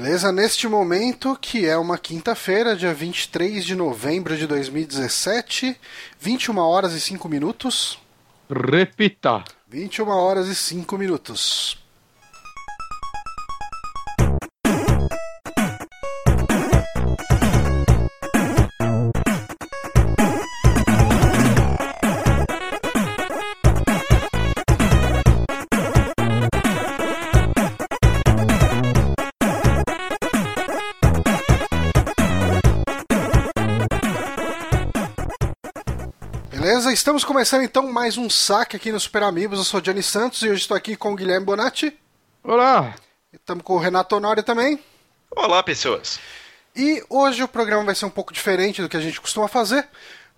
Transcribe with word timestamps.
Beleza? 0.00 0.30
Neste 0.30 0.68
momento, 0.68 1.36
que 1.40 1.66
é 1.66 1.76
uma 1.76 1.98
quinta-feira, 1.98 2.76
dia 2.76 2.94
23 2.94 3.64
de 3.64 3.74
novembro 3.74 4.36
de 4.36 4.46
2017, 4.46 5.76
21 6.20 6.56
horas 6.56 6.92
e 6.92 7.00
5 7.00 7.28
minutos. 7.28 7.98
Repita. 8.48 9.42
21 9.66 10.08
horas 10.08 10.46
e 10.46 10.54
5 10.54 10.96
minutos. 10.96 11.82
Estamos 36.98 37.22
começando 37.22 37.62
então 37.62 37.92
mais 37.92 38.18
um 38.18 38.28
saque 38.28 38.74
aqui 38.74 38.90
no 38.90 38.98
Super 38.98 39.22
Amigos. 39.22 39.60
Eu 39.60 39.64
sou 39.64 39.78
o 39.78 39.80
Johnny 39.80 40.02
Santos 40.02 40.42
e 40.42 40.48
hoje 40.48 40.62
estou 40.62 40.76
aqui 40.76 40.96
com 40.96 41.12
o 41.12 41.14
Guilherme 41.14 41.46
Bonatti. 41.46 41.96
Olá. 42.42 42.92
Estamos 43.32 43.62
com 43.62 43.74
o 43.74 43.78
Renato 43.78 44.16
Honório 44.16 44.42
também. 44.42 44.80
Olá, 45.30 45.62
pessoas. 45.62 46.18
E 46.74 47.00
hoje 47.08 47.40
o 47.40 47.46
programa 47.46 47.84
vai 47.84 47.94
ser 47.94 48.04
um 48.04 48.10
pouco 48.10 48.32
diferente 48.32 48.82
do 48.82 48.88
que 48.88 48.96
a 48.96 49.00
gente 49.00 49.20
costuma 49.20 49.46
fazer. 49.46 49.86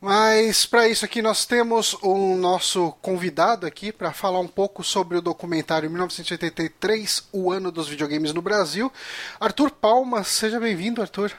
Mas 0.02 0.66
para 0.66 0.87
isso 0.87 1.02
aqui 1.02 1.23
nós 1.23 1.46
temos 1.46 1.95
o 2.02 2.37
nosso 2.37 2.92
convidado 3.01 3.66
aqui 3.66 3.90
para 3.90 4.12
falar 4.12 4.40
um 4.40 4.46
pouco 4.46 4.84
sobre 4.84 5.16
o 5.16 5.23
documentário 5.23 5.88
1983, 5.88 7.27
o 7.32 7.51
ano 7.51 7.73
dos 7.73 7.88
videogames 7.88 8.34
no 8.34 8.42
Brasil. 8.42 8.92
Arthur 9.40 9.70
Palma, 9.70 10.23
seja 10.24 10.60
bem-vindo, 10.60 11.01
Arthur. 11.01 11.32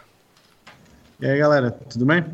E 1.20 1.28
aí, 1.28 1.38
galera, 1.38 1.70
tudo 1.70 2.08
bem? 2.08 2.26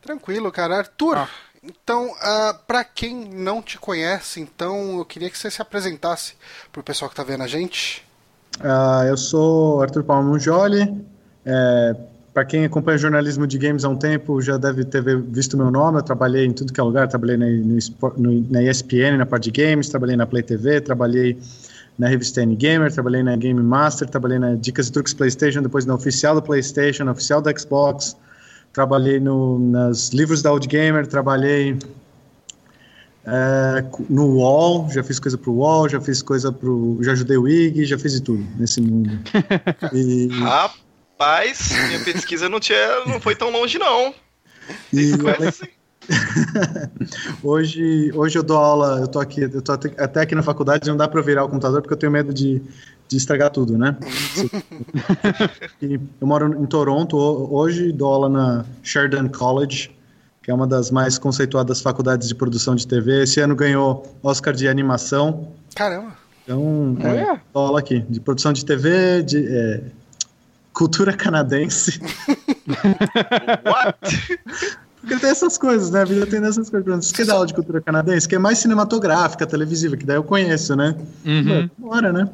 Tranquilo, 0.00 0.50
cara. 0.50 0.78
Arthur, 0.78 1.18
ah. 1.18 1.28
Então, 1.66 2.06
uh, 2.08 2.54
para 2.66 2.84
quem 2.84 3.28
não 3.28 3.60
te 3.60 3.78
conhece, 3.78 4.40
então 4.40 4.98
eu 4.98 5.04
queria 5.04 5.30
que 5.30 5.36
você 5.38 5.50
se 5.50 5.60
apresentasse 5.60 6.34
para 6.72 6.80
o 6.80 6.84
pessoal 6.84 7.08
que 7.08 7.12
está 7.12 7.22
vendo 7.22 7.42
a 7.42 7.46
gente. 7.46 8.04
Uh, 8.60 9.04
eu 9.08 9.16
sou 9.16 9.82
Arthur 9.82 10.04
Palma 10.04 10.30
Mungioli. 10.30 11.04
É, 11.44 11.96
para 12.32 12.44
quem 12.44 12.64
acompanha 12.64 12.98
jornalismo 12.98 13.46
de 13.46 13.56
games 13.56 13.84
há 13.84 13.88
um 13.88 13.96
tempo, 13.96 14.42
já 14.42 14.56
deve 14.56 14.84
ter 14.84 15.02
visto 15.02 15.56
meu 15.56 15.70
nome. 15.70 15.98
Eu 15.98 16.02
trabalhei 16.02 16.44
em 16.44 16.52
tudo 16.52 16.72
que 16.72 16.80
é 16.80 16.82
lugar. 16.82 17.08
Trabalhei 17.08 17.36
na, 17.36 17.46
no, 18.16 18.50
na 18.50 18.62
ESPN, 18.62 19.16
na 19.16 19.26
parte 19.26 19.50
de 19.50 19.62
games, 19.62 19.88
trabalhei 19.88 20.16
na 20.16 20.26
Play 20.26 20.42
TV, 20.42 20.80
trabalhei 20.80 21.38
na 21.98 22.08
revista 22.08 22.42
N 22.42 22.54
Gamer, 22.54 22.92
trabalhei 22.92 23.22
na 23.22 23.36
Game 23.36 23.62
Master, 23.62 24.08
trabalhei 24.08 24.38
na 24.38 24.54
Dicas 24.54 24.88
e 24.88 24.92
Truques 24.92 25.14
PlayStation, 25.14 25.62
depois 25.62 25.86
na 25.86 25.94
oficial 25.94 26.34
do 26.34 26.42
PlayStation, 26.42 27.04
na 27.04 27.12
oficial 27.12 27.40
da 27.40 27.56
Xbox, 27.56 28.16
trabalhei 28.76 29.18
no, 29.18 29.58
nas 29.58 30.10
livros 30.10 30.42
da 30.42 30.52
Old 30.52 30.68
Gamer, 30.68 31.06
trabalhei 31.06 31.78
é, 33.24 33.82
no 34.10 34.34
UOL, 34.34 34.90
já 34.90 35.02
fiz 35.02 35.18
coisa 35.18 35.38
pro 35.38 35.50
UOL, 35.50 35.88
já 35.88 35.98
fiz 35.98 36.20
coisa 36.20 36.52
pro. 36.52 36.98
Já 37.00 37.12
ajudei 37.12 37.38
o 37.38 37.48
IG, 37.48 37.86
já 37.86 37.98
fiz 37.98 38.12
de 38.12 38.20
tudo 38.20 38.46
nesse 38.58 38.82
mundo. 38.82 39.18
E... 39.94 40.28
Rapaz, 40.40 41.70
minha 41.88 42.00
pesquisa 42.00 42.50
não, 42.50 42.60
tinha, 42.60 43.06
não 43.06 43.18
foi 43.18 43.34
tão 43.34 43.50
longe, 43.50 43.78
não. 43.78 44.14
E, 44.92 45.12
hoje, 47.42 48.12
hoje 48.14 48.38
eu 48.38 48.42
dou 48.42 48.58
aula, 48.58 49.00
eu 49.00 49.08
tô 49.08 49.18
aqui, 49.18 49.40
eu 49.40 49.62
tô 49.62 49.72
até 49.72 50.20
aqui 50.20 50.34
na 50.34 50.42
faculdade, 50.42 50.86
não 50.86 50.98
dá 50.98 51.08
para 51.08 51.22
virar 51.22 51.44
o 51.44 51.48
computador 51.48 51.80
porque 51.80 51.94
eu 51.94 51.98
tenho 51.98 52.12
medo 52.12 52.34
de, 52.34 52.60
de 53.08 53.16
estragar 53.16 53.50
tudo, 53.50 53.78
né? 53.78 53.96
eu 55.80 56.26
moro 56.26 56.62
em 56.62 56.66
Toronto 56.66 57.16
hoje, 57.16 57.92
dou 57.92 58.12
aula 58.12 58.28
na 58.28 58.64
Sheridan 58.82 59.28
College, 59.28 59.90
que 60.42 60.50
é 60.50 60.54
uma 60.54 60.66
das 60.66 60.90
mais 60.90 61.18
conceituadas 61.18 61.80
faculdades 61.80 62.28
de 62.28 62.34
produção 62.34 62.74
de 62.74 62.86
TV. 62.86 63.22
Esse 63.22 63.40
ano 63.40 63.54
ganhou 63.54 64.16
Oscar 64.22 64.54
de 64.54 64.68
animação. 64.68 65.48
Caramba! 65.74 66.16
Então, 66.44 66.96
é, 67.00 67.40
dou 67.52 67.66
aula 67.66 67.80
aqui, 67.80 68.00
de 68.08 68.20
produção 68.20 68.52
de 68.52 68.64
TV, 68.64 69.22
de 69.22 69.44
é, 69.48 69.80
cultura 70.72 71.12
canadense. 71.12 72.00
What? 73.66 74.38
Porque 75.00 75.16
tem 75.20 75.30
essas 75.30 75.56
coisas, 75.56 75.90
né? 75.90 76.02
A 76.02 76.04
vida 76.04 76.26
tem 76.26 76.44
essas 76.44 76.68
coisas. 76.68 77.06
Você 77.06 77.14
quer 77.14 77.26
dar 77.26 77.34
aula 77.34 77.46
de 77.46 77.54
cultura 77.54 77.80
canadense? 77.80 78.28
Que 78.28 78.34
é 78.34 78.38
mais 78.38 78.58
cinematográfica, 78.58 79.46
televisiva, 79.46 79.96
que 79.96 80.04
daí 80.04 80.16
eu 80.16 80.24
conheço, 80.24 80.74
né? 80.74 80.96
Uhum. 81.24 81.70
Bora, 81.78 82.12
né? 82.12 82.28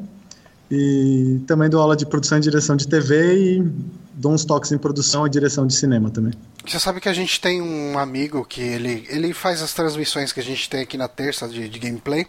E 0.75 1.39
também 1.47 1.69
dou 1.69 1.83
aula 1.83 1.95
de 1.95 2.07
produção 2.07 2.39
e 2.39 2.41
direção 2.41 2.75
de 2.75 2.89
TV 2.89 3.35
e 3.37 3.73
dou 4.15 4.33
uns 4.33 4.43
toques 4.43 4.73
em 4.73 4.79
produção 4.79 5.27
e 5.27 5.31
direção 5.31 5.67
de 5.67 5.75
cinema 5.75 6.09
também. 6.11 6.33
Você 6.67 6.81
sabe 6.81 6.99
que 6.99 7.11
a 7.11 7.13
gente 7.13 7.39
tem 7.39 7.61
um 7.61 7.99
amigo 7.99 8.43
que 8.43 8.63
ele, 8.63 9.07
ele 9.11 9.35
faz 9.35 9.61
as 9.61 9.75
transmissões 9.75 10.33
que 10.33 10.41
a 10.41 10.43
gente 10.43 10.71
tem 10.71 10.81
aqui 10.81 10.97
na 10.97 11.09
terça 11.09 11.47
de, 11.47 11.69
de 11.69 11.79
gameplay. 11.79 12.27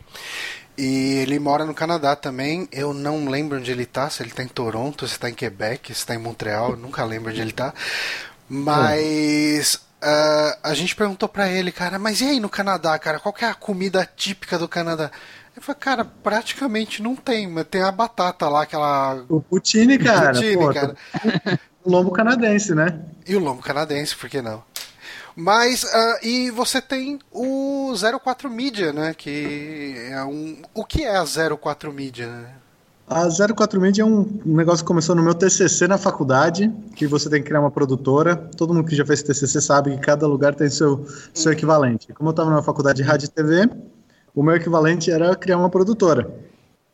E 0.77 1.19
ele 1.21 1.39
mora 1.39 1.63
no 1.63 1.73
Canadá 1.73 2.17
também. 2.17 2.67
Eu 2.69 2.93
não 2.93 3.29
lembro 3.29 3.59
onde 3.59 3.71
ele 3.71 3.85
tá, 3.85 4.09
se 4.09 4.21
ele 4.21 4.31
tá 4.31 4.43
em 4.43 4.47
Toronto, 4.49 5.07
se 5.07 5.17
tá 5.17 5.29
em 5.29 5.33
Quebec, 5.33 5.93
se 5.95 6.05
tá 6.05 6.13
em 6.13 6.17
Montreal, 6.17 6.75
nunca 6.75 7.05
lembro 7.05 7.31
onde 7.31 7.39
ele 7.39 7.53
tá. 7.53 7.73
Mas 8.49 9.75
uh, 10.03 10.57
a 10.61 10.73
gente 10.73 10.97
perguntou 10.97 11.29
para 11.29 11.49
ele, 11.49 11.71
cara, 11.71 11.97
mas 11.97 12.19
e 12.19 12.25
aí 12.25 12.39
no 12.41 12.49
Canadá, 12.49 12.99
cara, 12.99 13.19
qual 13.21 13.33
é 13.39 13.45
a 13.45 13.53
comida 13.53 14.05
típica 14.17 14.59
do 14.59 14.67
Canadá? 14.67 15.09
Ele 15.55 15.63
falou, 15.63 15.79
cara, 15.79 16.05
praticamente 16.05 17.01
não 17.01 17.15
tem, 17.15 17.47
mas 17.47 17.65
tem 17.69 17.81
a 17.81 17.91
batata 17.91 18.49
lá, 18.49 18.63
aquela. 18.63 19.23
O 19.29 19.39
poutine, 19.39 19.97
cara. 19.99 20.31
Poutine, 20.31 20.57
pô, 20.57 20.73
cara. 20.73 20.95
O 21.85 21.91
lombo 21.91 22.11
canadense, 22.11 22.73
né? 22.73 22.99
E 23.27 23.35
o 23.35 23.39
lombo 23.39 23.61
canadense, 23.61 24.15
por 24.15 24.29
que 24.29 24.41
não? 24.41 24.63
Mas, 25.35 25.83
uh, 25.83 26.25
e 26.25 26.51
você 26.51 26.81
tem 26.81 27.19
o 27.31 27.93
04 28.23 28.49
Media, 28.49 28.93
né? 28.93 29.13
Que 29.13 29.95
é 30.09 30.23
um. 30.23 30.61
O 30.73 30.85
que 30.85 31.03
é 31.03 31.17
a 31.17 31.25
04 31.25 31.91
Media, 31.91 32.27
né? 32.27 32.49
A 33.07 33.27
04 33.29 33.81
Media 33.81 34.03
é 34.03 34.05
um 34.05 34.41
negócio 34.45 34.83
que 34.83 34.87
começou 34.87 35.15
no 35.15 35.21
meu 35.21 35.33
TCC 35.33 35.87
na 35.87 35.97
faculdade, 35.97 36.71
que 36.95 37.05
você 37.05 37.29
tem 37.29 37.41
que 37.41 37.47
criar 37.47 37.59
uma 37.59 37.71
produtora. 37.71 38.35
Todo 38.55 38.73
mundo 38.73 38.87
que 38.87 38.95
já 38.95 39.05
fez 39.05 39.21
TCC 39.21 39.59
sabe 39.59 39.91
que 39.91 39.97
cada 39.97 40.25
lugar 40.25 40.55
tem 40.55 40.69
seu, 40.69 41.05
seu 41.33 41.51
hum. 41.51 41.53
equivalente. 41.53 42.13
Como 42.13 42.29
eu 42.29 42.31
estava 42.31 42.49
na 42.49 42.63
faculdade 42.63 43.01
de 43.01 43.03
rádio 43.03 43.25
e 43.25 43.29
TV, 43.29 43.69
o 44.35 44.41
meu 44.41 44.55
equivalente 44.55 45.11
era 45.11 45.35
criar 45.35 45.57
uma 45.57 45.69
produtora. 45.69 46.29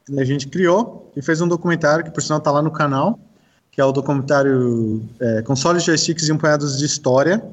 E 0.09 0.19
a 0.19 0.23
gente 0.23 0.47
criou 0.47 1.11
e 1.15 1.21
fez 1.21 1.41
um 1.41 1.47
documentário, 1.47 2.03
que 2.03 2.11
por 2.11 2.21
sinal 2.21 2.39
está 2.39 2.51
lá 2.51 2.61
no 2.61 2.71
canal, 2.71 3.19
que 3.71 3.79
é 3.79 3.85
o 3.85 3.91
documentário 3.91 5.01
é, 5.19 5.41
Consoles, 5.43 5.83
Joysticks 5.83 6.27
e 6.27 6.31
um 6.31 6.37
Punhados 6.37 6.77
de 6.77 6.85
História, 6.85 7.43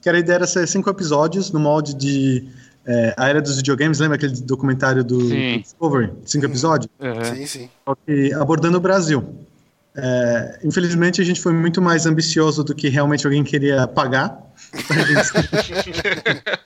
que 0.00 0.08
era 0.08 0.18
a 0.18 0.20
ideia 0.20 0.36
era 0.36 0.46
ser 0.46 0.66
cinco 0.66 0.90
episódios 0.90 1.50
no 1.52 1.60
molde 1.60 1.94
de 1.94 2.48
é, 2.86 3.14
A 3.16 3.28
Era 3.28 3.40
dos 3.40 3.56
Videogames, 3.56 3.98
lembra 3.98 4.16
aquele 4.16 4.34
documentário 4.40 5.04
do, 5.04 5.18
do 5.18 5.58
Discovery? 5.60 6.12
Cinco 6.24 6.46
episódios? 6.46 6.90
Uhum. 6.98 7.24
Sim, 7.36 7.46
sim. 7.46 7.70
Abordando 8.34 8.78
o 8.78 8.80
Brasil. 8.80 9.24
É, 9.96 10.60
infelizmente 10.64 11.20
a 11.20 11.24
gente 11.24 11.40
foi 11.40 11.52
muito 11.52 11.82
mais 11.82 12.06
ambicioso 12.06 12.62
do 12.62 12.74
que 12.74 12.88
realmente 12.88 13.26
alguém 13.26 13.44
queria 13.44 13.86
pagar. 13.86 14.40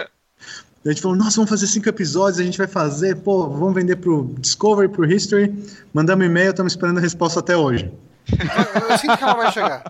a 0.85 0.93
gente 0.93 1.01
falou, 1.01 1.17
nossa, 1.17 1.37
vamos 1.37 1.51
fazer 1.51 1.67
cinco 1.67 1.89
episódios, 1.89 2.39
a 2.39 2.45
gente 2.45 2.59
vai 2.59 2.67
fazer, 2.67 3.17
pô, 3.17 3.49
vamos 3.49 3.75
vender 3.75 3.97
pro 3.97 4.35
Discovery, 4.39 4.89
pro 4.89 5.11
History, 5.11 5.53
mandamos 5.93 6.27
e-mail, 6.27 6.51
estamos 6.51 6.73
esperando 6.73 6.99
a 6.99 7.01
resposta 7.01 7.41
até 7.41 7.57
hoje. 7.57 7.91
Eu, 8.31 8.91
eu 8.91 8.99
sinto 8.99 9.17
que 9.17 9.25
ela 9.25 9.35
vai 9.35 9.53
chegar. 9.53 9.85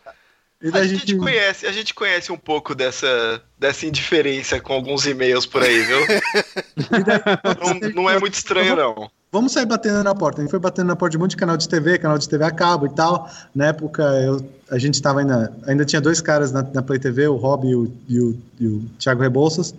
A, 0.72 0.78
a, 0.78 0.86
gente... 0.86 1.06
gente... 1.06 1.16
conhece, 1.18 1.66
a 1.66 1.72
gente 1.72 1.92
conhece 1.92 2.32
um 2.32 2.38
pouco 2.38 2.74
dessa, 2.74 3.42
dessa 3.58 3.86
indiferença 3.86 4.58
com 4.60 4.72
alguns 4.72 5.04
e-mails 5.04 5.44
por 5.44 5.62
aí, 5.62 5.82
viu? 5.82 5.98
não, 7.82 8.02
não, 8.02 8.10
é 8.10 8.18
muito 8.18 8.34
estranho, 8.34 8.74
não. 8.74 9.10
Vamos 9.30 9.52
sair 9.52 9.66
batendo 9.66 10.02
na 10.02 10.14
porta. 10.14 10.40
A 10.40 10.44
gente 10.44 10.50
foi 10.50 10.60
batendo 10.60 10.86
na 10.86 10.96
porta 10.96 11.10
de 11.10 11.16
um 11.16 11.20
monte 11.20 11.30
de 11.30 11.36
canal 11.36 11.56
de 11.56 11.68
TV, 11.68 11.98
canal 11.98 12.16
de 12.16 12.28
TV 12.28 12.44
a 12.44 12.50
cabo 12.50 12.86
e 12.86 12.90
tal. 12.90 13.28
Na 13.54 13.66
época, 13.66 14.02
eu, 14.02 14.48
a 14.70 14.78
gente 14.78 14.94
estava 14.94 15.20
ainda. 15.20 15.52
Ainda 15.66 15.84
tinha 15.84 16.00
dois 16.00 16.20
caras 16.20 16.52
na, 16.52 16.62
na 16.62 16.82
Play 16.82 17.00
TV, 17.00 17.26
o 17.26 17.34
Rob 17.34 17.66
e 17.66 17.74
o, 17.74 17.92
e 18.08 18.20
o, 18.20 18.38
e 18.60 18.66
o 18.66 18.84
Thiago 18.98 19.20
Rebouças. 19.20 19.74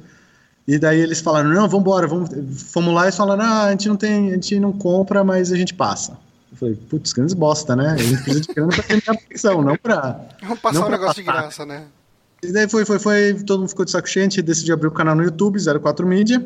E 0.67 0.79
daí 0.79 0.99
eles 0.99 1.19
falaram: 1.19 1.49
não, 1.49 1.67
vamos 1.67 1.81
embora, 1.81 2.07
vamos. 2.07 2.29
Fomos 2.71 2.93
lá 2.93 3.07
e 3.07 3.11
falaram: 3.11 3.43
ah, 3.43 3.63
a 3.65 3.71
gente 3.71 3.87
não 3.87 3.95
tem, 3.95 4.29
a 4.29 4.33
gente 4.33 4.59
não 4.59 4.73
compra, 4.73 5.23
mas 5.23 5.51
a 5.51 5.57
gente 5.57 5.73
passa. 5.73 6.17
Eu 6.51 6.57
falei, 6.57 6.75
putz, 6.75 7.13
grandes 7.13 7.33
bosta, 7.33 7.75
né? 7.75 7.89
A 7.91 7.97
gente 7.97 8.23
precisa 8.23 8.41
de 8.41 8.53
grana 8.53 8.73
pra 8.73 8.83
terminar 8.83 9.13
a 9.13 9.17
ficção, 9.17 9.61
não 9.61 9.75
pra. 9.75 10.21
Vamos 10.41 10.59
passar 10.59 10.85
um 10.85 10.89
negócio 10.89 11.23
passar. 11.23 11.37
de 11.37 11.41
graça, 11.41 11.65
né? 11.65 11.85
E 12.41 12.51
daí 12.51 12.69
foi, 12.69 12.85
foi, 12.85 12.99
foi, 12.99 13.33
todo 13.45 13.59
mundo 13.59 13.69
ficou 13.69 13.85
de 13.85 13.91
saco 13.91 14.07
cheio, 14.07 14.25
a 14.25 14.29
gente 14.29 14.41
decidiu 14.41 14.73
abrir 14.73 14.87
o 14.87 14.91
canal 14.91 15.15
no 15.15 15.23
YouTube, 15.23 15.59
04 15.59 16.07
Mídia. 16.07 16.45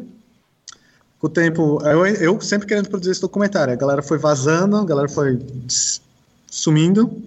Com 1.20 1.28
o 1.28 1.30
tempo, 1.30 1.82
eu, 1.84 2.06
eu 2.06 2.42
sempre 2.42 2.68
querendo 2.68 2.90
produzir 2.90 3.12
esse 3.12 3.22
documentário, 3.22 3.74
a 3.74 3.76
galera 3.76 4.02
foi 4.02 4.18
vazando, 4.18 4.78
a 4.78 4.86
galera 4.86 5.10
foi 5.10 5.40
sumindo. 6.50 7.22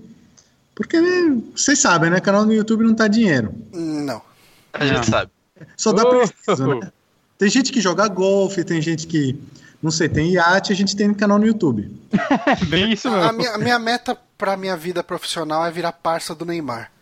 Porque 0.75 0.99
vocês 1.55 1.79
sabem, 1.79 2.11
né? 2.11 2.19
Canal 2.21 2.47
no 2.47 2.53
YouTube 2.53 2.85
não 2.85 2.95
tá 2.95 3.07
dinheiro. 3.07 3.55
Não. 3.73 4.23
A 4.73 4.87
gente 4.87 5.07
sabe. 5.07 5.31
Só 5.77 5.93
dá 5.93 6.05
preciso, 6.07 6.67
né? 6.67 6.93
Tem 7.39 7.49
gente 7.49 7.73
que 7.73 7.81
joga 7.81 8.07
golfe, 8.09 8.63
tem 8.63 8.81
gente 8.81 9.07
que 9.07 9.39
não 9.83 9.91
sei, 9.91 10.09
tem 10.09 10.33
iate, 10.33 10.73
a 10.73 10.77
gente 10.77 10.95
tem 10.95 11.13
canal 11.13 11.39
no 11.39 11.47
YouTube. 11.47 11.91
Bem 12.69 12.93
isso 12.93 13.11
mesmo. 13.11 13.25
A 13.25 13.33
minha, 13.33 13.51
a 13.51 13.59
minha 13.59 13.79
meta 13.79 14.17
pra 14.39 14.57
minha 14.57 14.77
vida 14.77 15.03
profissional 15.03 15.67
é 15.67 15.71
virar 15.71 15.93
parça 15.93 16.35
do 16.35 16.45
Neymar. 16.45 16.93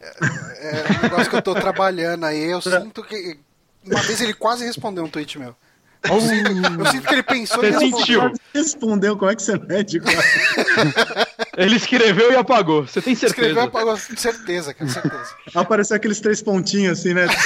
É, 0.00 0.06
é 0.10 0.98
um 0.98 1.02
negócio 1.02 1.28
que 1.28 1.36
eu 1.36 1.42
tô 1.42 1.54
trabalhando 1.54 2.24
aí. 2.24 2.44
Eu 2.44 2.60
sinto 2.60 3.02
que. 3.02 3.38
Uma 3.84 4.00
vez 4.02 4.20
ele 4.20 4.34
quase 4.34 4.64
respondeu 4.64 5.04
um 5.04 5.08
tweet 5.08 5.38
meu. 5.38 5.56
Eu 6.04 6.20
sinto, 6.20 6.50
eu 6.80 6.86
sinto 6.86 7.08
que 7.08 7.14
ele 7.14 7.22
pensou 7.24 7.58
Você 7.58 7.66
e 7.66 7.70
respondeu. 7.70 7.98
sentiu? 7.98 8.32
Respondeu, 8.54 9.16
como 9.16 9.30
é 9.30 9.34
que 9.34 9.42
você 9.42 9.58
mede? 9.58 10.00
Ele 11.58 11.74
escreveu 11.74 12.32
e 12.32 12.36
apagou. 12.36 12.86
Você 12.86 13.02
tem 13.02 13.16
certeza? 13.16 13.48
Escreveu, 13.48 13.64
apagou. 13.64 13.96
Certeza, 13.96 14.72
cara, 14.72 14.88
certeza. 14.88 15.34
Apareceu 15.54 15.96
aqueles 15.96 16.20
três 16.20 16.40
pontinhos 16.40 17.00
assim, 17.00 17.12
né? 17.12 17.26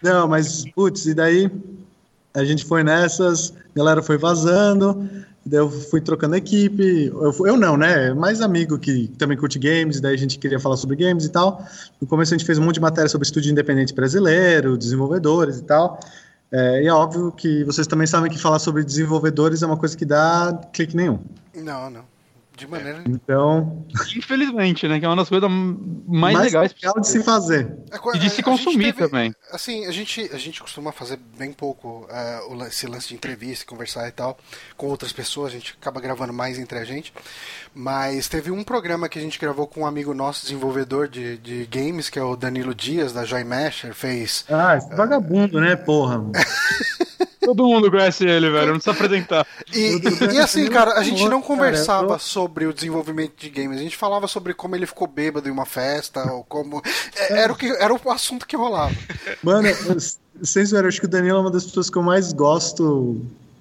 Não, 0.00 0.28
mas, 0.28 0.64
putz, 0.74 1.06
e 1.06 1.14
daí 1.14 1.50
a 2.32 2.44
gente 2.44 2.64
foi 2.64 2.84
nessas, 2.84 3.52
a 3.74 3.76
galera 3.76 4.02
foi 4.02 4.16
vazando, 4.16 5.10
daí 5.44 5.58
eu 5.58 5.68
fui 5.68 6.00
trocando 6.00 6.36
equipe. 6.36 7.06
Eu, 7.06 7.34
eu 7.46 7.56
não, 7.56 7.76
né? 7.76 8.14
Mais 8.14 8.40
amigo 8.40 8.78
que 8.78 9.08
também 9.18 9.36
curte 9.36 9.58
games, 9.58 10.00
daí 10.00 10.14
a 10.14 10.18
gente 10.18 10.38
queria 10.38 10.60
falar 10.60 10.76
sobre 10.76 10.96
games 10.96 11.24
e 11.24 11.30
tal. 11.30 11.66
No 12.00 12.06
começo 12.06 12.32
a 12.32 12.36
gente 12.36 12.46
fez 12.46 12.58
um 12.58 12.62
monte 12.62 12.74
de 12.74 12.80
matéria 12.80 13.08
sobre 13.08 13.26
estúdio 13.26 13.50
independente 13.50 13.92
brasileiro, 13.92 14.78
desenvolvedores 14.78 15.58
e 15.58 15.64
tal. 15.64 15.98
É, 16.52 16.82
e 16.82 16.86
é 16.86 16.92
óbvio 16.92 17.32
que 17.32 17.64
vocês 17.64 17.86
também 17.86 18.06
sabem 18.06 18.30
que 18.30 18.38
falar 18.38 18.58
sobre 18.58 18.84
desenvolvedores 18.84 19.62
é 19.62 19.66
uma 19.66 19.76
coisa 19.76 19.96
que 19.96 20.04
dá 20.04 20.60
clique 20.72 20.94
nenhum. 20.94 21.18
Não, 21.54 21.88
não. 21.88 22.11
De 22.62 22.68
maneira. 22.68 23.02
Então, 23.08 23.84
Infelizmente, 24.16 24.86
né? 24.86 25.00
Que 25.00 25.04
é 25.04 25.08
uma 25.08 25.16
das 25.16 25.28
coisas 25.28 25.50
mais, 26.06 26.38
legais 26.38 26.72
legal 26.80 27.00
de 27.00 27.08
se 27.08 27.20
fazer. 27.24 27.76
É 27.90 28.16
e 28.16 28.18
de 28.20 28.26
a- 28.28 28.30
se 28.30 28.40
consumir 28.42 28.92
teve- 28.92 29.08
também. 29.08 29.34
Assim, 29.50 29.84
a 29.86 29.90
gente, 29.90 30.30
a 30.32 30.38
gente 30.38 30.60
costuma 30.62 30.92
fazer 30.92 31.18
bem 31.36 31.52
pouco 31.52 32.06
é, 32.08 32.40
o 32.48 32.54
lan- 32.54 32.68
esse 32.68 32.86
lance 32.86 33.08
de 33.08 33.14
entrevista, 33.14 33.66
conversar 33.66 34.06
e 34.06 34.12
tal 34.12 34.38
com 34.76 34.86
outras 34.86 35.12
pessoas. 35.12 35.48
A 35.52 35.56
gente 35.56 35.76
acaba 35.80 36.00
gravando 36.00 36.32
mais 36.32 36.56
entre 36.56 36.78
a 36.78 36.84
gente. 36.84 37.12
Mas 37.74 38.28
teve 38.28 38.52
um 38.52 38.62
programa 38.62 39.08
que 39.08 39.18
a 39.18 39.22
gente 39.22 39.40
gravou 39.40 39.66
com 39.66 39.80
um 39.80 39.86
amigo 39.86 40.14
nosso, 40.14 40.42
desenvolvedor 40.42 41.08
de, 41.08 41.38
de 41.38 41.66
games, 41.66 42.08
que 42.08 42.18
é 42.18 42.22
o 42.22 42.36
Danilo 42.36 42.74
Dias, 42.74 43.12
da 43.12 43.24
Joy 43.24 43.42
Masher. 43.42 43.92
Fez. 43.92 44.44
Ah, 44.48 44.76
esse 44.76 44.94
vagabundo, 44.94 45.60
né, 45.60 45.74
porra? 45.74 46.22
Todo 47.44 47.66
mundo 47.66 47.90
conhece 47.90 48.24
ele, 48.24 48.48
velho. 48.50 48.68
Não 48.68 48.74
precisa 48.74 48.92
apresentar. 48.92 49.46
E, 49.74 50.00
e 50.34 50.38
assim, 50.38 50.68
cara, 50.68 50.92
a 50.98 51.02
gente 51.02 51.22
não 51.24 51.40
Cara, 51.40 51.42
conversava 51.42 52.14
eu- 52.14 52.18
sobre 52.18 52.66
o 52.66 52.72
desenvolvimento 52.72 53.32
de 53.36 53.50
games. 53.50 53.78
A 53.78 53.82
gente 53.82 53.96
falava 53.96 54.28
sobre 54.28 54.54
como 54.54 54.76
ele 54.76 54.86
ficou 54.86 55.06
bêbado 55.06 55.48
em 55.48 55.52
uma 55.52 55.66
festa, 55.66 56.30
ou 56.32 56.44
como. 56.44 56.80
é, 57.16 57.40
Era 57.40 57.52
o, 57.52 57.56
que, 57.56 57.66
era 57.66 57.92
o 57.92 58.10
assunto 58.10 58.46
que 58.46 58.56
rolava. 58.56 58.94
Mano, 59.42 59.68
zoeira, 60.44 60.84
eu 60.86 60.88
acho 60.88 61.00
que 61.00 61.06
o 61.06 61.10
Danilo 61.10 61.38
é 61.38 61.40
uma 61.40 61.50
das 61.50 61.64
pessoas 61.64 61.90
que 61.90 61.96
eu 61.98 62.02
mais 62.02 62.32
gosto, 62.32 63.20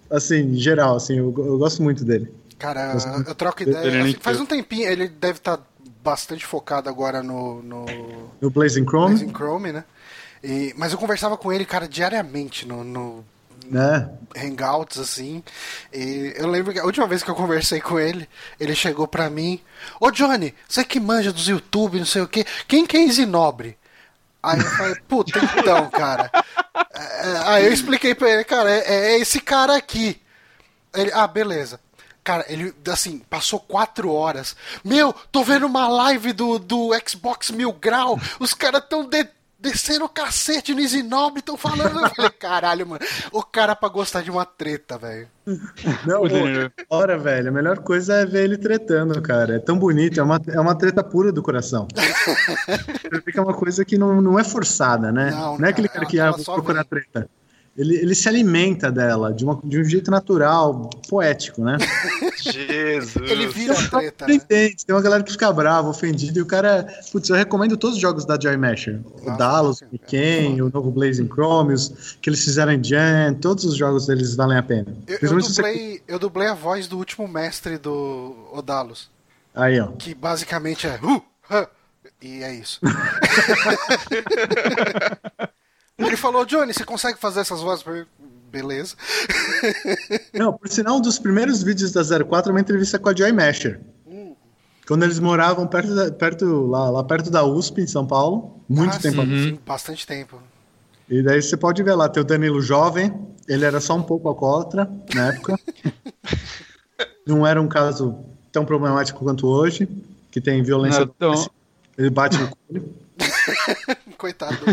assim, 0.09 0.39
em 0.41 0.55
geral, 0.59 0.95
assim, 0.95 1.17
eu, 1.17 1.33
eu 1.37 1.57
gosto 1.57 1.81
muito 1.81 2.03
dele. 2.05 2.31
Cara, 2.59 2.95
eu 3.27 3.33
troco 3.35 3.63
ideia. 3.63 3.89
nem 3.91 4.01
assim, 4.11 4.17
faz 4.21 4.39
um 4.39 4.45
tempinho, 4.45 4.87
ele 4.87 5.07
deve 5.07 5.39
estar 5.39 5.59
bastante 6.03 6.45
focado 6.45 6.89
agora 6.89 7.21
no, 7.23 7.61
no 7.63 7.85
No 8.39 8.49
Blazing 8.49 8.85
Chrome, 8.85 9.15
Blazing 9.15 9.33
Chrome, 9.33 9.71
né? 9.71 9.83
E, 10.43 10.73
mas 10.77 10.91
eu 10.91 10.97
conversava 10.97 11.37
com 11.37 11.51
ele, 11.51 11.65
cara, 11.65 11.87
diariamente 11.87 12.67
no, 12.67 12.83
no 12.83 13.23
né? 13.71 14.09
Hangouts, 14.35 14.99
assim. 14.99 15.43
E 15.93 16.33
eu 16.35 16.47
lembro 16.47 16.73
que 16.73 16.79
a 16.79 16.83
última 16.85 17.07
vez 17.07 17.23
que 17.23 17.29
eu 17.31 17.35
conversei 17.35 17.79
com 17.81 17.99
ele, 17.99 18.27
ele 18.59 18.75
chegou 18.75 19.07
pra 19.07 19.29
mim: 19.29 19.61
Ô 19.99 20.11
Johnny, 20.11 20.53
você 20.67 20.83
que 20.83 20.99
manja 20.99 21.31
dos 21.31 21.47
YouTube, 21.47 21.99
não 21.99 22.05
sei 22.05 22.21
o 22.21 22.27
quê, 22.27 22.45
quem 22.67 22.85
que 22.85 22.97
é 22.97 23.03
Isinobre? 23.05 23.77
Aí 24.43 24.59
eu 24.59 24.65
falei, 24.65 24.95
puta, 25.07 25.39
então, 25.57 25.87
cara. 25.91 26.31
É, 26.95 27.37
Aí 27.45 27.65
eu 27.67 27.71
expliquei 27.73 28.15
pra 28.15 28.27
ele, 28.29 28.43
cara, 28.43 28.71
é, 28.71 29.13
é 29.13 29.19
esse 29.19 29.39
cara 29.39 29.75
aqui. 29.77 30.19
Ele, 30.95 31.11
ah, 31.13 31.27
beleza. 31.27 31.79
Cara, 32.23 32.43
ele, 32.47 32.73
assim, 32.91 33.19
passou 33.29 33.59
quatro 33.59 34.11
horas. 34.11 34.55
Meu, 34.83 35.13
tô 35.31 35.43
vendo 35.43 35.65
uma 35.67 35.87
live 35.87 36.33
do, 36.33 36.57
do 36.59 36.89
Xbox 37.07 37.51
Mil 37.51 37.71
Grau. 37.73 38.19
Os 38.39 38.53
caras 38.53 38.83
tão 38.89 39.07
de- 39.07 39.27
descendo 39.61 40.05
o 40.05 40.09
cacete 40.09 40.73
no 40.73 40.79
Isinobre, 40.81 41.41
tão 41.41 41.55
falando. 41.55 41.99
Eu 42.01 42.09
falei, 42.09 42.31
caralho, 42.31 42.87
mano. 42.87 43.01
O 43.31 43.43
cara 43.43 43.75
pra 43.75 43.87
gostar 43.89 44.21
de 44.21 44.31
uma 44.31 44.45
treta, 44.45 44.97
velho. 44.97 45.27
Não, 46.05 46.23
O 46.23 46.29
Danilo. 46.29 46.71
ora, 46.89 47.17
velho, 47.17 47.49
a 47.49 47.51
melhor 47.51 47.79
coisa 47.79 48.15
é 48.15 48.25
ver 48.25 48.43
ele 48.43 48.57
tretando, 48.57 49.21
cara. 49.21 49.55
É 49.55 49.59
tão 49.59 49.77
bonito, 49.77 50.19
é 50.19 50.23
uma, 50.23 50.39
é 50.47 50.59
uma 50.59 50.75
treta 50.75 51.03
pura 51.03 51.31
do 51.31 51.41
coração. 51.43 51.87
Fica 53.25 53.41
uma 53.41 53.53
coisa 53.53 53.83
que 53.85 53.97
não, 53.97 54.21
não 54.21 54.39
é 54.39 54.43
forçada, 54.43 55.11
né? 55.11 55.31
Não, 55.31 55.57
Não, 55.57 55.65
é 55.67 55.69
aquele 55.69 55.87
cara, 55.87 55.99
cara 56.01 56.09
que 56.11 56.19
ela 56.19 56.29
ah, 56.29 56.37
vou 56.43 56.55
procurar 56.55 56.85
vem. 56.89 57.01
treta. 57.03 57.29
Ele, 57.77 57.95
ele 57.95 58.13
se 58.13 58.27
alimenta 58.27 58.91
dela 58.91 59.33
de, 59.33 59.45
uma, 59.45 59.57
de 59.63 59.79
um 59.79 59.83
jeito 59.85 60.11
natural, 60.11 60.89
poético, 61.07 61.63
né? 61.63 61.77
Jesus. 62.41 63.31
Ele 63.31 63.47
vira 63.47 63.79
a 63.79 63.87
treta, 63.87 64.27
né? 64.27 64.33
Entende, 64.33 64.85
tem 64.85 64.93
uma 64.93 65.01
galera 65.01 65.23
que 65.23 65.31
fica 65.31 65.51
brava, 65.53 65.87
ofendida, 65.87 66.37
e 66.37 66.41
o 66.41 66.45
cara. 66.45 66.85
Putz, 67.11 67.29
eu 67.29 67.35
recomendo 67.35 67.77
todos 67.77 67.95
os 67.95 68.01
jogos 68.01 68.25
da 68.25 68.37
Joy 68.37 68.57
Masher. 68.57 68.99
O 69.23 69.31
Dallas, 69.37 69.81
o 69.81 69.97
Ken, 69.97 70.61
o 70.61 70.69
novo 70.69 70.91
Blazing 70.91 71.27
Chrome, 71.27 71.73
os 71.73 72.17
que 72.21 72.29
eles 72.29 72.43
fizeram 72.43 72.73
em 72.73 72.83
Jan, 72.83 73.33
todos 73.35 73.63
os 73.63 73.77
jogos 73.77 74.05
deles 74.05 74.35
valem 74.35 74.57
a 74.57 74.63
pena. 74.63 74.93
Eu, 75.07 75.17
eu, 75.21 75.41
se 75.41 75.53
você- 75.53 75.61
dublei, 75.61 76.01
eu 76.07 76.19
dublei 76.19 76.47
a 76.49 76.53
voz 76.53 76.87
do 76.87 76.97
último 76.97 77.25
mestre 77.25 77.77
do 77.77 78.35
Odalos. 78.51 79.09
Aí, 79.55 79.79
ó. 79.79 79.87
Que 79.93 80.13
basicamente 80.13 80.87
é. 80.87 80.99
Uh, 81.01 81.21
huh", 81.49 81.67
e 82.21 82.43
é 82.43 82.53
isso. 82.53 82.81
Ele 86.05 86.17
falou, 86.17 86.45
Johnny, 86.45 86.73
você 86.73 86.83
consegue 86.83 87.19
fazer 87.19 87.41
essas 87.41 87.61
vozes 87.61 87.83
pra 87.83 87.93
mim? 87.93 88.05
Beleza. 88.51 88.95
Não, 90.33 90.53
por 90.53 90.67
sinal, 90.67 90.97
um 90.97 91.01
dos 91.01 91.17
primeiros 91.17 91.63
vídeos 91.63 91.91
da 91.91 92.01
04 92.03 92.51
é 92.51 92.53
uma 92.53 92.59
entrevista 92.61 92.99
com 92.99 93.09
a 93.09 93.15
Joy 93.15 93.31
Masher. 93.31 93.79
Quando 94.87 95.03
eles 95.03 95.19
moravam 95.19 95.65
perto, 95.67 95.95
da- 95.95 96.11
perto 96.11 96.65
lá, 96.67 96.89
lá 96.89 97.03
perto 97.03 97.29
da 97.29 97.45
USP, 97.45 97.81
em 97.81 97.87
São 97.87 98.05
Paulo. 98.05 98.59
Muito 98.67 98.95
Ah, 98.95 98.99
tempo. 98.99 99.21
sim, 99.21 99.49
sim, 99.51 99.59
bastante 99.65 100.05
tempo. 100.05 100.37
E 101.09 101.21
daí 101.23 101.41
você 101.41 101.55
pode 101.55 101.81
ver 101.83 101.93
lá, 101.93 102.09
tem 102.09 102.21
o 102.21 102.25
Danilo 102.25 102.61
jovem, 102.61 103.13
ele 103.47 103.63
era 103.63 103.79
só 103.79 103.95
um 103.95 104.03
pouco 104.03 104.27
alcoólatra 104.27 104.89
na 105.13 105.27
época. 105.33 105.57
Não 107.25 107.45
era 107.45 107.61
um 107.61 107.67
caso 107.67 108.17
tão 108.51 108.65
problemático 108.65 109.23
quanto 109.23 109.47
hoje, 109.47 109.87
que 110.29 110.41
tem 110.41 110.61
violência. 110.63 111.05
Não, 111.05 111.11
então-. 111.33 111.49
Ele 111.97 112.09
bate 112.09 112.37
no 112.37 112.49
coelho. 112.49 112.93
Coitado 114.17 114.57
do. 114.57 114.65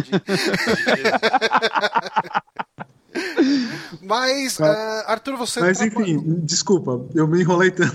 Mas, 4.03 4.61
ah, 4.61 5.05
Arthur, 5.09 5.37
você. 5.37 5.61
Mas 5.61 5.79
traba- 5.79 6.03
enfim, 6.03 6.41
desculpa, 6.43 7.01
eu 7.15 7.27
me 7.27 7.41
enrolei 7.41 7.71
tanto. 7.71 7.95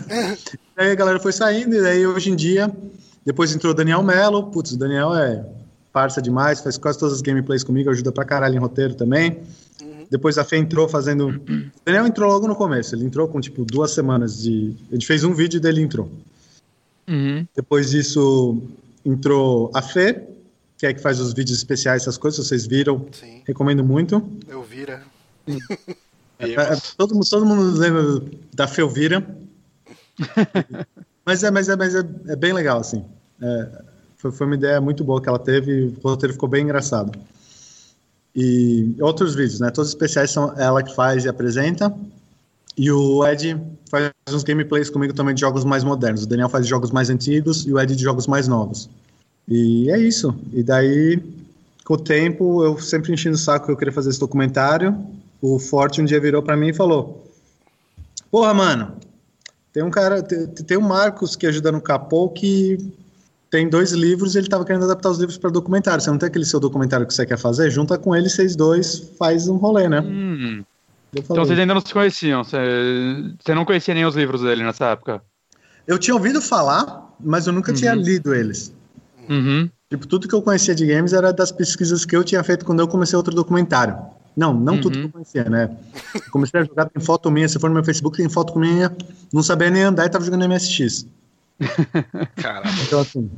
Aí 0.76 0.92
a 0.92 0.96
galera 0.96 1.20
foi 1.20 1.32
saindo, 1.32 1.76
e 1.76 1.82
daí 1.82 2.06
hoje 2.06 2.32
em 2.32 2.36
dia, 2.36 2.72
depois 3.26 3.54
entrou 3.56 3.72
o 3.72 3.76
Daniel 3.76 4.04
Mello. 4.04 4.52
Putz, 4.52 4.72
o 4.72 4.78
Daniel 4.78 5.14
é 5.16 5.46
parça 5.92 6.22
demais, 6.22 6.62
faz 6.62 6.78
quase 6.78 6.98
todas 6.98 7.16
as 7.16 7.22
gameplays 7.22 7.64
comigo, 7.64 7.90
ajuda 7.90 8.12
pra 8.12 8.26
caralho 8.26 8.56
em 8.56 8.60
roteiro 8.60 8.96
também. 8.96 9.40
Depois 10.10 10.38
a 10.38 10.44
Fê 10.44 10.58
entrou 10.58 10.88
fazendo. 10.88 11.30
O 11.30 11.72
Daniel 11.86 12.06
entrou 12.06 12.30
logo 12.30 12.48
no 12.48 12.56
começo, 12.56 12.96
ele 12.96 13.06
entrou 13.06 13.28
com 13.28 13.40
tipo 13.40 13.64
duas 13.66 13.92
semanas 13.92 14.42
de. 14.42 14.76
A 14.92 14.96
gente 14.96 15.08
fez 15.08 15.24
um 15.24 15.34
vídeo 15.34 15.60
dele 15.60 15.82
entrou. 15.82 16.12
Uhum. 17.08 17.46
Depois 17.56 17.90
disso 17.92 18.62
entrou 19.06 19.72
a 19.74 19.82
Fê, 19.82 20.24
que 20.84 20.88
é 20.88 20.94
que 20.94 21.00
faz 21.02 21.18
os 21.22 21.32
vídeos 21.34 21.58
especiais, 21.60 22.02
essas 22.02 22.18
coisas, 22.18 22.46
vocês 22.46 22.68
viram, 22.68 23.08
Sim, 23.14 23.42
recomendo 23.48 23.86
muito. 23.86 24.22
eu 24.50 24.62
vira. 24.62 25.02
É, 26.40 26.52
é, 26.52 26.78
todo, 26.98 27.14
mundo- 27.14 27.30
todo 27.30 27.46
mundo 27.46 27.78
lembra 27.78 28.22
da 28.54 28.68
Felvira. 28.68 29.26
mas 31.26 31.42
é, 31.42 31.52
mas 31.52 31.70
é, 31.70 31.76
mas 31.78 31.96
é, 31.96 32.00
é 32.28 32.36
bem 32.36 32.52
legal, 32.52 32.80
assim. 32.80 33.06
É, 33.42 33.82
foi, 34.18 34.30
foi 34.32 34.48
uma 34.48 34.56
ideia 34.56 34.82
muito 34.82 35.06
boa 35.06 35.22
que 35.22 35.30
ela 35.30 35.40
teve, 35.40 35.96
o 36.04 36.10
roteiro 36.10 36.34
ficou 36.34 36.50
bem 36.50 36.64
engraçado. 36.64 37.18
E 38.36 38.94
outros 39.00 39.36
vídeos, 39.36 39.62
né? 39.62 39.70
Todos 39.70 39.90
os 39.90 39.94
especiais 39.96 40.32
são 40.32 40.54
ela 40.60 40.84
que 40.84 40.94
faz 40.94 41.24
e 41.24 41.30
apresenta. 41.30 41.96
E 42.76 42.92
o 42.92 43.26
Ed 43.26 43.62
faz 43.90 44.12
uns 44.30 44.44
gameplays 44.44 44.90
comigo 44.90 45.14
também 45.14 45.36
de 45.36 45.40
jogos 45.42 45.64
mais 45.64 45.84
modernos. 45.86 46.24
O 46.24 46.28
Daniel 46.28 46.50
faz 46.50 46.66
de 46.66 46.70
jogos 46.70 46.92
mais 46.92 47.10
antigos 47.10 47.66
e 47.66 47.72
o 47.72 47.80
Ed 47.80 47.96
de 47.96 48.04
jogos 48.04 48.28
mais 48.28 48.50
novos. 48.50 48.90
E 49.48 49.90
é 49.92 50.00
isso. 50.00 50.36
E 50.52 50.64
daí, 50.64 51.22
com 51.84 51.96
o 51.96 51.98
tempo, 51.98 52.64
eu 52.64 52.78
sempre 52.80 53.14
enchendo 53.14 53.36
o 53.36 53.40
saco 53.40 53.66
que 53.66 53.72
eu 53.72 53.78
queria 53.78 53.94
fazer 53.94 54.10
esse 54.10 54.20
documentário. 54.20 54.96
O 55.42 55.60
Forte 55.60 56.02
um 56.02 56.06
dia 56.06 56.20
virou 56.20 56.42
pra 56.42 56.56
mim 56.56 56.70
e 56.70 56.74
falou: 56.74 57.28
Porra, 58.32 58.54
mano, 58.54 58.96
tem 59.74 59.84
um 59.84 59.92
cara, 59.92 60.22
tem, 60.24 60.48
tem 60.48 60.78
um 60.78 60.82
Marcos 60.82 61.36
que 61.36 61.46
ajuda 61.46 61.72
no 61.72 61.82
Capô 61.82 62.30
que 62.30 62.78
tem 63.50 63.70
dois 63.70 63.92
livros 63.92 64.34
e 64.34 64.40
ele 64.40 64.48
tava 64.48 64.66
querendo 64.66 64.86
adaptar 64.86 65.12
os 65.12 65.20
livros 65.20 65.38
para 65.38 65.50
documentário. 65.52 66.02
Você 66.02 66.10
não 66.10 66.18
tem 66.18 66.28
aquele 66.28 66.46
seu 66.46 66.60
documentário 66.60 67.06
que 67.06 67.14
você 67.14 67.26
quer 67.26 67.38
fazer? 67.38 67.70
Junta 67.70 67.98
com 67.98 68.16
ele, 68.16 68.30
vocês 68.30 68.56
dois, 68.56 69.12
faz 69.20 69.48
um 69.48 69.58
rolê, 69.58 69.88
né? 69.88 70.00
Hum. 70.02 70.64
Então 71.14 71.36
vocês 71.46 71.60
ainda 71.60 71.74
não 71.74 71.82
se 71.82 71.94
conheciam. 71.94 72.44
Você, 72.44 72.58
você 73.40 73.54
não 73.54 73.66
conhecia 73.66 73.94
nem 73.94 74.06
os 74.06 74.16
livros 74.16 74.42
dele 74.42 74.64
nessa 74.64 74.86
época. 74.86 75.22
eu 75.86 76.00
tinha 76.00 76.16
ouvido 76.16 76.42
falar, 76.42 77.14
mas 77.20 77.46
eu 77.46 77.54
nunca 77.54 77.72
tinha 77.72 77.94
lido 77.94 78.34
eles. 78.34 78.74
Uhum. 79.30 79.70
Tipo, 79.90 80.08
tudo 80.08 80.28
que 80.28 80.34
eu 80.34 80.42
conhecia 80.42 80.74
de 80.74 80.86
games 80.86 81.14
era 81.14 81.32
das 81.32 81.52
pesquisas 81.52 82.04
que 82.06 82.16
eu 82.16 82.24
tinha 82.24 82.44
feito 82.44 82.66
quando 82.66 82.80
eu 82.80 82.88
comecei 82.88 83.16
outro 83.16 83.36
documentário. 83.36 83.96
Não, 84.36 84.54
não 84.54 84.74
uhum. 84.74 84.82
tudo 84.82 84.98
que 84.98 85.06
eu 85.06 85.10
conhecia, 85.10 85.44
né? 85.44 85.70
comecei 86.32 86.60
a 86.60 86.64
jogar, 86.64 86.90
tem 86.90 87.04
foto 87.04 87.30
minha, 87.30 87.48
se 87.48 87.60
for 87.60 87.70
no 87.70 87.76
meu 87.76 87.84
Facebook, 87.84 88.18
tem 88.18 88.28
foto 88.28 88.58
minha, 88.58 88.96
não 89.32 89.44
sabia 89.44 89.70
nem 89.70 89.84
andar 89.84 90.06
e 90.06 90.10
tava 90.10 90.26
jogando 90.26 90.50
MSX. 90.50 91.06
Caramba. 92.36 92.82
Então, 92.82 93.00
assim, 93.00 93.30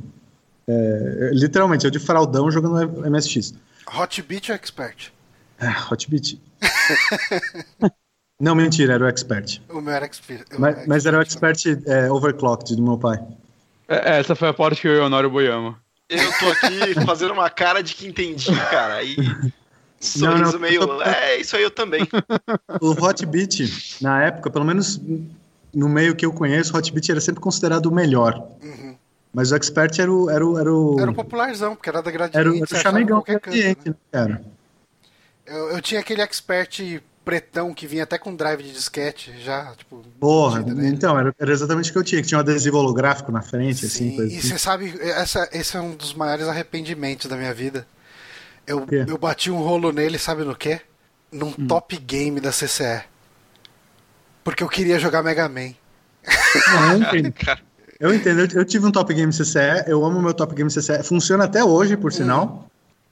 é, 0.66 1.30
literalmente, 1.32 1.84
eu 1.84 1.90
de 1.90 1.98
fraldão 1.98 2.50
jogando 2.50 3.10
MSX. 3.10 3.54
Hotbit 3.94 4.50
ou 4.50 4.56
Expert? 4.56 5.12
É, 5.60 5.68
Hotbit. 5.68 6.40
não, 8.40 8.54
mentira, 8.54 8.94
era 8.94 9.04
o 9.04 9.08
Expert. 9.08 9.60
O 9.68 9.80
meu 9.80 9.92
era 9.92 10.06
Expert. 10.06 10.46
Mas, 10.58 10.86
mas 10.86 11.06
era 11.06 11.18
o 11.18 11.20
Expert 11.20 11.62
é, 11.86 12.10
Overclocked 12.10 12.74
do 12.74 12.82
meu 12.82 12.98
pai. 12.98 13.22
É, 13.88 14.18
essa 14.18 14.34
foi 14.34 14.48
a 14.48 14.54
parte 14.54 14.80
que 14.80 14.88
eu 14.88 14.94
e 14.94 14.98
o 14.98 15.04
Honório 15.04 15.30
boiamos. 15.30 15.76
Eu 16.08 16.32
tô 16.38 16.48
aqui 16.48 16.94
fazendo 17.06 17.32
uma 17.32 17.50
cara 17.50 17.82
de 17.82 17.94
que 17.94 18.06
entendi, 18.06 18.54
cara. 18.70 19.02
E 19.02 19.16
sorriso 20.00 20.42
não, 20.42 20.52
não, 20.52 20.58
meio. 20.58 20.86
Tô... 20.86 21.02
É, 21.02 21.40
isso 21.40 21.56
aí 21.56 21.62
eu 21.62 21.70
também. 21.70 22.06
O 22.80 22.90
Hotbit, 22.90 24.02
na 24.02 24.24
época, 24.24 24.50
pelo 24.50 24.64
menos 24.64 25.00
no 25.72 25.88
meio 25.88 26.14
que 26.14 26.26
eu 26.26 26.32
conheço, 26.32 26.74
o 26.74 26.78
Hotbit 26.78 27.10
era 27.10 27.20
sempre 27.20 27.40
considerado 27.40 27.86
o 27.86 27.92
melhor. 27.92 28.34
Uhum. 28.62 28.96
Mas 29.32 29.52
o 29.52 29.56
Expert 29.56 29.98
era 29.98 30.12
o. 30.12 30.30
Era 30.30 30.46
o, 30.46 30.58
era 30.58 30.72
o, 30.72 31.00
era 31.00 31.10
o 31.10 31.14
popularzão, 31.14 31.74
porque 31.74 31.88
era 31.88 32.02
da 32.02 32.10
gradiente. 32.10 32.38
Era, 32.38 32.56
era 32.56 32.64
o 32.64 32.82
chamegão 32.82 33.22
canto, 33.22 33.50
né? 33.50 33.76
cara. 34.10 34.42
Eu, 35.44 35.70
eu 35.70 35.82
tinha 35.82 36.00
aquele 36.00 36.22
Expert 36.22 36.80
pretão 37.26 37.74
que 37.74 37.88
vinha 37.88 38.04
até 38.04 38.16
com 38.16 38.36
drive 38.36 38.62
de 38.62 38.72
disquete 38.72 39.34
já, 39.40 39.74
tipo. 39.76 40.00
Porra, 40.20 40.64
então, 40.84 41.18
era, 41.18 41.34
era, 41.36 41.52
exatamente 41.52 41.90
o 41.90 41.92
que 41.92 41.98
eu 41.98 42.04
tinha, 42.04 42.22
que 42.22 42.28
tinha 42.28 42.38
um 42.38 42.40
adesivo 42.40 42.78
holográfico 42.78 43.32
na 43.32 43.42
frente, 43.42 43.84
assim, 43.84 44.16
Sim, 44.16 44.24
assim. 44.24 44.36
E 44.36 44.40
você 44.40 44.56
sabe, 44.56 44.94
essa, 45.00 45.48
esse 45.52 45.76
é 45.76 45.80
um 45.80 45.96
dos 45.96 46.14
maiores 46.14 46.46
arrependimentos 46.46 47.28
da 47.28 47.36
minha 47.36 47.52
vida. 47.52 47.84
Eu, 48.64 48.86
eu 49.08 49.18
bati 49.18 49.50
um 49.50 49.58
rolo 49.58 49.90
nele, 49.90 50.18
sabe 50.18 50.44
no 50.44 50.54
quê? 50.54 50.80
Num 51.32 51.48
hum. 51.48 51.66
top 51.66 51.98
game 51.98 52.40
da 52.40 52.50
CCE. 52.50 53.02
Porque 54.44 54.62
eu 54.62 54.68
queria 54.68 55.00
jogar 55.00 55.24
Mega 55.24 55.48
Man. 55.48 55.74
Não, 56.72 56.92
eu 56.92 56.98
entendo. 57.26 57.34
Eu 57.98 58.14
entendo, 58.14 58.40
eu, 58.40 58.60
eu, 58.60 58.64
tive 58.64 58.86
um 58.86 58.92
Top 58.92 59.12
Game 59.12 59.32
CCE, 59.32 59.84
eu 59.86 60.04
amo 60.04 60.20
meu 60.20 60.34
Top 60.34 60.54
Game 60.54 60.70
CCE, 60.70 61.02
funciona 61.02 61.44
até 61.44 61.64
hoje, 61.64 61.96
por 61.96 62.08
hum. 62.08 62.14
sinal. 62.14 62.70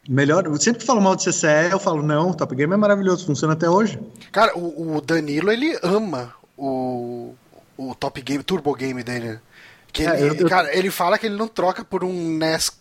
Melhor, 0.09 0.45
sempre 0.59 0.81
que 0.81 0.87
falo 0.87 1.01
mal 1.01 1.17
de 1.17 1.25
CCE, 1.25 1.71
eu 1.71 1.79
falo, 1.79 2.03
não, 2.03 2.31
o 2.31 2.35
Top 2.35 2.55
Game 2.55 2.73
é 2.73 2.77
maravilhoso, 2.77 3.25
funciona 3.25 3.55
até 3.55 3.69
hoje. 3.69 3.99
Cara, 4.31 4.57
o, 4.57 4.97
o 4.97 5.01
Danilo, 5.01 5.51
ele 5.51 5.79
ama 5.83 6.35
o, 6.57 7.35
o 7.77 7.95
Top 7.95 8.21
Game, 8.21 8.43
Turbo 8.43 8.75
Game 8.75 9.03
dele. 9.03 9.39
Que 9.93 10.05
é, 10.05 10.21
ele, 10.21 10.43
eu, 10.43 10.49
cara, 10.49 10.77
ele 10.77 10.91
fala 10.91 11.17
que 11.19 11.27
ele 11.27 11.37
não 11.37 11.49
troca 11.49 11.85
por 11.85 12.05
um 12.05 12.37
NES 12.37 12.73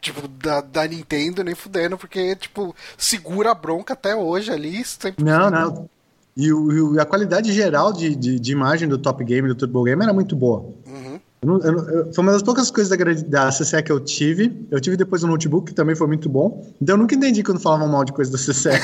tipo, 0.00 0.26
da, 0.26 0.60
da 0.60 0.86
Nintendo 0.86 1.44
nem 1.44 1.54
fudendo, 1.54 1.98
porque, 1.98 2.34
tipo, 2.36 2.74
segura 2.96 3.50
a 3.50 3.54
bronca 3.54 3.92
até 3.92 4.16
hoje 4.16 4.50
ali. 4.50 4.82
Sempre 4.84 5.22
não, 5.22 5.50
não. 5.50 5.90
E, 6.36 6.52
o, 6.52 6.94
e 6.94 7.00
a 7.00 7.04
qualidade 7.04 7.52
geral 7.52 7.92
de, 7.92 8.14
de, 8.14 8.40
de, 8.40 8.52
imagem 8.52 8.88
do 8.88 8.96
Top 8.96 9.22
Game, 9.22 9.46
do 9.48 9.54
Turbo 9.54 9.82
Game, 9.84 10.02
era 10.02 10.12
muito 10.12 10.34
boa. 10.34 10.60
Uhum. 10.86 11.19
Eu 11.42 11.58
eu 11.58 12.12
foi 12.12 12.22
uma 12.22 12.32
das 12.32 12.42
poucas 12.42 12.70
coisas 12.70 12.96
da, 12.96 13.04
da 13.46 13.48
CCE 13.48 13.82
que 13.82 13.90
eu 13.90 13.98
tive. 13.98 14.66
Eu 14.70 14.78
tive 14.78 14.96
depois 14.96 15.24
um 15.24 15.28
notebook, 15.28 15.68
que 15.68 15.74
também 15.74 15.96
foi 15.96 16.06
muito 16.06 16.28
bom. 16.28 16.70
Então 16.80 16.94
eu 16.94 16.98
nunca 16.98 17.14
entendi 17.14 17.42
quando 17.42 17.58
falavam 17.58 17.88
mal 17.88 18.04
de 18.04 18.12
coisa 18.12 18.30
da 18.30 18.36
CCE. 18.36 18.78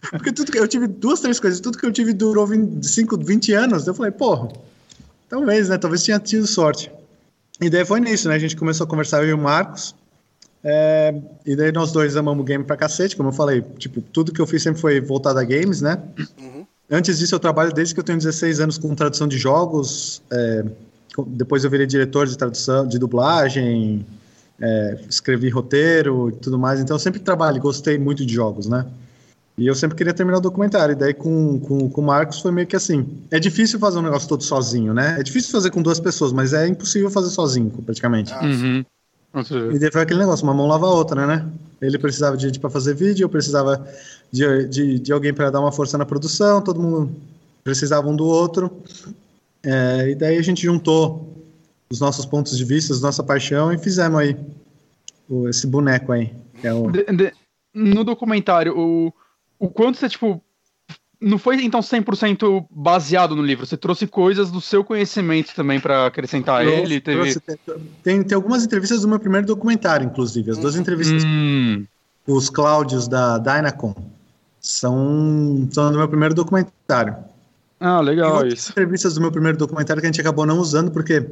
Porque 0.10 0.32
tudo 0.32 0.50
que, 0.50 0.58
eu 0.58 0.66
tive 0.66 0.86
duas, 0.86 1.20
três 1.20 1.38
coisas. 1.38 1.60
Tudo 1.60 1.76
que 1.76 1.84
eu 1.84 1.92
tive 1.92 2.14
durou 2.14 2.46
20, 2.46 2.82
5, 2.86 3.18
20 3.18 3.52
anos. 3.52 3.86
Eu 3.86 3.92
falei, 3.92 4.10
porra, 4.10 4.48
talvez, 5.28 5.68
né? 5.68 5.76
Talvez 5.76 6.02
tinha 6.02 6.18
tido 6.18 6.46
sorte. 6.46 6.90
E 7.60 7.68
daí 7.68 7.84
foi 7.84 8.00
nisso, 8.00 8.26
né? 8.28 8.36
A 8.36 8.38
gente 8.38 8.56
começou 8.56 8.84
a 8.84 8.88
conversar 8.88 9.22
eu 9.22 9.28
e 9.28 9.32
o 9.34 9.38
Marcos. 9.38 9.94
É, 10.64 11.14
e 11.44 11.54
daí 11.54 11.70
nós 11.70 11.92
dois 11.92 12.16
amamos 12.16 12.44
game 12.46 12.64
pra 12.64 12.76
cacete, 12.76 13.14
como 13.14 13.28
eu 13.28 13.32
falei. 13.32 13.62
Tipo, 13.76 14.00
tudo 14.00 14.32
que 14.32 14.40
eu 14.40 14.46
fiz 14.46 14.62
sempre 14.62 14.80
foi 14.80 15.00
voltado 15.00 15.38
a 15.38 15.44
games, 15.44 15.82
né? 15.82 16.02
Uhum. 16.38 16.66
Antes 16.90 17.18
disso, 17.18 17.34
eu 17.34 17.38
trabalho 17.38 17.72
desde 17.72 17.92
que 17.94 18.00
eu 18.00 18.04
tenho 18.04 18.18
16 18.18 18.60
anos 18.60 18.78
com 18.78 18.94
tradução 18.94 19.28
de 19.28 19.36
jogos. 19.36 20.22
É, 20.30 20.64
depois 21.26 21.64
eu 21.64 21.70
virei 21.70 21.86
diretor 21.86 22.26
de 22.26 22.36
tradução, 22.36 22.86
de 22.86 22.98
dublagem, 22.98 24.04
é, 24.60 25.00
escrevi 25.08 25.48
roteiro 25.48 26.28
e 26.28 26.32
tudo 26.32 26.58
mais. 26.58 26.80
Então 26.80 26.94
eu 26.94 27.00
sempre 27.00 27.20
trabalho, 27.20 27.60
gostei 27.60 27.98
muito 27.98 28.24
de 28.24 28.34
jogos, 28.34 28.66
né? 28.66 28.86
E 29.58 29.66
eu 29.66 29.74
sempre 29.74 29.96
queria 29.96 30.14
terminar 30.14 30.38
o 30.38 30.40
documentário. 30.40 30.92
E 30.92 30.96
daí 30.96 31.12
com, 31.12 31.60
com, 31.60 31.90
com 31.90 32.00
o 32.00 32.04
Marcos 32.04 32.40
foi 32.40 32.50
meio 32.50 32.66
que 32.66 32.76
assim. 32.76 33.06
É 33.30 33.38
difícil 33.38 33.78
fazer 33.78 33.98
um 33.98 34.02
negócio 34.02 34.28
todo 34.28 34.42
sozinho, 34.42 34.94
né? 34.94 35.16
É 35.18 35.22
difícil 35.22 35.50
fazer 35.50 35.70
com 35.70 35.82
duas 35.82 36.00
pessoas, 36.00 36.32
mas 36.32 36.52
é 36.52 36.66
impossível 36.66 37.10
fazer 37.10 37.30
sozinho, 37.30 37.70
praticamente. 37.84 38.32
Uhum. 38.34 38.84
E 39.74 39.78
daí 39.78 39.92
foi 39.92 40.02
aquele 40.02 40.20
negócio, 40.20 40.44
uma 40.44 40.54
mão 40.54 40.66
lava 40.66 40.86
a 40.86 40.90
outra, 40.90 41.26
né? 41.26 41.46
Ele 41.80 41.98
precisava 41.98 42.36
de 42.36 42.46
gente 42.46 42.58
para 42.58 42.70
fazer 42.70 42.94
vídeo, 42.94 43.24
eu 43.24 43.28
precisava 43.28 43.86
de, 44.30 44.66
de, 44.66 44.98
de 44.98 45.12
alguém 45.12 45.32
para 45.32 45.50
dar 45.50 45.60
uma 45.60 45.72
força 45.72 45.96
na 45.96 46.04
produção, 46.04 46.60
todo 46.60 46.80
mundo 46.80 47.10
precisava 47.62 48.08
um 48.08 48.16
do 48.16 48.26
outro. 48.26 48.70
É, 49.62 50.10
e 50.10 50.14
daí 50.14 50.38
a 50.38 50.42
gente 50.42 50.62
juntou 50.62 51.36
os 51.90 52.00
nossos 52.00 52.24
pontos 52.24 52.56
de 52.56 52.64
vista, 52.64 52.94
nossa 53.00 53.22
paixão 53.22 53.72
e 53.72 53.78
fizemos 53.78 54.20
aí 54.20 54.36
o, 55.28 55.48
esse 55.48 55.66
boneco 55.66 56.12
aí. 56.12 56.32
É 56.62 56.72
o... 56.72 56.90
de, 56.90 57.04
de, 57.04 57.32
no 57.74 58.04
documentário, 58.04 58.78
o, 58.78 59.12
o 59.58 59.68
quanto 59.68 59.98
você, 59.98 60.08
tipo, 60.08 60.42
não 61.20 61.36
foi 61.38 61.62
então 61.62 61.80
100% 61.80 62.66
baseado 62.70 63.36
no 63.36 63.42
livro, 63.42 63.66
você 63.66 63.76
trouxe 63.76 64.06
coisas 64.06 64.50
do 64.50 64.60
seu 64.60 64.82
conhecimento 64.82 65.54
também 65.54 65.78
para 65.78 66.06
acrescentar 66.06 66.62
trouxe, 66.62 66.80
ele? 66.80 67.00
Teve... 67.00 67.34
Trouxe, 67.34 67.40
tem, 68.02 68.22
tem 68.22 68.34
algumas 68.34 68.64
entrevistas 68.64 69.02
do 69.02 69.08
meu 69.08 69.20
primeiro 69.20 69.46
documentário, 69.46 70.06
inclusive, 70.06 70.50
as 70.50 70.58
duas 70.58 70.76
entrevistas. 70.76 71.22
Hum. 71.24 71.84
Os 72.26 72.48
Cláudios 72.48 73.08
da 73.08 73.38
Dynacon 73.38 73.94
são, 74.60 75.68
são 75.70 75.90
do 75.90 75.98
meu 75.98 76.08
primeiro 76.08 76.34
documentário. 76.34 77.16
Ah, 77.80 78.00
legal 78.00 78.40
Tem 78.40 78.52
isso. 78.52 78.70
entrevistas 78.70 79.14
do 79.14 79.22
meu 79.22 79.32
primeiro 79.32 79.56
documentário 79.56 80.02
que 80.02 80.06
a 80.06 80.10
gente 80.10 80.20
acabou 80.20 80.44
não 80.44 80.58
usando, 80.58 80.90
porque 80.90 81.26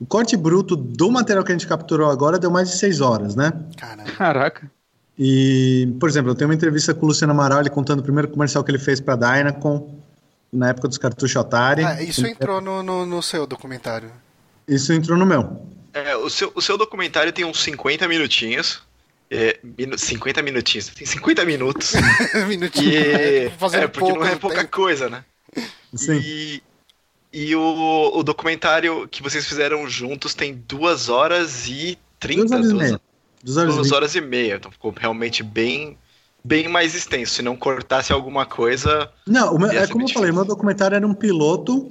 o 0.00 0.06
corte 0.06 0.34
bruto 0.36 0.74
do 0.74 1.10
material 1.10 1.44
que 1.44 1.52
a 1.52 1.54
gente 1.54 1.66
capturou 1.66 2.10
agora 2.10 2.38
deu 2.38 2.50
mais 2.50 2.70
de 2.70 2.78
seis 2.78 3.02
horas, 3.02 3.36
né? 3.36 3.52
Caraca. 4.16 4.70
E, 5.18 5.94
por 6.00 6.08
exemplo, 6.08 6.30
eu 6.30 6.34
tenho 6.34 6.48
uma 6.48 6.54
entrevista 6.54 6.94
com 6.94 7.04
o 7.04 7.08
Luciano 7.08 7.32
Amaral, 7.32 7.60
ele 7.60 7.70
contando 7.70 8.00
o 8.00 8.02
primeiro 8.02 8.28
comercial 8.28 8.64
que 8.64 8.70
ele 8.70 8.78
fez 8.78 9.00
para 9.00 9.14
a 9.14 9.16
Dynacon, 9.16 10.00
na 10.52 10.70
época 10.70 10.88
dos 10.88 10.98
cartuchos 10.98 11.36
Atari. 11.36 11.84
Ah, 11.84 12.02
isso 12.02 12.26
entrou 12.26 12.60
no, 12.60 12.82
no, 12.82 13.06
no, 13.06 13.22
seu 13.22 13.46
documentário. 13.46 14.10
Isso 14.66 14.92
entrou 14.92 15.16
no 15.18 15.24
meu. 15.24 15.62
É, 15.92 16.16
o, 16.16 16.28
seu, 16.28 16.52
o 16.54 16.60
seu 16.60 16.76
documentário 16.76 17.32
tem 17.32 17.44
uns 17.44 17.62
50 17.62 18.06
minutinhos. 18.08 18.82
É, 19.30 19.58
50 19.96 20.42
minutinhos, 20.42 20.88
tem 20.88 21.06
50 21.06 21.44
minutos. 21.44 21.94
minutinhos. 22.46 22.94
E, 22.94 22.96
é, 22.96 23.44
é 23.46 23.88
porque 23.88 24.12
não 24.12 24.24
é 24.24 24.36
pouca 24.36 24.58
tempo. 24.58 24.70
coisa, 24.70 25.08
né? 25.08 25.24
Sim. 25.96 26.20
E, 26.22 26.62
e 27.32 27.54
o, 27.54 28.12
o 28.14 28.22
documentário 28.22 29.08
que 29.08 29.22
vocês 29.22 29.46
fizeram 29.46 29.88
juntos 29.88 30.34
tem 30.34 30.54
duas 30.68 31.08
horas 31.08 31.66
e 31.66 31.98
trinta. 32.18 32.58
Duas 32.58 33.56
horas, 33.56 33.74
duas, 33.74 33.90
e 33.90 33.94
horas 33.94 34.14
e 34.14 34.20
meia. 34.20 34.56
Então 34.56 34.70
ficou 34.70 34.92
realmente 34.96 35.42
bem 35.42 35.96
bem 36.42 36.68
mais 36.68 36.94
extenso. 36.94 37.34
Se 37.34 37.42
não 37.42 37.56
cortasse 37.56 38.12
alguma 38.12 38.46
coisa. 38.46 39.10
Não, 39.26 39.58
meu, 39.58 39.70
é 39.70 39.86
como 39.86 40.04
eu 40.04 40.08
falei, 40.08 40.30
meu 40.30 40.44
documentário 40.44 40.94
era 40.94 41.06
um 41.06 41.14
piloto 41.14 41.88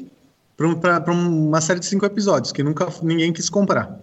para 0.55 1.11
uma 1.11 1.59
série 1.59 1.79
de 1.79 1.85
cinco 1.85 2.05
episódios 2.05 2.51
que 2.51 2.63
nunca 2.63 2.87
ninguém 3.03 3.33
quis 3.33 3.49
comprar. 3.49 3.99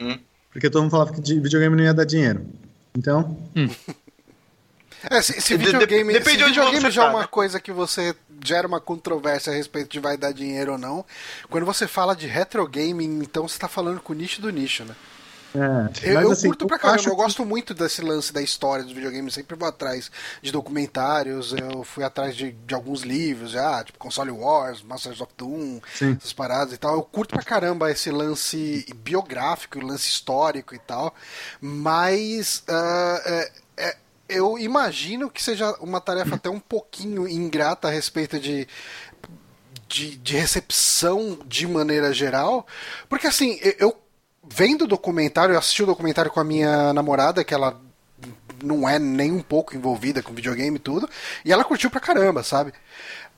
Hum. 0.00 0.18
Porque 0.50 0.70
todo 0.70 0.82
mundo 0.82 0.90
falava 0.90 1.12
que 1.12 1.20
videogame 1.20 1.76
não 1.76 1.84
ia 1.84 1.94
dar 1.94 2.04
dinheiro. 2.04 2.44
Então. 2.96 3.36
Hum. 3.54 3.68
É, 5.08 5.22
se, 5.22 5.40
se 5.40 5.56
videogame, 5.56 6.12
de, 6.12 6.24
se 6.24 6.30
videogame 6.30 6.90
já 6.90 7.06
é 7.06 7.10
uma 7.10 7.20
né? 7.20 7.28
coisa 7.30 7.60
que 7.60 7.72
você 7.72 8.14
gera 8.44 8.66
uma 8.66 8.80
controvérsia 8.80 9.52
a 9.52 9.56
respeito 9.56 9.90
de 9.90 10.00
vai 10.00 10.16
dar 10.16 10.32
dinheiro 10.32 10.72
ou 10.72 10.78
não, 10.78 11.04
quando 11.48 11.64
você 11.64 11.86
fala 11.86 12.14
de 12.14 12.26
retro 12.26 12.66
gaming, 12.66 13.20
então 13.22 13.46
você 13.46 13.54
está 13.54 13.68
falando 13.68 14.00
com 14.00 14.12
o 14.12 14.16
nicho 14.16 14.40
do 14.40 14.50
nicho, 14.50 14.84
né? 14.84 14.94
É, 15.54 16.10
eu, 16.10 16.20
eu 16.20 16.30
assim, 16.30 16.46
curto 16.46 16.66
pra 16.66 16.78
caramba, 16.78 17.08
eu 17.08 17.16
gosto 17.16 17.44
muito 17.44 17.74
desse 17.74 18.00
lance 18.02 18.32
da 18.32 18.40
história 18.40 18.84
dos 18.84 18.92
videogames, 18.92 19.34
sempre 19.34 19.56
vou 19.56 19.68
atrás 19.68 20.10
de 20.40 20.52
documentários, 20.52 21.52
eu 21.52 21.82
fui 21.82 22.04
atrás 22.04 22.36
de, 22.36 22.52
de 22.52 22.74
alguns 22.74 23.02
livros 23.02 23.50
já, 23.50 23.82
tipo 23.82 23.98
Console 23.98 24.30
Wars, 24.30 24.82
Masters 24.82 25.20
of 25.20 25.32
Doom, 25.36 25.80
Sim. 25.92 26.16
essas 26.16 26.32
paradas 26.32 26.74
e 26.74 26.76
tal. 26.76 26.94
Eu 26.94 27.02
curto 27.02 27.34
pra 27.34 27.42
caramba 27.42 27.90
esse 27.90 28.10
lance 28.10 28.86
biográfico, 28.96 29.84
lance 29.84 30.08
histórico 30.08 30.74
e 30.74 30.78
tal, 30.78 31.12
mas 31.60 32.62
uh, 32.68 33.20
é, 33.24 33.52
é, 33.76 33.96
eu 34.30 34.58
imagino 34.58 35.30
que 35.30 35.42
seja 35.42 35.72
uma 35.80 36.00
tarefa 36.00 36.36
até 36.36 36.48
um 36.48 36.60
pouquinho 36.60 37.28
ingrata 37.28 37.88
a 37.88 37.90
respeito 37.90 38.38
de 38.38 38.66
de, 39.88 40.16
de, 40.16 40.36
recepção 40.36 41.40
de 41.44 41.66
maneira 41.66 42.12
geral. 42.12 42.64
Porque 43.08 43.26
assim, 43.26 43.58
eu 43.78 43.96
vendo 44.48 44.82
o 44.82 44.86
documentário, 44.86 45.52
eu 45.52 45.58
assisti 45.58 45.82
o 45.82 45.86
documentário 45.86 46.30
com 46.30 46.40
a 46.40 46.44
minha 46.44 46.92
namorada, 46.92 47.44
que 47.44 47.52
ela 47.52 47.80
não 48.62 48.88
é 48.88 48.98
nem 48.98 49.32
um 49.32 49.42
pouco 49.42 49.74
envolvida 49.74 50.22
com 50.22 50.34
videogame 50.34 50.76
e 50.76 50.80
tudo, 50.80 51.08
e 51.44 51.52
ela 51.52 51.64
curtiu 51.64 51.90
pra 51.90 52.00
caramba, 52.00 52.42
sabe? 52.42 52.72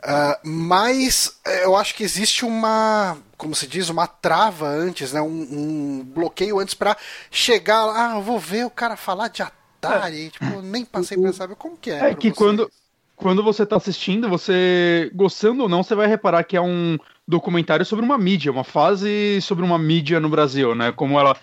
Uh, 0.02 0.48
mas 0.48 1.38
eh, 1.44 1.64
eu 1.64 1.76
acho 1.76 1.94
que 1.94 2.02
existe 2.02 2.44
uma, 2.44 3.16
como 3.36 3.54
se 3.54 3.68
diz, 3.68 3.88
uma 3.88 4.08
trava 4.08 4.66
antes, 4.66 5.12
né? 5.12 5.20
um, 5.22 5.26
um 5.28 6.04
bloqueio 6.04 6.58
antes 6.58 6.74
para 6.74 6.96
chegar 7.30 7.84
lá. 7.84 8.14
Ah, 8.14 8.18
vou 8.18 8.36
ver 8.36 8.66
o 8.66 8.70
cara 8.70 8.96
falar 8.96 9.28
de 9.28 9.44
Atari, 9.88 10.30
tipo, 10.30 10.62
nem 10.62 10.84
passei 10.84 11.18
pra 11.18 11.32
saber 11.32 11.56
como 11.56 11.76
que 11.76 11.90
é. 11.90 12.10
É 12.10 12.14
que 12.14 12.28
vocês? 12.28 12.36
quando, 12.36 12.70
quando 13.16 13.42
você 13.42 13.66
tá 13.66 13.76
assistindo, 13.76 14.28
você, 14.28 15.10
gostando 15.14 15.62
ou 15.64 15.68
não, 15.68 15.82
você 15.82 15.94
vai 15.94 16.06
reparar 16.06 16.44
que 16.44 16.56
é 16.56 16.60
um 16.60 16.98
documentário 17.26 17.84
sobre 17.84 18.04
uma 18.04 18.18
mídia, 18.18 18.52
uma 18.52 18.64
fase 18.64 19.40
sobre 19.40 19.64
uma 19.64 19.78
mídia 19.78 20.20
no 20.20 20.28
Brasil, 20.28 20.74
né? 20.74 20.92
Como 20.92 21.18
ela 21.18 21.36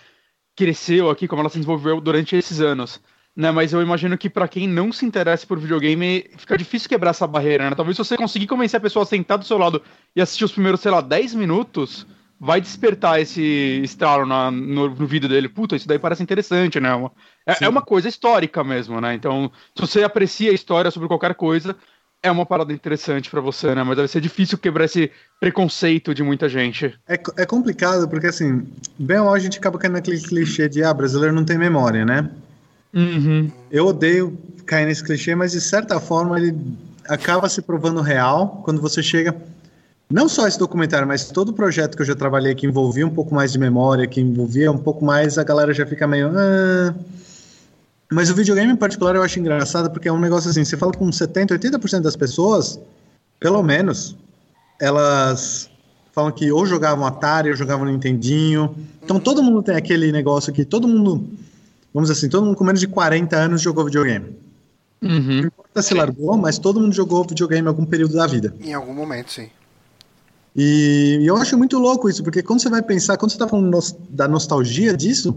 cresceu 0.56 1.10
aqui, 1.10 1.28
como 1.28 1.42
ela 1.42 1.50
se 1.50 1.58
desenvolveu 1.58 2.02
durante 2.02 2.36
esses 2.36 2.60
anos. 2.60 3.02
Né, 3.36 3.52
mas 3.52 3.72
eu 3.72 3.82
imagino 3.82 4.18
que 4.18 4.30
para 4.30 4.50
quem 4.50 4.68
não 4.68 4.92
se 4.92 5.06
interessa 5.06 5.48
por 5.48 5.58
videogame, 5.58 6.30
fica 6.36 6.58
difícil 6.58 6.90
quebrar 6.90 7.12
essa 7.12 7.26
barreira, 7.26 7.70
né? 7.70 7.76
Talvez 7.76 7.96
se 7.96 8.04
você 8.04 8.18
conseguir 8.18 8.48
convencer 8.48 8.78
a 8.78 8.82
pessoa 8.82 9.04
a 9.04 9.06
sentar 9.06 9.38
do 9.38 9.46
seu 9.46 9.58
lado 9.58 9.82
e 10.14 10.20
assistir 10.20 10.44
os 10.44 10.52
primeiros, 10.52 10.82
sei 10.82 10.92
lá, 10.92 11.00
10 11.00 11.36
minutos, 11.36 12.06
vai 12.40 12.62
despertar 12.62 13.20
esse 13.20 13.82
estralo 13.84 14.26
na, 14.26 14.50
no, 14.50 14.90
no 14.90 15.08
vídeo 15.08 15.28
dele. 15.28 15.50
Puta, 15.50 15.76
isso 15.76 15.88
daí 15.88 16.00
parece 16.00 16.24
interessante, 16.24 16.80
né? 16.80 16.90
É, 17.46 17.66
é, 17.66 17.70
uma 17.70 17.82
coisa 17.82 18.08
histórica 18.08 18.64
mesmo, 18.64 19.02
né? 19.02 19.14
Então, 19.14 19.52
se 19.76 19.82
você 19.82 20.04
aprecia 20.04 20.52
a 20.52 20.54
história 20.54 20.90
sobre 20.90 21.08
qualquer 21.08 21.36
coisa, 21.36 21.76
é 22.22 22.30
uma 22.32 22.46
parada 22.46 22.72
interessante 22.72 23.30
para 23.30 23.42
você, 23.42 23.74
né? 23.76 23.84
Mas 23.84 23.96
deve 23.96 24.08
ser 24.08 24.22
difícil 24.22 24.58
quebrar 24.58 24.86
esse 24.86 25.12
preconceito 25.40 26.14
de 26.14 26.24
muita 26.24 26.48
gente. 26.48 26.98
É, 27.08 27.20
é 27.38 27.46
complicado, 27.46 28.08
porque 28.08 28.28
assim, 28.28 28.68
bem 28.98 29.20
ou 29.20 29.26
mal 29.26 29.34
a 29.34 29.40
gente 29.40 29.58
acaba 29.58 29.78
caindo 29.78 29.94
naquele 29.94 30.20
clichê 30.22 30.70
de, 30.70 30.84
ah, 30.84 30.94
brasileiro 30.94 31.34
não 31.34 31.46
tem 31.46 31.58
memória, 31.58 32.06
né? 32.06 32.30
Uhum. 32.94 33.52
Eu 33.72 33.88
odeio 33.88 34.38
cair 34.66 34.86
nesse 34.86 35.04
clichê, 35.04 35.36
mas 35.36 35.52
de 35.52 35.62
certa 35.62 36.00
forma 36.00 36.40
ele 36.40 36.56
acaba 37.08 37.48
se 37.50 37.62
provando 37.62 38.02
real 38.02 38.62
quando 38.64 38.82
você 38.82 39.02
chega. 39.02 39.36
Não 40.12 40.28
só 40.28 40.48
esse 40.48 40.58
documentário, 40.58 41.08
mas 41.08 41.30
todo 41.30 41.54
projeto 41.54 41.96
que 41.96 42.02
eu 42.02 42.06
já 42.06 42.16
trabalhei 42.16 42.56
que 42.56 42.66
envolvia 42.66 43.06
um 43.06 43.12
pouco 43.12 43.34
mais 43.34 43.52
de 43.52 43.60
memória, 43.60 44.08
que 44.08 44.20
envolvia 44.20 44.72
um 44.72 44.78
pouco 44.78 45.06
mais, 45.06 45.38
a 45.38 45.44
galera 45.44 45.74
já 45.74 45.86
fica 45.86 46.08
meio. 46.08 46.32
Ah. 46.36 46.96
Mas 48.12 48.32
o 48.32 48.36
videogame 48.36 48.74
em 48.74 48.76
particular 48.76 49.16
eu 49.16 49.22
acho 49.22 49.40
engraçado 49.40 49.92
porque 49.92 50.08
é 50.08 50.12
um 50.12 50.20
negócio 50.20 50.50
assim: 50.50 50.66
você 50.66 50.76
fala 50.76 50.92
com 50.94 51.08
70%, 51.10 51.50
80% 51.52 52.02
das 52.02 52.16
pessoas, 52.16 52.80
pelo 53.40 53.62
menos, 53.62 54.18
elas 54.82 55.70
falam 56.12 56.32
que 56.32 56.52
ou 56.52 56.66
jogavam 56.66 57.06
Atari 57.06 57.52
ou 57.52 57.56
jogavam 57.56 57.86
Nintendinho. 57.86 58.76
Então 59.04 59.20
todo 59.20 59.44
mundo 59.44 59.62
tem 59.62 59.76
aquele 59.76 60.12
negócio 60.12 60.52
que 60.52 60.66
todo 60.66 60.88
mundo 60.88 61.30
vamos 61.94 62.10
dizer 62.10 62.20
assim, 62.20 62.30
todo 62.30 62.46
mundo 62.46 62.56
com 62.56 62.64
menos 62.64 62.80
de 62.80 62.88
40 62.88 63.36
anos 63.36 63.62
jogou 63.62 63.86
videogame. 63.86 64.36
Uhum. 65.02 65.42
Não 65.42 65.48
importa 65.48 65.82
se 65.82 65.94
largou, 65.94 66.38
mas 66.38 66.58
todo 66.58 66.80
mundo 66.80 66.94
jogou 66.94 67.24
videogame 67.24 67.66
em 67.66 67.68
algum 67.68 67.86
período 67.86 68.16
da 68.16 68.28
vida. 68.28 68.54
Em 68.60 68.74
algum 68.74 68.94
momento, 68.94 69.32
sim. 69.32 69.50
E, 70.56 71.20
e 71.22 71.28
eu 71.28 71.38
acho 71.38 71.58
muito 71.58 71.78
louco 71.78 72.10
isso, 72.10 72.24
porque 72.24 72.42
quando 72.42 72.62
você 72.62 72.70
vai 72.70 72.82
pensar, 72.82 73.18
quando 73.18 73.32
você 73.32 73.38
tá 73.38 73.48
falando 73.48 73.70
nos, 73.70 73.96
da 74.10 74.28
nostalgia 74.28 74.96
disso, 74.96 75.36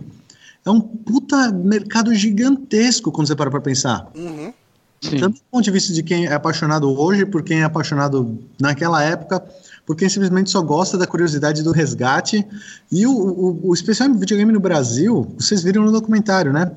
é 0.64 0.71
um 0.71 0.81
puta 0.81 1.50
mercado 1.50 2.14
gigantesco 2.14 3.11
quando 3.12 3.26
você 3.26 3.37
para 3.37 3.50
pra 3.50 3.61
pensar. 3.61 4.11
Uhum. 4.14 4.52
Sim. 5.00 5.19
Tanto 5.19 5.35
do 5.35 5.42
ponto 5.50 5.64
de 5.64 5.71
vista 5.71 5.92
de 5.92 6.02
quem 6.02 6.26
é 6.26 6.33
apaixonado 6.33 6.88
hoje, 6.88 7.26
por 7.26 7.42
quem 7.42 7.61
é 7.61 7.64
apaixonado 7.64 8.38
naquela 8.61 9.02
época, 9.02 9.45
por 9.85 9.97
quem 9.97 10.09
simplesmente 10.09 10.49
só 10.49 10.62
gosta 10.62 10.97
da 10.97 11.09
curiosidade 11.09 11.62
do 11.62 11.73
resgate. 11.73 12.47
E 12.90 13.04
o, 13.04 13.12
o, 13.12 13.69
o 13.69 13.75
especial 13.75 14.09
em 14.09 14.16
videogame 14.16 14.52
no 14.52 14.61
Brasil, 14.61 15.35
vocês 15.37 15.62
viram 15.62 15.85
no 15.85 15.90
documentário, 15.90 16.52
né? 16.52 16.71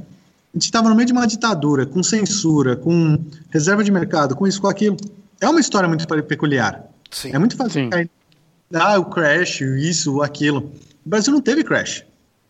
A 0.55 0.57
gente 0.57 0.65
estava 0.65 0.89
no 0.89 0.95
meio 0.95 1.05
de 1.05 1.13
uma 1.13 1.27
ditadura, 1.27 1.85
com 1.85 2.01
censura, 2.01 2.75
com 2.75 3.19
reserva 3.51 3.83
de 3.83 3.91
mercado, 3.91 4.35
com 4.35 4.47
isso, 4.47 4.59
com 4.59 4.67
aquilo. 4.67 4.97
É 5.39 5.47
uma 5.47 5.59
história 5.59 5.87
muito 5.87 6.07
peculiar. 6.23 6.85
Sim. 7.11 7.31
É 7.31 7.37
muito 7.37 7.55
fácil 7.55 7.83
Sim. 7.83 7.89
cair. 7.89 8.09
Ah, 8.73 8.97
o 8.99 9.05
Crash, 9.05 9.61
isso, 9.61 10.21
aquilo. 10.21 10.71
O 11.05 11.09
Brasil 11.09 11.31
não 11.33 11.41
teve 11.41 11.63
Crash. 11.63 12.03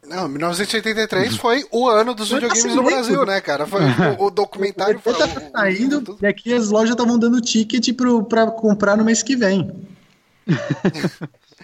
Não, 0.07 0.27
1983 0.27 1.35
foi 1.37 1.65
o 1.71 1.89
ano 1.89 2.13
dos 2.13 2.29
videogames 2.29 2.75
no. 2.75 2.83
Brasil, 2.83 3.25
né, 3.25 3.41
cara? 3.41 3.65
Foi, 3.65 3.81
o, 4.19 4.25
o 4.25 4.29
documentário 4.31 4.99
foi. 4.99 5.13
Tá 5.15 5.25
o- 5.25 5.51
saindo 5.51 6.17
e 6.21 6.27
aqui 6.27 6.53
as 6.53 6.69
lojas 6.69 6.91
estavam 6.91 7.17
dando 7.17 7.41
ticket 7.41 7.91
pro, 7.95 8.23
pra 8.23 8.47
comprar 8.51 8.95
no 8.95 9.03
mês 9.03 9.23
que 9.23 9.35
vem. 9.35 9.71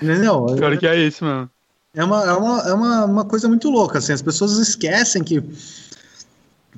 Entendeu? 0.02 0.46
Pior 0.58 0.78
que 0.78 0.88
é 0.88 0.98
isso, 1.00 1.24
mano. 1.24 1.50
É 1.94 2.04
uma, 2.04 2.24
é 2.24 2.34
uma, 2.34 2.60
é 2.70 2.74
uma, 2.74 3.06
uma 3.06 3.26
coisa 3.26 3.48
muito 3.50 3.70
louca, 3.70 3.98
assim, 4.00 4.14
as 4.14 4.22
pessoas 4.22 4.54
esquecem 4.58 5.24
que 5.24 5.44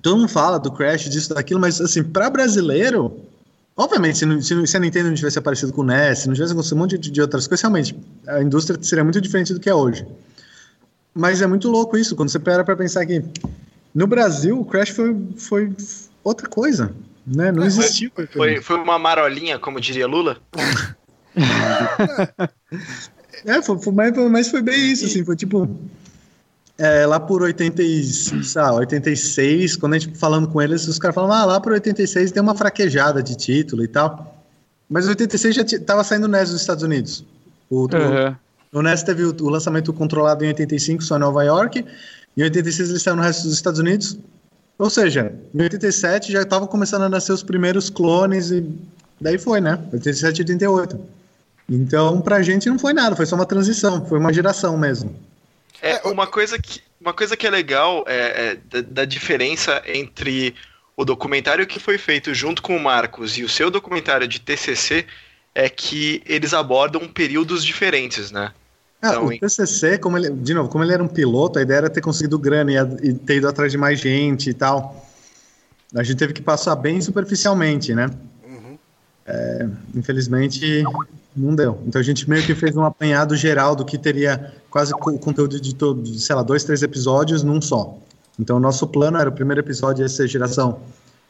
todo 0.02 0.18
mundo 0.18 0.28
fala 0.28 0.60
do 0.60 0.72
Crash, 0.72 1.04
disso, 1.08 1.34
daquilo, 1.34 1.60
mas 1.62 1.80
assim, 1.80 2.04
pra 2.04 2.30
brasileiro, 2.32 3.16
obviamente, 3.76 4.18
se, 4.20 4.26
não, 4.26 4.42
se, 4.42 4.68
se 4.68 4.78
a 4.78 4.80
Nintendo 4.80 5.10
não 5.10 5.16
tivesse 5.16 5.40
aparecido 5.40 5.72
com 5.74 5.82
o 5.82 5.86
NES, 5.86 6.20
se 6.20 6.28
não 6.28 6.34
tivesse 6.34 6.54
acontecido 6.54 6.78
um 6.78 6.80
monte 6.82 6.98
de, 6.98 7.12
de 7.12 7.22
outras 7.22 7.48
coisas, 7.48 7.62
realmente, 7.62 7.96
a 8.28 8.42
indústria 8.42 8.78
seria 8.82 9.04
muito 9.04 9.20
diferente 9.22 9.54
do 9.54 9.60
que 9.60 9.70
é 9.70 9.74
hoje. 9.76 10.06
Mas 11.14 11.42
é 11.42 11.48
muito 11.48 11.70
louco 11.70 11.98
isso, 11.98 12.16
quando 12.16 12.30
você 12.30 12.40
para 12.40 12.64
pra 12.64 12.76
pensar 12.76 13.06
que 13.06 13.24
no 13.94 14.08
Brasil 14.08 14.60
o 14.60 14.66
Crash 14.66 14.90
foi, 14.90 15.16
foi 15.38 15.72
outra 16.24 16.50
coisa, 16.50 16.94
né? 17.26 17.52
Não 17.52 17.64
existiu. 17.66 18.12
Foi, 18.32 18.62
foi 18.62 18.76
uma 18.78 18.98
marolinha, 18.98 19.60
como 19.60 19.80
diria 19.80 20.08
Lula? 20.08 20.38
É, 23.46 23.62
foi, 23.62 23.78
foi- 23.82 23.94
mas, 23.94 24.16
mas 24.32 24.48
foi 24.50 24.62
bem 24.62 24.92
isso, 24.92 25.06
assim, 25.06 25.26
foi 25.26 25.36
tipo. 25.36 25.68
É, 26.78 27.06
lá 27.06 27.20
por 27.20 27.42
80, 27.44 27.82
e, 27.84 28.04
sei 28.04 28.62
lá, 28.62 28.74
86, 28.74 29.76
quando 29.76 29.94
a 29.94 30.00
gente 30.00 30.18
falando 30.18 30.48
com 30.48 30.62
eles, 30.62 30.88
os 30.88 30.98
caras 30.98 31.14
falavam, 31.16 31.36
ah, 31.36 31.46
lá 31.46 31.60
por 31.60 31.72
86 31.74 32.32
deu 32.32 32.42
uma 32.44 32.56
fraquejada 32.56 33.22
de 33.22 33.36
título 33.36 33.84
e 33.84 33.88
tal. 33.88 34.36
Mas 34.90 35.08
86 35.08 35.56
já 35.56 35.64
ti- 35.64 35.80
tava 35.80 36.04
saindo 36.04 36.26
o 36.26 36.28
NES 36.28 36.52
nos 36.52 36.62
Estados 36.62 36.84
Unidos. 36.84 37.24
O, 37.70 37.82
o- 37.82 37.90
Uhum. 37.96 38.36
o 38.74 38.82
NES 38.82 39.04
teve 39.04 39.24
o, 39.24 39.36
o 39.42 39.50
lançamento 39.50 39.94
controlado 39.94 40.44
em 40.44 40.48
85, 40.50 41.04
só 41.04 41.16
em 41.16 41.20
Nova 41.20 41.44
York. 41.44 41.86
Em 42.36 42.44
86 42.44 42.90
ele 42.90 43.00
saiu 43.00 43.16
no 43.16 43.22
resto 43.22 43.44
dos 43.44 43.54
Estados 43.54 43.80
Unidos. 43.80 44.18
Ou 44.78 44.90
seja, 44.90 45.32
em 45.54 45.62
87 45.62 46.32
já 46.32 46.42
estavam 46.42 46.68
começando 46.68 47.04
a 47.04 47.10
nascer 47.10 47.32
os 47.32 47.44
primeiros 47.44 47.90
clones 47.90 48.50
e 48.52 48.68
daí 49.22 49.38
foi, 49.38 49.62
né? 49.62 49.80
87 49.94 50.40
e 50.40 50.42
88. 50.42 51.00
Então, 51.70 52.20
pra 52.20 52.42
gente 52.42 52.68
não 52.70 52.78
foi 52.78 52.92
nada, 52.94 53.16
foi 53.16 53.26
só 53.26 53.36
uma 53.36 53.46
transição, 53.46 54.04
foi 54.06 54.20
uma 54.20 54.34
geração 54.34 54.78
mesmo. 54.78 55.16
É, 55.84 56.08
uma 56.08 56.26
coisa 56.26 56.58
que, 56.58 56.82
uma 57.00 57.14
coisa 57.14 57.36
que 57.36 57.46
é 57.46 57.50
legal 57.50 58.06
é, 58.08 58.16
é 58.16 58.56
da, 58.56 58.90
da 58.90 59.06
diferença 59.06 59.84
entre 59.86 60.56
o 60.96 61.04
documentário 61.04 61.68
que 61.68 61.78
foi 61.78 61.98
feito 61.98 62.34
junto 62.34 62.62
com 62.62 62.78
o 62.78 62.80
Marcos 62.80 63.38
e 63.38 63.44
o 63.44 63.50
seu 63.50 63.70
documentário 63.70 64.26
de 64.26 64.40
TCC 64.40 65.06
é 65.54 65.68
que 65.68 66.24
eles 66.26 66.54
abordam 66.54 67.06
períodos 67.08 67.66
diferentes, 67.66 68.32
né? 68.32 68.54
Ah, 69.02 69.10
Então, 69.10 69.26
o? 69.26 69.38
TCC, 69.38 69.98
como 69.98 70.18
ele, 70.18 70.30
de 70.30 70.54
novo, 70.54 70.70
como 70.70 70.86
ele 70.86 70.94
era 70.94 71.04
um 71.04 71.08
piloto, 71.08 71.60
a 71.60 71.62
ideia 71.62 71.80
era 71.80 71.90
ter 71.90 72.00
conseguido 72.00 72.40
grana 72.40 72.72
e, 72.72 73.10
e 73.10 73.14
ter 73.14 73.36
ido 73.36 73.50
atrás 73.50 73.70
de 73.70 73.78
mais 73.78 74.00
gente 74.00 74.50
e 74.50 74.54
tal. 74.54 75.06
A 75.94 76.02
gente 76.02 76.18
teve 76.18 76.32
que 76.32 76.42
passar 76.42 76.76
bem 76.78 77.02
superficialmente, 77.02 77.94
né? 77.94 78.10
Uhum. 78.48 78.78
É, 79.26 79.68
infelizmente, 79.94 80.84
não 81.36 81.56
deu. 81.56 81.80
Então 81.86 82.00
a 82.00 82.04
gente 82.04 82.30
meio 82.30 82.46
que 82.46 82.54
fez 82.54 82.76
um 82.76 82.84
apanhado 82.84 83.36
geral 83.36 83.76
do 83.76 83.84
que 83.84 83.98
teria 83.98 84.54
quase 84.70 84.94
o 84.94 84.98
conteúdo 84.98 85.60
de 85.60 85.74
todo, 85.74 86.06
sei 86.08 86.36
lá, 86.36 86.44
dois, 86.44 86.64
três 86.64 86.84
episódios 86.84 87.44
num 87.44 87.62
só. 87.62 87.98
Então 88.40 88.58
o 88.58 88.60
nosso 88.60 88.88
plano 88.88 89.18
era 89.18 89.30
o 89.30 89.34
primeiro 89.34 89.62
episódio 89.62 90.04
ia 90.04 90.10
ser 90.10 90.28
geração, 90.28 90.80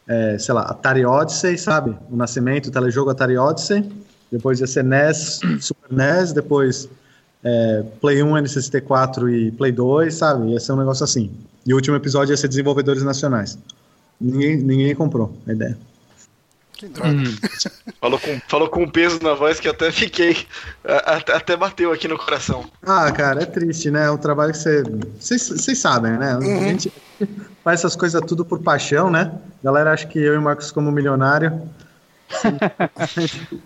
é, 0.08 0.38
sei 0.38 0.54
lá, 0.54 0.64
Atari 0.64 1.06
Odyssey, 1.06 1.58
sabe? 1.58 1.96
O 2.10 2.16
nascimento, 2.16 2.68
o 2.68 2.72
telejogo 2.72 3.10
Atari 3.10 3.38
Odyssey. 3.38 3.90
Depois 4.32 4.60
ia 4.60 4.68
ser 4.68 4.84
NES, 4.84 5.40
Super 5.62 5.92
NES, 5.92 6.34
depois 6.34 6.90
é, 7.44 7.84
Play 8.02 8.24
1, 8.24 8.34
N64 8.34 9.32
e 9.32 9.52
Play 9.52 9.72
2, 9.72 10.14
sabe? 10.14 10.52
Ia 10.52 10.60
ser 10.60 10.72
um 10.74 10.78
negócio 10.78 11.04
assim. 11.04 11.32
E 11.66 11.74
o 11.74 11.76
último 11.76 11.96
episódio 11.96 12.34
ia 12.34 12.38
ser 12.38 12.48
desenvolvedores 12.48 13.04
nacionais. 13.04 13.58
Ninguém, 14.20 14.58
ninguém 14.58 14.96
comprou 14.96 15.34
a 15.48 15.52
ideia. 15.52 15.78
Que 16.74 16.88
droga. 16.88 17.10
Uhum. 17.10 17.36
Falou 18.00 18.20
com, 18.20 18.42
falou 18.48 18.70
com 18.70 18.84
um 18.84 18.90
peso 18.90 19.20
na 19.22 19.34
voz 19.34 19.60
que 19.60 19.68
eu 19.68 19.72
até 19.72 19.92
fiquei. 19.92 20.46
a- 20.84 21.16
Até, 21.18 21.34
até 21.36 21.56
bateu 21.58 21.92
aqui 21.92 22.08
no 22.08 22.18
coração. 22.18 22.66
Ah, 22.86 23.12
cara, 23.12 23.44
é 23.44 23.46
triste, 23.46 23.90
né? 23.92 24.06
É 24.06 24.12
um 24.12 24.18
trabalho 24.18 24.52
que 24.52 24.58
você. 24.58 24.84
Vocês 25.20 25.78
sabem, 25.80 26.14
né? 26.14 26.38
A 26.38 26.42
gente 26.42 26.92
faz 27.64 27.80
essas 27.80 27.96
coisas 27.96 28.22
tudo 28.28 28.44
por 28.46 28.60
paixão, 28.62 29.10
né? 29.10 29.32
A 29.62 29.66
galera 29.66 29.94
acha 29.94 30.06
que 30.08 30.20
eu 30.20 30.34
e 30.34 30.38
o 30.38 30.42
Marcos, 30.42 30.72
como 30.72 30.92
milionário. 30.92 31.62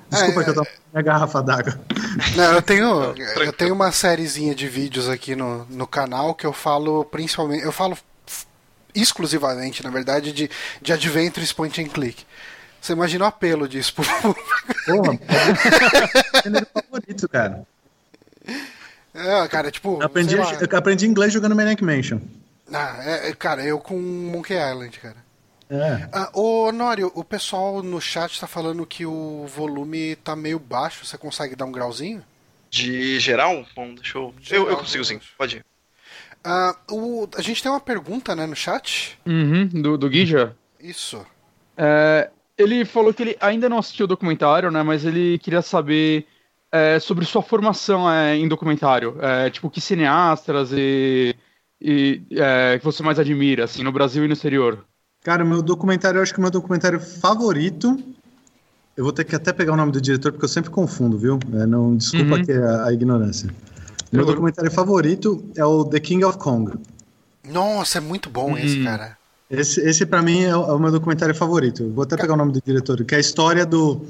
Desculpa 0.10 0.42
É, 0.42 0.44
que 0.44 0.50
eu 0.50 0.54
tô 0.56 0.66
com 0.66 0.72
minha 0.94 1.04
garrafa 1.04 1.42
d'água. 1.42 1.80
Não, 2.36 2.54
eu 2.54 2.62
tenho, 2.62 3.14
eu 3.42 3.54
tenho 3.54 3.74
uma 3.74 3.92
sériezinha 3.92 4.54
de 4.54 4.68
vídeos 4.68 5.08
aqui 5.08 5.36
no, 5.36 5.66
no 5.70 5.88
canal 5.88 6.34
que 6.36 6.46
eu 6.46 6.54
falo 6.54 7.06
principalmente. 7.06 7.64
Eu 7.64 7.72
falo 7.72 7.98
exclusivamente, 8.94 9.84
na 9.84 9.90
verdade, 9.90 10.32
de, 10.32 10.50
de 10.82 10.94
Adventures 10.94 11.54
Point 11.54 11.80
and 11.82 11.88
Click. 11.90 12.26
Você 12.82 12.94
imagina 12.94 13.26
o 13.26 13.28
apelo 13.28 13.68
disso 13.68 13.94
pro 13.94 14.06
Porra, 14.86 15.14
é 15.14 16.40
o 16.40 16.44
gênero 16.44 16.68
favorito, 16.74 17.30
cara. 17.30 17.66
É, 19.14 19.48
cara, 19.48 19.72
tipo. 19.72 20.00
Eu 20.00 20.06
aprendi, 20.06 20.36
eu 20.36 20.78
aprendi 20.78 21.06
inglês 21.06 21.34
jogando 21.34 21.56
Maniac 21.56 21.84
Mansion. 21.84 22.20
Ah, 22.72 22.98
é, 23.02 23.30
é, 23.30 23.34
cara, 23.34 23.64
eu 23.64 23.80
com 23.80 23.98
Monkey 23.98 24.54
Island, 24.54 25.00
cara. 25.00 25.28
É. 25.70 26.08
Ah, 26.14 26.30
ô, 26.34 26.72
Nório, 26.72 27.12
o 27.14 27.24
pessoal 27.24 27.84
no 27.84 28.00
chat 28.00 28.40
tá 28.40 28.48
falando 28.48 28.86
que 28.86 29.06
o 29.06 29.46
volume 29.48 30.16
tá 30.18 30.36
meio 30.36 30.60
baixo. 30.60 31.06
Você 31.06 31.18
consegue 31.18 31.56
dar 31.56 31.66
um 31.66 31.72
grauzinho? 31.72 32.24
De 32.70 33.20
geral? 33.20 33.66
Bom, 33.76 33.94
deixa 33.96 34.18
eu. 34.18 34.34
Eu, 34.50 34.70
eu 34.70 34.78
consigo 34.78 35.04
sim, 35.04 35.20
pode 35.38 35.58
ir. 35.58 35.66
Uh, 36.46 36.94
o, 36.94 37.30
a 37.36 37.42
gente 37.42 37.62
tem 37.62 37.72
uma 37.72 37.80
pergunta, 37.80 38.36
né, 38.36 38.46
no 38.46 38.56
chat. 38.56 39.20
Uhum, 39.26 39.68
do, 39.68 39.98
do 39.98 40.10
Guija. 40.10 40.56
Isso. 40.80 41.26
É, 41.76 42.30
ele 42.58 42.84
falou 42.86 43.14
que 43.14 43.24
ele 43.24 43.38
ainda 43.40 43.70
não 43.70 43.78
assistiu 43.78 44.06
o 44.06 44.08
documentário, 44.08 44.72
né? 44.72 44.82
Mas 44.82 45.06
ele 45.06 45.38
queria 45.40 45.62
saber 45.62 46.26
é, 46.72 47.00
sobre 47.00 47.26
sua 47.26 47.42
formação 47.42 48.10
é, 48.12 48.36
em 48.36 48.48
documentário. 48.48 49.16
É, 49.22 49.50
tipo, 49.50 49.70
que 49.70 49.80
cineastas 49.80 50.72
e, 50.72 51.36
e 51.80 52.22
é, 52.32 52.80
que 52.80 52.86
você 52.86 53.04
mais 53.04 53.20
admira, 53.20 53.66
assim, 53.66 53.84
no 53.84 53.92
Brasil 53.92 54.26
e 54.26 54.28
no 54.28 54.34
exterior. 54.34 54.84
Cara, 55.24 55.46
meu 55.46 55.62
documentário, 55.62 56.18
eu 56.18 56.24
acho 56.24 56.34
que 56.34 56.40
o 56.40 56.42
meu 56.42 56.52
documentário 56.52 57.00
favorito. 57.00 57.98
Eu 58.96 59.04
vou 59.04 59.14
ter 59.14 59.24
que 59.26 59.36
até 59.36 59.54
pegar 59.54 59.74
o 59.74 59.78
nome 59.78 59.92
do 59.92 60.02
diretor, 60.02 60.32
porque 60.32 60.46
eu 60.46 60.50
sempre 60.50 60.72
confundo, 60.72 61.20
viu? 61.20 61.38
É, 61.54 61.68
não 61.68 61.96
Desculpa 61.96 62.36
uhum. 62.36 62.42
aqui 62.42 62.52
a, 62.52 62.86
a 62.86 62.94
ignorância. 62.94 63.54
Meu 64.12 64.22
eu... 64.24 64.26
documentário 64.26 64.72
favorito 64.72 65.46
é 65.56 65.64
o 65.64 65.86
The 65.86 66.00
King 66.00 66.26
of 66.26 66.40
Kong. 66.40 66.74
Nossa, 67.48 68.00
é 68.00 68.02
muito 68.02 68.30
bom 68.30 68.52
uhum. 68.52 68.58
esse, 68.58 68.84
cara. 68.84 69.18
Esse, 69.50 69.80
esse 69.82 70.06
para 70.06 70.22
mim 70.22 70.44
é 70.44 70.56
o, 70.56 70.66
é 70.66 70.74
o, 70.74 70.80
meu 70.80 70.92
documentário 70.92 71.34
favorito. 71.34 71.90
Vou 71.92 72.04
até 72.04 72.18
pegar 72.18 72.34
o 72.34 72.38
nome 72.38 72.52
do 72.52 72.62
diretor, 72.62 73.04
que 73.06 73.16
é 73.16 73.18
a 73.18 73.22
história 73.22 73.66
do 73.66 74.06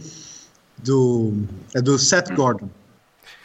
do 0.78 1.34
é 1.76 1.82
do 1.82 1.98
Seth 1.98 2.34
Gordon. 2.34 2.70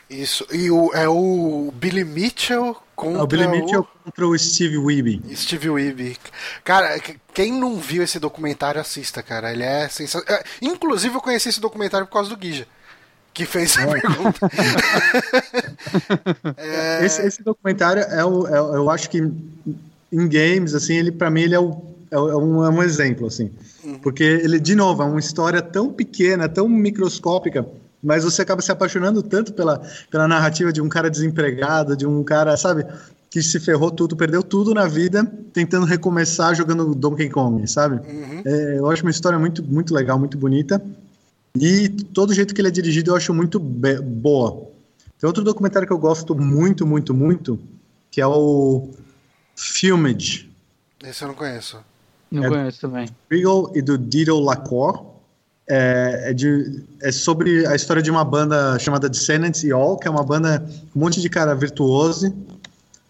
Isso. 0.08 0.46
E 0.52 0.70
o, 0.70 0.92
é 0.94 1.08
o 1.08 1.72
Billy 1.74 2.04
Mitchell 2.04 2.76
contra 2.94 3.20
é 3.20 3.22
o 3.22 3.26
Billy 3.26 3.48
Mitchell 3.48 3.80
o... 3.80 4.04
contra 4.04 4.26
o 4.26 4.38
Steve 4.38 4.76
Weeby. 4.76 5.22
Steve 5.34 5.70
Weeby. 5.70 6.16
Cara, 6.62 7.00
quem 7.32 7.52
não 7.52 7.76
viu 7.76 8.02
esse 8.02 8.18
documentário 8.18 8.80
assista, 8.80 9.22
cara. 9.22 9.52
Ele 9.52 9.62
é 9.62 9.88
sensacional. 9.88 10.40
É, 10.40 10.44
inclusive 10.60 11.14
eu 11.14 11.20
conheci 11.20 11.48
esse 11.48 11.60
documentário 11.60 12.06
por 12.06 12.12
causa 12.12 12.30
do 12.30 12.36
Guija. 12.36 12.66
Que 13.32 13.46
fez 13.46 13.76
essa 13.76 13.88
é. 13.88 14.00
pergunta. 14.00 14.40
é... 16.58 17.06
esse, 17.06 17.22
esse, 17.22 17.42
documentário 17.42 18.02
é 18.02 18.22
o, 18.22 18.46
é, 18.46 18.58
eu 18.76 18.90
acho 18.90 19.08
que 19.08 19.22
em 20.12 20.28
games, 20.28 20.74
assim, 20.74 20.94
ele 20.94 21.10
para 21.10 21.30
mim 21.30 21.42
ele 21.42 21.54
é, 21.54 21.58
o, 21.58 21.82
é, 22.10 22.18
um, 22.18 22.64
é 22.64 22.68
um 22.68 22.82
exemplo, 22.82 23.26
assim. 23.26 23.50
Uhum. 23.82 23.98
Porque 23.98 24.22
ele, 24.22 24.60
de 24.60 24.74
novo, 24.74 25.02
é 25.02 25.06
uma 25.06 25.18
história 25.18 25.62
tão 25.62 25.90
pequena, 25.90 26.48
tão 26.48 26.68
microscópica, 26.68 27.66
mas 28.02 28.24
você 28.24 28.42
acaba 28.42 28.60
se 28.60 28.70
apaixonando 28.70 29.22
tanto 29.22 29.52
pela, 29.52 29.80
pela 30.10 30.28
narrativa 30.28 30.72
de 30.72 30.82
um 30.82 30.88
cara 30.88 31.08
desempregado, 31.08 31.96
de 31.96 32.06
um 32.06 32.22
cara, 32.22 32.56
sabe, 32.56 32.84
que 33.30 33.42
se 33.42 33.58
ferrou 33.58 33.90
tudo, 33.90 34.14
perdeu 34.14 34.42
tudo 34.42 34.74
na 34.74 34.86
vida, 34.86 35.24
tentando 35.54 35.86
recomeçar 35.86 36.54
jogando 36.54 36.94
Donkey 36.94 37.30
Kong, 37.30 37.66
sabe? 37.66 37.96
Uhum. 37.96 38.42
É, 38.44 38.78
eu 38.78 38.90
acho 38.90 39.02
uma 39.02 39.10
história 39.10 39.38
muito, 39.38 39.62
muito 39.62 39.94
legal, 39.94 40.18
muito 40.18 40.36
bonita. 40.36 40.82
E 41.58 41.88
todo 41.88 42.34
jeito 42.34 42.54
que 42.54 42.60
ele 42.60 42.68
é 42.68 42.70
dirigido 42.70 43.10
eu 43.10 43.16
acho 43.16 43.32
muito 43.32 43.58
boa. 43.58 44.68
Tem 45.18 45.26
outro 45.26 45.44
documentário 45.44 45.86
que 45.86 45.92
eu 45.92 45.98
gosto 45.98 46.34
muito, 46.34 46.86
muito, 46.86 47.14
muito, 47.14 47.58
que 48.10 48.20
é 48.20 48.26
o 48.26 48.90
Filmage. 49.56 50.50
Esse 51.02 51.22
eu 51.22 51.28
não 51.28 51.34
conheço. 51.34 51.78
Não 52.30 52.44
é 52.44 52.48
conheço 52.48 52.80
também. 52.80 53.08
Regal 53.30 53.70
e 53.74 53.82
do 53.82 53.98
Dido 53.98 54.38
Lacor. 54.40 55.12
É, 55.68 56.30
é, 56.30 56.34
de, 56.34 56.82
é, 57.00 57.12
sobre 57.12 57.64
a 57.66 57.74
história 57.74 58.02
de 58.02 58.10
uma 58.10 58.24
banda 58.24 58.78
chamada 58.80 59.08
Descendants 59.08 59.62
e 59.62 59.70
All, 59.70 59.96
que 59.96 60.08
é 60.08 60.10
uma 60.10 60.24
banda 60.24 60.66
um 60.94 60.98
monte 60.98 61.20
de 61.20 61.28
cara 61.30 61.54
virtuoso, 61.54 62.26
um 62.26 62.34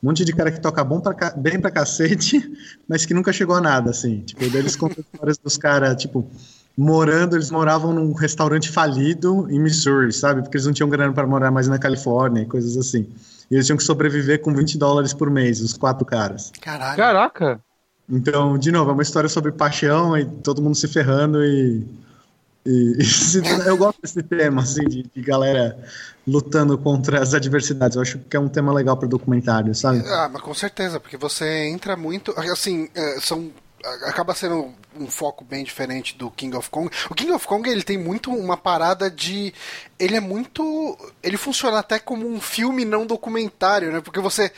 monte 0.02 0.22
de 0.22 0.32
cara 0.34 0.52
que 0.52 0.60
toca 0.60 0.84
bom 0.84 1.00
pra, 1.00 1.30
bem 1.30 1.58
pra 1.58 1.70
cacete, 1.70 2.52
mas 2.86 3.06
que 3.06 3.14
nunca 3.14 3.32
chegou 3.32 3.56
a 3.56 3.60
nada, 3.60 3.90
assim. 3.90 4.20
Tipo, 4.20 4.44
eles 4.44 4.76
contam 4.76 5.02
histórias 5.02 5.38
dos 5.38 5.56
caras, 5.56 5.96
tipo, 5.96 6.28
morando, 6.76 7.36
eles 7.36 7.50
moravam 7.50 7.92
num 7.92 8.12
restaurante 8.12 8.70
falido 8.70 9.50
em 9.50 9.58
Missouri, 9.58 10.12
sabe? 10.12 10.42
Porque 10.42 10.56
eles 10.56 10.66
não 10.66 10.72
tinham 10.72 10.88
grana 10.88 11.12
para 11.12 11.26
morar 11.26 11.50
mais 11.50 11.68
na 11.68 11.78
Califórnia 11.78 12.42
e 12.42 12.46
coisas 12.46 12.76
assim. 12.76 13.06
E 13.52 13.56
eles 13.56 13.66
tinham 13.66 13.76
que 13.76 13.84
sobreviver 13.84 14.40
com 14.40 14.54
20 14.54 14.78
dólares 14.78 15.12
por 15.12 15.28
mês, 15.28 15.60
os 15.60 15.74
quatro 15.74 16.06
caras. 16.06 16.50
Caralho. 16.58 16.96
Caraca! 16.96 17.60
Então, 18.08 18.56
de 18.56 18.72
novo, 18.72 18.88
é 18.88 18.94
uma 18.94 19.02
história 19.02 19.28
sobre 19.28 19.52
paixão 19.52 20.16
e 20.16 20.24
todo 20.24 20.62
mundo 20.62 20.74
se 20.74 20.88
ferrando 20.88 21.44
e. 21.44 21.86
e, 22.64 22.96
e 23.04 23.68
eu 23.68 23.76
gosto 23.76 24.00
desse 24.00 24.22
tema, 24.22 24.62
assim, 24.62 24.84
de, 24.84 25.02
de, 25.02 25.20
galera 25.20 25.76
lutando 26.26 26.78
contra 26.78 27.20
as 27.20 27.34
adversidades. 27.34 27.94
Eu 27.94 28.00
acho 28.00 28.18
que 28.20 28.34
é 28.34 28.40
um 28.40 28.48
tema 28.48 28.72
legal 28.72 28.96
para 28.96 29.06
documentário, 29.06 29.74
sabe? 29.74 30.02
Ah, 30.06 30.30
mas 30.32 30.40
com 30.40 30.54
certeza, 30.54 30.98
porque 30.98 31.18
você 31.18 31.66
entra 31.66 31.94
muito. 31.94 32.32
Assim, 32.38 32.88
é, 32.94 33.20
são 33.20 33.50
acaba 34.04 34.34
sendo 34.34 34.74
um 34.96 35.06
foco 35.06 35.44
bem 35.44 35.64
diferente 35.64 36.16
do 36.16 36.30
King 36.30 36.56
of 36.56 36.70
Kong. 36.70 36.90
O 37.10 37.14
King 37.14 37.32
of 37.32 37.46
Kong 37.46 37.68
ele 37.68 37.82
tem 37.82 37.98
muito 37.98 38.30
uma 38.32 38.56
parada 38.56 39.10
de 39.10 39.52
ele 39.98 40.16
é 40.16 40.20
muito 40.20 40.98
ele 41.22 41.36
funciona 41.36 41.78
até 41.78 41.98
como 41.98 42.26
um 42.26 42.40
filme 42.40 42.84
não 42.84 43.06
documentário, 43.06 43.92
né? 43.92 44.00
Porque 44.00 44.20
você 44.20 44.52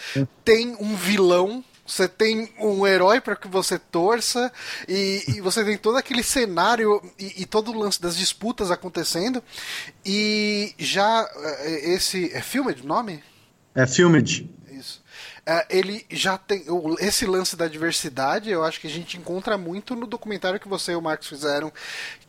tem 0.44 0.76
um 0.80 0.94
vilão 0.94 1.64
você 1.86 2.08
tem 2.08 2.50
um 2.58 2.86
herói 2.86 3.20
para 3.20 3.36
que 3.36 3.46
você 3.46 3.78
torça 3.78 4.50
e, 4.88 5.22
e, 5.28 5.40
você 5.40 5.62
tem 5.62 5.76
todo 5.76 5.98
aquele 5.98 6.22
cenário 6.22 7.02
e, 7.18 7.42
e, 7.42 7.46
todo 7.46 7.70
o 7.70 7.78
lance 7.78 8.00
das 8.00 8.16
disputas 8.16 8.70
acontecendo 8.70 9.42
e 10.04 10.74
já 10.78 11.28
eh, 11.36 11.92
esse 11.92 12.32
é 12.32 12.40
filme 12.40 12.74
de 12.74 12.86
nome? 12.86 13.22
É 13.74 13.86
Filmed. 13.86 14.48
Uh, 15.46 15.66
ele 15.68 16.06
já 16.10 16.38
tem. 16.38 16.64
Esse 17.00 17.26
lance 17.26 17.54
da 17.54 17.68
diversidade, 17.68 18.50
eu 18.50 18.64
acho 18.64 18.80
que 18.80 18.86
a 18.86 18.90
gente 18.90 19.18
encontra 19.18 19.58
muito 19.58 19.94
no 19.94 20.06
documentário 20.06 20.58
que 20.58 20.68
você 20.68 20.92
e 20.92 20.96
o 20.96 21.02
Marcos 21.02 21.28
fizeram, 21.28 21.70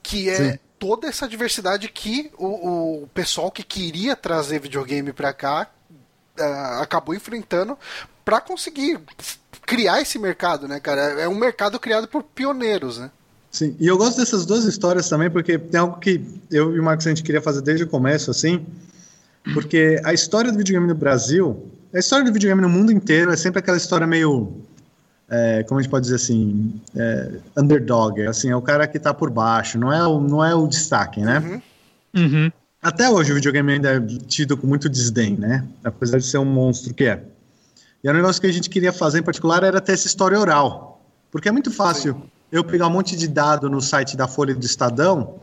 que 0.04 0.30
é 0.30 0.51
Sim. 0.51 0.60
toda 0.78 1.08
essa 1.08 1.25
diversidade 1.25 1.88
que 1.88 2.30
o, 2.38 3.04
o 3.04 3.08
pessoal 3.13 3.49
que 3.49 3.63
queria 3.63 4.17
trazer 4.17 4.60
videogame 4.60 5.13
para 5.13 5.32
cá 5.32 5.69
uh, 6.38 6.82
acabou 6.82 7.15
enfrentando 7.15 7.78
para 8.25 8.41
conseguir 8.41 8.99
criar 9.65 10.01
esse 10.01 10.19
mercado, 10.19 10.67
né, 10.67 10.82
cara? 10.82 11.01
É 11.21 11.28
um 11.28 11.36
mercado 11.36 11.80
criado 11.80 12.10
por 12.10 12.21
pioneiros, 12.21 12.97
né? 12.97 13.10
Sim, 13.49 13.78
e 13.80 13.88
eu 13.88 13.97
gosto 13.97 14.17
dessas 14.17 14.45
duas 14.45 14.65
histórias 14.65 15.08
também, 15.08 15.30
porque 15.30 15.58
tem 15.58 15.80
algo 15.80 15.97
que 15.99 16.21
eu 16.51 16.75
e 16.75 16.80
o 16.82 16.84
Marcos 16.84 17.08
a 17.08 17.10
gente 17.10 17.23
queria 17.23 17.41
fazer 17.41 17.62
desde 17.62 17.86
o 17.86 17.88
começo, 17.88 18.30
assim, 18.30 18.65
porque 19.54 20.01
a 20.04 20.13
história 20.13 20.51
do 20.51 20.58
videogame 20.58 20.86
no 20.86 20.95
Brasil 20.95 21.71
a 21.96 22.00
história 22.00 22.26
do 22.26 22.34
videogame 22.34 22.62
no 22.62 22.70
mundo 22.70 22.92
inteiro 22.92 23.32
é 23.32 23.38
sempre 23.38 23.60
aquela 23.60 23.78
história 23.78 24.06
meio. 24.06 24.54
É, 25.30 25.64
como 25.64 25.80
a 25.80 25.82
gente 25.82 25.90
pode 25.90 26.04
dizer 26.04 26.16
assim? 26.16 26.80
É, 26.96 27.32
underdog. 27.58 28.22
Assim, 28.28 28.50
é 28.50 28.56
o 28.56 28.62
cara 28.62 28.86
que 28.86 28.98
está 28.98 29.14
por 29.14 29.30
baixo, 29.30 29.80
não 29.80 29.92
é 29.92 30.06
o, 30.06 30.20
não 30.20 30.44
é 30.44 30.54
o 30.54 30.68
destaque, 30.68 31.22
né? 31.22 31.40
Uhum. 31.40 32.22
Uhum. 32.22 32.52
Até 32.82 33.10
hoje 33.10 33.32
o 33.32 33.36
videogame 33.36 33.74
ainda 33.74 33.96
é 33.96 34.00
tido 34.28 34.58
com 34.58 34.68
muito 34.68 34.90
desdém, 34.90 35.36
né? 35.36 35.66
Apesar 35.84 36.18
de 36.18 36.26
ser 36.26 36.38
um 36.38 36.46
monstro 36.46 36.94
que 36.94 37.06
é. 37.06 37.24
E 38.04 38.10
o 38.10 38.14
negócio 38.14 38.40
que 38.42 38.48
a 38.48 38.52
gente 38.52 38.70
queria 38.70 38.94
fazer 38.94 39.20
em 39.20 39.24
particular 39.24 39.64
era 39.64 39.82
ter 39.82 39.94
essa 39.94 40.06
história 40.06 40.40
oral. 40.40 41.02
Porque 41.32 41.50
é 41.50 41.52
muito 41.52 41.72
fácil 41.72 42.14
Sim. 42.14 42.24
eu 42.52 42.64
pegar 42.64 42.88
um 42.88 42.92
monte 42.92 43.16
de 43.16 43.28
dado 43.28 43.70
no 43.70 43.82
site 43.82 44.16
da 44.16 44.28
Folha 44.28 44.54
do 44.54 44.66
Estadão, 44.66 45.40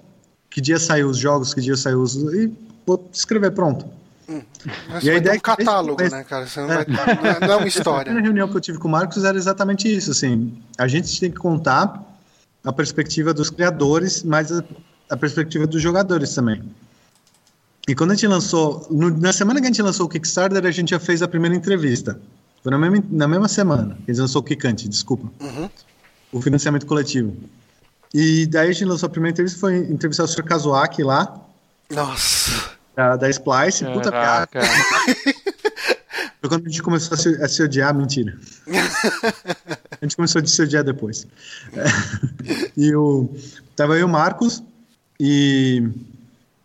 que 0.49 0.61
dia 0.61 0.79
saiu 0.79 1.09
os 1.09 1.17
jogos, 1.17 1.53
que 1.53 1.61
dia 1.61 1.77
saiu 1.77 2.01
os. 2.03 2.15
e 2.15 2.53
vou 2.87 3.09
escrever 3.13 3.51
pronto. 3.53 3.87
Hum. 4.33 4.43
e 5.03 5.11
a 5.11 5.17
ideia 5.17 5.35
é 5.35 5.37
um 5.37 5.41
catálogo, 5.41 6.03
né, 6.03 6.25
cara? 6.25 6.47
Não, 6.57 6.73
é. 6.73 6.85
Vai, 6.85 7.41
não 7.41 7.53
é 7.53 7.57
uma 7.57 7.69
história. 7.69 8.13
Na 8.13 8.21
reunião 8.21 8.49
que 8.49 8.57
eu 8.57 8.61
tive 8.61 8.79
com 8.79 8.89
o 8.89 8.91
Marcos 8.91 9.25
era 9.25 9.37
exatamente 9.37 9.93
isso, 9.95 10.11
assim. 10.11 10.57
A 10.79 10.89
gente 10.89 11.21
tem 11.21 11.31
que 11.31 11.37
contar 11.37 12.03
a 12.65 12.73
perspectiva 12.73 13.35
dos 13.35 13.51
criadores, 13.51 14.23
mas 14.23 14.51
a, 14.51 14.65
a 15.11 15.17
perspectiva 15.17 15.67
dos 15.67 15.83
jogadores 15.83 16.35
também. 16.35 16.63
E 17.87 17.95
quando 17.95 18.13
a 18.13 18.15
gente 18.15 18.27
lançou, 18.27 18.87
no, 18.91 19.11
na 19.11 19.33
semana 19.33 19.61
que 19.61 19.67
a 19.67 19.71
gente 19.71 19.83
lançou 19.83 20.07
o 20.07 20.09
Kickstarter, 20.09 20.65
a 20.65 20.71
gente 20.71 20.91
já 20.91 21.01
fez 21.01 21.21
a 21.21 21.29
primeira 21.29 21.55
entrevista. 21.55 22.19
Foi 22.63 22.71
na 22.71 22.79
mesma, 22.79 23.05
na 23.11 23.29
mesma 23.29 23.49
semana 23.49 23.99
que 24.05 24.11
a 24.11 24.15
gente 24.15 24.23
lançou 24.23 24.41
o 24.41 24.45
Kikante, 24.45 24.89
desculpa. 24.89 25.29
Uhum. 25.41 25.69
O 26.31 26.41
financiamento 26.41 26.87
coletivo. 26.87 27.37
E 28.15 28.47
daí 28.47 28.71
a 28.71 28.73
gente 28.73 28.85
lançou 28.85 29.09
a 29.09 29.11
primeira 29.11 29.35
entrevista, 29.35 29.59
foi 29.59 29.77
entrevistar 29.79 30.25
o 30.25 30.29
Sr. 30.29 30.45
Kazuaki 30.45 31.03
lá. 31.03 31.41
Nossa 31.91 32.73
da, 32.95 33.17
da 33.17 33.31
Splice, 33.31 33.85
puta 33.85 34.11
piada. 34.11 34.49
Foi 36.41 36.49
quando 36.49 36.67
a 36.67 36.69
gente 36.69 36.83
começou 36.83 37.15
a 37.15 37.19
se, 37.19 37.29
a 37.43 37.49
se 37.49 37.63
odiar, 37.63 37.95
mentira. 37.95 38.37
a 38.69 40.05
gente 40.05 40.17
começou 40.17 40.43
a 40.43 40.47
se 40.47 40.61
odiar 40.61 40.83
depois. 40.83 41.27
É, 41.73 41.85
e 42.77 42.95
o, 42.95 43.29
tava 43.77 43.95
eu 43.95 44.01
e 44.01 44.05
o 44.05 44.09
Marcos, 44.09 44.63
e 45.21 45.89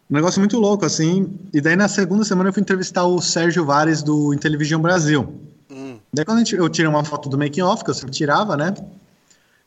um 0.10 0.16
negócio 0.16 0.40
muito 0.40 0.58
louco, 0.58 0.84
assim. 0.84 1.38
E 1.54 1.62
daí 1.62 1.76
na 1.76 1.88
segunda 1.88 2.26
semana 2.26 2.50
eu 2.50 2.54
fui 2.54 2.62
entrevistar 2.62 3.06
o 3.06 3.22
Sérgio 3.22 3.66
Vares 3.66 4.02
do 4.02 4.34
Intellivision 4.34 4.82
Brasil. 4.82 5.32
Hum. 5.70 6.00
Daí 6.12 6.26
quando 6.26 6.40
gente, 6.40 6.56
eu 6.56 6.68
tirei 6.70 6.90
uma 6.90 7.04
foto 7.04 7.30
do 7.30 7.38
making 7.38 7.62
off, 7.62 7.84
que 7.84 7.92
eu 7.92 7.94
sempre 7.94 8.12
tirava, 8.12 8.58
né? 8.58 8.74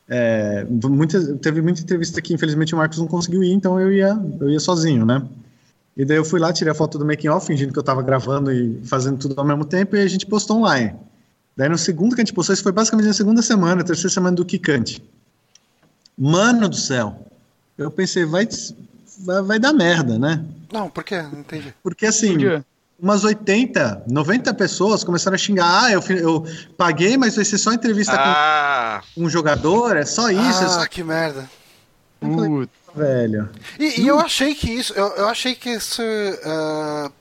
É, 0.08 0.66
muita, 0.68 1.36
teve 1.36 1.62
muita 1.62 1.82
entrevista 1.82 2.20
que 2.20 2.34
infelizmente 2.34 2.74
o 2.74 2.78
Marcos 2.78 2.98
não 2.98 3.06
conseguiu 3.06 3.44
ir, 3.44 3.52
então 3.52 3.78
eu 3.78 3.92
ia, 3.92 4.18
eu 4.40 4.50
ia 4.50 4.58
sozinho, 4.58 5.06
né? 5.06 5.22
E 5.96 6.04
daí 6.04 6.16
eu 6.16 6.24
fui 6.24 6.40
lá, 6.40 6.52
tirei 6.52 6.70
a 6.72 6.74
foto 6.74 6.98
do 6.98 7.04
making 7.04 7.28
off, 7.28 7.46
fingindo 7.46 7.72
que 7.72 7.78
eu 7.78 7.82
tava 7.82 8.02
gravando 8.02 8.52
e 8.52 8.80
fazendo 8.84 9.18
tudo 9.18 9.34
ao 9.38 9.44
mesmo 9.44 9.64
tempo, 9.64 9.96
e 9.96 10.00
a 10.00 10.06
gente 10.06 10.26
postou 10.26 10.58
online. 10.58 10.94
Daí 11.56 11.68
no 11.68 11.76
segundo 11.76 12.14
que 12.14 12.20
a 12.20 12.24
gente 12.24 12.32
postou, 12.32 12.54
isso 12.54 12.62
foi 12.62 12.72
basicamente 12.72 13.06
na 13.06 13.12
segunda 13.12 13.42
semana, 13.42 13.84
terceira 13.84 14.08
semana 14.08 14.36
do 14.36 14.44
Kikante. 14.44 15.02
Mano 16.16 16.68
do 16.68 16.76
céu. 16.76 17.26
Eu 17.76 17.90
pensei, 17.90 18.24
vai, 18.24 18.48
vai, 19.24 19.42
vai 19.42 19.58
dar 19.58 19.72
merda, 19.72 20.18
né? 20.18 20.44
Não, 20.72 20.88
por 20.88 21.02
quê? 21.02 21.20
Não 21.20 21.40
entendi. 21.40 21.74
Porque 21.82 22.06
assim, 22.06 22.36
umas 23.00 23.24
80, 23.24 24.04
90 24.06 24.54
pessoas 24.54 25.02
começaram 25.02 25.34
a 25.34 25.38
xingar. 25.38 25.84
Ah, 25.84 25.92
eu, 25.92 26.02
eu 26.10 26.46
paguei, 26.76 27.16
mas 27.16 27.36
vai 27.36 27.44
ser 27.44 27.58
só 27.58 27.72
entrevista 27.72 28.14
ah. 28.16 29.02
com 29.14 29.22
um 29.24 29.30
jogador, 29.30 29.96
é 29.96 30.04
só 30.04 30.30
isso. 30.30 30.40
Ah, 30.60 30.64
é 30.64 30.68
só... 30.68 30.86
que 30.86 31.02
merda. 31.02 31.48
Putz, 32.20 32.70
velho. 33.00 33.48
E, 33.78 34.02
e, 34.02 34.06
eu 34.06 34.18
achei 34.18 34.54
que 34.54 34.70
isso, 34.70 34.92
eu, 34.92 35.06
eu 35.16 35.28
achei 35.28 35.54
que 35.54 35.70
isso. 35.70 36.02
Uh, 36.02 37.12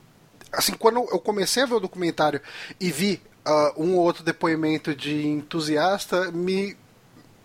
assim, 0.52 0.72
quando 0.74 0.98
eu 1.10 1.18
comecei 1.18 1.62
a 1.62 1.66
ver 1.66 1.74
o 1.74 1.80
documentário 1.80 2.40
e 2.78 2.90
vi 2.90 3.20
uh, 3.46 3.82
um 3.82 3.96
ou 3.96 4.04
outro 4.04 4.22
depoimento 4.22 4.94
de 4.94 5.26
entusiasta, 5.26 6.30
me. 6.30 6.76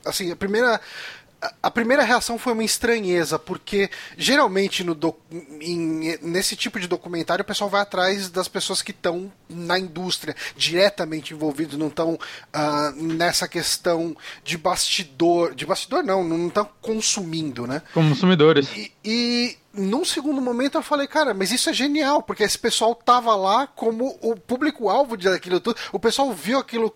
Assim, 0.05 0.31
a 0.31 0.35
primeira 0.35 0.79
a 1.61 1.71
primeira 1.71 2.03
reação 2.03 2.37
foi 2.37 2.53
uma 2.53 2.63
estranheza, 2.63 3.37
porque 3.37 3.89
geralmente 4.17 4.83
no 4.83 4.95
do, 4.95 5.15
em, 5.61 6.17
nesse 6.21 6.55
tipo 6.55 6.79
de 6.79 6.87
documentário 6.87 7.43
o 7.43 7.45
pessoal 7.45 7.69
vai 7.69 7.81
atrás 7.81 8.29
das 8.29 8.47
pessoas 8.47 8.81
que 8.81 8.91
estão 8.91 9.31
na 9.49 9.77
indústria, 9.77 10.35
diretamente 10.55 11.33
envolvidos, 11.33 11.77
não 11.77 11.87
estão 11.87 12.13
uh, 12.13 13.03
nessa 13.03 13.47
questão 13.47 14.15
de 14.43 14.57
bastidor. 14.57 15.53
De 15.53 15.65
bastidor 15.65 16.03
não, 16.03 16.23
não 16.23 16.47
estão 16.47 16.67
consumindo, 16.81 17.67
né? 17.67 17.81
Consumidores. 17.93 18.69
E, 18.75 18.91
e 19.03 19.57
num 19.73 20.05
segundo 20.05 20.41
momento 20.41 20.77
eu 20.77 20.83
falei, 20.83 21.07
cara, 21.07 21.33
mas 21.33 21.51
isso 21.51 21.69
é 21.69 21.73
genial, 21.73 22.21
porque 22.21 22.43
esse 22.43 22.57
pessoal 22.57 22.95
tava 22.95 23.35
lá 23.35 23.67
como 23.67 24.17
o 24.21 24.35
público-alvo 24.35 25.17
daquilo 25.17 25.59
tudo. 25.59 25.77
O 25.91 25.99
pessoal 25.99 26.31
viu 26.33 26.59
aquilo 26.59 26.95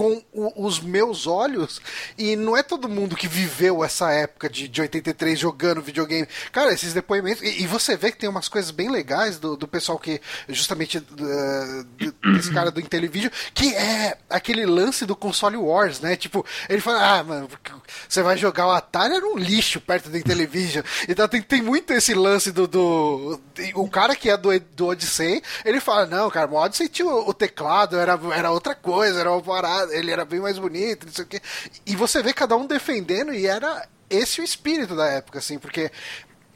com 0.00 0.22
o, 0.32 0.66
os 0.66 0.80
meus 0.80 1.26
olhos 1.26 1.78
e 2.16 2.34
não 2.34 2.56
é 2.56 2.62
todo 2.62 2.88
mundo 2.88 3.14
que 3.14 3.28
viveu 3.28 3.84
essa 3.84 4.10
época 4.10 4.48
de, 4.48 4.66
de 4.66 4.80
83 4.80 5.38
jogando 5.38 5.82
videogame. 5.82 6.26
Cara, 6.50 6.72
esses 6.72 6.94
depoimentos. 6.94 7.42
E, 7.42 7.64
e 7.64 7.66
você 7.66 7.98
vê 7.98 8.10
que 8.10 8.16
tem 8.16 8.26
umas 8.26 8.48
coisas 8.48 8.70
bem 8.70 8.88
legais 8.90 9.38
do, 9.38 9.58
do 9.58 9.68
pessoal 9.68 9.98
que, 9.98 10.18
justamente, 10.48 10.96
uh, 10.96 12.32
desse 12.32 12.50
cara 12.50 12.70
do 12.70 12.80
Intellivision, 12.80 13.30
que 13.52 13.74
é 13.74 14.16
aquele 14.30 14.64
lance 14.64 15.04
do 15.04 15.14
console 15.14 15.58
Wars, 15.58 16.00
né? 16.00 16.16
Tipo, 16.16 16.46
ele 16.66 16.80
fala, 16.80 17.18
ah, 17.18 17.22
mano, 17.22 17.48
você 18.08 18.22
vai 18.22 18.38
jogar 18.38 18.68
o 18.68 18.70
Atari 18.70 19.16
era 19.16 19.26
um 19.26 19.36
lixo 19.36 19.82
perto 19.82 20.08
do 20.08 20.16
Intellivision. 20.16 20.82
Então 21.10 21.28
tem, 21.28 21.42
tem 21.42 21.60
muito 21.60 21.92
esse 21.92 22.14
lance 22.14 22.50
do. 22.50 22.66
do 22.66 23.38
o 23.74 23.90
cara 23.90 24.16
que 24.16 24.30
é 24.30 24.36
do, 24.38 24.58
do 24.58 24.86
Odyssey, 24.86 25.42
ele 25.62 25.78
fala, 25.78 26.06
não, 26.06 26.30
cara, 26.30 26.50
o 26.50 26.54
Odyssey 26.54 26.88
tinha 26.88 27.06
o, 27.06 27.28
o 27.28 27.34
teclado, 27.34 27.98
era, 27.98 28.18
era 28.34 28.50
outra 28.50 28.74
coisa, 28.74 29.20
era 29.20 29.30
uma 29.30 29.42
parada 29.42 29.89
ele 29.90 30.10
era 30.10 30.24
bem 30.24 30.40
mais 30.40 30.58
bonito, 30.58 31.06
não 31.06 31.12
sei 31.12 31.24
o 31.24 31.28
quê. 31.28 31.40
E 31.86 31.96
você 31.96 32.22
vê 32.22 32.32
cada 32.32 32.56
um 32.56 32.66
defendendo 32.66 33.32
e 33.32 33.46
era 33.46 33.86
esse 34.08 34.40
o 34.40 34.44
espírito 34.44 34.96
da 34.96 35.06
época, 35.06 35.38
assim, 35.38 35.58
porque 35.58 35.90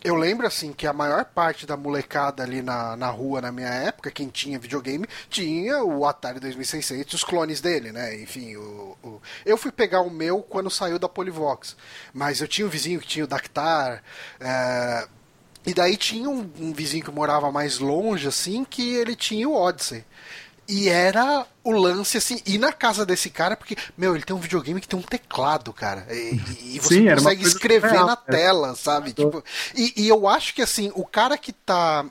eu 0.05 0.15
lembro 0.15 0.47
assim 0.47 0.71
que 0.71 0.87
a 0.87 0.93
maior 0.93 1.25
parte 1.25 1.65
da 1.65 1.79
molecada 1.79 2.43
ali 2.43 2.61
na, 2.61 2.95
na 2.95 3.09
rua 3.09 3.41
na 3.41 3.51
minha 3.51 3.69
época, 3.69 4.11
quem 4.11 4.29
tinha 4.29 4.59
videogame, 4.59 5.07
tinha 5.31 5.83
o 5.83 6.05
Atari 6.05 6.39
2600 6.39 7.15
os 7.15 7.25
clones 7.25 7.63
dele, 7.63 7.91
né? 7.91 8.21
Enfim, 8.21 8.55
o, 8.57 8.99
o, 9.03 9.23
eu 9.47 9.57
fui 9.57 9.73
pegar 9.73 10.03
o 10.03 10.11
meu 10.11 10.43
quando 10.43 10.69
saiu 10.69 10.99
da 10.99 11.09
Polivox, 11.09 11.75
mas 12.13 12.43
eu 12.43 12.47
tinha 12.47 12.67
um 12.67 12.71
vizinho 12.71 13.01
que 13.01 13.07
tinha 13.07 13.25
o 13.25 13.29
Dactar, 13.29 14.03
é, 14.39 15.09
e 15.67 15.73
daí 15.73 15.97
tinha 15.97 16.29
um, 16.29 16.51
um, 16.61 16.73
vizinho 16.75 17.03
que 17.03 17.11
morava 17.11 17.51
mais 17.51 17.79
longe, 17.79 18.29
assim, 18.29 18.65
que 18.65 18.97
ele 18.97 19.17
tinha 19.17 19.49
o 19.49 19.55
Odyssey. 19.55 20.05
E 20.67 20.89
era 20.89 21.47
o 21.63 21.73
lance, 21.73 22.17
assim, 22.17 22.41
ir 22.47 22.59
na 22.59 22.73
casa 22.73 23.05
desse 23.05 23.29
cara, 23.29 23.57
porque, 23.57 23.77
meu, 23.97 24.15
ele 24.15 24.25
tem 24.25 24.35
um 24.35 24.41
videogame 24.41 24.81
que 24.81 24.89
tem 24.89 24.99
um 24.99 25.03
teclado, 25.03 25.73
cara. 25.73 26.07
E, 26.11 26.77
e 26.77 26.81
você 26.81 26.95
Sim, 26.95 27.09
consegue 27.09 27.45
escrever 27.45 27.91
real, 27.91 28.07
na 28.07 28.17
tela, 28.17 28.75
sabe? 28.75 29.13
Tipo, 29.13 29.45
e, 29.75 29.93
e, 29.97 30.09
eu 30.09 30.27
acho 30.27 30.55
que, 30.55 30.63
assim, 30.63 30.91
o 30.95 31.05
cara 31.05 31.37
que 31.37 31.53
tá. 31.53 32.05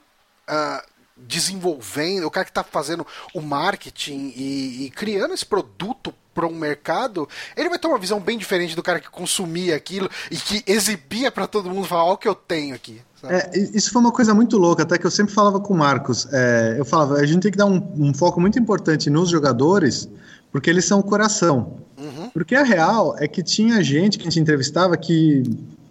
Uh, 0.48 0.94
desenvolvendo, 1.16 2.26
o 2.26 2.32
cara 2.32 2.44
que 2.44 2.52
está 2.52 2.64
fazendo 2.64 3.06
o 3.34 3.42
marketing 3.42 4.34
e, 4.36 4.86
e 4.86 4.90
criando 4.90 5.34
esse 5.34 5.46
produto 5.46 6.14
para 6.34 6.48
um 6.48 6.56
mercado, 6.56 7.30
ele 7.56 7.70
vai 7.70 7.78
ter 7.78 7.88
uma 7.88 8.00
visão 8.00 8.20
bem 8.20 8.38
diferente 8.38 8.76
do 8.76 8.84
cara 8.84 9.00
que 9.00 9.10
consumia 9.10 9.76
aquilo 9.76 10.10
e 10.32 10.36
que 10.36 10.64
exibia 10.66 11.32
para 11.32 11.48
todo 11.48 11.70
mundo 11.70 11.88
falar, 11.88 12.06
olha 12.06 12.14
o 12.14 12.18
que 12.18 12.28
eu 12.28 12.36
tenho 12.36 12.76
aqui. 12.76 13.02
É, 13.30 13.58
isso 13.74 13.92
foi 13.92 14.02
uma 14.02 14.12
coisa 14.12 14.34
muito 14.34 14.58
louca, 14.58 14.84
até 14.84 14.98
que 14.98 15.06
eu 15.06 15.12
sempre 15.12 15.34
falava 15.34 15.60
com 15.60 15.74
o 15.74 15.78
Marcos. 15.78 16.28
É, 16.32 16.76
eu 16.78 16.84
falava, 16.84 17.16
a 17.16 17.26
gente 17.26 17.42
tem 17.42 17.52
que 17.52 17.58
dar 17.58 17.66
um, 17.66 17.82
um, 17.98 18.14
foco 18.14 18.40
muito 18.42 18.60
importante 18.60 19.10
nos 19.10 19.30
jogadores, 19.30 20.10
porque 20.52 20.70
eles 20.70 20.86
são 20.86 21.00
o 21.00 21.04
coração. 21.04 21.78
Uhum. 21.98 22.30
Porque 22.34 22.54
a 22.54 22.64
real 22.64 23.16
é 23.18 23.28
que 23.28 23.42
tinha 23.42 23.82
gente 23.82 24.18
que 24.18 24.24
a 24.24 24.30
gente 24.30 24.40
entrevistava 24.40 24.98
que. 24.98 25.44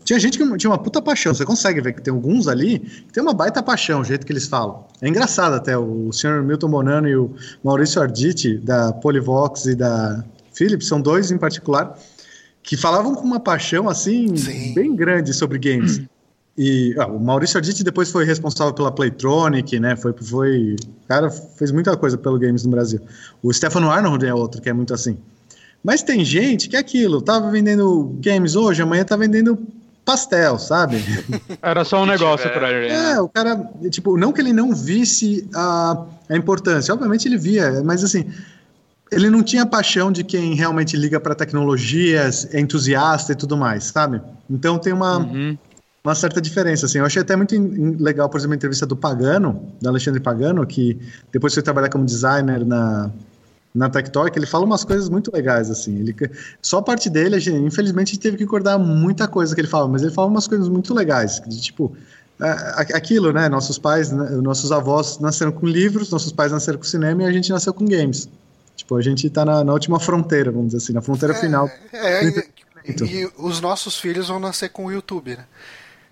Tinha 0.05 0.19
gente 0.19 0.37
que 0.37 0.57
tinha 0.57 0.69
uma 0.71 0.79
puta 0.79 1.01
paixão. 1.01 1.33
Você 1.33 1.45
consegue 1.45 1.81
ver 1.81 1.93
que 1.93 2.03
tem 2.03 2.13
alguns 2.13 2.49
ali 2.49 2.81
que 2.81 3.13
tem 3.13 3.23
uma 3.23 3.33
baita 3.33 3.63
paixão, 3.63 4.01
o 4.01 4.05
jeito 4.05 4.27
que 4.27 4.33
eles 4.33 4.47
falam. 4.49 4.85
É 5.01 5.09
engraçado 5.09 5.55
até. 5.55 5.79
O 5.79 6.13
senhor 6.13 6.43
Milton 6.43 6.69
Bonano 6.69 7.09
e 7.09 7.17
o 7.17 7.31
Maurício 7.63 8.03
Arditi, 8.03 8.59
da 8.59 8.93
Polivox 8.93 9.67
e 9.67 9.77
da 9.77 10.25
Philips, 10.53 10.89
são 10.89 11.01
dois 11.01 11.31
em 11.31 11.39
particular, 11.39 11.97
que 12.65 12.77
falavam 12.77 13.15
com 13.15 13.23
uma 13.23 13.39
paixão 13.39 13.89
assim, 13.89 14.37
Sim. 14.37 14.75
bem 14.75 14.95
grande 14.95 15.33
sobre 15.33 15.57
games. 15.59 16.03
E 16.57 16.95
ah, 16.99 17.07
o 17.07 17.19
Maurício 17.19 17.57
Arditi 17.57 17.83
depois 17.83 18.11
foi 18.11 18.25
responsável 18.25 18.75
pela 18.75 18.93
Playtronic, 18.93 19.81
né? 19.81 19.97
Foi, 19.97 20.13
foi. 20.13 20.77
O 21.05 21.09
cara 21.09 21.31
fez 21.31 21.71
muita 21.71 21.97
coisa 21.97 22.19
pelo 22.19 22.39
games 22.39 22.65
no 22.65 22.71
Brasil. 22.71 23.01
O 23.43 23.53
Stefano 23.53 23.91
Arnold 23.91 24.27
é 24.27 24.35
outro 24.35 24.61
que 24.61 24.69
é 24.69 24.73
muito 24.73 24.93
assim. 24.93 25.17
Mas 25.83 26.03
tem 26.03 26.25
gente 26.25 26.69
que 26.69 26.77
é 26.77 26.79
aquilo, 26.79 27.21
tava 27.21 27.51
vendendo 27.51 28.17
games 28.21 28.55
hoje, 28.55 28.83
amanhã 28.83 29.05
tá 29.05 29.17
vendendo 29.17 29.59
pastel, 30.05 30.59
sabe? 30.59 31.03
Era 31.61 31.85
só 31.85 32.03
um 32.03 32.07
negócio 32.07 32.49
para 32.51 32.71
ele. 32.71 32.89
Né? 32.89 33.13
É, 33.13 33.21
o 33.21 33.29
cara, 33.29 33.69
tipo, 33.91 34.17
não 34.17 34.33
que 34.33 34.41
ele 34.41 34.53
não 34.53 34.75
visse 34.75 35.49
a, 35.55 36.07
a 36.29 36.37
importância, 36.37 36.95
obviamente 36.95 37.27
ele 37.27 37.37
via, 37.37 37.83
mas 37.83 38.05
assim, 38.05 38.31
ele 39.11 39.29
não 39.29 39.43
tinha 39.43 39.67
paixão 39.67 40.13
de 40.13 40.23
quem 40.23 40.55
realmente 40.55 40.97
liga 40.97 41.19
para 41.19 41.35
tecnologias, 41.35 42.49
é 42.55 42.61
entusiasta 42.61 43.33
e 43.33 43.35
tudo 43.35 43.57
mais, 43.57 43.85
sabe? 43.85 44.21
Então 44.49 44.79
tem 44.79 44.93
uma. 44.93 45.19
Uhum 45.19 45.59
uma 46.05 46.15
certa 46.15 46.41
diferença, 46.41 46.87
assim. 46.87 46.99
Eu 46.99 47.07
achei 47.07 47.23
até 47.23 47.37
muito 47.37 47.55
legal, 48.03 48.29
por 48.29 48.39
exemplo, 48.39 48.55
a 48.55 48.57
entrevista 48.57 48.85
do 48.85 48.97
Pagano, 48.97 49.73
do 49.81 49.89
Alexandre 49.89 50.21
Pagano, 50.21 50.67
que 50.67 50.99
depois 51.31 51.55
foi 51.55 51.63
trabalhar 51.63 51.91
como 51.91 52.05
designer 52.05 52.67
na, 52.67 53.11
na 53.75 53.89
Tectoy, 53.89 54.31
ele 54.35 54.47
fala 54.47 54.65
umas 54.65 54.85
coisas 54.85 55.09
muito 55.09 55.33
legais, 55.33 55.71
assim. 55.71 55.99
Ele, 55.99 56.15
só 56.61 56.79
a 56.79 56.83
parte 56.83 57.09
dele, 57.09 57.39
gente, 57.39 57.65
infelizmente, 57.65 58.09
a 58.09 58.13
gente 58.15 58.21
teve 58.21 58.37
que 58.37 58.45
acordar 58.45 58.79
muita 58.79 59.29
coisa 59.29 59.55
que 59.55 59.61
ele 59.61 59.69
fala, 59.69 59.89
mas 59.89 60.03
ele 60.03 60.11
fala 60.11 60.27
umas 60.29 60.49
coisas 60.49 60.69
muito 60.69 60.93
legais, 60.93 61.41
de, 61.47 61.61
tipo, 61.61 61.97
aquilo, 62.95 63.33
né? 63.33 63.49
Nossos 63.49 63.79
pais, 63.79 64.11
né, 64.11 64.29
nossos 64.43 64.73
avós 64.73 65.19
nasceram 65.21 65.53
com 65.53 65.67
livros, 65.67 66.11
nossos 66.11 66.33
pais 66.33 66.51
nasceram 66.51 66.79
com 66.79 66.85
cinema 66.85 67.23
e 67.23 67.27
a 67.27 67.33
gente 67.33 67.51
nasceu 67.51 67.73
com 67.73 67.85
games. 67.85 68.29
Tipo, 68.77 68.97
a 68.97 69.03
gente 69.03 69.31
tá 69.31 69.45
na, 69.45 69.63
na 69.63 69.73
última 69.73 70.01
fronteira, 70.01 70.51
vamos 70.51 70.69
dizer 70.69 70.79
assim, 70.79 70.93
na 70.93 71.01
fronteira 71.01 71.35
é, 71.35 71.39
final. 71.39 71.71
É, 71.93 72.27
e, 72.27 73.05
e 73.05 73.31
os 73.39 73.61
nossos 73.61 73.99
filhos 73.99 74.29
vão 74.29 74.41
nascer 74.41 74.71
com 74.71 74.87
o 74.87 74.93
YouTube, 74.93 75.37
né? 75.37 75.45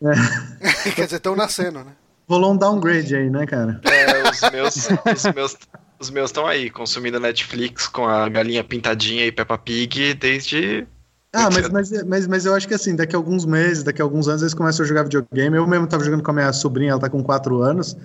É. 0.03 0.91
Quer 0.95 1.05
dizer, 1.05 1.17
estão 1.17 1.37
nascendo, 1.37 1.81
né? 1.81 1.93
Rolou 2.29 2.53
um 2.53 2.57
downgrade 2.57 3.15
aí, 3.15 3.29
né, 3.29 3.45
cara? 3.45 3.81
É, 3.85 4.31
os 4.31 4.51
meus, 4.53 4.89
os 5.17 5.35
meus, 5.35 5.59
os 5.99 6.11
meus 6.11 6.31
estão 6.31 6.47
aí, 6.47 6.71
consumindo 6.71 7.19
Netflix 7.19 7.89
com 7.89 8.07
a 8.07 8.29
galinha 8.29 8.63
pintadinha 8.63 9.27
e 9.27 9.33
Peppa 9.33 9.59
Pig 9.59 10.15
desde. 10.15 10.87
Ah, 11.33 11.49
mas, 11.51 11.69
mas, 11.69 12.05
mas, 12.05 12.27
mas 12.27 12.47
eu 12.47 12.55
acho 12.55 12.67
que 12.67 12.75
assim, 12.75 12.95
daqui 12.97 13.15
a 13.15 13.19
alguns 13.19 13.45
meses, 13.45 13.83
daqui 13.83 14.01
a 14.01 14.05
alguns 14.05 14.29
anos, 14.29 14.43
eles 14.43 14.55
começam 14.55 14.85
a 14.85 14.89
jogar 14.89 15.03
videogame. 15.03 15.57
Eu 15.57 15.67
mesmo 15.67 15.87
tava 15.87 16.05
jogando 16.05 16.23
com 16.23 16.31
a 16.31 16.35
minha 16.35 16.53
sobrinha, 16.53 16.93
ela 16.93 17.01
tá 17.01 17.11
com 17.11 17.23
4 17.23 17.61
anos. 17.63 17.97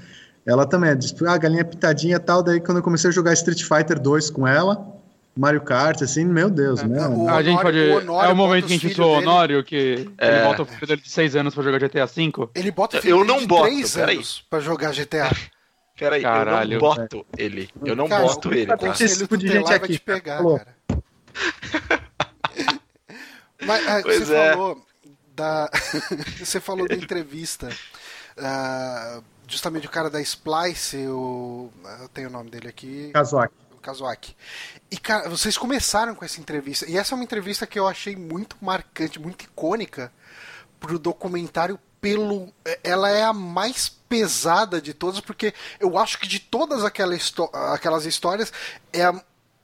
Ela 0.45 0.65
também, 0.65 0.95
diz, 0.95 1.15
ah, 1.23 1.37
galinha 1.37 1.65
pintadinha 1.65 2.17
e 2.17 2.19
tal. 2.19 2.43
Daí 2.43 2.59
quando 2.59 2.77
eu 2.77 2.83
comecei 2.83 3.09
a 3.09 3.13
jogar 3.13 3.33
Street 3.33 3.63
Fighter 3.63 3.99
2 3.99 4.29
com 4.29 4.47
ela, 4.47 4.94
Mario 5.37 5.61
Kart, 5.61 6.01
assim, 6.01 6.23
meu 6.23 6.49
Deus, 6.49 6.79
é, 6.79 6.87
né? 6.87 7.07
O 7.07 7.27
a 7.27 7.43
gente 7.43 7.61
pode. 7.61 7.77
O 7.77 8.21
é 8.21 8.29
o 8.29 8.35
momento 8.35 8.67
que 8.67 8.73
a 8.73 8.77
gente 8.77 8.93
zoou 8.93 9.15
o 9.15 9.17
Honório, 9.17 9.63
que 9.63 10.09
é. 10.17 10.27
ele 10.27 10.45
bota 10.45 10.61
o 10.61 10.65
filho 10.65 10.87
dele 10.87 11.01
de 11.01 11.09
6 11.09 11.35
anos 11.35 11.53
pra 11.53 11.63
jogar 11.63 11.79
GTA 11.79 12.05
V. 12.05 12.31
Ele 12.55 12.71
bota 12.71 12.97
o 12.97 13.01
filho 13.01 13.19
eu 13.19 13.25
não 13.25 13.39
de 13.39 13.47
boto, 13.47 13.63
3 13.65 13.97
anos 13.97 14.45
pra 14.49 14.61
jogar 14.61 14.93
GTA. 14.93 15.29
Peraí, 15.99 16.21
Caralho, 16.21 16.73
eu 16.73 16.79
não 16.81 16.87
boto 16.89 17.25
é. 17.37 17.43
ele. 17.43 17.69
Eu 17.83 17.95
não 17.95 18.07
cara, 18.07 18.23
boto 18.23 18.53
ele. 18.53 18.65
Tá? 18.65 18.89
Esse 18.89 19.19
tipo 19.19 19.37
de 19.37 19.47
gente 19.47 19.73
aqui. 19.73 19.93
Te 19.93 19.99
pegar, 19.99 20.41
cara. 20.43 20.67
Mas 23.65 23.87
ah, 23.87 24.01
você 24.01 24.33
é. 24.33 24.51
falou 24.51 24.85
da. 25.33 25.69
você 26.39 26.59
falou 26.59 26.87
da 26.87 26.95
entrevista. 26.95 27.69
Uh, 28.37 29.23
justamente 29.47 29.87
o 29.87 29.89
cara 29.89 30.09
da 30.09 30.21
Splice, 30.21 31.07
o... 31.07 31.69
eu 32.01 32.09
tenho 32.09 32.29
o 32.29 32.31
nome 32.31 32.49
dele 32.49 32.67
aqui. 32.67 33.11
Kazuaki. 33.13 33.64
Kazuaki. 33.85 34.35
E, 34.89 34.97
cara, 34.97 35.29
vocês 35.29 35.57
começaram 35.57 36.15
com 36.15 36.25
essa 36.25 36.41
entrevista. 36.41 36.89
E 36.89 36.97
essa 36.97 37.13
é 37.13 37.15
uma 37.15 37.23
entrevista 37.23 37.67
que 37.67 37.77
eu 37.77 37.87
achei 37.87 38.15
muito 38.15 38.57
marcante, 38.59 39.19
muito 39.19 39.43
icônica 39.43 40.11
pro 40.79 40.97
documentário 40.97 41.79
pelo. 42.01 42.51
Ela 42.83 43.09
é 43.09 43.23
a 43.23 43.33
mais 43.33 43.87
pesada 43.87 44.81
de 44.81 44.93
todas, 44.93 45.19
porque 45.19 45.53
eu 45.79 45.97
acho 45.97 46.19
que 46.19 46.27
de 46.27 46.39
todas 46.39 46.83
aquelas, 46.83 47.31
aquelas 47.71 48.05
histórias 48.05 48.51
é 48.91 49.03
a, 49.03 49.21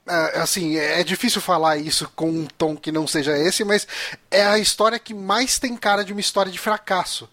é, 0.07 0.39
assim, 0.39 0.77
é 0.77 1.03
difícil 1.03 1.41
falar 1.41 1.77
isso 1.77 2.09
com 2.15 2.29
um 2.29 2.45
tom 2.45 2.75
que 2.75 2.91
não 2.91 3.07
seja 3.07 3.37
esse, 3.37 3.63
mas 3.63 3.87
é 4.29 4.45
a 4.45 4.59
história 4.59 4.99
que 4.99 5.13
mais 5.13 5.57
tem 5.59 5.75
cara 5.75 6.03
de 6.03 6.11
uma 6.11 6.21
história 6.21 6.51
de 6.51 6.59
fracasso. 6.59 7.29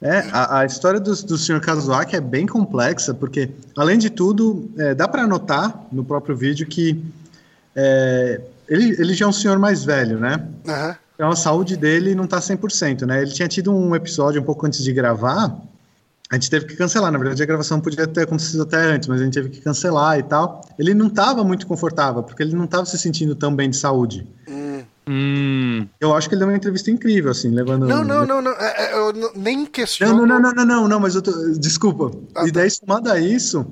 É, 0.00 0.18
a, 0.30 0.60
a 0.60 0.66
história 0.66 1.00
do, 1.00 1.14
do 1.14 1.38
Sr. 1.38 1.60
Kazuaki 1.60 2.16
é 2.16 2.20
bem 2.20 2.46
complexa, 2.46 3.14
porque, 3.14 3.50
além 3.76 3.98
de 3.98 4.10
tudo, 4.10 4.70
é, 4.76 4.94
dá 4.94 5.08
para 5.08 5.26
notar 5.26 5.86
no 5.90 6.04
próprio 6.04 6.36
vídeo 6.36 6.66
que 6.66 7.02
é, 7.74 8.40
ele, 8.68 8.94
ele 9.00 9.14
já 9.14 9.24
é 9.24 9.28
um 9.28 9.32
senhor 9.32 9.58
mais 9.58 9.84
velho, 9.84 10.18
né? 10.18 10.46
Aham. 10.68 10.96
Então 11.14 11.30
a 11.30 11.36
saúde 11.36 11.78
dele 11.78 12.14
não 12.14 12.26
tá 12.26 12.38
100%, 12.38 13.06
né? 13.06 13.22
Ele 13.22 13.30
tinha 13.30 13.48
tido 13.48 13.72
um 13.72 13.96
episódio 13.96 14.40
um 14.40 14.44
pouco 14.44 14.66
antes 14.66 14.84
de 14.84 14.92
gravar, 14.92 15.58
a 16.28 16.34
gente 16.34 16.50
teve 16.50 16.66
que 16.66 16.74
cancelar, 16.74 17.12
na 17.12 17.18
verdade 17.18 17.40
a 17.40 17.46
gravação 17.46 17.80
podia 17.80 18.06
ter 18.06 18.22
acontecido 18.22 18.64
até 18.64 18.78
antes, 18.78 19.08
mas 19.08 19.20
a 19.20 19.24
gente 19.24 19.34
teve 19.34 19.48
que 19.48 19.60
cancelar 19.60 20.18
e 20.18 20.24
tal. 20.24 20.60
Ele 20.76 20.92
não 20.92 21.06
estava 21.06 21.44
muito 21.44 21.66
confortável, 21.66 22.22
porque 22.22 22.42
ele 22.42 22.56
não 22.56 22.64
estava 22.64 22.84
se 22.84 22.98
sentindo 22.98 23.36
tão 23.36 23.54
bem 23.54 23.70
de 23.70 23.76
saúde. 23.76 24.26
Hum. 24.48 24.65
Hum. 25.08 25.86
Eu 26.00 26.14
acho 26.14 26.28
que 26.28 26.34
ele 26.34 26.40
deu 26.40 26.48
uma 26.48 26.56
entrevista 26.56 26.90
incrível, 26.90 27.30
assim, 27.30 27.50
levando... 27.50 27.86
Não, 27.86 28.02
não, 28.02 28.26
não, 28.26 28.42
não. 28.42 28.52
é, 28.52 28.90
é, 28.90 28.94
Eu 28.94 29.32
nem 29.36 29.64
questiono. 29.64 30.26
Não, 30.26 30.26
não, 30.26 30.40
não, 30.40 30.52
não, 30.52 30.64
não, 30.64 30.88
não, 30.88 31.00
mas 31.00 31.14
eu 31.14 31.22
tô... 31.22 31.30
Desculpa. 31.52 32.16
Ah, 32.34 32.46
e 32.46 32.50
daí, 32.50 32.68
somado 32.70 33.10
a 33.10 33.18
isso, 33.20 33.64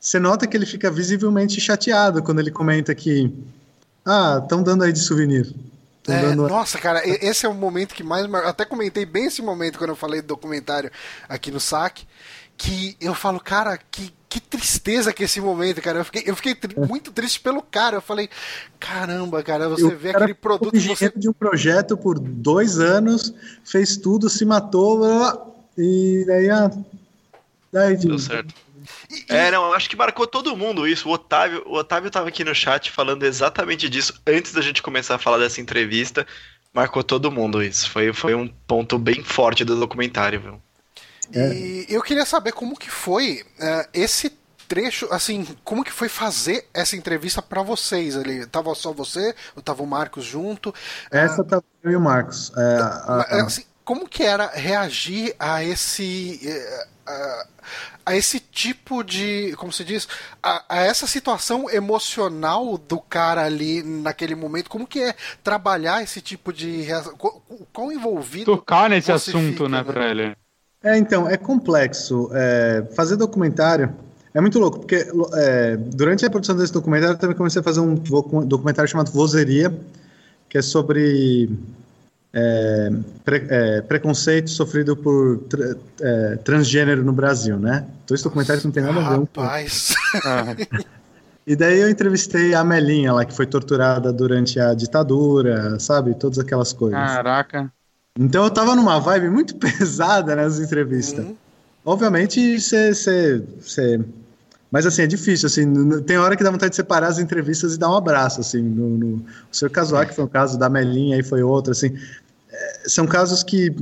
você 0.00 0.18
nota 0.18 0.46
que 0.46 0.56
ele 0.56 0.66
fica 0.66 0.90
visivelmente 0.90 1.60
chateado 1.60 2.22
quando 2.22 2.38
ele 2.40 2.50
comenta 2.50 2.94
que... 2.94 3.30
Ah, 4.06 4.40
estão 4.42 4.62
dando 4.62 4.84
aí 4.84 4.92
de 4.92 5.00
souvenir. 5.00 5.54
É, 6.06 6.20
dando... 6.20 6.46
nossa, 6.48 6.78
cara, 6.78 7.00
esse 7.04 7.46
é 7.46 7.48
o 7.48 7.54
momento 7.54 7.94
que 7.94 8.02
mais. 8.02 8.26
mar- 8.26 8.44
Até 8.44 8.66
comentei 8.66 9.06
bem 9.06 9.24
esse 9.26 9.40
momento 9.40 9.78
quando 9.78 9.90
eu 9.90 9.96
falei 9.96 10.20
do 10.20 10.28
documentário 10.28 10.90
aqui 11.26 11.50
no 11.50 11.58
saque. 11.58 12.06
Que 12.56 12.94
eu 13.00 13.14
falo, 13.14 13.40
cara, 13.40 13.78
que, 13.90 14.12
que 14.34 14.40
tristeza 14.40 15.12
que 15.12 15.22
esse 15.22 15.40
momento, 15.40 15.80
cara. 15.80 16.00
Eu 16.00 16.04
fiquei, 16.04 16.24
eu 16.26 16.34
fiquei 16.34 16.56
tri- 16.56 16.74
muito 16.76 17.12
triste 17.12 17.38
pelo 17.38 17.62
cara. 17.62 17.98
Eu 17.98 18.00
falei, 18.02 18.28
caramba, 18.80 19.40
cara, 19.44 19.68
você 19.68 19.84
O 19.84 19.96
vê 19.96 20.10
cara 20.10 20.24
aquele 20.24 20.34
produto 20.34 20.76
você. 20.80 21.12
de 21.14 21.28
um 21.28 21.32
projeto 21.32 21.96
por 21.96 22.18
dois 22.18 22.80
anos, 22.80 23.32
fez 23.64 23.96
tudo, 23.96 24.28
se 24.28 24.44
matou, 24.44 24.98
blá, 24.98 25.38
e 25.78 26.24
daí, 26.26 26.50
ah, 26.50 26.68
daí 27.72 27.96
Deu 27.96 28.18
certo. 28.18 28.52
É, 29.28 29.52
não, 29.52 29.66
eu 29.66 29.74
acho 29.74 29.88
que 29.88 29.94
marcou 29.96 30.26
todo 30.26 30.56
mundo 30.56 30.84
isso. 30.86 31.08
O 31.08 31.12
Otávio, 31.12 31.62
o 31.66 31.76
Otávio 31.76 32.10
tava 32.10 32.28
aqui 32.28 32.42
no 32.42 32.54
chat 32.54 32.90
falando 32.90 33.22
exatamente 33.22 33.88
disso 33.88 34.20
antes 34.26 34.52
da 34.52 34.60
gente 34.60 34.82
começar 34.82 35.14
a 35.14 35.18
falar 35.18 35.38
dessa 35.38 35.60
entrevista. 35.60 36.26
Marcou 36.72 37.04
todo 37.04 37.30
mundo 37.30 37.62
isso. 37.62 37.88
Foi, 37.88 38.12
foi 38.12 38.34
um 38.34 38.48
ponto 38.66 38.98
bem 38.98 39.22
forte 39.22 39.64
do 39.64 39.78
documentário, 39.78 40.40
viu? 40.40 40.60
E 41.32 41.86
eu 41.88 42.02
queria 42.02 42.24
saber 42.26 42.52
como 42.52 42.76
que 42.76 42.90
foi 42.90 43.44
é, 43.58 43.88
esse 43.92 44.30
trecho, 44.68 45.06
assim, 45.12 45.46
como 45.62 45.84
que 45.84 45.92
foi 45.92 46.08
fazer 46.08 46.66
essa 46.72 46.96
entrevista 46.96 47.42
pra 47.42 47.62
vocês 47.62 48.16
ali? 48.16 48.46
Tava 48.46 48.74
só 48.74 48.92
você, 48.92 49.34
ou 49.54 49.62
tava 49.62 49.82
o 49.82 49.86
Marcos 49.86 50.24
junto? 50.24 50.74
Essa 51.10 51.44
tá 51.44 51.62
eu 51.82 51.90
e 51.92 51.96
o 51.96 52.00
Marcos. 52.00 52.50
É, 52.56 52.76
a- 52.80 53.16
Mas, 53.16 53.32
a- 53.32 53.46
assim, 53.46 53.64
como 53.84 54.08
que 54.08 54.22
era 54.22 54.46
reagir 54.48 55.34
a 55.38 55.62
esse 55.62 56.40
a, 57.06 57.46
a 58.06 58.16
esse 58.16 58.40
tipo 58.40 59.02
de, 59.02 59.54
como 59.56 59.72
se 59.72 59.84
diz, 59.84 60.08
a, 60.42 60.64
a 60.68 60.80
essa 60.82 61.06
situação 61.06 61.68
emocional 61.70 62.76
do 62.78 63.00
cara 63.00 63.44
ali 63.44 63.82
naquele 63.82 64.34
momento? 64.34 64.70
Como 64.70 64.86
que 64.86 65.00
é 65.02 65.14
trabalhar 65.42 66.02
esse 66.02 66.20
tipo 66.20 66.52
de 66.52 66.82
reação? 66.82 67.16
Qu- 67.16 67.40
qu- 67.40 67.66
Quão 67.72 67.92
envolvido 67.92 68.44
Tocar 68.56 68.88
nesse 68.90 69.10
assunto, 69.12 69.52
fica, 69.54 69.68
né, 69.68 69.82
pra 69.82 70.08
ele. 70.10 70.36
É, 70.84 70.98
então, 70.98 71.28
é 71.28 71.36
complexo. 71.36 72.30
É, 72.32 72.84
fazer 72.94 73.16
documentário 73.16 73.90
é 74.34 74.40
muito 74.40 74.58
louco, 74.58 74.80
porque 74.80 75.06
é, 75.34 75.76
durante 75.76 76.26
a 76.26 76.30
produção 76.30 76.54
desse 76.56 76.72
documentário 76.72 77.14
eu 77.14 77.18
também 77.18 77.36
comecei 77.36 77.60
a 77.60 77.62
fazer 77.64 77.80
um 77.80 77.94
docu- 77.94 78.44
documentário 78.44 78.90
chamado 78.90 79.10
Vozeria, 79.10 79.72
que 80.48 80.58
é 80.58 80.62
sobre 80.62 81.48
é, 82.32 82.90
pre- 83.24 83.46
é, 83.48 83.80
preconceito 83.82 84.50
sofrido 84.50 84.96
por 84.96 85.38
tra- 85.48 85.76
é, 86.00 86.36
transgênero 86.44 87.02
no 87.04 87.12
Brasil, 87.12 87.58
né? 87.58 87.86
Então 88.04 88.14
esse 88.14 88.24
documentário 88.24 88.60
não 88.64 88.70
tem 88.72 88.82
nada 88.82 89.00
a 89.00 89.10
ver 89.10 89.18
um 89.20 89.26
com 89.26 89.40
Rapaz. 89.40 89.94
E 91.46 91.54
daí 91.54 91.78
eu 91.78 91.90
entrevistei 91.90 92.54
a 92.54 92.64
Melinha 92.64 93.12
lá, 93.12 93.22
que 93.22 93.34
foi 93.34 93.44
torturada 93.46 94.10
durante 94.10 94.58
a 94.58 94.72
ditadura, 94.72 95.78
sabe? 95.78 96.14
Todas 96.14 96.38
aquelas 96.38 96.72
coisas. 96.72 96.98
caraca. 96.98 97.70
Então 98.18 98.44
eu 98.44 98.50
tava 98.50 98.76
numa 98.76 98.98
vibe 99.00 99.28
muito 99.30 99.56
pesada 99.58 100.36
nessa 100.36 100.62
entrevista. 100.62 101.22
Uhum. 101.22 101.36
Obviamente, 101.84 102.58
você. 102.60 104.00
Mas 104.70 104.86
assim, 104.86 105.02
é 105.02 105.06
difícil, 105.06 105.46
assim, 105.46 106.00
tem 106.02 106.18
hora 106.18 106.36
que 106.36 106.42
dá 106.42 106.50
vontade 106.50 106.70
de 106.70 106.76
separar 106.76 107.06
as 107.06 107.18
entrevistas 107.20 107.74
e 107.74 107.78
dar 107.78 107.90
um 107.90 107.96
abraço, 107.96 108.40
assim, 108.40 108.60
no, 108.60 108.88
no... 108.98 109.16
o 109.16 109.24
seu 109.52 109.70
Kazuaki 109.70 110.12
foi 110.14 110.24
um 110.24 110.28
caso, 110.28 110.58
da 110.58 110.68
Melinha 110.68 111.14
aí 111.16 111.22
foi 111.22 111.42
outro, 111.44 111.70
assim, 111.70 111.96
É, 112.50 112.88
são 112.88 113.06
casos 113.06 113.44
que 113.44 113.72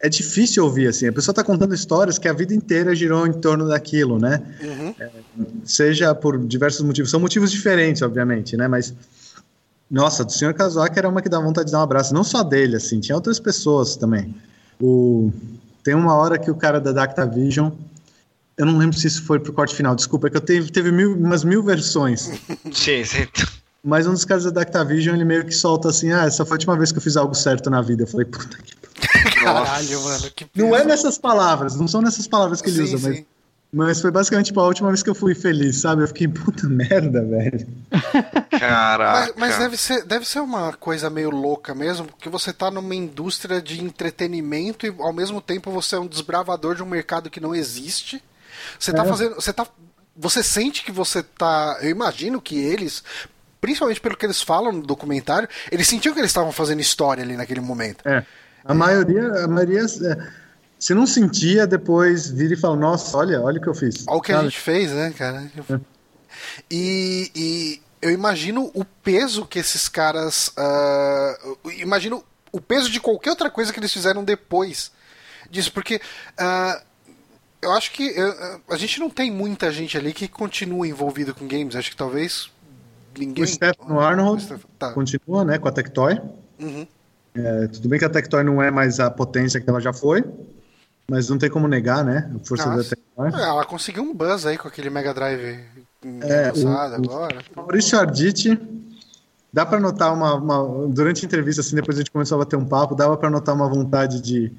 é 0.00 0.08
difícil 0.08 0.64
ouvir, 0.64 0.88
assim, 0.88 1.06
a 1.06 1.12
pessoa 1.12 1.32
tá 1.32 1.44
contando 1.44 1.72
histórias 1.74 2.18
que 2.18 2.26
a 2.26 2.32
vida 2.32 2.52
inteira 2.52 2.92
girou 2.92 3.24
em 3.24 3.32
torno 3.32 3.68
daquilo, 3.68 4.18
né, 4.18 4.42
Uhum. 4.60 4.94
seja 5.64 6.12
por 6.12 6.38
diversos 6.44 6.84
motivos, 6.84 7.08
são 7.10 7.20
motivos 7.20 7.50
diferentes, 7.52 8.02
obviamente, 8.02 8.56
né, 8.56 8.66
mas 8.66 8.92
nossa, 9.90 10.24
do 10.24 10.32
senhor 10.32 10.54
Kazuaki 10.54 10.98
era 10.98 11.08
uma 11.08 11.20
que 11.20 11.28
dá 11.28 11.40
vontade 11.40 11.66
de 11.66 11.72
dar 11.72 11.80
um 11.80 11.82
abraço, 11.82 12.14
não 12.14 12.22
só 12.22 12.42
dele, 12.42 12.76
assim, 12.76 13.00
tinha 13.00 13.16
outras 13.16 13.40
pessoas 13.40 13.96
também. 13.96 14.34
O... 14.80 15.32
Tem 15.82 15.94
uma 15.94 16.14
hora 16.14 16.38
que 16.38 16.50
o 16.50 16.54
cara 16.54 16.80
da 16.80 16.92
Dactavision, 16.92 17.70
eu 18.56 18.66
não 18.66 18.78
lembro 18.78 18.96
se 18.96 19.06
isso 19.06 19.24
foi 19.24 19.40
pro 19.40 19.52
corte 19.52 19.74
final, 19.74 19.96
desculpa, 19.96 20.28
é 20.28 20.30
que 20.30 20.36
eu 20.36 20.40
teve, 20.40 20.70
teve 20.70 20.92
mil, 20.92 21.16
umas 21.16 21.42
mil 21.42 21.62
versões, 21.62 22.30
Sim, 22.72 23.04
sim. 23.04 23.26
mas 23.82 24.06
um 24.06 24.12
dos 24.12 24.24
caras 24.24 24.44
da 24.44 24.50
Dactavision, 24.50 25.16
ele 25.16 25.24
meio 25.24 25.44
que 25.44 25.52
solta 25.52 25.88
assim, 25.88 26.12
ah, 26.12 26.24
essa 26.24 26.44
foi 26.44 26.54
a 26.54 26.56
última 26.56 26.76
vez 26.76 26.92
que 26.92 26.98
eu 26.98 27.02
fiz 27.02 27.16
algo 27.16 27.34
certo 27.34 27.68
na 27.68 27.82
vida. 27.82 28.04
Eu 28.04 28.06
falei, 28.06 28.26
puta 28.26 28.56
que... 28.58 28.78
Caralho, 29.42 30.02
mano. 30.02 30.30
Que 30.36 30.46
Não 30.54 30.76
é 30.76 30.84
nessas 30.84 31.18
palavras, 31.18 31.74
não 31.74 31.88
são 31.88 32.02
nessas 32.02 32.28
palavras 32.28 32.60
que 32.60 32.68
ele 32.68 32.86
Sim, 32.86 32.94
usa, 32.94 32.98
sim. 32.98 33.08
mas 33.08 33.24
foi 34.00 34.10
basicamente 34.10 34.46
tipo, 34.46 34.60
a 34.60 34.66
última 34.66 34.88
vez 34.88 35.02
que 35.02 35.08
eu 35.10 35.14
fui 35.14 35.34
feliz, 35.34 35.80
sabe? 35.80 36.02
Eu 36.02 36.08
fiquei, 36.08 36.26
puta 36.26 36.66
merda, 36.70 37.22
velho. 37.24 37.66
Caraca. 38.58 39.32
Mas, 39.36 39.50
mas 39.52 39.58
deve, 39.58 39.76
ser, 39.76 40.04
deve 40.04 40.26
ser 40.26 40.40
uma 40.40 40.72
coisa 40.72 41.08
meio 41.08 41.30
louca 41.30 41.74
mesmo, 41.74 42.06
porque 42.06 42.28
você 42.28 42.52
tá 42.52 42.70
numa 42.70 42.94
indústria 42.94 43.60
de 43.62 43.82
entretenimento 43.82 44.86
e 44.86 44.94
ao 44.98 45.12
mesmo 45.12 45.40
tempo 45.40 45.70
você 45.70 45.96
é 45.96 46.00
um 46.00 46.06
desbravador 46.06 46.74
de 46.74 46.82
um 46.82 46.86
mercado 46.86 47.30
que 47.30 47.40
não 47.40 47.54
existe. 47.54 48.22
Você 48.78 48.92
tá 48.92 49.04
É. 49.04 49.08
fazendo. 49.08 49.34
Você 49.36 49.52
tá. 49.52 49.66
Você 50.16 50.42
sente 50.42 50.84
que 50.84 50.92
você 50.92 51.22
tá. 51.22 51.78
Eu 51.80 51.90
imagino 51.90 52.40
que 52.40 52.58
eles. 52.58 53.02
Principalmente 53.60 54.00
pelo 54.00 54.16
que 54.16 54.24
eles 54.26 54.40
falam 54.42 54.72
no 54.72 54.82
documentário, 54.82 55.48
eles 55.70 55.86
sentiam 55.86 56.14
que 56.14 56.20
eles 56.20 56.30
estavam 56.30 56.50
fazendo 56.50 56.80
história 56.80 57.22
ali 57.22 57.36
naquele 57.36 57.60
momento. 57.60 58.06
É. 58.08 58.24
A 58.64 58.74
maioria, 58.74 59.44
a 59.44 59.48
maioria, 59.48 59.80
é, 59.80 60.28
se 60.80 60.94
não 60.94 61.06
sentia, 61.06 61.66
depois 61.66 62.30
vira 62.30 62.54
e 62.54 62.56
fala, 62.56 62.74
nossa, 62.74 63.16
olha, 63.16 63.40
olha 63.40 63.58
o 63.58 63.62
que 63.62 63.68
eu 63.68 63.74
fiz. 63.74 64.04
Olha 64.08 64.16
o 64.16 64.20
que 64.22 64.32
a 64.32 64.42
gente 64.42 64.58
fez, 64.58 64.90
né, 64.90 65.12
cara? 65.16 65.48
E, 66.70 67.30
e 67.36 67.82
eu 68.00 68.10
imagino 68.10 68.70
o 68.72 68.82
peso 68.84 69.44
que 69.44 69.58
esses 69.58 69.88
caras. 69.88 70.52
eu 70.56 71.70
imagino 71.78 72.24
o 72.50 72.60
peso 72.60 72.90
de 72.90 72.98
qualquer 72.98 73.30
outra 73.30 73.50
coisa 73.50 73.72
que 73.72 73.78
eles 73.78 73.92
fizeram 73.92 74.24
depois 74.24 74.90
disso, 75.50 75.70
porque. 75.72 76.00
ah, 76.38 76.82
eu 77.62 77.72
acho 77.72 77.92
que 77.92 78.14
ah, 78.18 78.60
a 78.70 78.76
gente 78.76 78.98
não 78.98 79.10
tem 79.10 79.30
muita 79.30 79.70
gente 79.70 79.98
ali 79.98 80.14
que 80.14 80.26
continua 80.26 80.88
envolvido 80.88 81.34
com 81.34 81.46
games. 81.46 81.76
Acho 81.76 81.90
que 81.90 81.96
talvez 81.96 82.50
ninguém. 83.18 83.44
O 83.44 83.46
Stefano 83.46 84.00
Arnold 84.00 84.54
O 84.54 84.58
tá. 84.78 84.92
continua, 84.92 85.44
né, 85.44 85.58
com 85.58 85.68
a 85.68 85.72
Tectoy. 85.72 86.18
Uhum. 86.58 86.86
É, 87.34 87.68
tudo 87.68 87.88
bem 87.88 87.98
que 87.98 88.04
a 88.04 88.08
Tectoy 88.08 88.42
não 88.42 88.62
é 88.62 88.70
mais 88.70 88.98
a 88.98 89.10
potência 89.10 89.60
que 89.60 89.68
ela 89.68 89.80
já 89.80 89.92
foi, 89.92 90.24
mas 91.10 91.28
não 91.28 91.36
tem 91.36 91.50
como 91.50 91.66
negar, 91.66 92.04
né, 92.04 92.30
a 92.34 92.46
força 92.46 92.64
da 92.68 92.76
Nossa. 92.76 92.90
Tectoy. 92.96 93.40
É, 93.40 93.44
Ela 93.44 93.64
conseguiu 93.66 94.02
um 94.04 94.14
buzz 94.14 94.46
aí 94.46 94.56
com 94.56 94.68
aquele 94.68 94.88
Mega 94.88 95.12
Drive 95.12 95.58
É, 96.22 96.52
o- 96.56 96.68
agora. 96.68 97.38
Maurício 97.54 97.98
Arditi, 97.98 98.58
dá 99.52 99.66
para 99.66 99.80
notar 99.80 100.14
uma, 100.14 100.34
uma- 100.36 100.86
Durante 100.88 101.24
a 101.24 101.26
entrevista, 101.26 101.60
assim, 101.60 101.74
depois 101.74 101.96
a 101.98 102.00
gente 102.00 102.10
começou 102.12 102.36
a 102.36 102.44
bater 102.44 102.56
um 102.56 102.64
papo, 102.64 102.94
dava 102.94 103.16
para 103.16 103.28
notar 103.28 103.54
uma 103.54 103.68
vontade 103.68 104.20
de. 104.22 104.52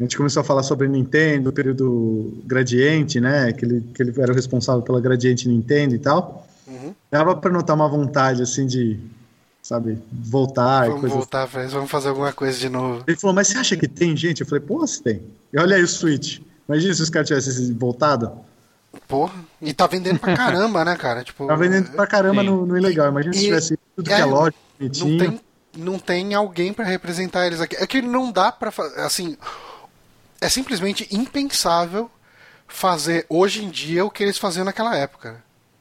A 0.00 0.02
gente 0.02 0.16
começou 0.16 0.40
a 0.40 0.44
falar 0.44 0.62
sobre 0.64 0.88
Nintendo, 0.88 1.50
o 1.50 1.52
período 1.52 2.42
Gradiente, 2.46 3.20
né? 3.20 3.52
Que 3.52 3.64
ele, 3.64 3.80
que 3.94 4.02
ele 4.02 4.12
era 4.20 4.32
o 4.32 4.34
responsável 4.34 4.82
pela 4.82 5.00
Gradiente 5.00 5.48
Nintendo 5.48 5.94
e 5.94 5.98
tal. 5.98 6.44
Uhum. 6.66 6.92
Dava 7.10 7.36
para 7.36 7.52
notar 7.52 7.76
uma 7.76 7.86
vontade, 7.88 8.42
assim, 8.42 8.66
de. 8.66 8.98
Sabe, 9.62 10.02
voltar 10.10 10.86
e 10.86 10.88
Vamos 10.88 11.00
coisa 11.02 11.14
voltar 11.16 11.46
isso, 11.64 11.74
vamos 11.74 11.90
fazer 11.90 12.08
alguma 12.08 12.32
coisa 12.32 12.58
de 12.58 12.68
novo. 12.68 13.04
Ele 13.06 13.16
falou, 13.16 13.32
mas 13.34 13.46
você 13.48 13.58
acha 13.58 13.76
que 13.76 13.86
tem 13.86 14.16
gente? 14.16 14.40
Eu 14.40 14.46
falei, 14.46 14.64
pô, 14.64 14.84
se 14.86 15.00
tem. 15.00 15.22
E 15.52 15.58
olha 15.58 15.76
aí 15.76 15.82
o 15.82 15.88
Switch. 15.88 16.40
Imagina 16.68 16.92
se 16.94 17.02
os 17.02 17.08
caras 17.10 17.28
tivessem 17.28 17.72
voltado. 17.74 18.32
Porra. 19.06 19.34
E 19.60 19.72
tá 19.72 19.86
vendendo 19.86 20.18
pra 20.18 20.36
caramba, 20.36 20.84
né, 20.84 20.96
cara? 20.96 21.22
Tipo, 21.24 21.46
Tá 21.46 21.54
vendendo 21.54 21.90
pra 21.92 22.06
caramba 22.08 22.42
no, 22.42 22.66
no 22.66 22.76
ilegal. 22.76 23.08
Imagina 23.08 23.32
se 23.34 23.38
E- 23.40 23.44
tivesse 23.44 23.78
tudo 23.94 24.06
que 24.06 24.12
é, 24.12 24.20
é 24.20 24.24
lógico, 24.24 24.58
não 24.80 24.88
bonitinho. 24.88 25.18
tem, 25.18 25.40
não 25.76 25.98
tem 25.98 26.34
alguém 26.34 26.72
pra 26.72 26.84
representar 26.84 27.46
eles 27.46 27.60
aqui. 27.60 27.76
É 27.76 27.86
que 27.86 28.02
não 28.02 28.32
dá 28.32 28.50
pra 28.50 28.72
fazer. 28.72 29.00
Assim, 29.00 29.36
é 30.40 30.48
simplesmente 30.48 31.06
impensável 31.12 32.10
fazer 32.66 33.26
hoje 33.28 33.64
em 33.64 33.70
dia 33.70 34.04
o 34.04 34.10
que 34.10 34.24
eles 34.24 34.38
faziam 34.38 34.64
naquela 34.64 34.96
época. 34.96 35.36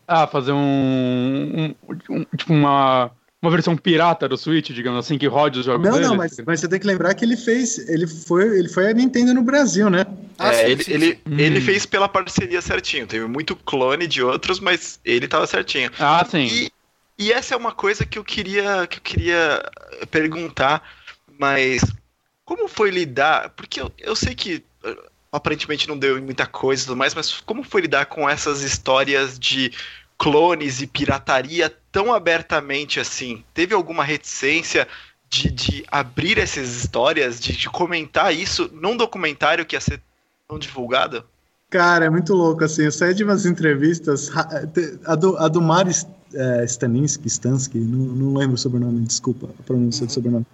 Ah, 0.07 0.27
fazer 0.27 0.51
um, 0.51 0.57
um- 0.59 1.75
um- 2.09 2.25
Tipo, 2.37 2.53
uma. 2.53 3.09
Uma 3.41 3.49
versão 3.51 3.75
pirata 3.75 4.29
do 4.29 4.37
Switch, 4.37 4.69
digamos 4.69 5.03
assim, 5.03 5.17
que 5.17 5.25
rode 5.25 5.59
os 5.59 5.65
jogos 5.65 5.83
Não, 5.87 5.95
dele? 5.95 6.07
não, 6.07 6.15
mas, 6.15 6.37
mas 6.45 6.59
você 6.59 6.67
tem 6.67 6.79
que 6.79 6.85
lembrar 6.85 7.13
que 7.15 7.25
ele 7.25 7.35
fez. 7.35 7.77
Ele 7.89 8.05
foi, 8.05 8.43
ele 8.59 8.69
foi 8.69 8.91
a 8.91 8.93
Nintendo 8.93 9.33
no 9.33 9.41
Brasil, 9.41 9.89
né? 9.89 10.05
Ah, 10.37 10.49
é, 10.49 10.53
sim, 10.53 10.71
ele, 10.71 10.83
sim, 10.83 10.91
ele, 10.93 11.05
sim. 11.13 11.19
ele 11.39 11.57
Hum. 11.59 11.61
fez 11.61 11.85
pela 11.85 12.07
parceria 12.07 12.61
certinho. 12.61 13.07
Teve 13.07 13.25
muito 13.25 13.55
clone 13.55 14.05
de 14.05 14.21
outros, 14.21 14.59
mas 14.59 14.99
ele 15.03 15.27
tava 15.27 15.47
certinho. 15.47 15.89
Ah, 15.97 16.23
sim. 16.23 16.45
E, 16.45 16.71
e 17.17 17.31
essa 17.31 17.55
é 17.55 17.57
uma 17.57 17.71
coisa 17.71 18.05
que 18.05 18.19
eu 18.19 18.23
queria 18.23 18.85
que 18.85 18.97
eu 18.99 19.01
queria 19.01 19.63
perguntar, 20.11 20.83
mas 21.39 21.81
como 22.45 22.67
foi 22.67 22.91
lidar? 22.91 23.49
Porque 23.51 23.81
eu, 23.81 23.91
eu 23.97 24.15
sei 24.15 24.35
que 24.35 24.63
eh, 24.83 24.97
aparentemente 25.31 25.87
não 25.87 25.97
deu 25.97 26.17
em 26.17 26.21
muita 26.21 26.45
coisa 26.45 26.83
e 26.83 26.85
tudo 26.85 26.97
mais, 26.97 27.15
mas 27.15 27.39
como 27.41 27.63
foi 27.63 27.81
lidar 27.81 28.05
com 28.05 28.29
essas 28.29 28.61
histórias 28.61 29.39
de 29.39 29.71
clones 30.21 30.83
e 30.83 30.85
pirataria 30.85 31.73
tão 31.91 32.13
abertamente 32.13 32.99
assim? 32.99 33.43
Teve 33.55 33.73
alguma 33.73 34.03
reticência 34.03 34.87
de, 35.27 35.49
de 35.49 35.83
abrir 35.91 36.37
essas 36.37 36.75
histórias, 36.75 37.39
de, 37.39 37.57
de 37.57 37.67
comentar 37.67 38.31
isso 38.31 38.69
num 38.71 38.95
documentário 38.95 39.65
que 39.65 39.75
ia 39.75 39.81
ser 39.81 39.99
tão 40.47 40.59
divulgado? 40.59 41.23
Cara, 41.71 42.05
é 42.05 42.09
muito 42.09 42.35
louco, 42.35 42.63
assim, 42.63 42.83
eu 42.83 42.91
saí 42.91 43.15
de 43.15 43.23
umas 43.23 43.47
entrevistas, 43.47 44.29
a 45.05 45.15
do, 45.15 45.37
a 45.37 45.47
do 45.47 45.59
Mari 45.59 45.91
é, 46.35 46.65
Staninsky, 46.65 47.27
Stansky, 47.27 47.79
não, 47.79 48.13
não 48.13 48.37
lembro 48.37 48.53
o 48.53 48.57
sobrenome, 48.59 48.99
desculpa 48.99 49.49
a 49.59 49.63
pronúncia 49.63 50.05
do 50.05 50.11
sobrenome, 50.11 50.45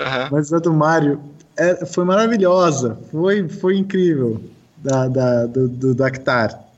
Aham. 0.00 0.30
mas 0.32 0.52
a 0.52 0.58
do 0.58 0.72
Mário 0.72 1.22
é, 1.56 1.86
foi 1.86 2.04
maravilhosa, 2.04 2.98
foi, 3.12 3.48
foi 3.48 3.76
incrível, 3.76 4.42
da, 4.78 5.06
da, 5.06 5.46
do, 5.46 5.68
do 5.68 5.94
Dactar. 5.94 6.71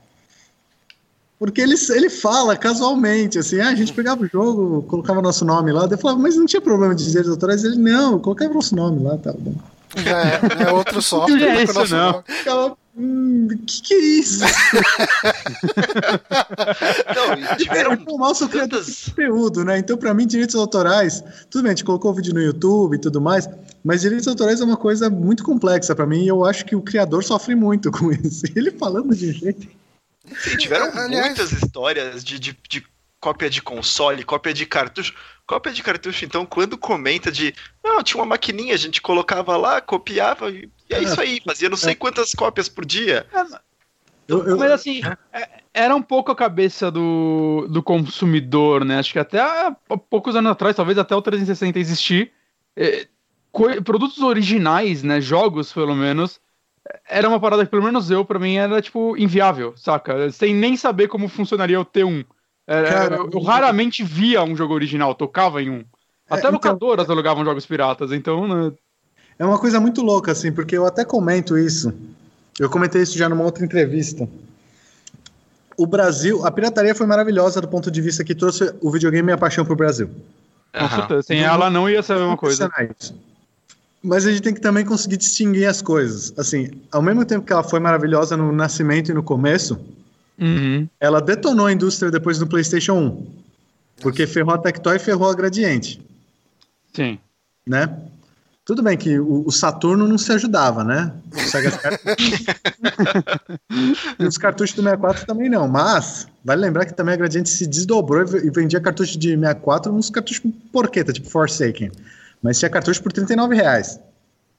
Porque 1.37 1.59
ele, 1.61 1.75
ele 1.89 2.09
fala 2.09 2.55
casualmente, 2.55 3.37
assim, 3.37 3.59
ah, 3.59 3.69
a 3.69 3.75
gente 3.75 3.91
pegava 3.93 4.23
o 4.23 4.27
jogo, 4.27 4.83
colocava 4.83 5.21
nosso 5.21 5.43
nome 5.43 5.71
lá, 5.71 5.81
daí 5.81 5.93
eu 5.93 5.97
falava, 5.97 6.19
mas 6.21 6.35
não 6.37 6.45
tinha 6.45 6.61
problema 6.61 6.95
de 6.95 7.05
direitos 7.05 7.29
autorais? 7.29 7.63
Ele, 7.63 7.75
não, 7.75 8.13
eu 8.13 8.19
colocava 8.19 8.53
nosso 8.53 8.75
nome 8.75 9.03
lá, 9.03 9.17
tá 9.17 9.33
bom. 9.37 9.53
Já 9.97 10.21
é, 10.21 10.39
é 10.67 10.71
outro 10.71 11.01
software. 11.03 11.37
Que 11.37 11.43
é 11.43 11.63
isso, 11.63 11.95
não? 11.95 12.23
Ficava, 12.25 12.77
hum, 12.97 13.47
que 13.67 13.81
que 13.81 13.93
é 13.93 13.99
isso? 13.99 14.43
Não, 17.15 17.33
e 17.33 17.55
tiveram 17.57 17.93
É, 17.93 17.97
o 18.07 18.17
mal 18.17 18.33
tantas. 18.33 19.05
conteúdo, 19.09 19.63
né? 19.63 19.77
Então, 19.77 19.97
pra 19.97 20.13
mim, 20.13 20.25
direitos 20.27 20.55
autorais, 20.55 21.23
tudo 21.49 21.63
bem, 21.63 21.71
a 21.71 21.75
gente 21.75 21.85
colocou 21.85 22.11
o 22.11 22.13
vídeo 22.13 22.33
no 22.33 22.41
YouTube 22.41 22.95
e 22.95 22.99
tudo 22.99 23.21
mais, 23.21 23.47
mas 23.83 24.01
direitos 24.01 24.27
autorais 24.27 24.61
é 24.61 24.65
uma 24.65 24.77
coisa 24.77 25.09
muito 25.09 25.43
complexa 25.43 25.95
pra 25.95 26.05
mim 26.05 26.23
e 26.23 26.27
eu 26.27 26.43
acho 26.45 26.65
que 26.65 26.75
o 26.75 26.81
criador 26.81 27.23
sofre 27.23 27.55
muito 27.55 27.91
com 27.93 28.11
isso. 28.11 28.45
Ele 28.55 28.71
falando 28.71 29.15
de 29.15 29.29
um 29.29 29.33
jeito. 29.33 29.67
Sim, 30.39 30.57
tiveram 30.57 30.91
Aliás- 30.97 31.25
muitas 31.27 31.51
histórias 31.51 32.23
de, 32.23 32.39
de, 32.39 32.57
de 32.69 32.85
cópia 33.19 33.49
de 33.49 33.61
console, 33.61 34.23
cópia 34.23 34.53
de 34.53 34.65
cartucho. 34.65 35.13
Cópia 35.47 35.71
de 35.71 35.83
cartucho, 35.83 36.25
então, 36.25 36.45
quando 36.45 36.77
comenta 36.77 37.31
de. 37.31 37.53
Não, 37.83 38.01
tinha 38.01 38.19
uma 38.19 38.25
maquininha, 38.29 38.73
a 38.73 38.77
gente 38.77 38.99
colocava 39.01 39.55
lá, 39.55 39.79
copiava, 39.79 40.49
e 40.49 40.69
e 40.89 40.93
é 40.93 41.01
isso 41.03 41.19
aí, 41.21 41.39
fazia 41.45 41.69
não 41.69 41.77
sei 41.77 41.93
quantas 41.95 42.33
cópias 42.33 42.67
por 42.69 42.83
dia. 42.85 43.25
Eu, 44.27 44.47
eu- 44.47 44.57
Mas 44.57 44.71
assim, 44.71 45.01
é- 45.31 45.49
era 45.73 45.95
um 45.95 46.01
pouco 46.01 46.31
a 46.31 46.35
cabeça 46.35 46.89
do, 46.89 47.67
do 47.69 47.83
consumidor, 47.83 48.83
né? 48.83 48.97
Acho 48.97 49.13
que 49.13 49.19
até 49.19 49.39
há 49.39 49.75
poucos 50.09 50.35
anos 50.35 50.51
atrás, 50.51 50.75
talvez 50.75 50.97
até 50.97 51.15
o 51.15 51.21
360 51.21 51.77
existir, 51.79 52.31
é, 52.75 53.07
produtos 53.83 54.19
originais, 54.19 55.03
né? 55.03 55.21
Jogos, 55.21 55.71
pelo 55.71 55.95
menos, 55.95 56.39
era 57.07 57.27
uma 57.27 57.39
parada 57.39 57.63
que, 57.65 57.71
pelo 57.71 57.83
menos 57.83 58.09
eu, 58.11 58.23
pra 58.25 58.39
mim, 58.39 58.55
era, 58.55 58.81
tipo, 58.81 59.15
inviável, 59.17 59.73
saca? 59.77 60.31
Sem 60.31 60.53
nem 60.53 60.75
saber 60.77 61.07
como 61.07 61.27
funcionaria 61.27 61.79
o 61.79 61.85
T1. 61.85 62.25
Era- 62.67 62.89
Cara, 62.93 63.15
eu, 63.17 63.29
eu 63.31 63.41
raramente 63.41 64.03
via 64.03 64.43
um 64.43 64.55
jogo 64.55 64.73
original, 64.73 65.13
tocava 65.15 65.61
em 65.61 65.69
um. 65.69 65.83
Até 66.29 66.39
então- 66.41 66.51
locadoras 66.53 67.09
alugavam 67.09 67.45
jogos 67.45 67.65
piratas, 67.65 68.11
então, 68.11 68.47
né? 68.47 68.71
É 69.37 69.45
uma 69.45 69.59
coisa 69.59 69.79
muito 69.79 70.01
louca, 70.01 70.31
assim, 70.31 70.51
porque 70.51 70.77
eu 70.77 70.85
até 70.85 71.03
comento 71.05 71.57
isso. 71.57 71.93
Eu 72.59 72.69
comentei 72.69 73.01
isso 73.01 73.17
já 73.17 73.27
numa 73.27 73.43
outra 73.43 73.63
entrevista. 73.65 74.27
O 75.77 75.85
Brasil, 75.85 76.45
a 76.45 76.51
pirataria 76.51 76.95
foi 76.95 77.05
maravilhosa 77.05 77.59
do 77.59 77.67
ponto 77.67 77.91
de 77.91 78.01
vista 78.01 78.23
que 78.23 78.33
trouxe 78.33 78.73
o 78.81 78.89
videogame 78.89 79.29
e 79.29 79.33
a 79.33 79.37
paixão 79.37 79.65
pro 79.65 79.75
Brasil. 79.75 80.09
Certeza. 80.95 81.23
Sem 81.23 81.41
ela 81.41 81.69
não 81.69 81.89
ia 81.89 82.01
ser 82.01 82.13
a 82.13 82.19
mesma 82.19 82.37
coisa. 82.37 82.65
Impressionante. 82.65 83.13
Mas 84.05 84.25
a 84.25 84.31
gente 84.31 84.43
tem 84.43 84.53
que 84.53 84.61
também 84.61 84.85
conseguir 84.85 85.17
distinguir 85.17 85.67
as 85.67 85.81
coisas. 85.81 86.33
Assim, 86.37 86.69
ao 86.91 87.01
mesmo 87.01 87.25
tempo 87.25 87.45
que 87.45 87.51
ela 87.51 87.63
foi 87.63 87.79
maravilhosa 87.79 88.37
no 88.37 88.51
nascimento 88.51 89.09
e 89.09 89.13
no 89.13 89.23
começo, 89.23 89.79
Uhum. 90.39 90.87
ela 90.99 91.21
detonou 91.21 91.65
a 91.65 91.71
indústria 91.71 92.11
depois 92.11 92.37
do 92.37 92.45
PlayStation 92.45 92.93
1. 92.93 93.27
Porque 94.01 94.27
ferrou 94.27 94.53
a 94.53 94.57
Tectoy 94.57 94.97
e 94.97 94.99
ferrou 94.99 95.29
a 95.29 95.33
Gradiente, 95.33 96.01
Sim. 96.93 97.17
né? 97.65 97.89
Tudo 98.65 98.81
bem 98.81 98.97
que 98.97 99.19
o, 99.19 99.49
Saturno 99.51 100.07
não 100.07 100.17
se 100.17 100.31
ajudava, 100.33 100.83
né? 100.83 101.13
E 104.19 104.25
os 104.25 104.37
cartuchos 104.37 104.75
do 104.75 104.81
64 104.81 105.25
também 105.25 105.49
não, 105.49 105.67
mas 105.67 106.27
vale 106.43 106.61
lembrar 106.61 106.85
que 106.85 106.93
também 106.93 107.13
a 107.13 107.17
Gradiente 107.17 107.49
se 107.49 107.67
desdobrou 107.67 108.23
e 108.37 108.49
vendia 108.49 108.79
cartucho 108.79 109.17
de 109.19 109.29
64 109.29 109.93
uns 109.93 110.09
cartuchos 110.09 110.51
porqueta, 110.71 111.13
tipo 111.13 111.29
Forsaken. 111.29 111.91
Mas 112.45 112.59
tinha 112.59 112.69
cartucho 112.69 113.01
por 113.01 113.11
39 113.11 113.55
reais. 113.55 113.99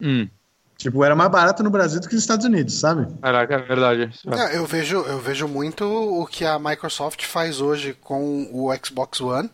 Hum. 0.03 0.29
Tipo, 0.77 1.05
era 1.05 1.15
mais 1.15 1.31
barato 1.31 1.63
no 1.63 1.71
Brasil 1.71 2.01
do 2.01 2.09
que 2.09 2.15
nos 2.15 2.25
Estados 2.25 2.45
Unidos, 2.45 2.75
sabe? 2.81 3.07
Caraca, 3.23 3.55
é 3.55 3.59
verdade. 3.59 4.11
É. 4.27 4.57
Eu 4.57 4.67
vejo, 4.67 4.97
eu 4.97 5.21
vejo 5.21 5.47
muito 5.47 5.85
o 5.85 6.27
que 6.27 6.45
a 6.45 6.59
Microsoft 6.59 7.25
faz 7.25 7.61
hoje 7.61 7.97
com 8.01 8.51
o 8.53 8.75
Xbox 8.85 9.21
One. 9.21 9.49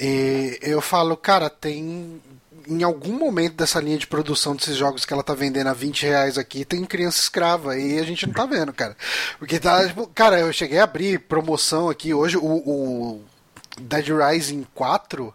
E 0.00 0.58
eu 0.62 0.80
falo, 0.80 1.14
cara, 1.14 1.50
tem. 1.50 2.22
Em 2.66 2.82
algum 2.82 3.18
momento 3.18 3.56
dessa 3.56 3.80
linha 3.80 3.98
de 3.98 4.06
produção 4.06 4.56
desses 4.56 4.76
jogos 4.76 5.04
que 5.04 5.12
ela 5.12 5.22
tá 5.22 5.34
vendendo 5.34 5.66
a 5.66 5.74
20 5.74 6.06
reais 6.06 6.38
aqui, 6.38 6.64
tem 6.64 6.86
criança 6.86 7.20
escrava. 7.20 7.76
E 7.76 7.98
a 7.98 8.04
gente 8.04 8.26
não 8.26 8.32
tá 8.32 8.46
vendo, 8.46 8.72
cara. 8.72 8.96
Porque 9.38 9.60
tá, 9.60 9.86
tipo, 9.86 10.06
cara, 10.06 10.40
eu 10.40 10.50
cheguei 10.54 10.78
a 10.78 10.84
abrir 10.84 11.18
promoção 11.18 11.90
aqui 11.90 12.14
hoje, 12.14 12.38
o, 12.38 12.46
o 12.46 13.22
Dead 13.78 14.08
Rising 14.08 14.66
4 14.74 15.34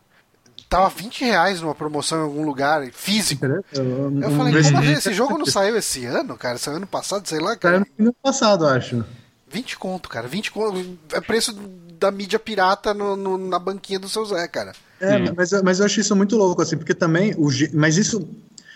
tava 0.70 0.89
20 0.89 1.24
reais 1.24 1.61
numa 1.61 1.74
promoção 1.76 2.20
em 2.20 2.24
algum 2.24 2.43
lugar, 2.45 2.86
físico. 2.91 3.45
Eu 3.45 4.32
falei, 4.32 4.53
Resident 4.53 4.74
como 4.76 4.89
assim? 4.89 4.97
Esse 4.97 5.13
jogo 5.13 5.38
não 5.38 5.45
saiu 5.45 5.76
esse 5.78 6.05
ano, 6.05 6.36
cara? 6.38 6.57
Saiu 6.57 6.78
ano 6.78 6.88
passado, 6.88 7.28
sei 7.28 7.39
lá, 7.39 7.49
Saiu 7.49 7.59
cara. 7.59 7.80
no 7.97 8.05
ano 8.05 8.15
passado, 8.22 8.68
acho. 8.68 9.03
20 9.49 9.78
conto, 9.78 10.09
cara. 10.09 10.28
20 10.28 10.51
conto. 10.51 10.97
É 11.13 11.22
preço 11.22 11.53
da 11.99 12.11
mídia 12.11 12.38
pirata 12.38 12.93
no, 12.93 13.15
no- 13.15 13.38
na 13.38 13.57
banquinha 13.57 13.97
do 13.99 14.09
seu 14.09 14.26
Zé, 14.26 14.47
cara. 14.47 14.74
É, 14.99 15.18
mas, 15.32 15.51
mas 15.63 15.80
eu 15.80 15.86
acho 15.86 15.99
isso 15.99 16.15
muito 16.15 16.36
louco, 16.36 16.61
assim, 16.61 16.76
porque 16.78 16.93
também, 16.93 17.34
o, 17.38 17.47
mas 17.74 17.97
isso, 17.97 18.28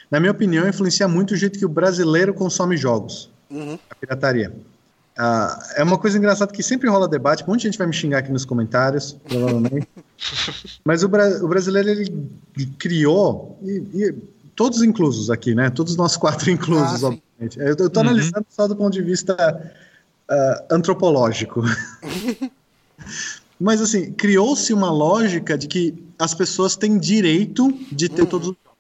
na 0.09 0.19
minha 0.19 0.31
opinião, 0.31 0.67
influencia 0.67 1.07
muito 1.07 1.31
o 1.33 1.37
jeito 1.37 1.57
que 1.59 1.65
o 1.65 1.69
brasileiro 1.69 2.33
consome 2.33 2.77
jogos, 2.77 3.29
Uhum. 3.49 3.77
a 3.89 3.95
pirataria. 3.95 4.53
Ah, 5.23 5.73
é 5.75 5.83
uma 5.83 5.99
coisa 5.99 6.17
engraçada 6.17 6.51
que 6.51 6.63
sempre 6.63 6.89
rola 6.89 7.07
debate, 7.07 7.43
um 7.43 7.47
monte 7.47 7.59
de 7.61 7.67
gente 7.67 7.77
vai 7.77 7.85
me 7.85 7.93
xingar 7.93 8.17
aqui 8.17 8.31
nos 8.31 8.43
comentários, 8.43 9.15
provavelmente. 9.23 9.87
mas 10.83 11.03
o, 11.03 11.07
bra- 11.07 11.37
o 11.43 11.47
brasileiro, 11.47 11.89
ele 11.89 12.11
criou, 12.79 13.55
e, 13.61 13.83
e 13.93 14.15
todos 14.55 14.81
inclusos 14.81 15.29
aqui, 15.29 15.53
né? 15.53 15.69
Todos 15.69 15.95
nós 15.95 16.17
quatro 16.17 16.49
inclusos, 16.49 17.03
Ah, 17.03 17.07
obviamente. 17.09 17.59
Eu, 17.59 17.67
eu 17.67 17.89
tô 17.89 17.99
Uhum. 17.99 18.07
analisando 18.07 18.47
só 18.49 18.67
do 18.67 18.75
ponto 18.75 18.91
de 18.93 19.03
vista 19.03 19.35
ah, 20.27 20.63
antropológico. 20.71 21.61
Mas 23.59 23.79
assim, 23.79 24.11
criou-se 24.13 24.73
uma 24.73 24.89
lógica 24.91 25.55
de 25.55 25.67
que 25.67 25.93
as 26.17 26.33
pessoas 26.33 26.75
têm 26.75 26.97
direito 26.97 27.71
de 27.91 28.09
ter 28.09 28.25
todos 28.25 28.47
os 28.49 28.55
jogos. 28.55 28.79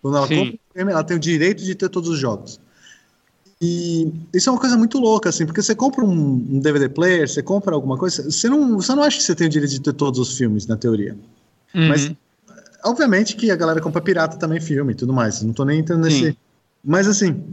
Quando 0.00 0.16
ela 0.18 0.26
Sim. 0.28 0.36
compra 0.74 0.92
ela 0.92 1.02
tem 1.02 1.16
o 1.16 1.20
direito 1.20 1.64
de 1.64 1.74
ter 1.74 1.88
todos 1.88 2.08
os 2.08 2.18
jogos. 2.18 2.60
E 3.62 4.10
isso 4.32 4.48
é 4.48 4.52
uma 4.52 4.58
coisa 4.60 4.76
muito 4.76 4.98
louca, 4.98 5.28
assim, 5.28 5.44
porque 5.44 5.60
você 5.60 5.74
compra 5.74 6.02
um, 6.02 6.60
DVD 6.60 6.88
player, 6.88 7.28
você 7.28 7.42
compra 7.42 7.74
alguma 7.74 7.98
coisa, 7.98 8.22
você 8.30 8.48
não, 8.48 8.76
você 8.80 8.94
não 8.94 9.02
acha 9.02 9.18
que 9.18 9.22
você 9.22 9.34
tem 9.34 9.48
o 9.48 9.50
direito 9.50 9.70
de 9.72 9.80
ter 9.80 9.92
todos 9.92 10.18
os 10.18 10.36
filmes, 10.36 10.66
na 10.66 10.76
teoria. 10.78 11.14
Uhum. 11.74 11.88
Mas, 11.88 12.10
obviamente 12.82 13.36
que 13.36 13.50
a 13.50 13.56
galera 13.56 13.80
compra 13.80 14.00
pirata 14.00 14.38
também 14.38 14.60
filme 14.60 14.92
e 14.92 14.96
tudo 14.96 15.12
mais, 15.12 15.42
não 15.42 15.52
tô 15.52 15.64
nem 15.64 15.80
entrando 15.80 16.10
Sim. 16.10 16.24
nesse... 16.24 16.38
Mas 16.82 17.06
assim, 17.06 17.44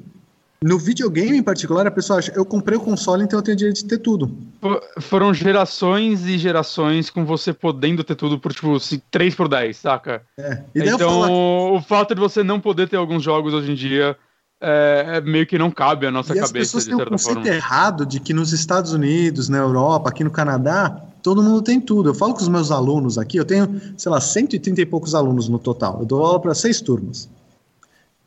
no 0.63 0.79
videogame 0.79 1.37
em 1.37 1.43
particular, 1.43 1.85
a 1.85 1.91
pessoa 1.91 2.19
acha, 2.19 2.31
eu 2.33 2.45
comprei 2.45 2.77
o 2.77 2.81
console, 2.81 3.23
então 3.25 3.37
eu 3.39 3.43
tenho 3.43 3.55
o 3.55 3.57
direito 3.57 3.75
de 3.77 3.85
ter 3.85 3.97
tudo. 3.97 4.31
Fo- 4.61 4.81
Foram 5.01 5.33
gerações 5.33 6.25
e 6.25 6.37
gerações 6.37 7.09
com 7.09 7.25
você 7.25 7.51
podendo 7.51 8.01
ter 8.05 8.15
tudo 8.15 8.39
por, 8.39 8.53
tipo, 8.53 8.79
se- 8.79 9.03
3 9.11 9.35
por 9.35 9.49
10, 9.49 9.75
saca? 9.75 10.21
É. 10.37 10.63
E 10.73 10.79
Então, 10.87 10.97
falo, 11.23 11.75
o 11.75 11.81
fato 11.81 12.15
de 12.15 12.21
você 12.21 12.43
não 12.43 12.61
poder 12.61 12.87
ter 12.87 12.95
alguns 12.95 13.21
jogos 13.21 13.53
hoje 13.53 13.73
em 13.73 13.75
dia 13.75 14.15
é, 14.59 15.05
é 15.17 15.21
meio 15.21 15.45
que 15.45 15.57
não 15.57 15.69
cabe 15.69 16.07
à 16.07 16.11
nossa 16.11 16.35
E 16.35 16.39
as 16.39 16.47
cabeça, 16.47 16.77
pessoas 16.77 16.83
de 16.83 16.89
têm 16.89 16.95
um 16.95 16.97
certa 16.99 17.11
conceito 17.11 17.35
forma. 17.41 17.49
errado 17.55 18.05
de 18.05 18.19
que 18.19 18.33
nos 18.33 18.53
Estados 18.53 18.91
Unidos, 18.93 19.49
na 19.49 19.57
Europa, 19.59 20.09
aqui 20.09 20.23
no 20.23 20.31
Canadá, 20.31 21.01
todo 21.21 21.43
mundo 21.43 21.61
tem 21.61 21.79
tudo. 21.79 22.09
Eu 22.09 22.15
falo 22.15 22.33
com 22.33 22.41
os 22.41 22.47
meus 22.47 22.71
alunos 22.71 23.17
aqui, 23.17 23.37
eu 23.37 23.45
tenho, 23.45 23.81
sei 23.97 24.11
lá, 24.11 24.19
130 24.19 24.81
e 24.81 24.85
poucos 24.85 25.13
alunos 25.13 25.47
no 25.47 25.59
total. 25.59 25.99
Eu 25.99 26.05
dou 26.05 26.25
aula 26.25 26.39
para 26.39 26.55
seis 26.55 26.81
turmas. 26.81 27.29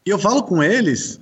E 0.06 0.10
eu 0.10 0.18
falo 0.18 0.42
com 0.42 0.62
eles, 0.62 1.20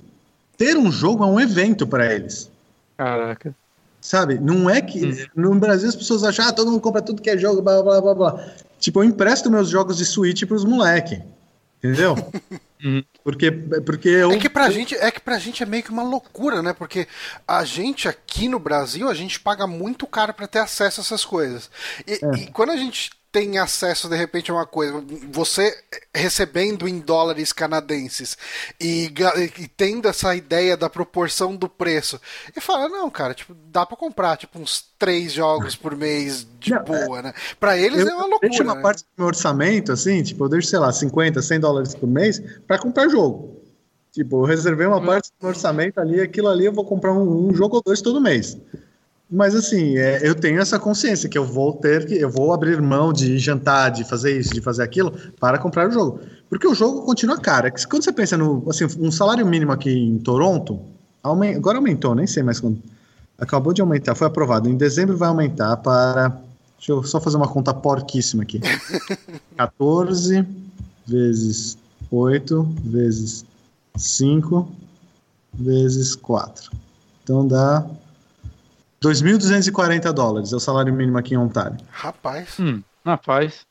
ter 0.57 0.77
um 0.77 0.91
jogo 0.91 1.23
é 1.23 1.27
um 1.27 1.39
evento 1.39 1.87
para 1.87 2.13
eles. 2.13 2.49
Caraca. 2.97 3.55
Sabe? 4.01 4.39
Não 4.39 4.69
é 4.69 4.81
que. 4.81 5.05
Hum. 5.05 5.25
No 5.35 5.55
Brasil 5.55 5.89
as 5.89 5.95
pessoas 5.95 6.23
acham, 6.23 6.47
ah, 6.47 6.53
todo 6.53 6.71
mundo 6.71 6.81
compra 6.81 7.01
tudo 7.01 7.21
que 7.21 7.29
é 7.29 7.37
jogo, 7.37 7.61
blá 7.61 7.81
blá 7.81 7.99
blá 7.99 8.13
blá. 8.13 8.45
Tipo, 8.79 8.99
eu 9.01 9.03
empresto 9.03 9.51
meus 9.51 9.67
jogos 9.69 9.97
de 9.97 10.05
Switch 10.05 10.45
pros 10.45 10.63
moleque. 10.63 11.21
Entendeu? 11.79 12.15
Uhum. 12.83 13.03
Porque, 13.23 13.51
porque 13.51 14.07
eu... 14.07 14.31
É 14.31 14.37
que, 14.37 14.49
pra 14.49 14.69
gente, 14.69 14.95
é 14.95 15.11
que 15.11 15.19
pra 15.19 15.37
gente 15.37 15.61
é 15.61 15.65
meio 15.65 15.83
que 15.83 15.91
uma 15.91 16.03
loucura, 16.03 16.61
né? 16.61 16.73
Porque 16.73 17.07
a 17.47 17.63
gente 17.65 18.07
aqui 18.07 18.47
no 18.47 18.59
Brasil, 18.59 19.09
a 19.09 19.13
gente 19.13 19.39
paga 19.39 19.67
muito 19.67 20.07
caro 20.07 20.33
para 20.33 20.47
ter 20.47 20.59
acesso 20.59 21.01
a 21.01 21.03
essas 21.03 21.25
coisas. 21.25 21.69
E, 22.07 22.13
é. 22.13 22.35
e 22.37 22.47
quando 22.51 22.71
a 22.71 22.77
gente 22.77 23.11
tem 23.31 23.57
acesso 23.57 24.09
de 24.09 24.15
repente 24.15 24.49
a 24.49 24.53
uma 24.53 24.65
coisa, 24.65 25.03
você 25.31 25.75
recebendo 26.13 26.87
em 26.87 26.99
dólares 26.99 27.53
canadenses 27.53 28.37
e, 28.79 29.11
e, 29.59 29.67
tendo 29.67 30.07
essa 30.07 30.35
ideia 30.35 30.75
da 30.75 30.89
proporção 30.89 31.55
do 31.55 31.69
preço, 31.69 32.19
e 32.55 32.59
fala, 32.59 32.89
não, 32.89 33.09
cara, 33.09 33.33
tipo, 33.33 33.53
dá 33.71 33.85
para 33.85 33.95
comprar 33.95 34.37
tipo 34.37 34.59
uns 34.59 34.83
três 34.97 35.31
jogos 35.31 35.75
por 35.75 35.95
mês 35.95 36.47
de 36.59 36.71
não, 36.71 36.83
boa, 36.83 37.21
né? 37.21 37.33
Para 37.59 37.77
eles 37.77 38.05
é 38.05 38.13
uma 38.13 38.25
loucura. 38.25 38.49
Deixa 38.49 38.63
uma 38.63 38.75
né? 38.75 38.81
parte 38.81 39.03
do 39.03 39.09
meu 39.17 39.27
orçamento, 39.27 39.91
assim, 39.91 40.23
tipo, 40.23 40.43
eu 40.45 40.49
deixo, 40.49 40.67
sei 40.67 40.79
lá, 40.79 40.91
50, 40.91 41.41
100 41.41 41.59
dólares 41.59 41.95
por 41.95 42.07
mês 42.07 42.41
para 42.67 42.79
comprar 42.79 43.07
jogo. 43.09 43.59
Tipo, 44.11 44.41
eu 44.41 44.45
reservei 44.45 44.87
uma 44.87 44.97
hum. 44.97 45.05
parte 45.05 45.29
do 45.29 45.35
meu 45.41 45.49
orçamento 45.49 45.99
ali, 45.99 46.19
aquilo 46.19 46.47
ali 46.47 46.65
eu 46.65 46.73
vou 46.73 46.83
comprar 46.83 47.13
um, 47.13 47.49
um 47.49 47.53
jogo 47.53 47.75
ou 47.75 47.83
dois 47.83 48.01
todo 48.01 48.19
mês. 48.19 48.57
Mas 49.31 49.53
assim, 49.53 49.95
é, 49.97 50.27
eu 50.27 50.33
tenho 50.33 50.59
essa 50.59 50.79
consciência 50.79 51.29
que 51.29 51.37
eu 51.37 51.45
vou 51.45 51.73
ter 51.73 52.07
que, 52.07 52.15
eu 52.15 52.29
vou 52.29 52.51
abrir 52.51 52.81
mão 52.81 53.13
de 53.13 53.37
jantar, 53.37 53.89
de 53.89 54.03
fazer 54.03 54.39
isso, 54.39 54.53
de 54.53 54.61
fazer 54.61 54.81
aquilo, 54.81 55.11
para 55.39 55.59
comprar 55.59 55.87
o 55.87 55.91
jogo. 55.91 56.19
Porque 56.49 56.67
o 56.67 56.73
jogo 56.73 57.03
continua 57.03 57.39
caro. 57.39 57.67
É 57.67 57.71
quando 57.71 58.03
você 58.03 58.11
pensa 58.11 58.35
no, 58.35 58.67
assim, 58.67 58.85
um 58.99 59.11
salário 59.11 59.45
mínimo 59.45 59.71
aqui 59.71 59.91
em 59.91 60.17
Toronto, 60.17 60.79
aument, 61.21 61.55
agora 61.55 61.77
aumentou, 61.77 62.15
nem 62.15 62.25
sei 62.25 62.41
mais 62.41 62.59
quando. 62.59 62.81
Acabou 63.37 63.71
de 63.71 63.81
aumentar, 63.81 64.15
foi 64.15 64.25
aprovado. 64.25 64.67
Em 64.67 64.75
dezembro 64.75 65.15
vai 65.15 65.29
aumentar 65.29 65.77
para. 65.77 66.29
Deixa 66.77 66.91
eu 66.91 67.03
só 67.03 67.21
fazer 67.21 67.37
uma 67.37 67.47
conta 67.47 67.73
porquíssima 67.73 68.43
aqui. 68.43 68.59
14 69.55 70.45
vezes 71.05 71.77
8 72.11 72.63
vezes 72.83 73.45
5 73.95 74.67
vezes 75.53 76.15
4. 76.15 76.71
Então 77.23 77.47
dá 77.47 77.85
2.240 79.01 80.11
dólares 80.11 80.51
é 80.51 80.55
o 80.55 80.59
salário 80.59 80.93
mínimo 80.93 81.17
aqui 81.17 81.33
em 81.33 81.37
Ontário. 81.37 81.77
Rapaz. 81.89 82.59
Hum, 82.59 82.81
rapaz. 83.05 83.61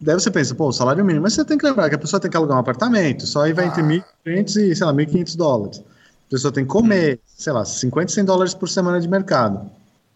Daí 0.00 0.14
você 0.14 0.30
pensa, 0.30 0.54
pô, 0.54 0.68
o 0.68 0.72
salário 0.72 1.04
mínimo, 1.04 1.24
mas 1.24 1.34
você 1.34 1.44
tem 1.44 1.58
que 1.58 1.66
lembrar 1.66 1.88
que 1.88 1.94
a 1.96 1.98
pessoa 1.98 2.20
tem 2.20 2.30
que 2.30 2.36
alugar 2.36 2.56
um 2.56 2.60
apartamento, 2.60 3.26
só 3.26 3.42
aí 3.42 3.52
vai 3.52 3.66
ah. 3.66 3.68
entre 3.68 3.82
1.500 3.82 4.56
e, 4.56 4.76
sei 4.76 4.86
lá, 4.86 4.92
1.500 4.92 5.36
dólares. 5.36 5.78
A 5.78 6.30
pessoa 6.30 6.52
tem 6.52 6.64
que 6.64 6.70
comer, 6.70 7.16
hum. 7.16 7.18
sei 7.36 7.52
lá, 7.52 7.64
50, 7.64 8.12
100 8.12 8.24
dólares 8.24 8.54
por 8.54 8.68
semana 8.68 9.00
de 9.00 9.08
mercado. 9.08 9.68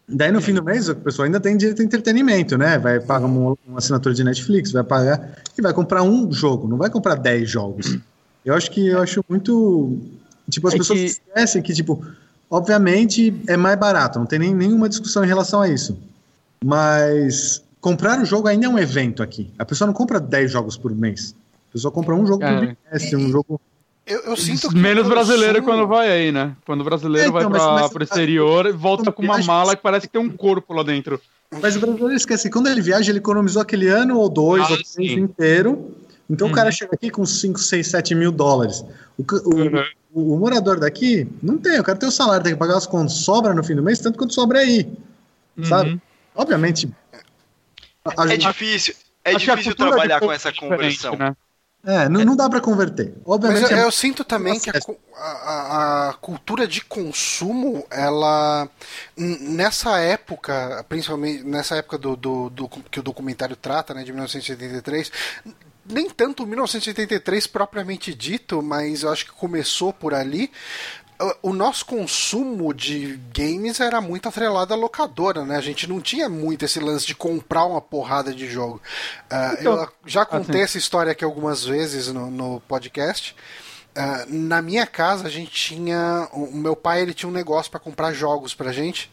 Daí 0.07 0.31
no 0.31 0.41
fim 0.41 0.53
do 0.53 0.63
mês 0.63 0.89
a 0.89 0.95
pessoa 0.95 1.25
ainda 1.25 1.39
tem 1.39 1.55
direito 1.55 1.81
a 1.81 1.85
entretenimento, 1.85 2.57
né? 2.57 2.77
Vai 2.77 2.99
pagar 2.99 3.25
uma, 3.25 3.55
uma 3.65 3.77
assinatura 3.77 4.13
de 4.13 4.23
Netflix, 4.23 4.71
vai 4.71 4.83
pagar 4.83 5.37
e 5.57 5.61
vai 5.61 5.73
comprar 5.73 6.03
um 6.03 6.31
jogo, 6.31 6.67
não 6.67 6.77
vai 6.77 6.89
comprar 6.89 7.15
10 7.15 7.49
jogos. 7.49 7.97
Eu 8.45 8.53
acho 8.53 8.69
que 8.69 8.87
eu 8.87 9.01
acho 9.01 9.23
muito. 9.29 9.97
Tipo, 10.49 10.67
as 10.67 10.73
é 10.73 10.77
pessoas 10.77 10.99
que... 10.99 11.05
esquecem 11.05 11.61
que, 11.61 11.73
tipo, 11.73 12.05
Obviamente 12.49 13.33
é 13.47 13.57
mais 13.57 13.77
barato, 13.79 14.19
não 14.19 14.25
tem 14.25 14.39
nem, 14.39 14.53
nenhuma 14.53 14.87
discussão 14.87 15.23
em 15.23 15.27
relação 15.27 15.61
a 15.61 15.67
isso. 15.67 15.97
Mas 16.63 17.63
comprar 17.81 18.21
o 18.21 18.25
jogo 18.25 18.47
ainda 18.47 18.65
é 18.65 18.69
um 18.69 18.77
evento 18.77 19.23
aqui. 19.23 19.51
A 19.57 19.65
pessoa 19.65 19.87
não 19.87 19.93
compra 19.93 20.19
10 20.19 20.51
jogos 20.51 20.77
por 20.77 20.93
mês. 20.93 21.35
A 21.69 21.73
pessoa 21.73 21.91
compra 21.91 22.15
um 22.15 22.25
jogo 22.25 22.43
é. 22.43 22.53
por 22.53 22.61
mês, 22.61 23.13
um 23.13 23.29
jogo. 23.29 23.59
Eu, 24.05 24.19
eu 24.21 24.37
sinto 24.37 24.69
que 24.69 24.75
Menos 24.75 25.07
brasileiro 25.07 25.63
quando 25.63 25.87
vai 25.87 26.11
aí, 26.11 26.31
né? 26.31 26.55
Quando 26.65 26.81
o 26.81 26.83
brasileiro 26.83 27.27
é, 27.27 27.39
então, 27.39 27.49
vai 27.49 27.59
para 27.59 27.89
pro 27.89 28.03
exterior 28.03 28.65
e 28.65 28.71
volta 28.71 29.11
com 29.11 29.23
uma 29.23 29.39
mala 29.39 29.75
que 29.75 29.81
parece 29.81 30.07
que 30.07 30.13
tem 30.13 30.21
um 30.21 30.29
corpo 30.29 30.73
lá 30.73 30.83
dentro. 30.83 31.19
Mas 31.61 31.75
o 31.75 31.79
brasileiro 31.79 32.15
esquece, 32.15 32.49
quando 32.49 32.67
ele 32.67 32.81
viaja, 32.81 33.11
ele 33.11 33.19
economizou 33.19 33.61
aquele 33.61 33.87
ano 33.87 34.17
ou 34.17 34.29
dois, 34.29 34.63
ah, 34.63 34.71
ou 34.71 34.77
três 34.77 35.11
inteiro. 35.11 35.95
Então 36.29 36.47
uhum. 36.47 36.53
o 36.53 36.55
cara 36.55 36.71
chega 36.71 36.93
aqui 36.93 37.09
com 37.09 37.25
5, 37.25 37.59
6, 37.59 37.87
7 37.87 38.15
mil 38.15 38.31
dólares. 38.31 38.83
O, 39.17 39.23
o, 39.23 39.55
uhum 39.55 39.83
o, 40.13 40.33
o, 40.33 40.39
morador 40.39 40.79
daqui 40.79 41.27
não 41.41 41.57
tem, 41.57 41.79
o 41.79 41.83
cara 41.83 41.97
tem 41.97 42.07
o 42.07 42.11
salário, 42.11 42.43
tem 42.43 42.53
que 42.53 42.59
pagar 42.59 42.77
as 42.77 42.85
contas, 42.85 43.13
sobra 43.13 43.53
no 43.53 43.63
fim 43.63 43.75
do 43.75 43.83
mês, 43.83 43.99
tanto 43.99 44.17
quanto 44.17 44.33
sobra 44.33 44.59
aí. 44.59 44.91
Uhum. 45.57 45.65
Sabe? 45.65 46.01
Obviamente. 46.35 46.89
A, 48.05 48.31
é 48.31 48.37
difícil, 48.37 48.93
é 49.23 49.35
difícil 49.35 49.75
trabalhar 49.75 50.19
com 50.19 50.31
essa 50.31 50.51
conversão. 50.51 51.15
Né? 51.15 51.35
É, 51.85 52.07
não, 52.07 52.23
não 52.23 52.35
dá 52.35 52.49
para 52.49 52.61
converter. 52.61 53.13
Obviamente. 53.25 53.63
Mas 53.63 53.71
eu, 53.71 53.77
é... 53.77 53.83
eu 53.83 53.91
sinto 53.91 54.23
também 54.23 54.57
que 54.57 54.69
a, 54.69 54.73
a, 55.17 56.09
a, 56.09 56.13
cultura 56.13 56.65
de 56.65 56.79
consumo, 56.81 57.85
ela. 57.91 58.69
Nessa 59.17 59.99
época, 59.99 60.85
principalmente 60.87 61.43
nessa 61.43 61.75
época 61.75 61.97
do, 61.97 62.15
do, 62.15 62.49
do, 62.49 62.69
que 62.69 63.01
o 63.01 63.03
documentário 63.03 63.57
trata, 63.57 63.93
né, 63.93 64.03
de 64.03 64.13
1983, 64.13 65.11
nem 65.85 66.09
tanto 66.09 66.45
1983 66.45 67.47
propriamente 67.47 68.13
dito, 68.13 68.61
mas 68.61 69.03
eu 69.03 69.11
acho 69.11 69.25
que 69.25 69.31
começou 69.31 69.91
por 69.91 70.13
ali. 70.13 70.51
O 71.41 71.53
nosso 71.53 71.85
consumo 71.85 72.73
de 72.73 73.19
games 73.33 73.79
era 73.79 74.01
muito 74.01 74.27
atrelado 74.27 74.73
à 74.73 74.77
locadora, 74.77 75.45
né? 75.45 75.55
A 75.55 75.61
gente 75.61 75.87
não 75.87 76.01
tinha 76.01 76.27
muito 76.27 76.65
esse 76.65 76.79
lance 76.79 77.05
de 77.05 77.15
comprar 77.15 77.65
uma 77.65 77.79
porrada 77.79 78.33
de 78.33 78.47
jogo. 78.49 78.81
Uh, 79.31 79.59
então, 79.59 79.73
eu 79.77 79.89
já 80.05 80.25
contei 80.25 80.55
assim. 80.55 80.63
essa 80.63 80.77
história 80.77 81.11
aqui 81.11 81.23
algumas 81.23 81.63
vezes 81.63 82.07
no, 82.07 82.29
no 82.29 82.59
podcast. 82.61 83.35
Uh, 83.95 84.33
na 84.33 84.61
minha 84.61 84.87
casa 84.87 85.27
a 85.27 85.29
gente 85.29 85.51
tinha. 85.51 86.27
O 86.33 86.57
meu 86.57 86.75
pai 86.75 87.01
ele 87.01 87.13
tinha 87.13 87.29
um 87.29 87.33
negócio 87.33 87.71
para 87.71 87.79
comprar 87.79 88.11
jogos 88.11 88.53
pra 88.53 88.73
gente, 88.73 89.09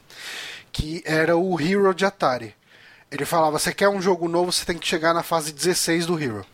que 0.73 1.03
era 1.05 1.37
o 1.37 1.61
Hero 1.61 1.95
de 1.95 2.05
Atari. 2.05 2.57
Ele 3.11 3.25
falava: 3.25 3.59
você 3.59 3.75
quer 3.75 3.89
um 3.89 4.01
jogo 4.01 4.27
novo, 4.27 4.51
você 4.51 4.65
tem 4.65 4.79
que 4.79 4.89
chegar 4.89 5.13
na 5.13 5.23
fase 5.23 5.53
16 5.53 6.07
do 6.07 6.21
Hero 6.21 6.47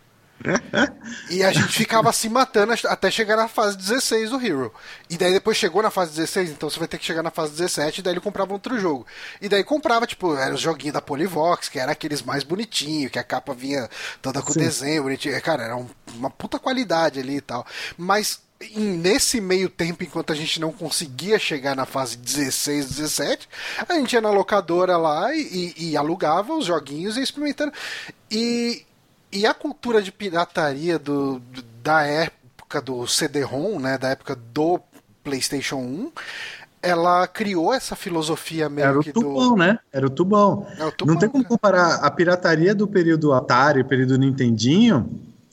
e 1.30 1.42
a 1.42 1.52
gente 1.52 1.72
ficava 1.72 2.12
se 2.12 2.28
matando 2.28 2.74
até 2.86 3.10
chegar 3.10 3.36
na 3.36 3.48
fase 3.48 3.76
16 3.76 4.30
do 4.30 4.44
Hero. 4.44 4.72
E 5.08 5.16
daí 5.16 5.32
depois 5.32 5.56
chegou 5.56 5.82
na 5.82 5.90
fase 5.90 6.12
16, 6.12 6.50
então 6.50 6.68
você 6.68 6.78
vai 6.78 6.86
ter 6.88 6.98
que 6.98 7.04
chegar 7.04 7.22
na 7.22 7.30
fase 7.30 7.52
17, 7.52 7.98
e 7.98 8.02
daí 8.02 8.12
ele 8.12 8.20
comprava 8.20 8.52
outro 8.52 8.78
jogo. 8.78 9.06
E 9.40 9.48
daí 9.48 9.64
comprava, 9.64 10.06
tipo, 10.06 10.36
era 10.36 10.54
os 10.54 10.60
joguinhos 10.60 10.94
da 10.94 11.00
Polivox, 11.00 11.68
que 11.68 11.78
era 11.78 11.92
aqueles 11.92 12.22
mais 12.22 12.44
bonitinhos, 12.44 13.10
que 13.10 13.18
a 13.18 13.24
capa 13.24 13.54
vinha 13.54 13.88
toda 14.20 14.42
com 14.42 14.52
Sim. 14.52 14.60
desenho 14.60 15.02
bonitinho. 15.02 15.40
Cara, 15.42 15.64
era 15.64 15.76
um, 15.76 15.86
uma 16.14 16.30
puta 16.30 16.58
qualidade 16.58 17.18
ali 17.18 17.36
e 17.36 17.40
tal. 17.40 17.66
Mas 17.96 18.40
nesse 18.74 19.40
meio 19.40 19.68
tempo, 19.68 20.02
enquanto 20.02 20.32
a 20.32 20.36
gente 20.36 20.60
não 20.60 20.72
conseguia 20.72 21.38
chegar 21.38 21.76
na 21.76 21.84
fase 21.84 22.16
16, 22.16 22.88
17, 22.88 23.48
a 23.86 23.94
gente 23.94 24.14
ia 24.14 24.20
na 24.20 24.30
locadora 24.30 24.96
lá 24.96 25.34
e, 25.34 25.74
e, 25.76 25.90
e 25.90 25.96
alugava 25.96 26.54
os 26.54 26.66
joguinhos 26.66 27.16
e 27.16 27.22
experimentando. 27.22 27.72
E 28.30 28.85
e 29.36 29.46
a 29.46 29.52
cultura 29.52 30.00
de 30.00 30.10
pirataria 30.10 30.98
do, 30.98 31.42
da 31.82 32.02
época 32.02 32.80
do 32.80 33.06
CD-ROM, 33.06 33.78
né, 33.78 33.98
da 33.98 34.08
época 34.08 34.34
do 34.34 34.80
PlayStation 35.22 35.76
1, 35.76 36.12
ela 36.82 37.26
criou 37.26 37.74
essa 37.74 37.96
filosofia 37.96 38.68
meio 38.68 38.86
Era 38.86 38.98
o 38.98 39.04
tubão, 39.04 39.50
do... 39.50 39.56
né? 39.56 39.78
Era 39.92 40.06
o 40.06 40.10
tubão. 40.10 40.66
É 40.78 40.84
o 40.84 40.92
tubão 40.92 41.14
não 41.14 41.20
tem 41.20 41.28
como 41.28 41.44
comparar 41.44 41.96
a 41.96 42.10
pirataria 42.10 42.74
do 42.74 42.86
período 42.86 43.32
Atari, 43.32 43.84
período 43.84 44.16
Nintendinho. 44.16 45.08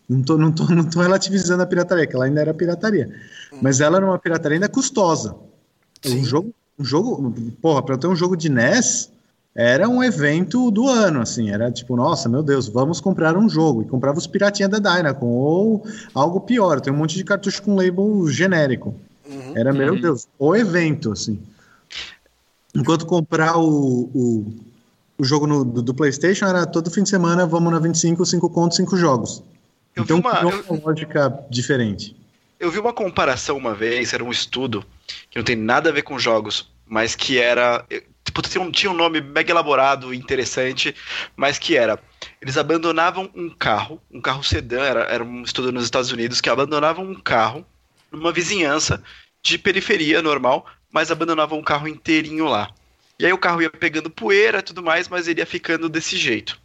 Não 0.08 0.22
tô, 0.22 0.38
não, 0.38 0.52
tô, 0.52 0.66
não 0.66 0.84
tô 0.84 1.02
relativizando 1.02 1.64
a 1.64 1.66
pirataria, 1.66 2.06
que 2.06 2.16
ela 2.16 2.26
ainda 2.26 2.42
era 2.42 2.54
pirataria. 2.54 3.10
Hum. 3.52 3.60
Mas 3.62 3.82
ela 3.82 3.98
era 3.98 4.06
uma 4.06 4.20
pirataria 4.20 4.58
ainda 4.58 4.70
custosa. 4.70 5.36
Sim. 6.02 6.20
Um 6.20 6.26
jogo, 6.26 6.54
um 6.78 6.86
jogo, 6.86 7.34
porra, 7.62 7.82
para 7.82 7.96
eu 7.96 8.00
ter 8.00 8.08
um 8.08 8.16
jogo 8.16 8.36
de 8.38 8.50
NES, 8.50 9.12
era 9.56 9.88
um 9.88 10.04
evento 10.04 10.72
do 10.72 10.88
ano, 10.88 11.22
assim, 11.22 11.52
era 11.52 11.72
tipo, 11.72 11.96
nossa, 11.96 12.28
meu 12.28 12.42
Deus, 12.42 12.68
vamos 12.68 13.00
comprar 13.00 13.38
um 13.38 13.48
jogo. 13.48 13.84
E 13.84 13.86
comprava 13.86 14.18
os 14.18 14.26
piratinhas 14.26 14.72
da 14.72 14.80
Dynacon, 14.80 15.28
ou 15.28 15.86
algo 16.14 16.42
pior, 16.42 16.82
tem 16.82 16.92
um 16.92 16.98
monte 16.98 17.16
de 17.16 17.24
cartucho 17.24 17.62
com 17.62 17.76
label 17.76 18.28
genérico. 18.30 18.96
Uhum, 19.30 19.54
era, 19.56 19.72
meu 19.72 19.94
uhum. 19.94 20.02
Deus, 20.02 20.28
o 20.40 20.56
evento, 20.56 21.12
assim. 21.12 21.40
Enquanto 22.76 23.06
comprar 23.06 23.56
o, 23.58 24.10
o, 24.14 24.54
o 25.20 25.24
jogo 25.24 25.46
no, 25.46 25.64
do, 25.64 25.82
do, 25.84 25.94
PlayStation 25.94 26.46
era 26.46 26.66
todo 26.66 26.90
fim 26.90 27.04
de 27.04 27.10
semana, 27.10 27.46
vamos 27.46 27.72
na 27.72 27.78
25, 27.78 28.26
5 28.26 28.50
contos, 28.50 28.78
5 28.78 28.98
jogos. 28.98 29.44
Eu 29.96 30.04
então, 30.04 30.20
uma, 30.20 30.42
eu... 30.42 30.64
uma 30.68 30.86
lógica 30.86 31.46
diferente. 31.52 32.16
Eu 32.60 32.72
vi 32.72 32.80
uma 32.80 32.94
comparação 32.94 33.56
uma 33.56 33.76
vez, 33.76 34.14
era 34.14 34.24
um 34.24 34.32
estudo, 34.32 34.84
que 35.30 35.38
não 35.38 35.44
tem 35.44 35.56
nada 35.56 35.90
a 35.90 35.94
ver 35.94 36.02
com 36.02 36.18
jogos, 36.18 36.72
mas 36.88 37.14
que 37.14 37.38
era 37.38 37.86
tipo, 38.34 38.42
tinha 38.42 38.64
um, 38.64 38.72
tinha 38.72 38.92
um 38.92 38.96
nome 38.96 39.22
mega 39.22 39.52
elaborado, 39.52 40.14
interessante, 40.14 40.96
mas 41.36 41.60
que 41.60 41.78
era. 41.78 42.00
Eles 42.42 42.58
abandonavam 42.58 43.30
um 43.36 43.50
carro, 43.50 44.02
um 44.12 44.20
carro 44.20 44.44
sedã, 44.44 44.82
era, 44.82 45.02
era 45.02 45.24
um 45.24 45.44
estudo 45.44 45.72
nos 45.72 45.84
Estados 45.84 46.12
Unidos, 46.12 46.42
que 46.42 46.50
abandonavam 46.50 47.06
um 47.06 47.16
carro 47.16 47.66
numa 48.12 48.32
vizinhança 48.32 49.04
de 49.42 49.58
periferia 49.58 50.22
normal, 50.22 50.66
mas 50.92 51.12
abandonavam 51.12 51.60
um 51.60 51.64
carro 51.64 51.88
inteirinho 51.88 52.46
lá. 52.46 52.74
E 53.20 53.26
aí 53.26 53.34
o 53.34 53.38
carro 53.38 53.62
ia 53.62 53.70
pegando 53.70 54.10
poeira 54.10 54.60
e 54.60 54.64
tudo 54.64 54.82
mais, 54.82 55.08
mas 55.08 55.28
ele 55.28 55.42
ia 55.42 55.46
ficando 55.46 55.88
desse 55.88 56.18
jeito. 56.18 56.60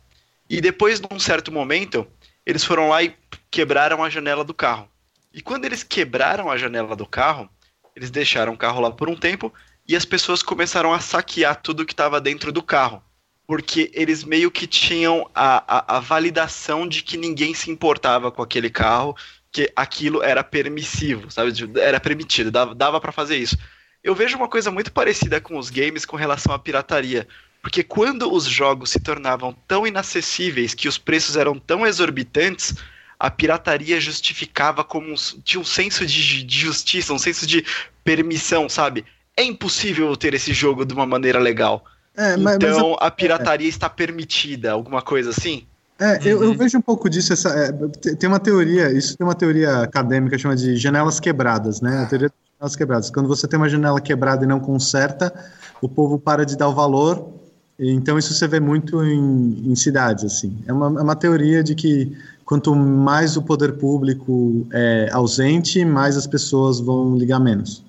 E 0.48 0.60
depois, 0.60 1.00
num 1.00 1.20
certo 1.20 1.52
momento, 1.52 2.06
eles 2.46 2.64
foram 2.64 2.88
lá 2.88 3.02
e 3.02 3.14
quebraram 3.50 4.02
a 4.02 4.08
janela 4.08 4.42
do 4.42 4.54
carro. 4.54 4.88
E 5.32 5.42
quando 5.42 5.66
eles 5.66 5.82
quebraram 5.82 6.50
a 6.50 6.56
janela 6.56 6.96
do 6.96 7.06
carro, 7.06 7.48
eles 7.94 8.10
deixaram 8.10 8.54
o 8.54 8.56
carro 8.56 8.80
lá 8.80 8.90
por 8.90 9.08
um 9.08 9.16
tempo 9.16 9.52
e 9.88 9.96
as 9.96 10.04
pessoas 10.04 10.42
começaram 10.42 10.92
a 10.92 11.00
saquear 11.00 11.56
tudo 11.56 11.86
que 11.86 11.94
estava 11.94 12.20
dentro 12.20 12.52
do 12.52 12.62
carro. 12.62 13.02
Porque 13.46 13.90
eles 13.94 14.22
meio 14.22 14.50
que 14.50 14.66
tinham 14.66 15.28
a, 15.34 15.94
a, 15.94 15.96
a 15.96 16.00
validação 16.00 16.86
de 16.86 17.02
que 17.02 17.16
ninguém 17.16 17.54
se 17.54 17.70
importava 17.70 18.30
com 18.30 18.42
aquele 18.42 18.68
carro, 18.68 19.16
que 19.50 19.72
aquilo 19.74 20.22
era 20.22 20.44
permissivo, 20.44 21.30
sabe? 21.30 21.52
Era 21.80 21.98
permitido, 21.98 22.50
dava, 22.50 22.74
dava 22.74 23.00
para 23.00 23.10
fazer 23.10 23.38
isso. 23.38 23.56
Eu 24.04 24.14
vejo 24.14 24.36
uma 24.36 24.48
coisa 24.48 24.70
muito 24.70 24.92
parecida 24.92 25.40
com 25.40 25.58
os 25.58 25.70
games 25.70 26.04
com 26.04 26.16
relação 26.16 26.52
à 26.52 26.58
pirataria. 26.58 27.26
Porque 27.62 27.82
quando 27.82 28.30
os 28.30 28.44
jogos 28.44 28.90
se 28.90 29.00
tornavam 29.00 29.56
tão 29.66 29.86
inacessíveis 29.86 30.74
que 30.74 30.86
os 30.86 30.98
preços 30.98 31.34
eram 31.34 31.58
tão 31.58 31.86
exorbitantes, 31.86 32.74
a 33.18 33.30
pirataria 33.30 33.98
justificava 33.98 34.84
como 34.84 35.10
um, 35.10 35.14
tinha 35.42 35.60
um 35.60 35.64
senso 35.64 36.06
de, 36.06 36.44
de 36.44 36.58
justiça, 36.58 37.12
um 37.12 37.18
senso 37.18 37.46
de 37.46 37.64
permissão, 38.04 38.68
sabe? 38.68 39.04
É 39.38 39.44
impossível 39.44 40.16
ter 40.16 40.34
esse 40.34 40.52
jogo 40.52 40.84
de 40.84 40.92
uma 40.92 41.06
maneira 41.06 41.38
legal. 41.38 41.84
É, 42.16 42.36
mas, 42.36 42.56
então 42.56 42.90
mas 42.90 42.98
a 43.00 43.08
pirataria 43.08 43.68
é. 43.68 43.70
está 43.70 43.88
permitida, 43.88 44.72
alguma 44.72 45.00
coisa 45.00 45.30
assim? 45.30 45.62
É, 45.96 46.14
uhum. 46.14 46.18
eu, 46.24 46.42
eu, 46.42 46.48
uhum. 46.50 46.56
vejo 46.56 46.76
um 46.76 46.82
pouco 46.82 47.08
disso. 47.08 47.32
Essa, 47.32 47.50
é, 47.50 47.72
tem 48.16 48.28
uma 48.28 48.40
teoria, 48.40 48.90
isso 48.90 49.16
tem 49.16 49.24
uma 49.24 49.36
teoria 49.36 49.82
acadêmica 49.82 50.36
chama 50.36 50.56
de 50.56 50.76
janelas 50.76 51.20
quebradas, 51.20 51.80
né? 51.80 52.02
A 52.02 52.06
teoria 52.06 52.28
de 52.28 52.34
janelas 52.56 52.74
quebradas. 52.74 53.10
Quando 53.10 53.28
você 53.28 53.46
tem 53.46 53.56
uma 53.56 53.68
janela 53.68 54.00
quebrada 54.00 54.44
e 54.44 54.48
não 54.48 54.58
conserta, 54.58 55.32
o 55.80 55.88
povo 55.88 56.18
para 56.18 56.44
de 56.44 56.56
dar 56.56 56.68
o 56.68 56.74
valor. 56.74 57.32
Então 57.78 58.18
isso 58.18 58.34
você 58.34 58.48
vê 58.48 58.58
muito 58.58 59.04
em, 59.04 59.70
em 59.70 59.76
cidades, 59.76 60.24
assim. 60.24 60.56
É 60.66 60.72
uma, 60.72 60.86
é 60.86 61.02
uma 61.02 61.14
teoria 61.14 61.62
de 61.62 61.76
que 61.76 62.12
quanto 62.44 62.74
mais 62.74 63.36
o 63.36 63.42
poder 63.42 63.74
público 63.74 64.66
é 64.72 65.10
ausente, 65.12 65.84
mais 65.84 66.16
as 66.16 66.26
pessoas 66.26 66.80
vão 66.80 67.16
ligar 67.16 67.38
menos. 67.38 67.84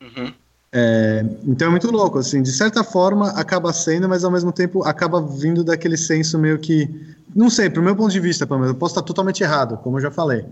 Uhum. 0.00 0.32
É, 0.74 1.22
então 1.46 1.68
é 1.68 1.70
muito 1.70 1.90
louco, 1.90 2.18
assim, 2.18 2.42
de 2.42 2.50
certa 2.50 2.82
forma 2.82 3.28
acaba 3.32 3.72
sendo, 3.74 4.08
mas 4.08 4.24
ao 4.24 4.30
mesmo 4.30 4.50
tempo 4.50 4.82
acaba 4.84 5.20
vindo 5.20 5.62
daquele 5.62 5.98
senso 5.98 6.38
meio 6.38 6.58
que, 6.58 6.88
não 7.34 7.50
sei, 7.50 7.68
pro 7.68 7.82
meu 7.82 7.94
ponto 7.94 8.10
de 8.10 8.20
vista, 8.20 8.46
pelo 8.46 8.60
menos, 8.60 8.72
eu 8.72 8.78
posso 8.78 8.92
estar 8.92 9.02
totalmente 9.02 9.42
errado, 9.42 9.76
como 9.76 9.98
eu 9.98 10.02
já 10.02 10.10
falei. 10.10 10.46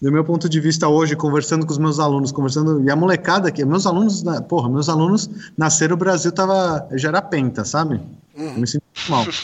Do 0.00 0.10
meu 0.10 0.24
ponto 0.24 0.48
de 0.48 0.60
vista 0.60 0.88
hoje, 0.88 1.16
conversando 1.16 1.66
com 1.66 1.72
os 1.72 1.78
meus 1.78 1.98
alunos, 1.98 2.30
conversando, 2.30 2.82
e 2.82 2.90
a 2.90 2.96
molecada 2.96 3.48
aqui, 3.48 3.64
meus 3.64 3.86
alunos, 3.86 4.22
porra, 4.48 4.68
meus 4.68 4.88
alunos 4.88 5.28
nasceram, 5.58 5.94
o 5.94 5.98
Brasil 5.98 6.30
tava, 6.32 6.88
já 6.92 7.08
era 7.08 7.20
penta, 7.20 7.64
sabe? 7.64 8.00
Uhum. 8.36 8.52
Eu 8.54 8.60
me 8.60 8.66
sinto 8.66 8.84
mal. 9.08 9.26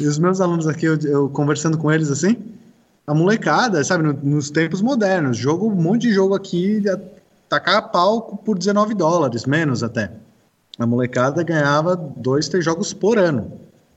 E 0.00 0.06
os 0.06 0.18
meus 0.18 0.40
alunos 0.40 0.66
aqui, 0.66 0.86
eu, 0.86 0.98
eu 1.02 1.28
conversando 1.28 1.78
com 1.78 1.90
eles 1.90 2.10
assim, 2.10 2.36
a 3.06 3.14
molecada, 3.14 3.82
sabe, 3.84 4.02
no, 4.02 4.12
nos 4.12 4.50
tempos 4.50 4.82
modernos, 4.82 5.36
jogo, 5.36 5.68
um 5.68 5.74
monte 5.74 6.02
de 6.02 6.12
jogo 6.12 6.34
aqui, 6.34 6.82
tacar 7.48 7.90
pau 7.90 8.40
por 8.44 8.58
19 8.58 8.94
dólares, 8.94 9.44
menos 9.44 9.82
até. 9.82 10.10
A 10.78 10.86
molecada 10.86 11.42
ganhava 11.42 11.96
dois, 11.96 12.48
três 12.48 12.64
jogos 12.64 12.92
por 12.92 13.18
ano, 13.18 13.52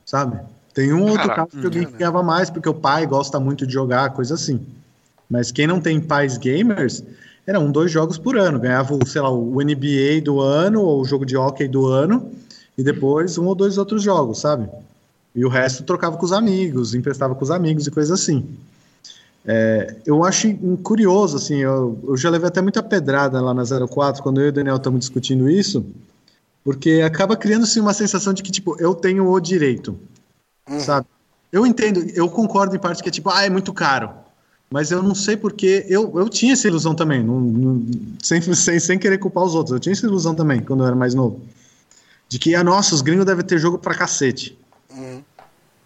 sabe? 0.05 0.39
Tem 0.73 0.93
um 0.93 1.01
outro 1.03 1.27
Caraca, 1.27 1.45
caso 1.45 1.59
de 1.59 1.65
alguém 1.65 1.85
que 1.85 1.97
ganhava 1.97 2.23
mais, 2.23 2.49
porque 2.49 2.69
o 2.69 2.73
pai 2.73 3.05
gosta 3.05 3.39
muito 3.39 3.67
de 3.67 3.73
jogar, 3.73 4.11
coisa 4.11 4.35
assim. 4.35 4.65
Mas 5.29 5.51
quem 5.51 5.67
não 5.67 5.81
tem 5.81 5.99
pais 5.99 6.37
gamers, 6.37 7.03
era 7.45 7.59
um, 7.59 7.71
dois 7.71 7.91
jogos 7.91 8.17
por 8.17 8.37
ano. 8.37 8.59
Ganhava, 8.59 8.97
sei 9.05 9.21
lá, 9.21 9.29
o 9.29 9.61
NBA 9.61 10.21
do 10.23 10.39
ano, 10.39 10.81
ou 10.81 11.01
o 11.01 11.05
jogo 11.05 11.25
de 11.25 11.35
hockey 11.35 11.67
do 11.67 11.87
ano, 11.87 12.31
e 12.77 12.83
depois 12.83 13.37
um 13.37 13.45
ou 13.45 13.55
dois 13.55 13.77
outros 13.77 14.01
jogos, 14.01 14.39
sabe? 14.39 14.69
E 15.35 15.43
o 15.43 15.49
resto 15.49 15.83
trocava 15.83 16.17
com 16.17 16.25
os 16.25 16.31
amigos, 16.31 16.93
emprestava 16.93 17.35
com 17.35 17.43
os 17.43 17.51
amigos 17.51 17.85
e 17.87 17.91
coisa 17.91 18.13
assim. 18.13 18.47
É, 19.51 19.95
eu 20.05 20.23
acho 20.23 20.55
curioso, 20.83 21.37
assim, 21.37 21.55
eu, 21.55 21.99
eu, 22.07 22.15
já 22.15 22.29
levei 22.29 22.49
até 22.49 22.61
muita 22.61 22.83
pedrada 22.83 23.41
lá 23.41 23.51
na 23.51 23.63
04, 23.65 24.21
quando 24.21 24.39
eu 24.39 24.45
e 24.45 24.49
o 24.49 24.51
Daniel 24.51 24.75
estamos 24.75 24.99
discutindo 24.99 25.49
isso, 25.49 25.83
porque 26.63 27.01
acaba 27.03 27.35
criando-se 27.35 27.79
uma 27.79 27.91
sensação 27.91 28.31
de 28.31 28.43
que, 28.43 28.51
tipo, 28.51 28.79
eu 28.79 28.93
tenho 28.93 29.27
o 29.27 29.39
direito, 29.39 29.97
uhum. 30.69 30.79
sabe? 30.79 31.07
Eu 31.51 31.65
entendo, 31.65 31.99
eu 32.13 32.29
concordo 32.29 32.75
em 32.75 32.79
parte 32.79 33.01
que 33.01 33.09
é 33.09 33.11
tipo, 33.11 33.31
ah, 33.31 33.43
é 33.43 33.49
muito 33.49 33.73
caro. 33.73 34.11
Mas 34.69 34.91
eu 34.91 35.01
não 35.01 35.15
sei 35.15 35.35
porque 35.35 35.83
eu, 35.89 36.13
eu 36.19 36.29
tinha 36.29 36.53
essa 36.53 36.67
ilusão 36.67 36.93
também, 36.93 37.23
não, 37.23 37.39
não, 37.39 37.87
sem, 38.21 38.39
sem, 38.53 38.79
sem 38.79 38.99
querer 38.99 39.17
culpar 39.17 39.43
os 39.45 39.55
outros. 39.55 39.73
Eu 39.73 39.79
tinha 39.79 39.93
essa 39.93 40.05
ilusão 40.05 40.35
também 40.35 40.61
quando 40.61 40.83
eu 40.83 40.85
era 40.85 40.95
mais 40.95 41.15
novo. 41.15 41.41
De 42.27 42.37
que, 42.37 42.53
ah, 42.53 42.63
nossa, 42.63 42.93
os 42.93 43.01
gringos 43.01 43.25
devem 43.25 43.43
ter 43.43 43.57
jogo 43.57 43.79
pra 43.79 43.95
cacete. 43.95 44.55
Uhum. 44.95 45.23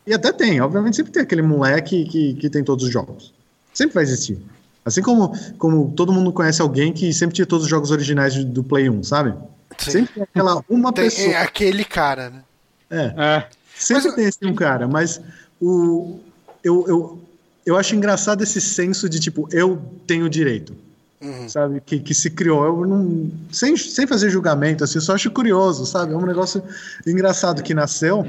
E 0.05 0.13
até 0.13 0.33
tem, 0.33 0.59
obviamente 0.59 0.97
sempre 0.97 1.13
tem 1.13 1.21
aquele 1.21 1.41
moleque 1.41 2.03
que, 2.03 2.33
que 2.33 2.49
tem 2.49 2.61
todos 2.61 2.83
os 2.83 2.91
jogos. 2.91 3.31
Sempre 3.73 3.95
vai 3.95 4.03
existir. 4.03 4.37
Assim 4.85 5.01
como, 5.01 5.33
como 5.57 5.91
todo 5.95 6.11
mundo 6.11 6.31
conhece 6.31 6.61
alguém 6.61 6.91
que 6.91 7.13
sempre 7.13 7.35
tinha 7.35 7.45
todos 7.45 7.63
os 7.65 7.69
jogos 7.69 7.89
originais 7.89 8.35
do 8.43 8.63
Play 8.63 8.89
1, 8.89 9.03
sabe? 9.03 9.33
Sim. 9.77 9.91
Sempre 9.91 10.13
tem 10.13 10.23
aquela 10.23 10.63
uma 10.69 10.91
tem, 10.91 11.05
pessoa. 11.05 11.27
É 11.27 11.37
aquele 11.37 11.85
cara, 11.85 12.29
né? 12.29 12.43
É. 12.89 13.13
é. 13.17 13.47
Sempre 13.75 14.05
mas, 14.05 14.15
tem 14.15 14.25
esse 14.25 14.45
um 14.45 14.53
cara, 14.53 14.87
mas 14.87 15.19
o, 15.59 16.19
eu, 16.63 16.85
eu, 16.87 17.21
eu 17.65 17.77
acho 17.77 17.95
engraçado 17.95 18.43
esse 18.43 18.61
senso 18.61 19.09
de 19.09 19.19
tipo, 19.19 19.47
eu 19.51 19.81
tenho 20.05 20.29
direito. 20.29 20.75
Uhum. 21.21 21.47
Sabe? 21.47 21.81
Que, 21.81 21.99
que 21.99 22.13
se 22.13 22.29
criou. 22.29 22.65
Eu 22.65 22.85
não, 22.85 23.31
sem, 23.51 23.77
sem 23.77 24.05
fazer 24.05 24.29
julgamento, 24.29 24.83
assim, 24.83 24.97
eu 24.97 25.01
só 25.01 25.15
acho 25.15 25.31
curioso, 25.31 25.85
sabe? 25.85 26.13
É 26.13 26.17
um 26.17 26.25
negócio 26.25 26.61
engraçado 27.07 27.63
que 27.63 27.73
nasceu. 27.73 28.27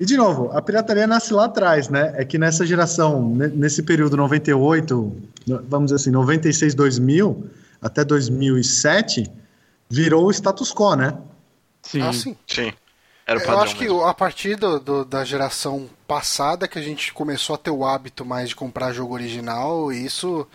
E, 0.00 0.06
de 0.06 0.16
novo, 0.16 0.50
a 0.56 0.62
pirataria 0.62 1.06
nasce 1.06 1.34
lá 1.34 1.44
atrás, 1.44 1.90
né? 1.90 2.14
É 2.16 2.24
que 2.24 2.38
nessa 2.38 2.64
geração, 2.64 3.28
nesse 3.28 3.82
período 3.82 4.16
98, 4.16 5.14
vamos 5.68 5.92
dizer 5.92 5.96
assim, 5.96 6.10
96, 6.10 6.74
2000, 6.74 7.50
até 7.82 8.02
2007, 8.02 9.30
virou 9.90 10.24
o 10.24 10.30
status 10.30 10.72
quo, 10.72 10.96
né? 10.96 11.18
Sim. 11.82 12.00
Ah, 12.00 12.12
sim. 12.14 12.34
sim. 12.46 12.72
Era 13.26 13.38
o 13.38 13.42
Eu 13.42 13.58
acho 13.60 13.78
mesmo. 13.78 13.98
que 13.98 14.04
a 14.08 14.14
partir 14.14 14.56
do, 14.56 14.80
do, 14.80 15.04
da 15.04 15.22
geração 15.22 15.88
passada 16.08 16.66
que 16.66 16.78
a 16.78 16.82
gente 16.82 17.12
começou 17.12 17.54
a 17.54 17.58
ter 17.58 17.70
o 17.70 17.84
hábito 17.84 18.24
mais 18.24 18.48
de 18.48 18.56
comprar 18.56 18.94
jogo 18.94 19.12
original, 19.12 19.92
isso 19.92 20.40
uh, 20.40 20.46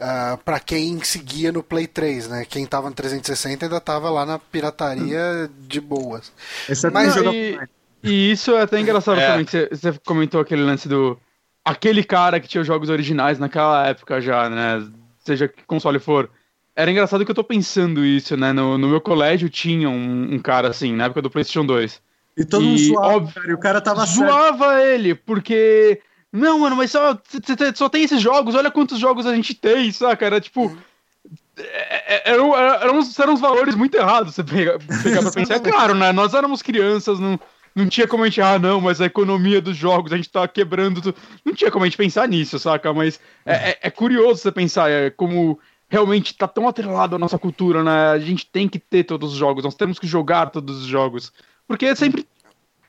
ah, 0.00 0.38
para 0.44 0.58
quem 0.58 1.02
seguia 1.04 1.52
no 1.52 1.62
Play 1.62 1.86
3, 1.86 2.28
né? 2.28 2.44
Quem 2.44 2.66
tava 2.66 2.90
no 2.90 2.96
360 2.96 3.64
ainda 3.64 3.80
tava 3.80 4.10
lá 4.10 4.26
na 4.26 4.40
pirataria 4.40 5.48
de 5.60 5.80
boas. 5.80 6.32
Esse 6.68 6.88
é 6.88 6.90
Mas 6.90 7.14
jogo... 7.14 7.30
e... 7.32 7.58
E 8.02 8.30
isso 8.30 8.52
é 8.52 8.62
até 8.62 8.80
engraçado 8.80 9.20
é. 9.20 9.26
também, 9.26 9.44
que 9.44 9.68
você, 9.70 9.92
comentou 10.04 10.40
aquele 10.40 10.62
lance 10.62 10.88
do. 10.88 11.18
Aquele 11.64 12.02
cara 12.02 12.40
que 12.40 12.48
tinha 12.48 12.60
os 12.60 12.66
jogos 12.66 12.88
originais 12.88 13.38
naquela 13.38 13.86
época 13.86 14.20
já, 14.20 14.48
né? 14.48 14.86
Seja 15.18 15.48
que 15.48 15.62
console 15.64 15.98
for. 15.98 16.30
Era 16.74 16.90
engraçado 16.90 17.24
que 17.24 17.30
eu 17.30 17.34
tô 17.34 17.44
pensando 17.44 18.04
isso, 18.04 18.36
né? 18.36 18.52
No, 18.52 18.78
no 18.78 18.88
meu 18.88 19.00
colégio 19.00 19.50
tinha 19.50 19.90
um, 19.90 20.34
um, 20.34 20.38
cara 20.38 20.68
assim, 20.68 20.94
na 20.94 21.06
época 21.06 21.22
do 21.22 21.30
PlayStation 21.30 21.66
2. 21.66 22.00
E 22.36 22.44
todo 22.44 22.62
mundo 22.62 22.78
zoava, 22.78 23.16
óbvio, 23.16 23.34
cara, 23.34 23.50
e 23.50 23.54
o 23.54 23.58
cara 23.58 23.80
tava 23.80 24.06
Zoava 24.06 24.68
certo. 24.68 24.86
ele, 24.86 25.14
porque. 25.14 26.00
Não, 26.32 26.60
mano, 26.60 26.76
mas 26.76 26.90
só, 26.90 27.18
só 27.74 27.88
tem 27.88 28.04
esses 28.04 28.20
jogos, 28.20 28.54
olha 28.54 28.70
quantos 28.70 28.98
jogos 28.98 29.26
a 29.26 29.34
gente 29.34 29.54
tem, 29.54 29.90
saca? 29.90 30.24
Era 30.24 30.40
tipo. 30.40 30.74
É, 31.58 32.14
é, 32.14 32.32
eram, 32.32 32.56
eram, 32.56 33.00
eram 33.18 33.34
uns 33.34 33.40
valores 33.40 33.74
muito 33.74 33.96
errados 33.96 34.34
você 34.34 34.44
pegar, 34.44 34.78
pegar 35.02 35.22
pra 35.22 35.32
pensar. 35.32 35.54
É 35.54 35.58
claro, 35.58 35.94
né? 35.94 36.12
Nós 36.12 36.32
éramos 36.32 36.62
crianças, 36.62 37.18
não 37.18 37.38
não 37.78 37.88
tinha 37.88 38.08
como 38.08 38.24
a 38.24 38.26
gente, 38.26 38.40
ah, 38.40 38.58
não, 38.58 38.80
mas 38.80 39.00
a 39.00 39.06
economia 39.06 39.60
dos 39.60 39.76
jogos, 39.76 40.12
a 40.12 40.16
gente 40.16 40.30
tá 40.30 40.46
quebrando 40.48 41.00
tudo. 41.00 41.16
Não 41.44 41.54
tinha 41.54 41.70
como 41.70 41.84
a 41.84 41.86
gente 41.86 41.96
pensar 41.96 42.26
nisso, 42.26 42.58
saca? 42.58 42.92
Mas 42.92 43.20
é, 43.46 43.70
é, 43.70 43.78
é 43.82 43.90
curioso 43.90 44.40
você 44.40 44.50
pensar 44.50 44.90
é, 44.90 45.10
como 45.10 45.58
realmente 45.88 46.34
tá 46.34 46.48
tão 46.48 46.66
atrelado 46.66 47.14
à 47.14 47.18
nossa 47.18 47.38
cultura, 47.38 47.84
né? 47.84 48.10
A 48.10 48.18
gente 48.18 48.46
tem 48.46 48.68
que 48.68 48.78
ter 48.78 49.04
todos 49.04 49.32
os 49.32 49.38
jogos, 49.38 49.64
nós 49.64 49.76
temos 49.76 49.98
que 49.98 50.06
jogar 50.06 50.50
todos 50.50 50.82
os 50.82 50.86
jogos. 50.86 51.32
Porque 51.66 51.86
é 51.86 51.94
sempre. 51.94 52.26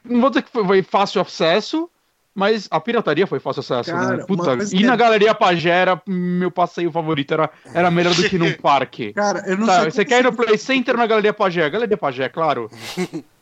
Não 0.04 0.22
vou 0.22 0.30
dizer 0.30 0.42
que 0.42 0.52
foi 0.52 0.82
fácil 0.82 1.22
acesso, 1.22 1.88
mas 2.34 2.68
a 2.72 2.80
pirataria 2.80 3.28
foi 3.28 3.40
fácil 3.40 3.60
acesso, 3.60 3.94
né? 3.94 4.02
Cara, 4.02 4.18
né? 4.18 4.26
Puta, 4.26 4.58
e 4.72 4.84
na 4.84 4.94
é... 4.94 4.98
Galeria 4.98 5.36
Pajera, 5.36 6.02
meu 6.08 6.50
passeio 6.50 6.92
favorito 6.92 7.34
era, 7.34 7.50
era 7.76 7.92
melhor 7.92 8.16
do 8.16 8.28
que 8.28 8.40
num 8.40 8.54
parque. 8.58 9.14
Cara, 9.14 9.44
eu 9.46 9.58
não 9.58 9.68
sei. 9.68 9.92
Você 9.92 10.04
quer 10.04 10.22
ir 10.22 10.24
no 10.24 10.34
Play 10.34 10.58
Center 10.58 10.98
na 10.98 11.06
Galeria 11.06 11.34
Pajé? 11.34 11.70
Galeria 11.70 11.98
Pajé, 11.98 12.28
claro. 12.28 12.72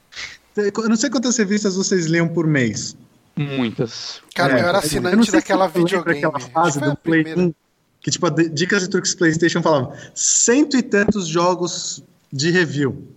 Eu 0.57 0.89
não 0.89 0.95
sei 0.95 1.09
quantas 1.09 1.37
revistas 1.37 1.75
vocês 1.75 2.05
liam 2.05 2.27
por 2.27 2.47
mês. 2.47 2.95
Muitas. 3.35 4.21
Cara, 4.33 4.57
é, 4.57 4.63
eu 4.63 4.67
era 4.67 4.79
assinante 4.79 5.31
daquela 5.31 5.67
videogame. 5.67 6.17
Aquela 6.17 6.39
fase 6.39 6.79
do 6.79 6.95
Play 6.95 7.35
1, 7.35 7.53
que 8.01 8.09
tipo, 8.09 8.25
a 8.25 8.29
Dicas 8.29 8.83
e 8.83 8.87
Truques 8.87 9.13
PlayStation 9.13 9.61
falava 9.61 9.95
cento 10.15 10.75
e 10.75 10.81
tantos 10.81 11.27
jogos 11.27 12.03
de 12.33 12.49
review. 12.49 13.07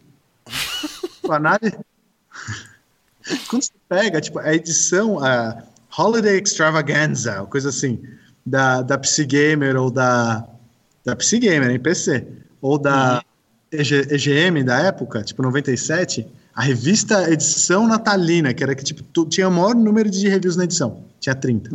tipo, 1.15 1.33
análise... 1.33 1.79
Quando 3.49 3.63
você 3.63 3.73
pega, 3.89 4.21
tipo, 4.21 4.39
a 4.41 4.53
edição, 4.53 5.25
a 5.25 5.63
Holiday 5.97 6.41
Extravaganza, 6.41 7.47
coisa 7.47 7.69
assim, 7.69 8.03
da, 8.45 8.83
da 8.83 8.99
PC 8.99 9.25
Gamer 9.25 9.77
ou 9.77 9.91
da, 9.91 10.47
da 11.05 11.15
PC 11.15 11.39
Gamer 11.39 11.71
em 11.71 11.79
PC, 11.79 12.27
ou 12.61 12.79
da 12.79 13.23
uhum. 13.73 13.81
EG, 13.81 13.95
EGM 14.11 14.65
da 14.65 14.81
época, 14.81 15.23
tipo 15.23 15.43
97, 15.43 16.27
a 16.55 16.63
revista 16.63 17.31
edição 17.31 17.87
natalina, 17.87 18.53
que 18.53 18.63
era 18.63 18.75
que 18.75 18.85
tipo, 18.85 19.03
tu, 19.03 19.27
tinha 19.27 19.49
o 19.49 19.53
maior 19.53 19.75
número 19.75 20.11
de 20.11 20.29
reviews 20.29 20.57
na 20.57 20.65
edição. 20.65 21.05
Tinha 21.21 21.35
30. 21.35 21.71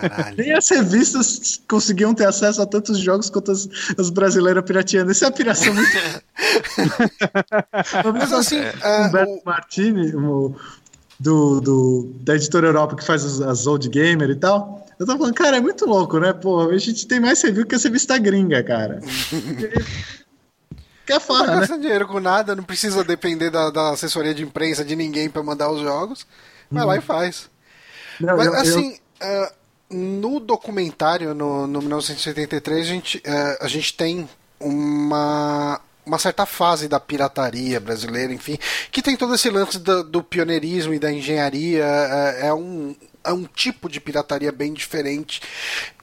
Caralho. 0.00 0.36
Nem 0.36 0.52
as 0.52 0.68
revistas 0.68 1.60
conseguiam 1.68 2.12
ter 2.12 2.26
acesso 2.26 2.60
a 2.60 2.66
tantos 2.66 2.98
jogos 2.98 3.30
quanto 3.30 3.52
as, 3.52 3.68
as 3.96 4.10
brasileiras 4.10 4.64
pirateando. 4.64 5.12
Isso 5.12 5.24
é 5.24 5.28
a 5.28 5.30
piração 5.30 5.72
muito. 5.72 5.90
Mas 8.12 8.32
assim, 8.32 8.58
é, 8.58 9.06
Humberto 9.06 9.32
o... 9.32 9.42
Martini, 9.44 10.12
o, 10.16 10.56
do, 11.20 11.60
do, 11.60 12.14
da 12.22 12.34
editora 12.34 12.66
Europa 12.66 12.96
que 12.96 13.04
faz 13.04 13.24
as, 13.24 13.40
as 13.40 13.66
Old 13.66 13.88
Gamer 13.88 14.30
e 14.30 14.36
tal. 14.36 14.84
Eu 14.98 15.06
tava 15.06 15.18
falando, 15.18 15.34
cara, 15.34 15.58
é 15.58 15.60
muito 15.60 15.86
louco, 15.86 16.18
né? 16.18 16.32
Pô, 16.32 16.68
a 16.68 16.76
gente 16.76 17.06
tem 17.06 17.20
mais 17.20 17.40
review 17.40 17.64
que 17.64 17.74
a 17.74 17.78
revista 17.78 18.18
gringa, 18.18 18.62
cara. 18.62 19.00
Quer 21.10 21.20
falar, 21.20 21.56
não 21.56 21.66
tá 21.66 21.76
né? 21.76 21.82
dinheiro 21.82 22.06
com 22.06 22.20
nada, 22.20 22.54
não 22.54 22.62
precisa 22.62 23.02
depender 23.02 23.50
da, 23.50 23.70
da 23.70 23.90
assessoria 23.90 24.32
de 24.32 24.42
imprensa 24.42 24.84
de 24.84 24.94
ninguém 24.94 25.28
para 25.28 25.42
mandar 25.42 25.70
os 25.70 25.80
jogos. 25.80 26.26
Vai 26.70 26.84
hum. 26.84 26.86
lá 26.86 26.96
e 26.96 27.00
faz. 27.00 27.50
Não, 28.20 28.36
Mas, 28.36 28.46
eu, 28.46 28.54
assim, 28.54 28.98
eu... 29.20 29.42
Uh, 29.42 29.60
no 29.90 30.38
documentário, 30.38 31.34
no, 31.34 31.66
no 31.66 31.80
1983, 31.80 32.80
a 32.80 32.88
gente, 32.88 33.18
uh, 33.18 33.64
a 33.64 33.68
gente 33.68 33.94
tem 33.94 34.28
uma 34.60 35.80
uma 36.04 36.18
certa 36.18 36.44
fase 36.46 36.88
da 36.88 36.98
pirataria 36.98 37.78
brasileira, 37.78 38.32
enfim, 38.32 38.58
que 38.90 39.02
tem 39.02 39.16
todo 39.16 39.34
esse 39.34 39.48
lance 39.50 39.78
do, 39.78 40.02
do 40.02 40.22
pioneirismo 40.22 40.92
e 40.92 40.98
da 40.98 41.12
engenharia, 41.12 41.84
é, 41.84 42.48
é, 42.48 42.54
um, 42.54 42.96
é 43.22 43.32
um 43.32 43.44
tipo 43.44 43.88
de 43.88 44.00
pirataria 44.00 44.50
bem 44.50 44.72
diferente. 44.72 45.40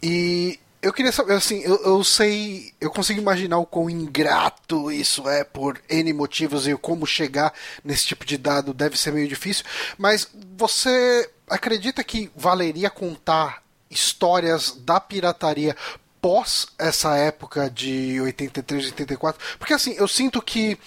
E 0.01 0.59
eu 0.81 0.93
queria 0.93 1.11
saber, 1.11 1.33
assim, 1.33 1.59
eu, 1.61 1.75
eu 1.83 2.03
sei, 2.03 2.71
eu 2.79 2.91
consigo 2.91 3.19
imaginar 3.19 3.57
o 3.57 3.65
quão 3.65 3.89
ingrato 3.89 4.91
isso 4.91 5.27
é 5.27 5.43
por 5.43 5.81
N 5.89 6.13
motivos 6.13 6.67
e 6.67 6.75
como 6.77 7.05
chegar 7.05 7.53
nesse 7.83 8.05
tipo 8.05 8.25
de 8.25 8.37
dado 8.37 8.73
deve 8.73 8.97
ser 8.97 9.11
meio 9.11 9.27
difícil, 9.27 9.65
mas 9.97 10.29
você 10.55 11.29
acredita 11.49 12.03
que 12.03 12.31
valeria 12.35 12.89
contar 12.89 13.63
histórias 13.89 14.71
da 14.71 14.99
pirataria 14.99 15.75
pós 16.21 16.67
essa 16.77 17.15
época 17.15 17.69
de 17.69 18.19
83, 18.21 18.87
84? 18.87 19.57
Porque 19.57 19.73
assim, 19.73 19.93
eu 19.97 20.07
sinto 20.07 20.41
que 20.41 20.77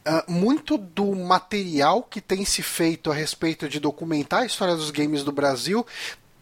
Uh, 0.00 0.32
muito 0.32 0.78
do 0.78 1.14
material 1.14 2.02
que 2.02 2.22
tem 2.22 2.42
se 2.42 2.62
feito 2.62 3.10
a 3.10 3.14
respeito 3.14 3.68
de 3.68 3.78
documentar 3.78 4.40
a 4.40 4.46
história 4.46 4.74
dos 4.74 4.90
games 4.90 5.22
do 5.22 5.30
Brasil 5.30 5.86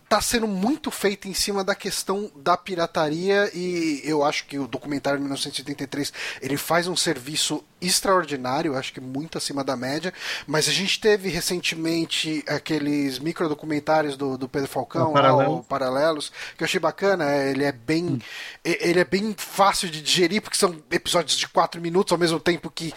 está 0.09 0.23
sendo 0.23 0.49
muito 0.49 0.91
feita 0.91 1.29
em 1.29 1.35
cima 1.35 1.63
da 1.63 1.75
questão 1.75 2.31
da 2.35 2.57
pirataria 2.57 3.51
e 3.53 4.01
eu 4.03 4.25
acho 4.25 4.47
que 4.47 4.59
o 4.59 4.67
documentário 4.67 5.19
de 5.19 5.23
1983 5.23 6.11
ele 6.41 6.57
faz 6.57 6.89
um 6.89 6.97
serviço 6.97 7.63
extraordinário, 7.79 8.75
acho 8.75 8.93
que 8.95 9.03
muito 9.03 9.37
acima 9.37 9.63
da 9.63 9.77
média, 9.77 10.13
mas 10.47 10.67
a 10.67 10.73
gente 10.73 10.99
teve 10.99 11.29
recentemente 11.29 12.43
aqueles 12.49 13.19
microdocumentários 13.19 14.17
do, 14.17 14.39
do 14.39 14.49
Pedro 14.49 14.69
Falcão, 14.69 15.13
Paralelos. 15.13 15.67
Paralelos, 15.67 16.33
que 16.57 16.63
eu 16.63 16.65
achei 16.65 16.81
bacana, 16.81 17.37
ele 17.37 17.65
é 17.65 17.73
bem 17.73 18.05
hum. 18.05 18.19
ele 18.65 19.01
é 19.01 19.05
bem 19.05 19.35
fácil 19.37 19.91
de 19.91 20.01
digerir 20.01 20.41
porque 20.41 20.57
são 20.57 20.75
episódios 20.91 21.37
de 21.37 21.47
quatro 21.47 21.83
minutos 21.83 22.13
ao 22.13 22.19
mesmo 22.19 22.41
tempo 22.41 22.71
que 22.71 22.95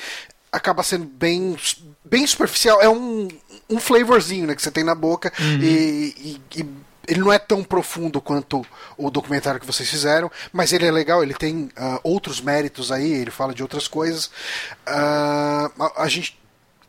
acaba 0.49 0.81
sendo 0.81 1.05
bem 1.05 1.57
bem 2.05 2.25
superficial, 2.25 2.81
é 2.81 2.87
um, 2.87 3.27
um 3.69 3.79
flavorzinho 3.79 4.47
né, 4.47 4.55
que 4.55 4.61
você 4.61 4.71
tem 4.71 4.83
na 4.83 4.95
boca 4.95 5.31
uhum. 5.37 5.59
e, 5.61 6.39
e, 6.55 6.59
e 6.59 6.90
ele 7.11 7.19
não 7.19 7.33
é 7.33 7.37
tão 7.37 7.61
profundo 7.61 8.21
quanto 8.21 8.65
o 8.97 9.11
documentário 9.11 9.59
que 9.59 9.65
vocês 9.65 9.89
fizeram, 9.89 10.31
mas 10.53 10.71
ele 10.71 10.85
é 10.85 10.91
legal, 10.91 11.21
ele 11.21 11.33
tem 11.33 11.65
uh, 11.65 11.99
outros 12.03 12.39
méritos 12.39 12.89
aí, 12.89 13.11
ele 13.11 13.29
fala 13.29 13.53
de 13.53 13.61
outras 13.61 13.85
coisas. 13.85 14.27
Uh, 14.87 15.71
a, 15.77 16.03
a, 16.03 16.07
gente. 16.07 16.39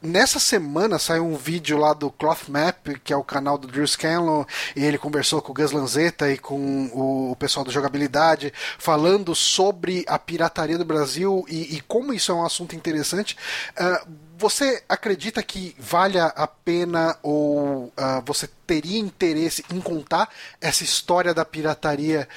Nessa 0.01 0.39
semana 0.39 0.99
saiu 0.99 1.25
um 1.25 1.37
vídeo 1.37 1.77
lá 1.77 1.93
do 1.93 2.11
Cloth 2.11 2.49
Map, 2.49 2.89
que 3.05 3.13
é 3.13 3.17
o 3.17 3.23
canal 3.23 3.59
do 3.59 3.69
Drew 3.69 3.87
Scanlon, 3.87 4.45
e 4.77 4.85
ele 4.85 4.99
conversou 4.99 5.43
com 5.43 5.53
o 5.53 5.55
Gus 5.55 5.73
Lanzetta 5.73 6.31
e 6.31 6.39
com 6.39 6.87
o, 6.93 7.37
pessoal 7.37 7.65
da 7.65 7.73
jogabilidade, 7.73 8.53
falando 8.79 9.35
sobre 9.35 10.05
a 10.09 10.19
pirataria 10.19 10.79
do 10.79 10.85
Brasil 10.85 11.45
e, 11.49 11.77
e 11.77 11.81
como 11.81 12.13
isso 12.13 12.31
é 12.31 12.35
um 12.35 12.45
assunto 12.45 12.77
interessante. 12.77 13.37
Uh, 13.77 14.09
você 14.43 14.83
acredita 14.89 15.41
que 15.41 15.73
valha 15.79 16.25
a 16.25 16.49
pena 16.49 17.17
ou 17.23 17.85
uh, 17.85 17.93
você 18.27 18.49
teria 18.67 18.99
interesse 18.99 19.65
em 19.73 19.81
contar 19.81 20.29
essa 20.61 20.83
história 20.83 21.33
da 21.33 21.45
pirataria 21.45 22.29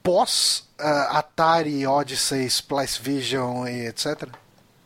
pós 0.00 0.68
uh, 0.78 1.16
Atari, 1.16 1.84
Odyssey, 1.84 2.46
Splice 2.46 3.02
Vision 3.02 3.66
e 3.66 3.88
etc? 3.88 4.28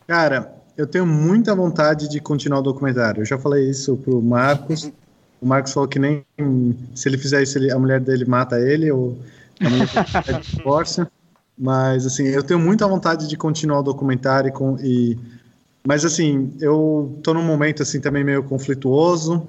Cara, 0.07 0.51
eu 0.75 0.87
tenho 0.87 1.05
muita 1.05 1.53
vontade 1.53 2.09
de 2.09 2.19
continuar 2.19 2.61
o 2.61 2.63
documentário. 2.63 3.21
Eu 3.21 3.25
já 3.25 3.37
falei 3.37 3.69
isso 3.69 3.95
pro 3.97 4.19
Marcos. 4.19 4.85
o 5.39 5.45
Marcos 5.45 5.71
falou 5.71 5.87
que 5.87 5.99
nem 5.99 6.25
se 6.95 7.07
ele 7.07 7.19
fizer 7.19 7.43
isso, 7.43 7.59
ele, 7.59 7.71
a 7.71 7.77
mulher 7.77 7.99
dele 7.99 8.25
mata 8.25 8.59
ele 8.59 8.91
ou 8.91 9.15
a 9.61 9.69
mulher 9.69 9.87
dele 10.25 10.39
divorcia. 10.57 11.07
Mas 11.55 12.07
assim, 12.07 12.23
eu 12.23 12.41
tenho 12.41 12.59
muita 12.59 12.87
vontade 12.87 13.29
de 13.29 13.37
continuar 13.37 13.81
o 13.81 13.83
documentário 13.83 14.51
com, 14.51 14.77
e 14.79 15.15
mas 15.85 16.03
assim, 16.03 16.51
eu 16.59 17.17
tô 17.21 17.33
num 17.33 17.43
momento 17.43 17.83
assim 17.83 17.99
também 17.99 18.23
meio 18.23 18.43
conflituoso. 18.43 19.47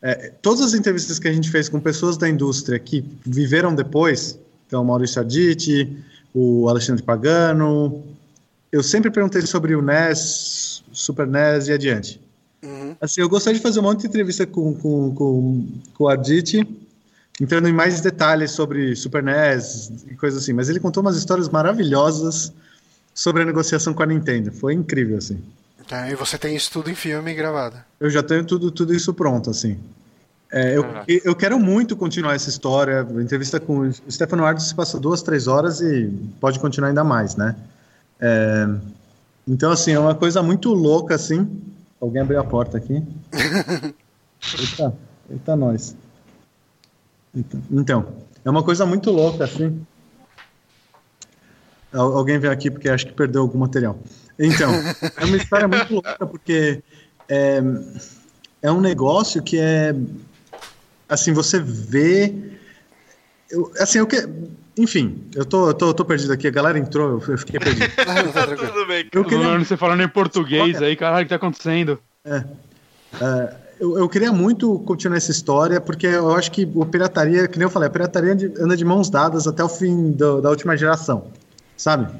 É, 0.00 0.32
todas 0.40 0.62
as 0.62 0.74
entrevistas 0.74 1.18
que 1.18 1.28
a 1.28 1.32
gente 1.32 1.50
fez 1.50 1.68
com 1.68 1.78
pessoas 1.78 2.16
da 2.16 2.28
indústria 2.28 2.78
que 2.78 3.04
viveram 3.24 3.74
depois, 3.74 4.38
então 4.66 4.84
Maurício 4.84 5.20
Arditi, 5.20 5.96
o 6.34 6.68
Alexandre 6.68 7.02
Pagano, 7.02 8.02
eu 8.72 8.82
sempre 8.82 9.10
perguntei 9.10 9.42
sobre 9.42 9.74
o 9.74 9.82
NES, 9.82 10.84
Super 10.92 11.26
NES 11.26 11.68
e 11.68 11.72
adiante. 11.72 12.20
Uhum. 12.62 12.96
Assim, 13.00 13.20
eu 13.20 13.28
gostaria 13.28 13.58
de 13.58 13.62
fazer 13.62 13.80
um 13.80 13.84
monte 13.84 14.00
de 14.00 14.06
entrevista 14.06 14.46
com, 14.46 14.74
com, 14.74 15.14
com, 15.14 15.68
com 15.94 16.04
o 16.04 16.08
Arditi, 16.08 16.66
entrando 17.40 17.68
em 17.68 17.72
mais 17.72 18.00
detalhes 18.00 18.52
sobre 18.52 18.96
Super 18.96 19.22
NES 19.22 19.90
e 20.10 20.14
coisas 20.14 20.42
assim, 20.42 20.52
mas 20.52 20.68
ele 20.68 20.80
contou 20.80 21.02
umas 21.02 21.16
histórias 21.16 21.48
maravilhosas 21.48 22.52
sobre 23.14 23.42
a 23.42 23.44
negociação 23.44 23.92
com 23.92 24.02
a 24.02 24.06
Nintendo. 24.06 24.52
Foi 24.52 24.74
incrível, 24.74 25.18
assim. 25.18 25.42
Tá, 25.88 26.10
e 26.10 26.14
você 26.14 26.36
tem 26.36 26.54
isso 26.54 26.70
tudo 26.70 26.90
em 26.90 26.94
filme 26.94 27.32
gravado? 27.32 27.76
Eu 27.98 28.10
já 28.10 28.22
tenho 28.22 28.44
tudo, 28.44 28.70
tudo 28.70 28.94
isso 28.94 29.14
pronto, 29.14 29.48
assim. 29.48 29.80
É, 30.52 30.76
eu, 30.76 30.84
eu 31.24 31.34
quero 31.34 31.58
muito 31.58 31.96
continuar 31.96 32.34
essa 32.34 32.50
história. 32.50 33.00
A 33.02 33.22
entrevista 33.22 33.58
com 33.58 33.80
o 33.80 33.92
Stefano 34.12 34.44
Ardo 34.44 34.60
se 34.60 34.74
passa 34.74 35.00
duas, 35.00 35.22
três 35.22 35.46
horas 35.46 35.80
e 35.80 36.08
pode 36.40 36.58
continuar 36.58 36.88
ainda 36.88 37.02
mais, 37.02 37.36
né? 37.36 37.56
É, 38.20 38.68
então, 39.46 39.70
assim, 39.70 39.92
é 39.92 39.98
uma 39.98 40.14
coisa 40.14 40.42
muito 40.42 40.74
louca, 40.74 41.14
assim. 41.14 41.48
Alguém 41.98 42.20
abriu 42.20 42.38
a 42.38 42.44
porta 42.44 42.76
aqui. 42.76 43.02
eita, 44.60 44.94
eita, 45.30 45.56
nós. 45.56 45.96
Então, 47.70 48.12
é 48.44 48.50
uma 48.50 48.62
coisa 48.62 48.84
muito 48.84 49.10
louca, 49.10 49.44
assim. 49.44 49.80
Alguém 51.90 52.38
veio 52.38 52.52
aqui 52.52 52.70
porque 52.70 52.90
acho 52.90 53.06
que 53.06 53.12
perdeu 53.12 53.40
algum 53.40 53.58
material. 53.58 53.98
Então, 54.38 54.70
é 55.16 55.24
uma 55.24 55.36
história 55.36 55.66
muito 55.66 55.94
louca, 55.94 56.26
porque 56.26 56.82
é, 57.28 57.60
é 58.62 58.70
um 58.70 58.80
negócio 58.80 59.42
que 59.42 59.58
é. 59.58 59.94
Assim, 61.08 61.32
você 61.32 61.58
vê. 61.60 62.34
Eu, 63.50 63.72
assim, 63.78 63.98
eu 63.98 64.06
que, 64.06 64.28
enfim, 64.76 65.24
eu 65.34 65.44
tô, 65.44 65.68
eu 65.68 65.74
tô, 65.74 65.88
eu 65.88 65.94
tô 65.94 66.04
perdido 66.04 66.32
aqui. 66.32 66.46
A 66.46 66.50
galera 66.50 66.78
entrou, 66.78 67.22
eu 67.26 67.38
fiquei 67.38 67.58
perdido. 67.58 67.90
tá 68.32 68.46
tudo 68.46 68.86
bem. 68.86 69.08
Eu 69.10 69.24
queria... 69.24 69.58
Você 69.58 69.76
falando 69.76 70.02
em 70.02 70.08
português 70.08 70.80
aí, 70.80 70.94
caralho, 70.94 71.22
o 71.22 71.24
que 71.24 71.30
tá 71.30 71.36
acontecendo? 71.36 71.98
É. 72.24 72.44
é 73.20 73.68
eu, 73.80 73.96
eu, 73.96 74.08
queria 74.08 74.32
muito 74.32 74.76
continuar 74.80 75.16
essa 75.16 75.30
história, 75.30 75.80
porque 75.80 76.06
eu 76.06 76.34
acho 76.34 76.50
que 76.50 76.68
o 76.74 76.84
pirataria, 76.84 77.46
que 77.46 77.58
nem 77.58 77.64
eu 77.64 77.70
falei, 77.70 77.86
a 77.86 77.90
pirataria 77.90 78.32
anda 78.60 78.76
de 78.76 78.84
mãos 78.84 79.08
dadas 79.08 79.46
até 79.46 79.62
o 79.62 79.68
fim 79.68 80.10
do, 80.10 80.40
da 80.40 80.50
última 80.50 80.76
geração 80.76 81.30
sabe? 81.78 82.12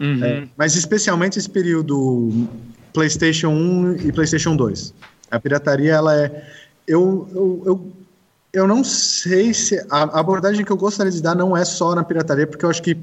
Uhum. 0.00 0.24
É, 0.24 0.48
mas 0.56 0.74
especialmente 0.74 1.38
esse 1.38 1.48
período 1.48 2.48
PlayStation 2.92 3.48
1 3.50 3.96
e 3.96 4.12
PlayStation 4.12 4.56
2. 4.56 4.94
A 5.30 5.38
pirataria, 5.38 5.92
ela 5.92 6.16
é. 6.16 6.44
Eu, 6.88 7.28
eu, 7.32 7.62
eu, 7.66 7.92
eu 8.52 8.66
não 8.66 8.82
sei 8.82 9.52
se. 9.52 9.78
A 9.90 10.18
abordagem 10.18 10.64
que 10.64 10.72
eu 10.72 10.76
gostaria 10.76 11.12
de 11.12 11.22
dar 11.22 11.34
não 11.34 11.56
é 11.56 11.64
só 11.64 11.94
na 11.94 12.02
pirataria, 12.02 12.46
porque 12.46 12.64
eu 12.64 12.70
acho 12.70 12.82
que. 12.82 12.96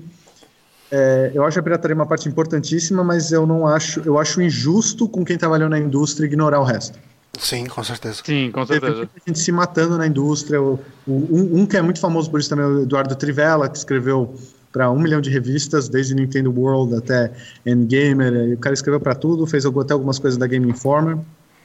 É, 0.90 1.32
eu 1.34 1.46
acho 1.46 1.60
a 1.60 1.64
pirataria 1.64 1.96
uma 1.96 2.06
parte 2.06 2.28
importantíssima, 2.28 3.04
mas 3.04 3.32
eu 3.32 3.46
não 3.46 3.68
acho. 3.68 4.02
Eu 4.04 4.18
acho 4.18 4.42
injusto 4.42 5.08
com 5.08 5.24
quem 5.24 5.38
trabalhou 5.38 5.70
na 5.70 5.78
indústria 5.78 6.26
ignorar 6.26 6.60
o 6.60 6.64
resto. 6.64 6.98
Sim, 7.40 7.68
com 7.68 7.84
certeza. 7.84 8.22
Sim, 8.26 8.52
com 8.52 8.66
certeza. 8.66 9.04
a 9.04 9.30
gente 9.30 9.40
se 9.40 9.52
matando 9.52 9.98
na 9.98 10.08
indústria. 10.08 10.62
O, 10.62 10.80
o, 11.06 11.14
um, 11.14 11.62
um, 11.62 11.66
que 11.66 11.78
é 11.78 11.82
muito 11.82 12.00
famoso 12.00 12.32
por 12.32 12.40
isso 12.40 12.50
também 12.50 12.66
é 12.66 12.68
o 12.68 12.82
Eduardo 12.82 13.16
Trivella, 13.16 13.70
que 13.70 13.78
escreveu 13.78 14.36
para 14.78 14.92
um 14.92 15.00
milhão 15.00 15.20
de 15.20 15.32
revistas, 15.32 15.90
desde 15.90 16.14
Nintendo 16.14 16.52
World 16.52 16.96
até 16.96 17.32
Endgamer. 17.66 18.54
O 18.54 18.58
cara 18.60 18.76
escreveu 18.76 19.00
para 19.00 19.16
tudo, 19.16 19.48
fez 19.48 19.66
até 19.66 19.92
algumas 19.92 20.20
coisas 20.20 20.38
da 20.38 20.46
Game 20.46 20.70
Informer 20.70 21.18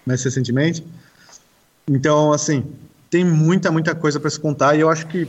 mais 0.06 0.24
recentemente. 0.24 0.82
Então, 1.86 2.32
assim, 2.32 2.64
tem 3.10 3.22
muita, 3.22 3.70
muita 3.70 3.94
coisa 3.94 4.18
para 4.18 4.30
se 4.30 4.40
contar 4.40 4.76
e 4.76 4.80
eu 4.80 4.88
acho 4.88 5.06
que 5.08 5.28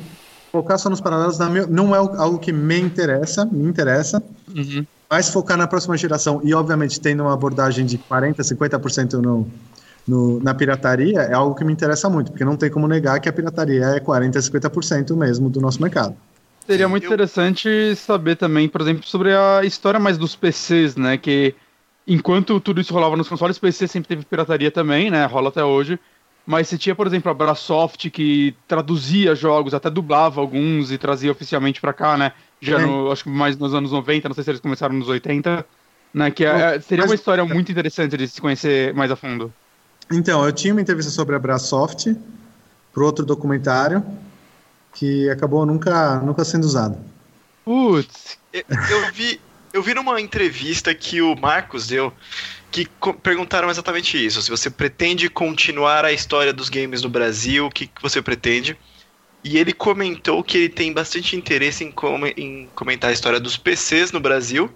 focar 0.49 0.79
só 0.79 0.89
nos 0.89 1.01
paralelos 1.01 1.37
não 1.69 1.93
é 1.93 1.97
algo 1.97 2.39
que 2.39 2.53
me 2.53 2.79
interessa, 2.79 3.45
me 3.45 3.65
interessa, 3.65 4.23
uhum. 4.55 4.85
mas 5.09 5.27
focar 5.27 5.57
na 5.57 5.67
próxima 5.67 5.97
geração 5.97 6.39
e, 6.41 6.53
obviamente, 6.53 7.01
tendo 7.01 7.23
uma 7.23 7.33
abordagem 7.33 7.85
de 7.85 7.97
40%, 7.97 8.37
50% 8.37 9.13
no, 9.15 9.45
no, 10.07 10.39
na 10.39 10.53
pirataria 10.53 11.19
é 11.19 11.33
algo 11.33 11.53
que 11.53 11.65
me 11.65 11.73
interessa 11.73 12.09
muito, 12.09 12.31
porque 12.31 12.45
não 12.45 12.55
tem 12.55 12.69
como 12.69 12.87
negar 12.87 13.19
que 13.19 13.27
a 13.27 13.33
pirataria 13.33 13.83
é 13.87 13.99
40% 13.99 14.37
a 14.37 14.69
50% 14.69 15.17
mesmo 15.17 15.49
do 15.49 15.59
nosso 15.59 15.81
mercado. 15.81 16.15
Seria 16.65 16.87
muito 16.87 17.03
eu... 17.03 17.07
interessante 17.07 17.95
saber 17.95 18.35
também, 18.35 18.69
por 18.69 18.81
exemplo, 18.81 19.05
sobre 19.05 19.33
a 19.33 19.63
história 19.63 19.99
mais 19.99 20.17
dos 20.17 20.35
PCs, 20.35 20.95
né? 20.95 21.17
Que 21.17 21.53
enquanto 22.07 22.59
tudo 22.59 22.79
isso 22.79 22.93
rolava 22.93 23.17
nos 23.17 23.27
consoles, 23.27 23.59
PC 23.59 23.87
sempre 23.87 24.07
teve 24.07 24.25
pirataria 24.25 24.71
também, 24.71 25.11
né? 25.11 25.25
Rola 25.25 25.49
até 25.49 25.63
hoje. 25.63 25.99
Mas 26.45 26.67
você 26.67 26.77
tinha, 26.77 26.93
por 26.93 27.07
exemplo, 27.07 27.31
a 27.31 27.33
Brasoft 27.33 28.09
que 28.09 28.53
traduzia 28.67 29.33
jogos, 29.33 29.73
até 29.73 29.89
dublava 29.89 30.41
alguns 30.41 30.91
e 30.91 30.97
trazia 30.97 31.31
oficialmente 31.31 31.79
para 31.79 31.93
cá, 31.93 32.17
né? 32.17 32.33
Já 32.59 32.79
no, 32.79 33.11
acho 33.11 33.23
que 33.23 33.29
mais 33.29 33.57
nos 33.57 33.73
anos 33.73 33.91
90, 33.91 34.27
não 34.29 34.35
sei 34.35 34.43
se 34.43 34.51
eles 34.51 34.61
começaram 34.61 34.93
nos 34.95 35.07
80, 35.07 35.65
né? 36.13 36.31
Que 36.31 36.45
é, 36.45 36.79
seria 36.81 37.05
uma 37.05 37.15
história 37.15 37.45
muito 37.45 37.71
interessante 37.71 38.17
de 38.17 38.27
se 38.27 38.41
conhecer 38.41 38.93
mais 38.93 39.09
a 39.09 39.15
fundo. 39.15 39.53
Então, 40.11 40.45
eu 40.45 40.51
tinha 40.51 40.73
uma 40.73 40.81
entrevista 40.81 41.11
sobre 41.11 41.35
a 41.35 41.39
Brasoft 41.39 42.13
para 42.93 43.03
outro 43.03 43.25
documentário 43.25 44.03
que 44.93 45.29
acabou 45.29 45.65
nunca, 45.65 46.19
nunca 46.19 46.43
sendo 46.43 46.65
usado. 46.65 46.97
Putz, 47.65 48.37
eu, 48.53 49.11
vi 49.13 49.39
eu 49.73 49.81
vi 49.81 49.93
numa 49.93 50.19
entrevista 50.21 50.93
que 50.93 51.21
o 51.21 51.35
Marcos 51.35 51.87
deu 51.87 52.13
que 52.71 52.87
perguntaram 53.21 53.69
exatamente 53.69 54.23
isso. 54.23 54.41
Se 54.41 54.49
você 54.49 54.69
pretende 54.69 55.29
continuar 55.29 56.03
a 56.05 56.11
história 56.11 56.51
dos 56.51 56.69
games 56.69 57.03
no 57.03 57.09
Brasil, 57.09 57.67
o 57.67 57.69
que, 57.69 57.85
que 57.85 58.01
você 58.01 58.19
pretende? 58.21 58.75
E 59.43 59.57
ele 59.57 59.73
comentou 59.73 60.43
que 60.43 60.57
ele 60.57 60.69
tem 60.69 60.91
bastante 60.91 61.35
interesse 61.35 61.83
em, 61.83 61.91
com 61.91 62.25
em 62.25 62.67
comentar 62.73 63.11
a 63.11 63.13
história 63.13 63.39
dos 63.39 63.57
PCs 63.57 64.11
no 64.11 64.19
Brasil 64.19 64.71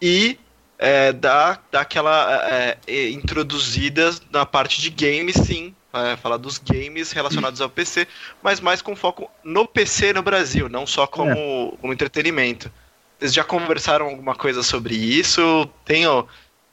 e 0.00 0.38
é, 0.78 1.12
dar, 1.12 1.66
dar 1.72 1.80
aquela 1.80 2.48
é, 2.50 2.78
é, 2.86 3.10
introduzida 3.10 4.14
na 4.30 4.46
parte 4.46 4.80
de 4.80 4.90
games, 4.90 5.34
sim. 5.34 5.74
É, 5.92 6.16
falar 6.16 6.36
dos 6.36 6.58
games 6.58 7.10
relacionados 7.10 7.60
ao 7.60 7.68
PC, 7.68 8.06
mas 8.40 8.60
mais 8.60 8.80
com 8.80 8.94
foco 8.94 9.28
no 9.42 9.66
PC 9.66 10.12
no 10.12 10.22
Brasil, 10.22 10.68
não 10.68 10.86
só 10.86 11.04
como, 11.04 11.32
é. 11.32 11.72
como 11.80 11.92
entretenimento. 11.92 12.70
Vocês 13.18 13.34
já 13.34 13.42
conversaram 13.42 14.06
alguma 14.06 14.36
coisa 14.36 14.62
sobre 14.62 14.94
isso? 14.94 15.68
Tem, 15.84 16.06
ó, 16.06 16.24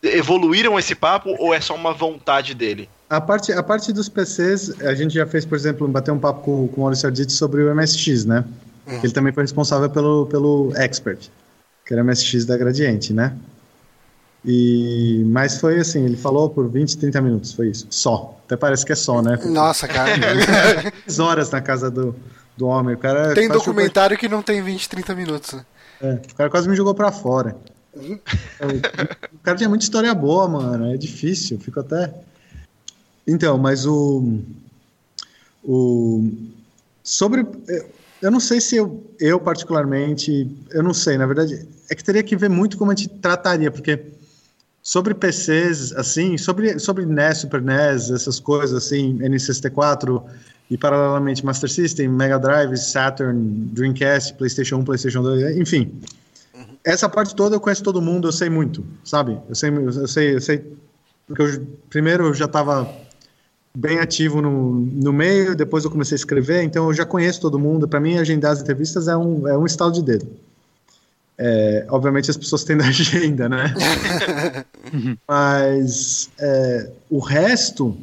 evoluíram 0.04 0.78
esse 0.78 0.94
papo 0.94 1.36
ou 1.40 1.54
é 1.54 1.60
só 1.60 1.76
uma 1.76 1.94
vontade 1.94 2.54
dele? 2.54 2.88
A 3.10 3.20
parte, 3.20 3.52
a 3.52 3.64
parte 3.64 3.92
dos 3.92 4.10
PCs, 4.10 4.82
a 4.82 4.94
gente 4.94 5.14
já 5.14 5.26
fez, 5.26 5.46
por 5.46 5.56
exemplo, 5.56 5.88
bater 5.88 6.12
um 6.12 6.20
papo 6.20 6.42
com, 6.42 6.68
com 6.68 6.82
o 6.82 6.84
Maurício 6.84 7.08
Arditi 7.08 7.32
sobre 7.32 7.64
o 7.64 7.76
MSX, 7.76 8.26
né? 8.26 8.46
Hum. 8.86 9.00
Ele 9.04 9.14
também 9.14 9.34
foi 9.34 9.44
responsável 9.44 9.90
pelo, 9.90 10.26
pelo 10.28 10.72
Expert, 10.76 11.30
que 11.86 11.94
era 11.94 12.04
o 12.04 12.06
MSX 12.06 12.46
da 12.46 12.58
Gradiente, 12.58 13.14
né? 13.14 13.36
E, 14.50 15.26
mas 15.26 15.60
foi 15.60 15.78
assim, 15.78 16.06
ele 16.06 16.16
falou 16.16 16.50
por 16.50 16.70
20, 16.70 16.98
30 16.98 17.22
minutos, 17.22 17.52
foi 17.52 17.68
isso. 17.68 17.86
Só. 17.90 18.40
Até 18.46 18.56
parece 18.56 18.86
que 18.86 18.94
é 18.94 18.96
só, 18.96 19.22
né? 19.22 19.38
Nossa, 19.44 19.90
cara. 19.90 20.16
10 21.06 21.20
horas 21.20 21.52
na 21.52 21.60
casa 21.60 21.92
do, 21.92 22.16
do 22.56 22.66
homem. 22.66 22.96
O 22.96 22.98
cara 22.98 23.34
tem 23.34 23.50
documentário 23.50 24.16
super... 24.16 24.30
que 24.30 24.34
não 24.34 24.42
tem 24.42 24.62
20, 24.62 24.88
30 24.88 25.16
minutos. 25.16 25.52
Né? 25.52 25.66
É, 26.02 26.14
o 26.32 26.36
cara 26.36 26.50
quase 26.50 26.70
me 26.70 26.78
jogou 26.78 26.96
pra 26.96 27.12
fora. 27.12 27.58
o 27.94 29.40
cara 29.44 29.58
tinha 29.58 29.68
muita 29.68 29.84
história 29.84 30.14
boa, 30.16 30.48
mano. 30.48 30.94
É 30.94 30.98
difícil, 30.98 31.60
fico 31.60 31.82
até. 31.82 32.14
Então, 33.28 33.58
mas 33.58 33.86
o. 33.86 34.40
O. 35.62 36.32
Sobre. 37.04 37.46
Eu 38.22 38.32
não 38.32 38.40
sei 38.40 38.62
se 38.62 38.78
eu, 38.78 39.06
eu, 39.20 39.42
particularmente. 39.42 40.50
Eu 40.72 40.82
não 40.82 40.94
sei, 40.94 41.18
na 41.18 41.26
verdade. 41.26 41.68
É 41.90 41.96
que 41.96 42.04
teria 42.04 42.24
que 42.24 42.38
ver 42.38 42.50
muito 42.50 42.78
como 42.78 42.92
a 42.92 42.96
gente 42.96 43.10
trataria, 43.10 43.70
porque. 43.70 44.16
Sobre 44.88 45.14
PCs, 45.14 45.92
assim, 45.98 46.38
sobre, 46.38 46.80
sobre 46.80 47.06
NES, 47.06 47.40
Super 47.40 47.62
NES, 47.62 48.10
essas 48.10 48.40
coisas, 48.40 48.86
assim, 48.86 49.18
N64 49.18 50.24
e 50.72 50.78
paralelamente 50.78 51.46
Master 51.46 51.70
System, 51.70 52.08
Mega 52.08 52.40
Drive, 52.40 52.78
Saturn, 52.78 53.68
Dreamcast, 53.74 54.36
PlayStation 54.36 54.78
1, 54.78 54.86
PlayStation 54.86 55.24
2, 55.24 55.58
enfim. 55.58 55.92
Uhum. 56.56 56.64
Essa 56.86 57.10
parte 57.10 57.36
toda 57.36 57.58
eu 57.58 57.60
conheço 57.60 57.84
todo 57.84 58.02
mundo, 58.02 58.30
eu 58.30 58.32
sei 58.32 58.50
muito, 58.50 58.82
sabe? 59.04 59.38
Eu 59.50 59.56
sei, 59.56 59.72
eu 59.72 60.08
sei, 60.08 60.36
eu 60.36 60.40
sei 60.40 60.78
porque 61.28 61.42
eu, 61.42 61.68
primeiro 61.90 62.28
eu 62.28 62.34
já 62.34 62.46
estava 62.46 62.90
bem 63.76 64.00
ativo 64.00 64.42
no, 64.42 64.72
no 64.72 65.12
meio, 65.12 65.54
depois 65.54 65.84
eu 65.84 65.92
comecei 65.92 66.16
a 66.16 66.20
escrever, 66.20 66.64
então 66.64 66.88
eu 66.88 66.94
já 66.94 67.06
conheço 67.06 67.42
todo 67.42 67.60
mundo. 67.60 67.90
Para 67.90 68.00
mim, 68.00 68.18
agendar 68.20 68.54
as 68.54 68.62
entrevistas 68.62 69.10
é 69.10 69.18
um, 69.18 69.46
é 69.50 69.58
um 69.58 69.66
estalo 69.66 69.92
de 69.92 70.02
dedo. 70.02 70.47
É, 71.40 71.86
obviamente 71.90 72.32
as 72.32 72.38
pessoas 72.38 72.64
têm 72.64 72.78
da 72.78 72.86
agenda, 72.88 73.48
né? 73.48 73.74
Mas 75.28 76.30
é, 76.40 76.90
o 77.10 77.20
resto 77.20 77.96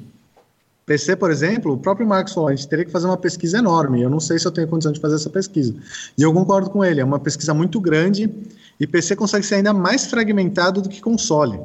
PC, 0.86 1.16
por 1.16 1.30
exemplo, 1.30 1.72
o 1.72 1.78
próprio 1.78 2.06
Marcos 2.06 2.34
falou, 2.34 2.50
a 2.50 2.54
gente 2.54 2.68
teria 2.68 2.84
que 2.84 2.90
fazer 2.90 3.06
uma 3.06 3.16
pesquisa 3.16 3.58
enorme. 3.58 4.02
Eu 4.02 4.10
não 4.10 4.20
sei 4.20 4.38
se 4.38 4.46
eu 4.46 4.52
tenho 4.52 4.68
condição 4.68 4.92
de 4.92 5.00
fazer 5.00 5.16
essa 5.16 5.30
pesquisa. 5.30 5.74
E 6.16 6.22
eu 6.22 6.32
concordo 6.32 6.68
com 6.70 6.84
ele, 6.84 7.00
é 7.00 7.04
uma 7.04 7.18
pesquisa 7.18 7.54
muito 7.54 7.80
grande 7.80 8.30
e 8.78 8.86
PC 8.86 9.16
consegue 9.16 9.46
ser 9.46 9.56
ainda 9.56 9.72
mais 9.72 10.06
fragmentado 10.06 10.82
do 10.82 10.88
que 10.88 11.00
console. 11.00 11.58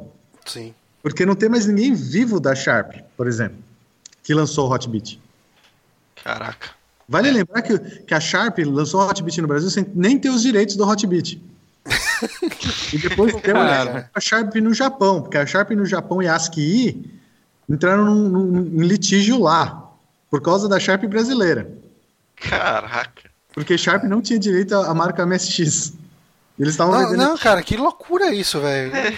Sim. 0.46 0.74
Porque 1.02 1.26
não 1.26 1.34
tem 1.34 1.48
mais 1.48 1.66
ninguém 1.66 1.94
vivo 1.94 2.40
da 2.40 2.54
Sharp, 2.54 2.94
por 3.16 3.26
exemplo, 3.26 3.58
que 4.22 4.32
lançou 4.32 4.68
o 4.68 4.72
Hotbit. 4.72 5.20
Caraca. 6.22 6.70
Vale 7.08 7.28
é. 7.28 7.32
lembrar 7.32 7.62
que, 7.62 7.78
que 7.78 8.14
a 8.14 8.20
Sharp 8.20 8.58
lançou 8.58 9.00
o 9.00 9.06
Hotbit 9.06 9.40
no 9.42 9.48
Brasil 9.48 9.68
sem 9.68 9.86
nem 9.94 10.18
ter 10.18 10.30
os 10.30 10.42
direitos 10.42 10.76
do 10.76 10.86
Hotbit. 10.86 11.42
E 12.92 12.98
depois 12.98 13.34
deu 13.40 13.56
a 13.56 14.20
Sharp 14.20 14.54
no 14.56 14.74
Japão, 14.74 15.22
porque 15.22 15.38
a 15.38 15.46
Sharp 15.46 15.70
no 15.70 15.86
Japão 15.86 16.22
e 16.22 16.28
a 16.28 16.34
ASCII 16.34 17.04
entraram 17.68 18.04
num, 18.04 18.28
num, 18.28 18.82
litígio 18.82 19.40
lá, 19.40 19.90
por 20.30 20.42
causa 20.42 20.68
da 20.68 20.78
Sharp 20.78 21.04
brasileira. 21.04 21.70
Caraca. 22.36 23.30
Porque 23.52 23.78
Sharp 23.78 24.04
não 24.04 24.20
tinha 24.20 24.38
direito 24.38 24.74
à 24.74 24.94
marca 24.94 25.24
MSX. 25.26 25.94
Eles 26.60 26.74
estavam 26.74 26.92
não, 26.92 27.10
vendendo... 27.10 27.28
não, 27.28 27.38
cara, 27.38 27.62
que 27.62 27.74
loucura 27.74 28.34
isso, 28.34 28.60
velho. 28.60 28.94
É. 28.94 29.08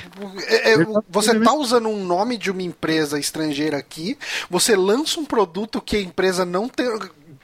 É, 0.46 0.74
é, 0.74 0.86
você 1.08 1.38
tá 1.40 1.52
usando 1.52 1.88
um 1.88 2.04
nome 2.04 2.38
de 2.38 2.52
uma 2.52 2.62
empresa 2.62 3.18
estrangeira 3.18 3.76
aqui, 3.76 4.16
você 4.48 4.76
lança 4.76 5.18
um 5.18 5.24
produto 5.24 5.80
que 5.80 5.96
a 5.96 6.00
empresa 6.00 6.44
não 6.44 6.68
tem. 6.68 6.86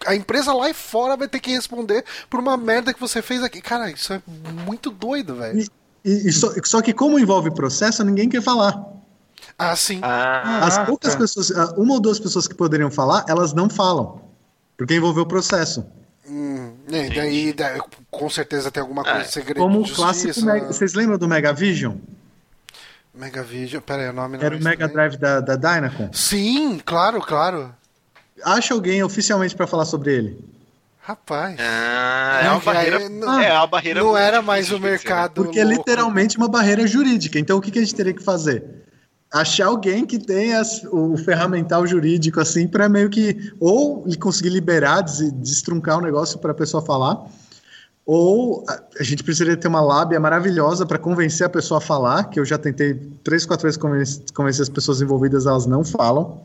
A 0.06 0.14
empresa 0.14 0.52
lá 0.52 0.70
e 0.70 0.74
fora 0.74 1.16
vai 1.16 1.28
ter 1.28 1.40
que 1.40 1.50
responder 1.50 2.04
por 2.30 2.40
uma 2.40 2.56
merda 2.56 2.92
que 2.92 3.00
você 3.00 3.20
fez 3.22 3.42
aqui. 3.42 3.60
Cara, 3.60 3.90
isso 3.90 4.12
é 4.12 4.22
muito 4.64 4.90
doido, 4.90 5.36
velho. 5.36 5.58
E, 5.58 5.68
e, 6.04 6.28
e 6.28 6.32
só, 6.32 6.52
só 6.64 6.82
que, 6.82 6.92
como 6.92 7.18
envolve 7.18 7.50
processo, 7.50 8.04
ninguém 8.04 8.28
quer 8.28 8.42
falar. 8.42 8.80
Ah, 9.58 9.74
sim. 9.74 10.00
Ah, 10.02 10.66
As 10.66 10.78
poucas 10.86 11.14
tá. 11.14 11.18
pessoas, 11.18 11.50
ah, 11.50 11.74
uma 11.76 11.94
ou 11.94 12.00
duas 12.00 12.18
pessoas 12.18 12.46
que 12.46 12.54
poderiam 12.54 12.90
falar, 12.90 13.24
elas 13.28 13.52
não 13.52 13.68
falam. 13.68 14.20
Porque 14.76 14.94
envolveu 14.94 15.24
o 15.24 15.26
processo. 15.26 15.84
Hum, 16.28 16.74
e 16.86 17.08
daí, 17.08 17.52
daí, 17.52 17.80
com 18.10 18.30
certeza 18.30 18.70
tem 18.70 18.80
alguma 18.80 19.02
coisa 19.02 19.20
é, 19.20 19.24
segredo. 19.24 19.60
Como 19.60 19.80
o 19.80 19.88
clássico. 19.92 20.40
Mega, 20.42 20.66
vocês 20.66 20.94
lembram 20.94 21.18
do 21.18 21.26
Megavision? 21.26 21.96
Megavision, 23.12 23.82
peraí, 23.82 24.08
o 24.08 24.12
nome 24.12 24.36
não 24.36 24.44
Era 24.44 24.54
é 24.54 24.58
o 24.58 24.62
Mega 24.62 24.86
Drive 24.86 25.16
da, 25.16 25.40
da 25.40 25.56
Dynacon? 25.56 26.10
Sim, 26.12 26.80
claro, 26.84 27.20
claro. 27.20 27.74
Acha 28.44 28.74
alguém 28.74 29.02
oficialmente 29.02 29.54
para 29.54 29.66
falar 29.66 29.84
sobre 29.84 30.14
ele? 30.14 30.44
Rapaz. 31.00 31.56
Ah, 31.58 32.40
é, 32.44 32.50
uma 32.50 32.60
barreira, 32.60 33.08
não, 33.08 33.40
é 33.40 33.52
uma 33.52 33.66
barreira. 33.66 34.00
Não 34.02 34.16
era 34.16 34.42
mais 34.42 34.70
o 34.70 34.78
mercado. 34.78 35.32
Porque 35.42 35.62
louco. 35.62 35.72
é 35.72 35.76
literalmente 35.76 36.36
uma 36.36 36.48
barreira 36.48 36.86
jurídica. 36.86 37.38
Então 37.38 37.56
o 37.56 37.60
que, 37.60 37.70
que 37.70 37.78
a 37.78 37.82
gente 37.82 37.94
teria 37.94 38.12
que 38.12 38.22
fazer? 38.22 38.78
achar 39.32 39.66
alguém 39.66 40.06
que 40.06 40.18
tenha 40.18 40.62
o 40.90 41.16
ferramental 41.18 41.86
jurídico 41.86 42.40
assim 42.40 42.66
para 42.66 42.88
meio 42.88 43.10
que 43.10 43.52
ou 43.60 44.04
conseguir 44.18 44.48
liberar, 44.50 45.02
des, 45.02 45.32
destruncar 45.32 45.98
o 45.98 46.00
negócio 46.00 46.38
para 46.38 46.52
a 46.52 46.54
pessoa 46.54 46.82
falar, 46.82 47.26
ou 48.06 48.64
a 48.98 49.02
gente 49.02 49.22
precisaria 49.22 49.56
ter 49.56 49.68
uma 49.68 49.82
lábia 49.82 50.18
maravilhosa 50.18 50.86
para 50.86 50.98
convencer 50.98 51.46
a 51.46 51.50
pessoa 51.50 51.76
a 51.76 51.80
falar, 51.80 52.24
que 52.24 52.40
eu 52.40 52.44
já 52.44 52.56
tentei 52.56 52.94
três, 53.22 53.44
quatro 53.44 53.64
vezes 53.64 53.76
convencer, 53.76 54.24
convencer 54.34 54.62
as 54.62 54.68
pessoas 54.68 55.02
envolvidas, 55.02 55.44
elas 55.44 55.66
não 55.66 55.84
falam. 55.84 56.40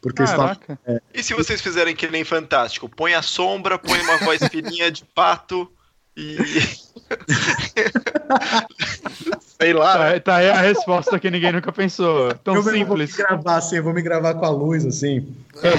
Porque 0.00 0.24
falam, 0.26 0.56
é, 0.86 1.02
e 1.12 1.22
se 1.22 1.34
vocês 1.34 1.60
fizerem 1.60 1.94
que 1.94 2.08
nem 2.08 2.24
fantástico? 2.24 2.88
Põe 2.88 3.12
a 3.14 3.22
sombra, 3.22 3.78
põe 3.78 4.00
uma 4.00 4.16
voz 4.18 4.40
fininha 4.48 4.90
de 4.92 5.04
pato 5.04 5.70
e. 6.16 6.38
Sei 9.60 9.72
lá. 9.72 10.12
Tá, 10.12 10.20
tá, 10.20 10.36
aí 10.36 10.50
a 10.50 10.60
resposta 10.60 11.18
que 11.18 11.28
ninguém 11.30 11.50
nunca 11.52 11.72
pensou. 11.72 12.32
Tão 12.44 12.54
eu 12.54 12.62
simples. 12.62 12.86
Vou 12.86 12.96
me 12.96 13.06
gravar 13.06 13.56
assim, 13.56 13.76
eu 13.76 13.82
vou 13.82 13.92
me 13.92 14.02
gravar 14.02 14.34
com 14.34 14.44
a 14.44 14.50
luz 14.50 14.86
assim. 14.86 15.34
É, 15.62 15.70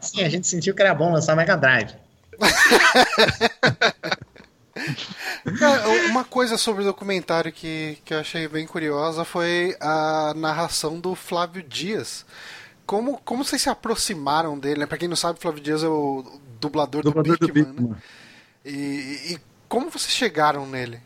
sim, 0.00 0.24
a 0.24 0.28
gente 0.28 0.48
sentiu 0.48 0.74
que 0.74 0.82
era 0.82 0.92
bom 0.92 1.12
lançar 1.12 1.36
Mega 1.36 1.56
Drive. 1.56 1.94
uma 6.10 6.24
coisa 6.24 6.56
sobre 6.56 6.82
o 6.82 6.86
documentário 6.86 7.52
que, 7.52 7.98
que 8.04 8.14
eu 8.14 8.18
achei 8.18 8.48
bem 8.48 8.66
curiosa 8.66 9.24
foi 9.24 9.76
a 9.80 10.32
narração 10.34 10.98
do 10.98 11.14
Flávio 11.14 11.62
Dias. 11.62 12.26
Como, 12.86 13.18
como 13.24 13.44
vocês 13.44 13.62
se 13.62 13.68
aproximaram 13.68 14.58
dele? 14.58 14.80
Né? 14.80 14.86
Pra 14.86 14.98
quem 14.98 15.08
não 15.08 15.16
sabe, 15.16 15.40
Flávio 15.40 15.62
Dias 15.62 15.82
é 15.82 15.88
o 15.88 16.24
dublador, 16.60 17.02
dublador 17.02 17.38
do 17.38 17.52
Big, 17.52 17.72
do 17.72 17.88
né? 17.88 17.96
E, 18.64 19.32
e 19.32 19.40
como 19.68 19.90
vocês 19.90 20.12
chegaram 20.12 20.66
nele? 20.66 21.00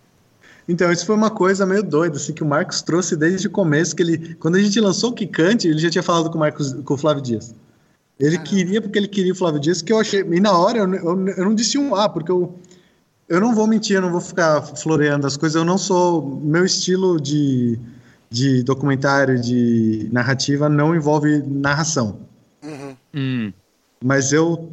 Então, 0.68 0.91
isso 0.91 1.07
foi 1.07 1.14
uma 1.14 1.31
coisa 1.31 1.64
meio 1.64 1.83
doida, 1.83 2.16
assim, 2.16 2.33
que 2.33 2.43
o 2.43 2.47
Marcos 2.47 2.83
trouxe 2.83 3.16
desde 3.16 3.47
o 3.47 3.51
começo, 3.51 3.95
que 3.95 4.03
ele, 4.03 4.35
quando 4.35 4.57
a 4.57 4.61
gente 4.61 4.81
lançou 4.81 5.11
o 5.11 5.14
Kikante, 5.14 5.68
ele 5.68 5.79
já 5.79 5.89
tinha 5.89 6.03
falado 6.03 6.29
com 6.29 6.37
o 6.37 6.41
Marcos, 6.41 6.72
com 6.72 6.95
o 6.95 6.99
Flávio 6.99 7.22
Dias. 7.22 7.55
Ele 8.18 8.39
queria 8.39 8.81
porque 8.81 8.99
ele 8.99 9.07
queria 9.09 9.33
o 9.33 9.37
Flávio 9.37 9.61
Dias, 9.61 9.81
que 9.81 9.93
eu 9.93 10.01
achei, 10.01 10.20
e 10.20 10.41
na 10.41 10.53
hora 10.53 10.79
eu, 10.79 10.93
eu, 10.93 11.29
eu 11.29 11.45
não 11.45 11.55
disse 11.55 11.79
um 11.79 11.95
A, 11.95 12.09
porque 12.09 12.33
eu, 12.33 12.59
eu 13.29 13.41
não 13.41 13.55
vou 13.55 13.66
mentir, 13.66 13.95
eu 13.95 14.03
não 14.03 14.11
vou 14.11 14.20
ficar 14.20 14.62
floreando 14.62 15.27
as 15.27 15.37
coisas, 15.37 15.55
eu 15.55 15.64
não 15.64 15.79
sou, 15.79 16.41
meu 16.43 16.64
estilo 16.64 17.20
de, 17.20 17.79
de 18.31 18.62
documentário, 18.62 19.41
de 19.41 20.09
narrativa, 20.12 20.68
não 20.68 20.95
envolve 20.95 21.43
narração. 21.47 22.20
Uhum. 22.62 22.97
Hum. 23.14 23.53
Mas 24.03 24.33
eu 24.33 24.72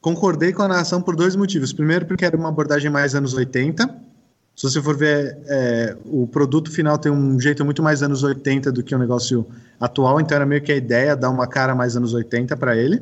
concordei 0.00 0.52
com 0.52 0.62
a 0.62 0.68
narração 0.68 1.00
por 1.00 1.16
dois 1.16 1.36
motivos. 1.36 1.72
Primeiro, 1.72 2.06
porque 2.06 2.24
era 2.24 2.36
uma 2.36 2.48
abordagem 2.48 2.90
mais 2.90 3.14
anos 3.14 3.34
80. 3.34 3.86
Se 4.54 4.64
você 4.64 4.82
for 4.82 4.96
ver, 4.96 5.38
é, 5.46 5.96
o 6.04 6.26
produto 6.26 6.70
final 6.70 6.98
tem 6.98 7.10
um 7.10 7.40
jeito 7.40 7.64
muito 7.64 7.82
mais 7.82 8.02
anos 8.02 8.22
80 8.22 8.70
do 8.70 8.82
que 8.82 8.94
o 8.94 8.98
negócio 8.98 9.46
atual, 9.80 10.20
então 10.20 10.36
era 10.36 10.44
meio 10.44 10.60
que 10.60 10.70
a 10.70 10.76
ideia 10.76 11.16
dar 11.16 11.30
uma 11.30 11.46
cara 11.46 11.74
mais 11.74 11.96
anos 11.96 12.12
80 12.12 12.56
para 12.56 12.76
ele. 12.76 13.00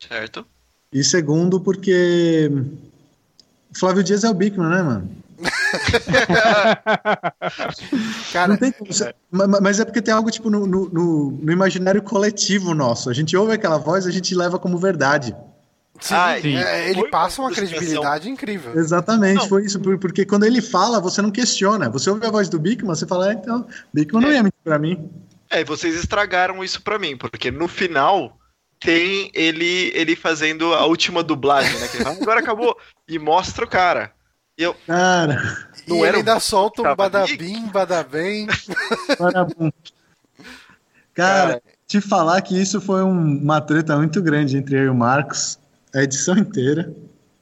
Certo. 0.00 0.44
E 0.92 1.04
segundo, 1.04 1.60
porque 1.60 2.50
Flávio 3.72 4.02
Dias 4.02 4.24
é 4.24 4.28
o 4.28 4.34
Bigman, 4.34 4.68
né, 4.68 4.82
mano? 4.82 5.21
Cara, 8.32 8.48
Não 8.48 8.56
tem 8.56 8.74
Mas 9.60 9.80
é 9.80 9.84
porque 9.84 10.02
tem 10.02 10.14
algo 10.14 10.30
tipo 10.30 10.50
no, 10.50 10.66
no- 10.66 10.88
no- 10.88 11.52
imaginário 11.52 12.02
coletivo 12.02 12.74
nosso. 12.74 13.10
A 13.10 13.12
gente 13.12 13.36
ouve 13.36 13.52
aquela 13.52 13.78
voz, 13.78 14.06
a 14.06 14.10
gente 14.10 14.34
leva 14.34 14.58
como 14.58 14.78
verdade. 14.78 15.34
sim, 16.00 16.14
Ah, 16.14 16.36
sim. 16.40 16.56
é, 16.56 16.90
ele 16.90 17.00
Foi 17.00 17.10
passa 17.10 17.40
uma 17.42 17.50
credibilidade 17.52 18.28
incrível. 18.28 18.76
Exatamente, 18.78 19.42
Não. 19.42 19.48
foi 19.48 19.64
isso. 19.64 19.78
por- 19.80 19.98
Porque 19.98 20.24
quando 20.24 20.44
ele 20.44 20.60
fala, 20.60 21.00
você 21.00 21.22
não 21.22 21.30
questiona. 21.30 21.88
Você 21.90 22.10
ouve 22.10 22.26
a 22.26 22.30
voz 22.30 22.48
do 22.48 22.58
Bigman, 22.58 22.94
você 22.94 23.06
fala, 23.06 23.30
é, 23.30 23.34
então, 23.34 23.66
Bigman 23.92 24.22
não 24.22 24.30
É. 24.30 24.34
ia 24.34 24.42
mentir 24.42 24.58
pra 24.64 24.78
mim. 24.78 25.10
É, 25.50 25.60
e 25.60 25.64
vocês 25.64 25.94
estragaram 25.94 26.62
isso 26.64 26.80
pra 26.82 26.98
mim, 26.98 27.16
porque 27.16 27.50
no 27.50 27.68
final 27.68 28.38
tem 28.80 29.30
ele 29.34 29.92
ele 29.94 30.16
fazendo 30.16 30.72
a 30.74 30.86
última 30.86 31.22
dublagem, 31.22 31.78
né? 31.78 31.86
Que 31.88 31.98
ele 31.98 32.04
fala, 32.04 32.16
agora 32.20 32.40
acabou. 32.40 32.76
E 33.06 33.18
mostra 33.18 33.64
o 33.64 33.68
cara. 33.68 34.12
E 34.58 34.62
eu, 34.62 34.74
Cara, 34.86 35.68
E 35.86 35.90
Não 35.90 35.96
ele 35.98 36.06
era 36.06 36.16
o 36.16 36.18
ainda 36.20 36.40
solta 36.40 36.82
um 36.82 36.94
badabim, 36.94 37.66
badabem. 37.68 38.46
parabéns. 39.18 39.72
Cara, 41.14 41.62
te 41.86 42.00
falar 42.00 42.40
que 42.42 42.60
isso 42.60 42.80
foi 42.80 43.02
um- 43.02 43.38
uma 43.38 43.60
treta 43.60 43.96
muito 43.96 44.22
grande 44.22 44.56
entre 44.56 44.76
eu 44.78 44.84
e 44.84 44.88
o 44.88 44.94
Marcos, 44.94 45.58
a 45.94 46.02
edição 46.02 46.36
inteira, 46.36 46.92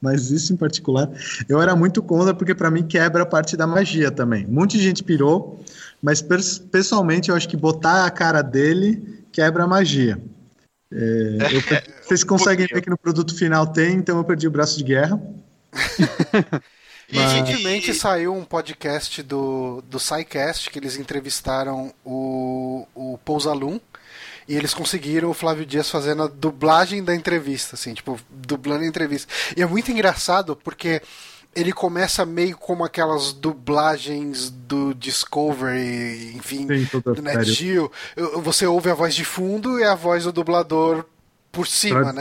mas 0.01 0.31
isso 0.31 0.53
em 0.53 0.57
particular, 0.57 1.11
eu 1.49 1.61
era 1.61 1.77
muito 1.77 2.03
contra 2.03 2.33
porque 2.33 2.55
pra 2.55 2.71
mim 2.71 2.87
quebra 2.87 3.23
a 3.25 3.27
parte 3.27 3.57
da 3.57 3.67
magia 3.67 4.11
também. 4.11 4.47
Um 4.47 4.53
monte 4.53 4.79
de 4.79 4.83
gente 4.83 5.05
pirou, 5.05 5.63
mas 6.03 6.23
pessoalmente 6.23 7.29
eu 7.29 7.37
acho 7.37 7.49
que 7.49 7.57
botar 7.57 8.07
a 8.07 8.11
cara 8.11 8.43
dele 8.43 9.25
quebra 9.31 9.65
a 9.65 9.69
magia. 9.69 10.19
É, 10.93 10.97
eu 11.53 11.61
vocês 12.03 12.25
conseguem 12.25 12.67
ver 12.67 12.81
que 12.81 12.91
no 12.91 12.99
produto 12.99 13.37
final 13.37 13.67
tem, 13.67 13.95
então 13.97 14.17
eu 14.19 14.25
perdi 14.25 14.49
o 14.49 14.51
braço 14.51 14.79
de 14.79 14.85
guerra. 14.85 15.21
e- 17.13 17.19
Recentemente 17.19 17.93
saiu 17.95 18.35
um 18.35 18.45
podcast 18.45 19.23
do, 19.23 19.83
do 19.89 19.99
SciCast 19.99 20.71
que 20.71 20.79
eles 20.79 20.97
entrevistaram 20.97 21.93
o, 22.05 22.87
o 22.95 23.19
Pousalum 23.25 23.81
e 24.49 24.57
eles 24.57 24.75
conseguiram 24.75 25.31
o 25.31 25.35
Flávio 25.35 25.65
Dias 25.67 25.89
fazendo 25.91 26.23
a 26.25 26.27
dublagem 26.27 27.03
da 27.05 27.15
entrevista, 27.15 27.77
assim, 27.77 27.95
tipo, 27.95 28.19
dublando 28.29 28.85
a 28.85 28.87
entrevista. 28.87 29.33
E 29.57 29.63
é 29.63 29.67
muito 29.67 29.91
engraçado 29.93 30.57
porque 30.57 31.01
ele 31.55 31.73
começa 31.73 32.25
meio 32.25 32.57
como 32.57 32.85
aquelas 32.85 33.33
dublagens 33.33 34.51
do 34.51 34.95
Discovery, 34.95 36.33
enfim, 36.37 36.67
toda 36.91 37.15
do. 37.15 37.23
Net 37.23 37.37
Geo. 37.53 37.91
Você 38.43 38.67
ouve 38.67 38.91
a 38.91 38.95
voz 38.95 39.15
de 39.15 39.25
fundo 39.25 39.79
e 39.79 39.85
a 39.85 39.95
voz 39.95 40.25
do 40.25 40.33
dublador 40.33 41.05
por 41.53 41.67
cima, 41.67 42.13
né? 42.13 42.21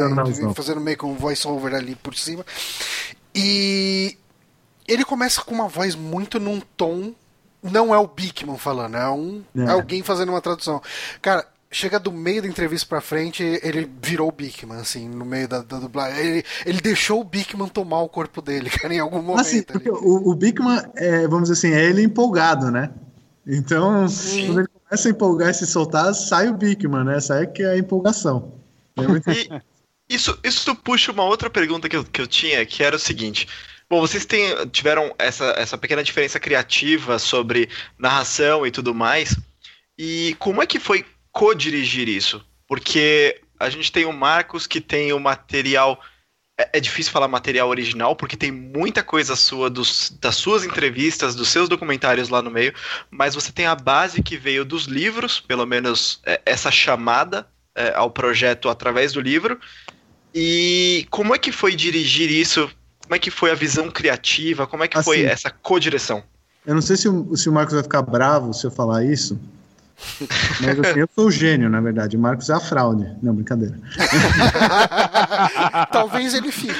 Fazendo 0.55 0.81
meio 0.81 0.97
que 0.97 1.05
um 1.05 1.15
voice-over 1.15 1.73
ali 1.75 1.95
por 1.95 2.15
cima. 2.15 2.43
E 3.33 4.17
ele 4.91 5.05
começa 5.05 5.41
com 5.41 5.53
uma 5.53 5.67
voz 5.67 5.95
muito 5.95 6.39
num 6.39 6.59
tom. 6.75 7.13
Não 7.61 7.93
é 7.93 7.97
o 7.97 8.07
Bickman 8.07 8.57
falando, 8.57 8.95
é 8.95 9.09
um 9.09 9.43
É. 9.55 9.63
é 9.63 9.69
alguém 9.71 10.01
fazendo 10.01 10.29
uma 10.29 10.39
tradução. 10.41 10.81
Cara, 11.21 11.45
chega 11.69 11.99
do 11.99 12.11
meio 12.11 12.41
da 12.41 12.47
entrevista 12.47 12.87
pra 12.87 13.01
frente, 13.01 13.43
ele 13.61 13.89
virou 14.01 14.29
o 14.29 14.31
Bickman, 14.31 14.79
assim, 14.79 15.09
no 15.09 15.25
meio 15.25 15.47
da, 15.47 15.61
da 15.61 15.77
dublagem. 15.77 16.19
Ele, 16.19 16.43
ele 16.65 16.79
deixou 16.81 17.19
o 17.19 17.23
Bickman 17.25 17.67
tomar 17.67 18.01
o 18.01 18.07
corpo 18.09 18.41
dele, 18.41 18.69
cara, 18.71 18.93
em 18.93 18.99
algum 18.99 19.21
momento. 19.21 19.41
Assim, 19.41 19.61
porque 19.63 19.89
o, 19.89 20.29
o 20.29 20.35
Bigman, 20.35 20.81
é, 20.95 21.27
vamos 21.27 21.49
dizer 21.49 21.67
assim, 21.67 21.75
é 21.77 21.83
ele 21.83 22.01
empolgado, 22.01 22.71
né? 22.71 22.89
Então, 23.45 24.05
quando 24.45 24.59
ele 24.59 24.67
começa 24.67 25.07
a 25.07 25.11
empolgar 25.11 25.49
e 25.49 25.53
se 25.53 25.65
soltar, 25.67 26.13
sai 26.13 26.47
o 26.47 26.53
Bigman, 26.53 27.03
né? 27.03 27.19
Sai 27.19 27.45
que 27.47 27.61
é 27.63 27.71
a 27.71 27.77
empolgação. 27.77 28.53
É 28.95 29.07
muito- 29.07 29.29
E 29.29 29.49
isso, 30.09 30.37
isso 30.43 30.73
puxa 30.75 31.11
uma 31.11 31.23
outra 31.23 31.49
pergunta 31.49 31.89
que 31.89 31.95
eu, 31.95 32.03
que 32.03 32.21
eu 32.21 32.27
tinha, 32.27 32.65
que 32.65 32.83
era 32.83 32.95
o 32.95 32.99
seguinte. 32.99 33.47
Bom, 33.89 34.01
vocês 34.01 34.23
têm, 34.23 34.53
tiveram 34.67 35.15
essa, 35.17 35.45
essa 35.57 35.75
pequena 35.75 36.03
diferença 36.03 36.39
criativa 36.39 37.17
sobre 37.17 37.69
narração 37.97 38.67
e 38.67 38.69
tudo 38.69 38.93
mais. 38.93 39.35
E 39.97 40.35
como 40.37 40.61
é 40.61 40.67
que 40.67 40.79
foi 40.79 41.03
co-dirigir 41.31 42.07
isso? 42.07 42.45
Porque 42.67 43.41
a 43.59 43.67
gente 43.67 43.91
tem 43.91 44.05
o 44.05 44.13
Marcos 44.13 44.67
que 44.67 44.79
tem 44.79 45.11
o 45.11 45.19
material. 45.19 45.99
É, 46.59 46.77
é 46.77 46.79
difícil 46.79 47.11
falar 47.11 47.27
material 47.27 47.67
original, 47.67 48.15
porque 48.15 48.37
tem 48.37 48.51
muita 48.51 49.01
coisa 49.01 49.35
sua 49.35 49.71
dos, 49.71 50.15
das 50.21 50.35
suas 50.35 50.63
entrevistas, 50.63 51.33
dos 51.33 51.49
seus 51.49 51.67
documentários 51.67 52.29
lá 52.29 52.43
no 52.43 52.51
meio, 52.51 52.73
mas 53.09 53.33
você 53.33 53.51
tem 53.51 53.65
a 53.65 53.75
base 53.75 54.21
que 54.21 54.37
veio 54.37 54.63
dos 54.63 54.85
livros, 54.85 55.39
pelo 55.39 55.65
menos 55.65 56.21
é, 56.27 56.39
essa 56.45 56.69
chamada 56.69 57.47
é, 57.73 57.91
ao 57.95 58.11
projeto 58.11 58.69
através 58.69 59.13
do 59.13 59.21
livro. 59.21 59.59
E 60.33 61.07
como 61.09 61.33
é 61.33 61.39
que 61.39 61.51
foi 61.51 61.75
dirigir 61.75 62.29
isso? 62.29 62.69
Como 63.10 63.16
é 63.16 63.20
que 63.20 63.32
foi 63.32 63.49
a 63.49 63.55
visão 63.55 63.89
criativa? 63.89 64.68
Como 64.68 64.84
é 64.84 64.88
que 64.88 65.01
foi 65.01 65.22
Assim. 65.22 65.26
essa 65.26 65.49
co-direção? 65.49 66.22
Eu 66.64 66.76
não 66.76 66.82
sei 66.84 66.95
se 66.95 67.10
o, 67.10 67.36
se 67.36 67.49
o 67.49 67.51
Marcos 67.51 67.74
vai 67.74 67.82
ficar 67.82 68.03
bravo 68.03 68.53
se 68.53 68.68
eu 68.68 68.70
falar 68.70 69.03
isso, 69.03 69.39
mas 70.62 70.80
assim, 70.80 70.99
eu 70.99 71.10
sou 71.16 71.26
o 71.26 71.32
gênio, 71.32 71.72
na 71.72 71.82
verdade. 71.82 72.16
O 72.16 72.20
Marcos 72.20 72.51
é 72.51 72.53
a 72.53 72.60
fraude. 72.60 73.12
Não, 73.24 73.34
brincadeira. 73.34 73.76
Talvez 75.91 76.36
ele 76.36 76.51
fique. 76.51 76.80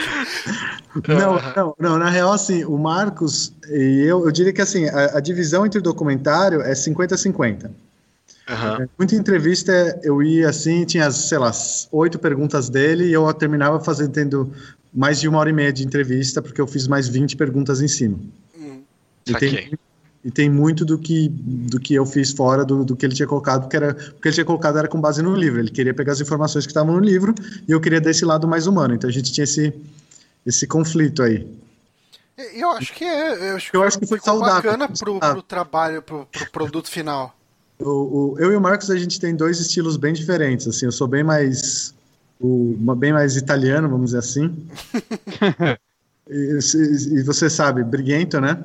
Não, 1.08 1.42
não, 1.56 1.76
não, 1.80 1.98
na 1.98 2.12
real, 2.12 2.32
assim, 2.32 2.64
o 2.64 2.78
Marcos 2.78 3.52
e 3.68 4.06
eu, 4.08 4.24
eu 4.24 4.32
diria 4.32 4.54
que 4.54 4.62
assim, 4.62 4.88
a, 4.88 5.18
a 5.18 5.20
divisão 5.20 5.66
entre 5.66 5.82
documentário 5.82 6.62
é 6.62 6.74
50-50. 6.74 7.72
Aham. 8.48 8.88
Muita 9.00 9.16
entrevista 9.16 10.00
eu 10.04 10.22
ia 10.22 10.50
assim, 10.50 10.86
tinha, 10.86 11.10
sei 11.10 11.40
lá, 11.40 11.52
oito 11.92 12.20
perguntas 12.20 12.70
dele 12.70 13.06
e 13.06 13.14
eu 13.14 13.34
terminava 13.34 13.80
fazendo 13.80 14.12
tendo 14.12 14.54
mais 14.94 15.20
de 15.20 15.28
uma 15.28 15.40
hora 15.40 15.50
e 15.50 15.54
meia 15.54 15.72
de 15.72 15.86
entrevista, 15.86 16.42
porque 16.42 16.60
eu 16.60 16.68
fiz 16.68 16.88
mais 16.88 17.08
20 17.08 17.36
perguntas 17.36 17.82
em 17.82 17.88
cima. 17.88 18.18
Hum. 18.58 18.82
E 19.28 19.34
tem, 19.36 19.72
e 20.26 20.32
tem 20.32 20.50
muito 20.50 20.84
do 20.84 20.98
que, 20.98 21.30
do 21.30 21.80
que 21.80 21.94
eu 21.94 22.06
fiz 22.06 22.32
fora 22.32 22.66
do, 22.66 22.84
do 22.84 22.96
que 22.96 23.06
ele 23.06 23.16
tinha 23.16 23.28
colocado, 23.28 23.62
porque 23.62 23.78
era, 23.78 23.92
o 23.92 24.22
que 24.22 24.28
ele 24.28 24.34
tinha 24.36 24.46
colocado 24.46 24.78
era 24.78 24.88
com 24.88 25.00
base 25.00 25.22
no 25.22 25.36
livro. 25.36 25.60
Ele 25.60 25.70
queria 25.72 25.94
pegar 25.94 26.14
as 26.14 26.22
informações 26.22 26.66
que 26.66 26.72
estavam 26.72 26.94
no 26.96 27.00
livro 27.00 27.34
e 27.68 27.72
eu 27.72 27.80
queria 27.80 28.02
desse 28.02 28.26
lado 28.26 28.48
mais 28.48 28.68
humano. 28.68 28.96
Então 28.96 29.10
a 29.10 29.14
gente 29.14 29.32
tinha 29.32 29.44
esse, 29.44 29.74
esse 30.46 30.66
conflito 30.68 31.22
aí. 31.24 31.48
Eu 32.54 32.70
acho 32.72 32.94
que 32.94 33.04
é. 33.04 33.52
Eu 33.52 33.56
acho 33.58 33.70
que, 33.72 33.78
Eu 33.78 33.84
acho 33.84 34.00
que 34.00 34.08
foi 34.08 34.20
saudável, 34.20 34.72
bacana 34.72 34.88
pro, 34.88 35.20
pro 35.20 35.42
trabalho, 35.42 36.02
pro, 36.02 36.26
pro 36.26 36.50
produto 36.52 36.90
final. 36.90 37.36
O, 37.78 38.34
o- 38.34 38.40
eu 38.40 38.52
e 38.52 38.56
o 38.56 38.62
Marcos, 38.62 38.90
a 38.90 38.98
gente 38.98 39.20
tem 39.20 39.36
dois 39.36 39.60
estilos 39.60 39.98
bem 39.98 40.14
diferentes. 40.14 40.68
Assim, 40.68 40.86
eu 40.86 40.92
sou 40.92 41.08
bem 41.08 41.24
mais 41.24 41.94
o, 42.40 42.76
uma- 42.80 42.96
bem 42.96 43.14
mais 43.14 43.36
italiano, 43.36 43.90
vamos 43.90 44.08
dizer 44.08 44.20
assim. 44.20 44.68
e, 46.30 46.60
e 47.20 47.24
você 47.24 47.50
sabe, 47.50 47.84
briguento, 47.84 48.40
né? 48.40 48.64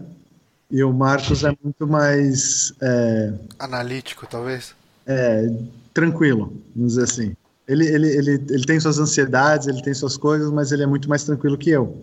E 0.70 0.82
o 0.82 0.92
Marcos 0.92 1.44
é 1.44 1.54
muito 1.62 1.86
mais 1.86 2.72
é, 2.80 3.32
Analítico, 3.58 4.26
talvez. 4.26 4.74
é, 5.06 5.48
tranquilo, 5.92 6.52
vamos 6.74 6.94
dizer 6.94 7.04
assim. 7.04 7.36
Ele, 7.66 7.86
ele, 7.86 8.08
ele, 8.08 8.30
ele 8.50 8.64
tem 8.66 8.78
suas 8.80 8.98
ansiedades, 8.98 9.66
ele 9.68 9.82
tem 9.82 9.94
suas 9.94 10.16
coisas, 10.16 10.50
mas 10.50 10.72
ele 10.72 10.82
é 10.82 10.86
muito 10.86 11.08
mais 11.08 11.24
tranquilo 11.24 11.56
que 11.56 11.70
eu. 11.70 11.96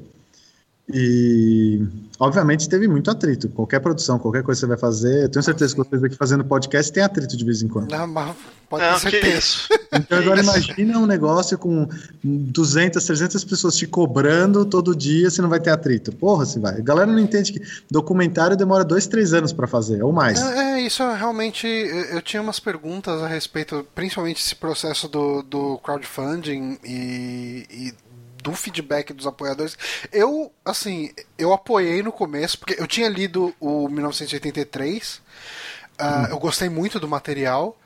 E, 0.93 1.85
obviamente, 2.19 2.67
teve 2.69 2.87
muito 2.87 3.09
atrito. 3.09 3.49
Qualquer 3.49 3.79
produção, 3.79 4.19
qualquer 4.19 4.43
coisa 4.43 4.59
que 4.59 4.65
você 4.65 4.67
vai 4.67 4.77
fazer, 4.77 5.23
eu 5.23 5.29
tenho 5.29 5.43
certeza 5.43 5.73
que 5.75 5.81
vocês 5.83 6.03
aqui 6.03 6.15
fazendo 6.15 6.43
podcast 6.43 6.91
tem 6.91 7.03
atrito 7.03 7.35
de 7.37 7.45
vez 7.45 7.61
em 7.61 7.67
quando. 7.67 7.91
Não, 7.91 8.07
mas 8.07 8.35
pode 8.69 8.83
Não, 8.85 8.99
ter 8.99 9.05
que 9.05 9.11
certeza. 9.11 9.37
isso. 9.37 9.67
Então, 9.93 10.19
Que 10.19 10.23
agora 10.23 10.39
isso. 10.39 10.49
imagina 10.49 10.99
um 10.99 11.05
negócio 11.05 11.57
com 11.57 11.85
200, 12.23 13.03
300 13.03 13.43
pessoas 13.43 13.75
te 13.75 13.85
cobrando 13.85 14.63
todo 14.63 14.95
dia, 14.95 15.29
você 15.29 15.41
não 15.41 15.49
vai 15.49 15.59
ter 15.59 15.69
atrito. 15.69 16.13
Porra, 16.13 16.45
se 16.45 16.59
vai. 16.59 16.77
A 16.77 16.81
galera 16.81 17.11
não 17.11 17.19
entende 17.19 17.51
que 17.51 17.61
documentário 17.91 18.55
demora 18.55 18.85
dois, 18.85 19.05
três 19.05 19.33
anos 19.33 19.51
para 19.51 19.67
fazer, 19.67 20.01
ou 20.01 20.13
mais. 20.13 20.41
É, 20.41 20.75
é, 20.79 20.81
isso 20.81 21.03
é 21.03 21.17
realmente. 21.17 21.67
Eu 21.67 22.21
eu 22.21 22.21
tinha 22.21 22.41
umas 22.41 22.59
perguntas 22.59 23.21
a 23.21 23.27
respeito, 23.27 23.85
principalmente 23.93 24.41
esse 24.41 24.55
processo 24.55 25.07
do, 25.09 25.41
do 25.43 25.77
crowdfunding 25.79 26.77
e, 26.85 27.65
e 27.69 27.93
do 28.41 28.53
feedback 28.53 29.13
dos 29.13 29.27
apoiadores. 29.27 29.77
Eu, 30.11 30.51
assim, 30.65 31.11
eu 31.37 31.53
apoiei 31.53 32.01
no 32.01 32.11
começo, 32.11 32.57
porque 32.57 32.75
eu 32.79 32.87
tinha 32.87 33.07
lido 33.07 33.53
o 33.59 33.87
1983, 33.87 35.15
uh, 35.17 35.21
hum. 35.21 36.25
eu 36.29 36.39
gostei 36.39 36.69
muito 36.69 36.99
do 36.99 37.07
material, 37.07 37.77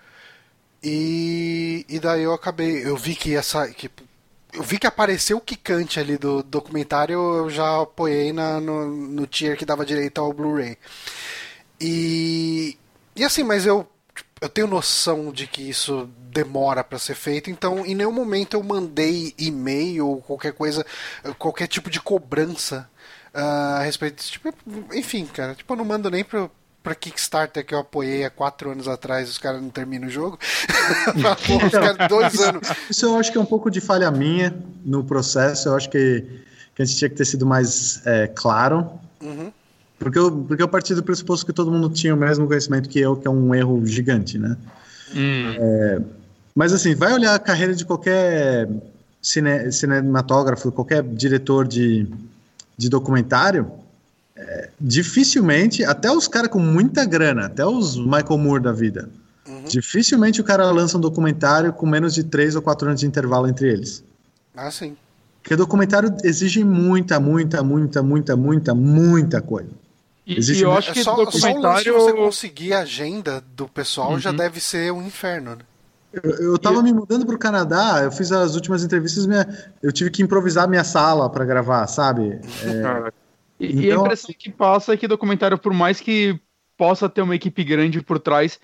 e, 0.83 1.85
e 1.89 1.99
daí 1.99 2.23
eu 2.23 2.33
acabei, 2.33 2.87
eu 2.87 2.95
vi 2.95 3.15
que 3.15 3.35
essa. 3.35 3.67
Que, 3.67 3.89
eu 4.53 4.63
vi 4.63 4.77
que 4.77 4.87
apareceu 4.87 5.37
o 5.37 5.41
Kikante 5.41 5.99
ali 5.99 6.17
do 6.17 6.41
documentário, 6.41 7.15
eu 7.15 7.49
já 7.49 7.81
apoiei 7.81 8.31
na, 8.31 8.61
no, 8.61 8.87
no 8.87 9.27
tier 9.27 9.57
que 9.57 9.65
dava 9.65 9.85
direito 9.85 10.21
ao 10.21 10.31
Blu-ray. 10.31 10.77
E, 11.81 12.77
e 13.15 13.23
assim, 13.23 13.43
mas 13.43 13.65
eu 13.65 13.85
eu 14.41 14.49
tenho 14.49 14.67
noção 14.67 15.31
de 15.31 15.47
que 15.47 15.61
isso 15.61 16.09
demora 16.31 16.83
para 16.83 16.99
ser 16.99 17.15
feito, 17.15 17.49
então 17.49 17.85
em 17.85 17.95
nenhum 17.95 18.11
momento 18.11 18.55
eu 18.55 18.63
mandei 18.63 19.33
e-mail 19.37 20.07
ou 20.07 20.21
qualquer 20.21 20.53
coisa, 20.53 20.85
qualquer 21.37 21.67
tipo 21.67 21.89
de 21.89 22.01
cobrança 22.01 22.89
uh, 23.33 23.77
a 23.77 23.83
respeito 23.83 24.17
disso. 24.17 24.31
Tipo, 24.33 24.53
enfim, 24.93 25.25
cara, 25.25 25.55
tipo, 25.55 25.71
eu 25.71 25.77
não 25.77 25.85
mando 25.85 26.11
nem 26.11 26.23
pro, 26.23 26.51
pra 26.83 26.93
Kickstarter 26.93 27.65
que 27.65 27.73
eu 27.73 27.79
apoiei 27.79 28.25
há 28.25 28.29
quatro 28.29 28.71
anos 28.71 28.87
atrás, 28.87 29.29
os 29.29 29.37
caras 29.37 29.61
não 29.61 29.69
terminam 29.69 30.07
o 30.07 30.11
jogo. 30.11 30.37
Porra, 31.47 31.65
os 31.65 31.71
caras 31.71 32.07
dois 32.09 32.39
anos. 32.41 32.69
Isso 32.89 33.05
eu 33.05 33.17
acho 33.17 33.31
que 33.31 33.37
é 33.37 33.41
um 33.41 33.45
pouco 33.45 33.71
de 33.71 33.79
falha 33.79 34.11
minha 34.11 34.53
no 34.83 35.03
processo, 35.03 35.69
eu 35.69 35.75
acho 35.75 35.89
que, 35.89 36.25
que 36.75 36.81
a 36.81 36.85
gente 36.85 36.97
tinha 36.97 37.09
que 37.09 37.15
ter 37.15 37.25
sido 37.25 37.45
mais 37.45 38.05
é, 38.05 38.27
claro. 38.27 38.89
Uhum. 39.21 39.51
Porque 39.97 40.19
eu, 40.19 40.31
porque 40.31 40.61
eu 40.61 40.67
parti 40.67 40.93
do 40.93 41.03
pressuposto 41.03 41.45
que 41.45 41.53
todo 41.53 41.71
mundo 41.71 41.89
tinha 41.89 42.13
o 42.13 42.17
mesmo 42.17 42.47
conhecimento 42.47 42.89
que 42.89 42.99
eu, 42.99 43.15
que 43.15 43.27
é 43.27 43.31
um 43.31 43.55
erro 43.55 43.85
gigante, 43.85 44.37
né? 44.37 44.57
Hum. 45.15 45.53
É, 45.57 46.01
mas 46.53 46.73
assim, 46.73 46.95
vai 46.95 47.13
olhar 47.13 47.35
a 47.35 47.39
carreira 47.39 47.73
de 47.73 47.85
qualquer 47.85 48.69
cine, 49.21 49.71
cinematógrafo, 49.71 50.71
qualquer 50.71 51.03
diretor 51.03 51.67
de, 51.67 52.07
de 52.77 52.89
documentário, 52.89 53.71
é, 54.35 54.69
dificilmente, 54.79 55.83
até 55.83 56.11
os 56.11 56.27
caras 56.27 56.49
com 56.49 56.59
muita 56.59 57.05
grana, 57.05 57.45
até 57.45 57.65
os 57.65 57.97
Michael 57.97 58.37
Moore 58.37 58.63
da 58.63 58.71
vida, 58.71 59.09
uhum. 59.47 59.63
dificilmente 59.63 60.41
o 60.41 60.43
cara 60.43 60.69
lança 60.71 60.97
um 60.97 61.01
documentário 61.01 61.73
com 61.73 61.85
menos 61.85 62.13
de 62.13 62.23
3 62.23 62.55
ou 62.55 62.61
4 62.61 62.87
anos 62.89 62.99
de 62.99 63.07
intervalo 63.07 63.47
entre 63.47 63.69
eles. 63.69 64.03
Ah, 64.55 64.69
sim. 64.69 64.95
Porque 65.41 65.55
documentário 65.55 66.15
exige 66.23 66.63
muita, 66.63 67.19
muita, 67.19 67.61
muita, 67.61 68.01
muita, 68.01 68.35
muita, 68.35 68.73
muita 68.73 69.41
coisa. 69.41 69.69
E, 70.25 70.39
e 70.39 70.61
eu 70.61 70.71
acho 70.71 70.91
que 70.91 70.99
é 70.99 71.03
só, 71.03 71.15
documentário... 71.15 71.93
só 71.93 71.99
você 71.99 72.13
conseguir 72.13 72.73
a 72.73 72.79
agenda 72.79 73.41
do 73.55 73.67
pessoal 73.67 74.11
uhum. 74.11 74.19
já 74.19 74.31
deve 74.31 74.59
ser 74.59 74.91
um 74.91 75.05
inferno, 75.05 75.55
né? 75.55 75.61
Eu, 76.23 76.51
eu 76.51 76.57
tava 76.57 76.81
me 76.81 76.93
mudando 76.93 77.25
pro 77.25 77.37
Canadá, 77.37 77.99
eu 78.01 78.11
fiz 78.11 78.31
as 78.31 78.55
últimas 78.55 78.83
entrevistas, 78.83 79.25
minha, 79.25 79.45
eu 79.83 79.91
tive 79.91 80.09
que 80.09 80.23
improvisar 80.23 80.67
minha 80.67 80.83
sala 80.83 81.29
para 81.29 81.43
gravar, 81.43 81.85
sabe? 81.87 82.39
É, 82.63 83.11
e, 83.59 83.67
então, 83.67 83.81
e, 83.81 83.91
a 83.91 83.93
então, 83.93 84.05
impressão 84.05 84.35
que 84.37 84.51
passa 84.51 84.93
é 84.93 84.97
que 84.97 85.07
documentário, 85.07 85.57
por 85.57 85.73
mais 85.73 85.99
que 85.99 86.39
possa 86.77 87.09
ter 87.09 87.21
uma 87.21 87.35
equipe 87.35 87.63
grande 87.63 88.01
por 88.01 88.17
trás, 88.17 88.59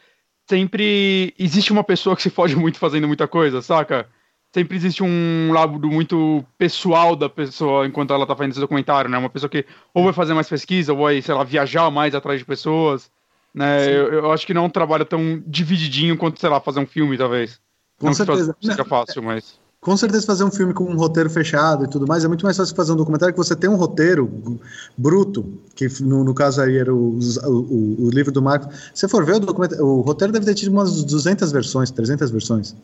sempre 0.50 1.34
existe 1.38 1.72
uma 1.72 1.84
pessoa 1.84 2.16
que 2.16 2.24
se 2.24 2.30
foge 2.30 2.56
muito 2.56 2.80
fazendo 2.80 3.08
muita 3.08 3.28
coisa, 3.28 3.62
saca? 3.62 4.08
Sempre 4.52 4.76
existe 4.76 5.02
um 5.02 5.52
lado 5.54 5.88
muito 5.88 6.46
pessoal 6.58 7.16
da 7.16 7.30
pessoa 7.30 7.88
enquanto 7.88 8.14
ela 8.14 8.28
tá 8.28 8.36
fazendo 8.36 8.52
esse 8.52 8.60
documentário, 8.60 9.10
né? 9.10 9.18
Uma 9.18 9.30
pessoa 9.30 9.50
que 9.50 9.66
ou 9.94 10.04
vai 10.04 10.14
fazer 10.14 10.34
mais 10.34 10.50
pesquisa, 10.50 10.94
ou 10.94 11.00
vai, 11.00 11.22
sei 11.22 11.34
lá, 11.34 11.44
viajar 11.44 11.90
mais 11.90 12.14
atrás 12.14 12.40
de 12.40 12.46
pessoas, 12.46 13.10
né? 13.54 13.88
Eu, 13.88 14.14
eu, 14.14 14.32
acho 14.32 14.46
que 14.46 14.54
não 14.54 14.64
é 14.64 14.66
um 14.66 14.70
trabalho 14.70 15.06
tão 15.06 15.42
divididinho 15.48 16.18
quanto, 16.18 16.40
sei 16.40 16.50
lá, 16.50 16.60
fazer 16.60 16.80
um 16.80 16.86
filme, 16.86 17.18
talvez. 17.18 17.60
Com 18.00 18.08
não 18.08 18.14
certeza. 18.14 18.56
seja 18.62 18.86
fácil, 18.86 19.24
mas... 19.24 19.60
Com 19.80 19.98
certeza 19.98 20.28
fazer 20.28 20.44
um 20.44 20.52
filme 20.52 20.76
com 20.76 20.84
um 20.84 20.96
roteiro 20.96 21.28
fechado 21.28 21.86
e 21.86 21.88
tudo 21.88 22.06
mais 22.06 22.24
é 22.24 22.28
muito 22.28 22.46
mais 22.46 22.56
fácil 22.56 22.72
que 22.72 22.78
fazer 22.78 22.92
um 22.92 22.96
documentário 22.96 23.34
que 23.34 23.38
você 23.40 23.56
tem 23.56 23.68
um 23.68 23.76
roteiro 23.76 24.60
bruto, 24.96 25.60
que 25.76 25.88
no, 26.04 26.24
no 26.24 26.36
caso 26.36 26.62
aí 26.62 26.78
era 26.78 26.94
o, 26.94 27.18
o, 27.18 28.06
o, 28.06 28.10
livro 28.12 28.32
do 28.32 28.44
Marco. 28.44 28.72
Se 28.72 28.92
você 28.94 29.08
for 29.08 29.26
ver 29.26 29.38
o 29.38 29.40
documentário, 29.40 29.84
o 29.84 30.02
roteiro 30.02 30.32
deve 30.32 30.46
ter 30.46 30.54
tido 30.54 30.72
umas 30.72 31.04
200 31.04 31.52
versões, 31.52 31.90
300 31.90 32.30
versões. 32.30 32.76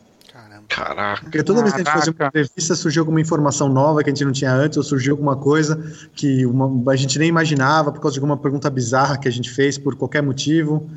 Caraca. 0.68 1.22
Porque 1.22 1.42
toda 1.42 1.62
vez 1.62 1.72
que 1.72 1.80
a 1.80 1.84
gente 1.84 1.92
fazia 1.92 2.12
uma 2.12 2.26
entrevista, 2.26 2.74
surgiu 2.74 3.02
alguma 3.02 3.20
informação 3.20 3.68
nova 3.68 4.04
que 4.04 4.10
a 4.10 4.12
gente 4.12 4.24
não 4.24 4.32
tinha 4.32 4.52
antes, 4.52 4.76
ou 4.76 4.84
surgiu 4.84 5.14
alguma 5.14 5.34
coisa 5.34 5.82
que 6.14 6.44
uma, 6.44 6.92
a 6.92 6.96
gente 6.96 7.18
nem 7.18 7.28
imaginava 7.28 7.90
por 7.90 8.00
causa 8.00 8.14
de 8.14 8.20
alguma 8.20 8.36
pergunta 8.36 8.68
bizarra 8.68 9.16
que 9.16 9.26
a 9.26 9.32
gente 9.32 9.50
fez 9.50 9.78
por 9.78 9.96
qualquer 9.96 10.22
motivo. 10.22 10.88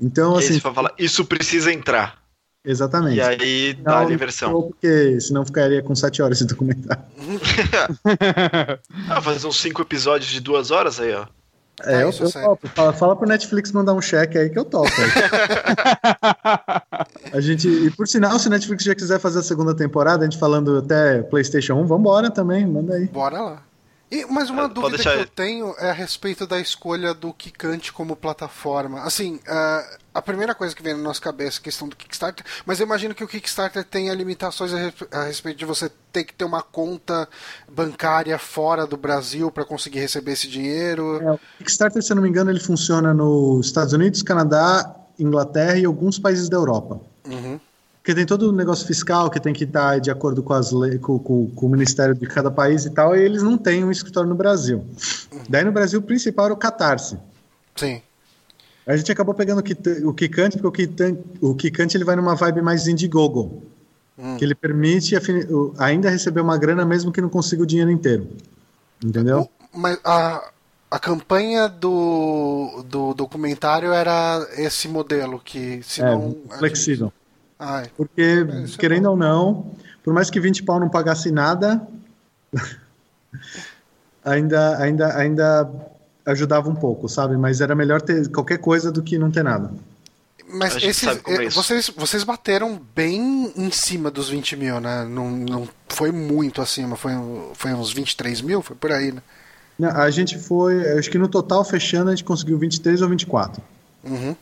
Então, 0.00 0.38
e 0.38 0.44
assim. 0.44 0.60
Fala, 0.60 0.92
isso 0.98 1.24
precisa 1.24 1.72
entrar. 1.72 2.18
Exatamente. 2.64 3.16
E 3.16 3.22
aí 3.22 3.74
dá 3.74 4.00
a 4.00 4.04
versão. 4.04 4.52
Porque 4.52 5.20
senão 5.20 5.44
ficaria 5.44 5.82
com 5.82 5.94
sete 5.94 6.20
horas 6.20 6.38
de 6.38 6.44
documentário. 6.44 7.02
ah, 9.08 9.22
fazer 9.22 9.46
uns 9.46 9.58
cinco 9.58 9.80
episódios 9.80 10.30
de 10.30 10.40
duas 10.40 10.70
horas 10.70 11.00
aí, 11.00 11.14
ó. 11.14 11.26
É, 11.84 12.00
é 12.00 12.02
eu, 12.02 12.10
eu 12.10 12.30
topo. 12.30 12.68
Fala, 12.68 12.92
fala 12.92 13.16
pro 13.16 13.28
Netflix 13.28 13.72
mandar 13.72 13.94
um 13.94 14.02
cheque 14.02 14.36
aí 14.36 14.50
que 14.50 14.58
eu 14.58 14.64
topo. 14.64 14.90
a 17.32 17.40
gente, 17.40 17.68
e 17.68 17.90
por 17.90 18.06
sinal, 18.08 18.38
se 18.38 18.48
o 18.48 18.50
Netflix 18.50 18.84
já 18.84 18.94
quiser 18.94 19.18
fazer 19.18 19.40
a 19.40 19.42
segunda 19.42 19.74
temporada, 19.74 20.22
a 20.22 20.24
gente 20.28 20.38
falando 20.38 20.78
até 20.78 21.22
PlayStation 21.22 21.74
1, 21.74 21.86
vambora 21.86 22.30
também, 22.30 22.66
manda 22.66 22.94
aí. 22.94 23.06
Bora 23.06 23.40
lá. 23.40 23.62
E, 24.10 24.24
mas 24.24 24.48
uma 24.48 24.66
dúvida 24.66 24.96
deixar... 24.96 25.16
que 25.16 25.22
eu 25.22 25.26
tenho 25.26 25.74
é 25.78 25.90
a 25.90 25.92
respeito 25.92 26.46
da 26.46 26.58
escolha 26.58 27.12
do 27.12 27.32
Kikante 27.32 27.92
como 27.92 28.16
plataforma. 28.16 29.02
Assim, 29.02 29.34
uh, 29.36 29.98
a 30.14 30.22
primeira 30.22 30.54
coisa 30.54 30.74
que 30.74 30.82
vem 30.82 30.94
na 30.94 31.02
nossa 31.02 31.20
cabeça 31.20 31.58
é 31.58 31.60
a 31.60 31.64
questão 31.64 31.88
do 31.88 31.94
Kickstarter, 31.94 32.44
mas 32.64 32.80
eu 32.80 32.86
imagino 32.86 33.14
que 33.14 33.22
o 33.22 33.28
Kickstarter 33.28 33.84
tenha 33.84 34.14
limitações 34.14 34.72
a, 35.12 35.24
respeito 35.24 35.58
de 35.58 35.66
você 35.66 35.90
ter 36.10 36.24
que 36.24 36.32
ter 36.32 36.44
uma 36.44 36.62
conta 36.62 37.28
bancária 37.70 38.38
fora 38.38 38.86
do 38.86 38.96
Brasil 38.96 39.50
para 39.50 39.64
conseguir 39.66 40.00
receber 40.00 40.32
esse 40.32 40.48
dinheiro. 40.48 41.20
É, 41.22 41.32
o 41.32 41.40
Kickstarter, 41.58 42.02
se 42.02 42.10
eu 42.10 42.16
não 42.16 42.22
me 42.22 42.30
engano, 42.30 42.50
ele 42.50 42.60
funciona 42.60 43.12
nos 43.12 43.66
Estados 43.66 43.92
Unidos, 43.92 44.22
Canadá, 44.22 44.96
Inglaterra 45.18 45.76
e 45.76 45.84
alguns 45.84 46.18
países 46.18 46.48
da 46.48 46.56
Europa. 46.56 46.98
Uhum. 47.28 47.60
Porque 48.08 48.14
tem 48.14 48.24
todo 48.24 48.48
o 48.48 48.52
negócio 48.52 48.86
fiscal 48.86 49.28
que 49.28 49.38
tem 49.38 49.52
que 49.52 49.64
estar 49.64 50.00
de 50.00 50.10
acordo 50.10 50.42
com, 50.42 50.54
as 50.54 50.72
leis, 50.72 50.98
com, 51.00 51.18
com, 51.18 51.50
com, 51.50 51.66
o 51.66 51.68
ministério 51.68 52.14
de 52.14 52.26
cada 52.26 52.50
país 52.50 52.86
e 52.86 52.90
tal, 52.90 53.14
e 53.14 53.20
eles 53.20 53.42
não 53.42 53.58
têm 53.58 53.84
um 53.84 53.90
escritório 53.90 54.28
no 54.28 54.34
Brasil. 54.34 54.82
Daí 55.48 55.62
no 55.62 55.72
Brasil 55.72 56.00
o 56.00 56.02
principal 56.02 56.46
era 56.46 56.54
o 56.54 56.56
Catarse. 56.56 57.18
Sim. 57.76 58.00
A 58.86 58.96
gente 58.96 59.12
acabou 59.12 59.34
pegando 59.34 59.62
o 60.04 60.14
Kikante, 60.14 60.56
porque 60.56 60.88
o 61.42 61.54
Kikante 61.54 61.98
ele 61.98 62.04
vai 62.04 62.16
numa 62.16 62.34
vibe 62.34 62.62
mais 62.62 62.86
Indiegogo, 62.86 63.62
hum. 64.16 64.38
que 64.38 64.44
ele 64.46 64.54
permite 64.54 65.14
ainda 65.76 66.08
receber 66.08 66.40
uma 66.40 66.56
grana 66.56 66.86
mesmo 66.86 67.12
que 67.12 67.20
não 67.20 67.28
consiga 67.28 67.62
o 67.62 67.66
dinheiro 67.66 67.90
inteiro. 67.90 68.26
Entendeu? 69.04 69.50
Mas 69.70 69.98
a, 70.02 70.50
a 70.90 70.98
campanha 70.98 71.68
do, 71.68 72.82
do 72.88 73.12
documentário 73.12 73.92
era 73.92 74.48
esse 74.56 74.88
modelo, 74.88 75.38
que 75.38 75.82
se 75.82 76.00
é, 76.00 76.06
não... 76.06 76.34
flexível. 76.58 77.12
Ai, 77.58 77.90
Porque, 77.96 78.46
é, 78.48 78.76
querendo 78.78 79.06
é 79.06 79.10
ou 79.10 79.16
não, 79.16 79.72
por 80.04 80.14
mais 80.14 80.30
que 80.30 80.38
20 80.38 80.62
pau 80.62 80.78
não 80.78 80.88
pagasse 80.88 81.30
nada, 81.30 81.86
ainda, 84.24 84.78
ainda, 84.78 85.16
ainda 85.16 85.70
ajudava 86.24 86.68
um 86.68 86.74
pouco, 86.74 87.08
sabe? 87.08 87.36
Mas 87.36 87.60
era 87.60 87.74
melhor 87.74 88.00
ter 88.00 88.28
qualquer 88.30 88.58
coisa 88.58 88.92
do 88.92 89.02
que 89.02 89.18
não 89.18 89.30
ter 89.30 89.42
nada. 89.42 89.72
Mas 90.50 90.76
esses, 90.76 91.06
é 91.06 91.48
vocês, 91.50 91.90
vocês 91.94 92.24
bateram 92.24 92.80
bem 92.94 93.52
em 93.54 93.70
cima 93.70 94.10
dos 94.10 94.30
20 94.30 94.56
mil, 94.56 94.80
né? 94.80 95.04
Não, 95.04 95.30
não 95.30 95.68
foi 95.88 96.10
muito 96.10 96.62
acima, 96.62 96.96
foi, 96.96 97.12
foi 97.54 97.74
uns 97.74 97.92
23 97.92 98.40
mil, 98.40 98.62
foi 98.62 98.74
por 98.74 98.90
aí, 98.90 99.12
né? 99.12 99.22
Não, 99.78 99.90
a 99.90 100.10
gente 100.10 100.38
foi, 100.38 100.98
acho 100.98 101.10
que 101.10 101.18
no 101.18 101.28
total 101.28 101.62
fechando 101.64 102.10
a 102.10 102.14
gente 102.14 102.24
conseguiu 102.24 102.58
23 102.58 103.02
ou 103.02 103.08
24. 103.10 103.62
Uhum. 104.04 104.34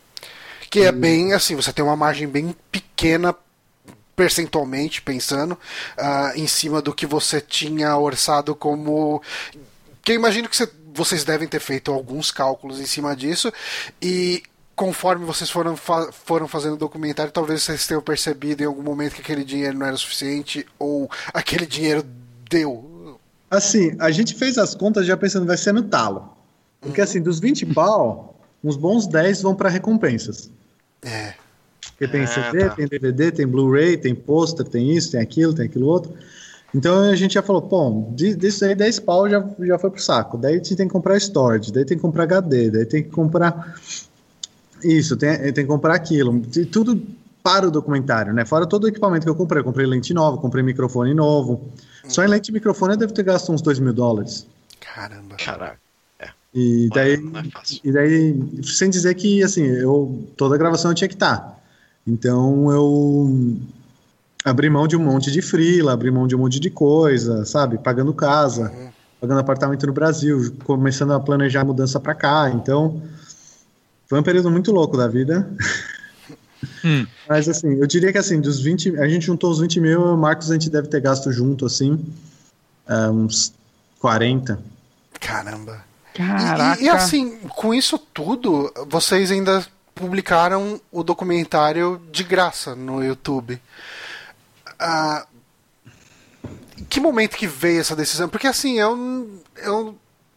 Que 0.70 0.80
é 0.80 0.92
bem 0.92 1.32
assim, 1.32 1.54
você 1.54 1.72
tem 1.72 1.84
uma 1.84 1.96
margem 1.96 2.28
bem 2.28 2.54
pequena 2.70 3.34
percentualmente 4.14 5.02
pensando 5.02 5.52
uh, 5.52 6.36
em 6.36 6.46
cima 6.46 6.80
do 6.80 6.94
que 6.94 7.06
você 7.06 7.38
tinha 7.38 7.94
orçado 7.98 8.54
como 8.54 9.20
que 10.02 10.12
eu 10.12 10.16
imagino 10.16 10.48
que 10.48 10.56
você, 10.56 10.70
vocês 10.94 11.22
devem 11.22 11.46
ter 11.46 11.60
feito 11.60 11.92
alguns 11.92 12.30
cálculos 12.30 12.80
em 12.80 12.86
cima 12.86 13.14
disso 13.14 13.52
e 14.00 14.42
conforme 14.76 15.24
vocês 15.24 15.50
foram, 15.50 15.74
fa 15.74 16.12
foram 16.12 16.46
fazendo 16.46 16.74
o 16.74 16.78
documentário, 16.78 17.32
talvez 17.32 17.62
vocês 17.62 17.86
tenham 17.86 18.02
percebido 18.02 18.62
em 18.62 18.66
algum 18.66 18.82
momento 18.82 19.14
que 19.14 19.22
aquele 19.22 19.42
dinheiro 19.42 19.76
não 19.76 19.86
era 19.86 19.96
suficiente 19.96 20.66
ou 20.78 21.10
aquele 21.32 21.66
dinheiro 21.66 22.04
deu. 22.48 23.18
Assim, 23.50 23.96
a 23.98 24.10
gente 24.10 24.34
fez 24.34 24.58
as 24.58 24.74
contas 24.74 25.06
já 25.06 25.16
pensando 25.16 25.46
vai 25.46 25.56
ser 25.56 25.72
no 25.72 25.82
talo. 25.82 26.36
Porque 26.80 27.00
uhum. 27.00 27.04
assim, 27.04 27.22
dos 27.22 27.40
20 27.40 27.66
pau, 27.66 28.35
uns 28.62 28.76
bons 28.76 29.06
10 29.06 29.42
vão 29.42 29.54
para 29.54 29.68
recompensas. 29.68 30.50
É. 31.02 31.34
Porque 31.90 32.08
tem 32.08 32.22
é, 32.22 32.26
CD, 32.26 32.64
tá. 32.64 32.74
tem 32.74 32.86
DVD, 32.86 33.32
tem 33.32 33.46
Blu-ray, 33.46 33.96
tem 33.96 34.14
pôster, 34.14 34.66
tem 34.66 34.90
isso, 34.92 35.12
tem 35.12 35.20
aquilo, 35.20 35.54
tem 35.54 35.66
aquilo 35.66 35.86
outro. 35.86 36.12
Então 36.74 37.00
a 37.00 37.14
gente 37.14 37.34
já 37.34 37.42
falou, 37.42 37.62
bom, 37.62 38.12
disso 38.14 38.64
aí 38.64 38.74
10 38.74 39.00
pau 39.00 39.28
já, 39.30 39.42
já 39.60 39.78
foi 39.78 39.90
pro 39.90 40.02
saco. 40.02 40.36
Daí 40.36 40.54
a 40.54 40.56
gente 40.56 40.76
tem 40.76 40.86
que 40.86 40.92
comprar 40.92 41.16
storage, 41.18 41.72
daí 41.72 41.84
tem 41.84 41.96
que 41.96 42.02
comprar 42.02 42.24
HD, 42.24 42.70
daí 42.70 42.84
tem 42.84 43.02
que 43.02 43.10
comprar 43.10 43.74
isso, 44.84 45.16
tem, 45.16 45.38
tem 45.38 45.52
que 45.52 45.64
comprar 45.64 45.94
aquilo. 45.94 46.42
Tudo 46.70 47.00
para 47.42 47.68
o 47.68 47.70
documentário, 47.70 48.34
né? 48.34 48.44
Fora 48.44 48.66
todo 48.66 48.84
o 48.84 48.88
equipamento 48.88 49.24
que 49.24 49.30
eu 49.30 49.34
comprei. 49.36 49.60
Eu 49.60 49.64
comprei 49.64 49.86
lente 49.86 50.12
nova, 50.12 50.36
comprei 50.36 50.64
microfone 50.64 51.14
novo. 51.14 51.70
Só 52.08 52.24
em 52.24 52.28
lente 52.28 52.48
e 52.48 52.52
microfone 52.52 52.94
eu 52.94 52.98
devo 52.98 53.12
ter 53.12 53.22
gasto 53.22 53.52
uns 53.52 53.62
2 53.62 53.78
mil 53.78 53.92
dólares. 53.92 54.46
Caramba. 54.80 55.36
Caraca. 55.36 55.85
E 56.54 56.88
daí, 56.94 57.14
é 57.14 57.18
e 57.84 57.92
daí, 57.92 58.62
sem 58.64 58.88
dizer 58.88 59.14
que, 59.14 59.42
assim, 59.42 59.64
eu, 59.64 60.26
toda 60.36 60.54
a 60.54 60.58
gravação 60.58 60.90
eu 60.90 60.94
tinha 60.94 61.08
que 61.08 61.14
estar. 61.14 61.62
Então, 62.06 62.70
eu 62.72 63.58
abri 64.44 64.70
mão 64.70 64.86
de 64.86 64.96
um 64.96 65.00
monte 65.00 65.30
de 65.30 65.42
freela, 65.42 65.92
abri 65.92 66.10
mão 66.10 66.26
de 66.26 66.34
um 66.34 66.38
monte 66.38 66.58
de 66.58 66.70
coisa, 66.70 67.44
sabe? 67.44 67.78
Pagando 67.78 68.14
casa, 68.14 68.72
pagando 69.20 69.40
apartamento 69.40 69.86
no 69.86 69.92
Brasil, 69.92 70.56
começando 70.64 71.12
a 71.12 71.20
planejar 71.20 71.62
a 71.62 71.64
mudança 71.64 71.98
pra 72.00 72.14
cá. 72.14 72.48
Então, 72.50 73.02
foi 74.06 74.18
um 74.20 74.22
período 74.22 74.50
muito 74.50 74.72
louco 74.72 74.96
da 74.96 75.08
vida. 75.08 75.48
Hum. 76.84 77.06
Mas, 77.28 77.48
assim, 77.48 77.74
eu 77.74 77.86
diria 77.86 78.10
que, 78.10 78.18
assim, 78.18 78.40
dos 78.40 78.60
20... 78.60 78.98
A 78.98 79.06
gente 79.06 79.26
juntou 79.26 79.50
os 79.50 79.60
20 79.60 79.78
mil, 79.78 79.90
e 79.92 79.96
o 79.96 80.16
Marcos, 80.16 80.50
a 80.50 80.54
gente 80.54 80.70
deve 80.70 80.88
ter 80.88 81.00
gasto 81.00 81.30
junto, 81.30 81.66
assim, 81.66 82.02
ah, 82.86 83.10
uns 83.10 83.52
40. 84.00 84.58
Caramba. 85.20 85.84
E- 86.22 86.26
Caraca. 86.26 86.80
E, 86.80 86.84
e 86.84 86.88
assim, 86.88 87.38
com 87.50 87.74
isso 87.74 87.98
tudo, 87.98 88.72
vocês 88.88 89.30
ainda 89.30 89.64
publicaram 89.94 90.80
o 90.92 91.02
documentário 91.02 92.00
de 92.10 92.22
graça 92.24 92.74
no 92.74 93.02
YouTube. 93.02 93.60
Ah, 94.78 95.26
que 96.88 97.00
momento 97.00 97.36
que 97.36 97.46
veio 97.46 97.80
essa 97.80 97.96
decisão? 97.96 98.28
Porque 98.28 98.46
assim, 98.46 98.78
eu, 98.78 99.40
eu, 99.56 99.96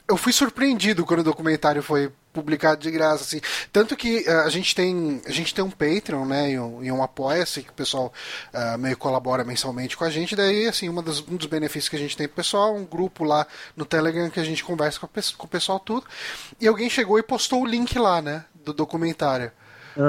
eu 0.10 0.18
fui 0.18 0.34
surpreendido 0.34 1.06
quando 1.06 1.19
o 1.19 1.23
documentário 1.23 1.84
foi 1.84 2.11
publicado 2.34 2.81
de 2.81 2.90
graça, 2.90 3.23
assim. 3.23 3.40
Tanto 3.72 3.95
que 3.95 4.27
ah, 4.27 4.44
a 4.44 4.49
gente 4.49 4.73
tem 4.73 5.22
a 5.26 5.31
gente 5.31 5.53
tem 5.53 5.64
um 5.64 5.69
Patreon, 5.69 6.26
né, 6.26 6.52
e 6.52 6.60
um, 6.60 6.84
e 6.84 6.91
um 6.91 7.03
Apoia-se, 7.03 7.61
que 7.61 7.69
o 7.69 7.73
pessoal 7.73 8.11
ah, 8.52 8.77
meio 8.77 8.98
colabora 8.98 9.44
mensalmente 9.44 9.95
com 9.95 10.03
a 10.03 10.10
gente. 10.10 10.36
Daí, 10.36 10.68
assim, 10.68 10.90
uma 10.90 11.03
das, 11.03 11.19
um 11.22 11.36
dos 11.36 11.48
benefícios 11.48 11.90
que 11.90 11.95
a 11.95 11.99
gente 11.99 12.18
tem 12.18 12.27
pro 12.27 12.38
pessoal, 12.38 12.76
um 12.76 12.86
grupo 12.86 13.23
lá 13.23 13.45
no 13.76 13.86
Telegram 13.86 14.30
que 14.30 14.40
a 14.40 14.44
gente 14.44 14.64
conversa 14.64 14.99
com, 14.99 15.06
a 15.06 15.10
com 15.38 15.45
o 15.45 15.49
pessoal 15.49 15.80
tudo. 15.80 16.06
E 16.60 16.68
alguém 16.68 16.90
chegou 16.90 17.19
e 17.19 17.23
postou 17.23 17.61
o 17.61 17.65
link 17.65 17.98
lá, 17.98 18.22
né, 18.22 18.45
do 18.65 18.73
documentário. 18.73 19.52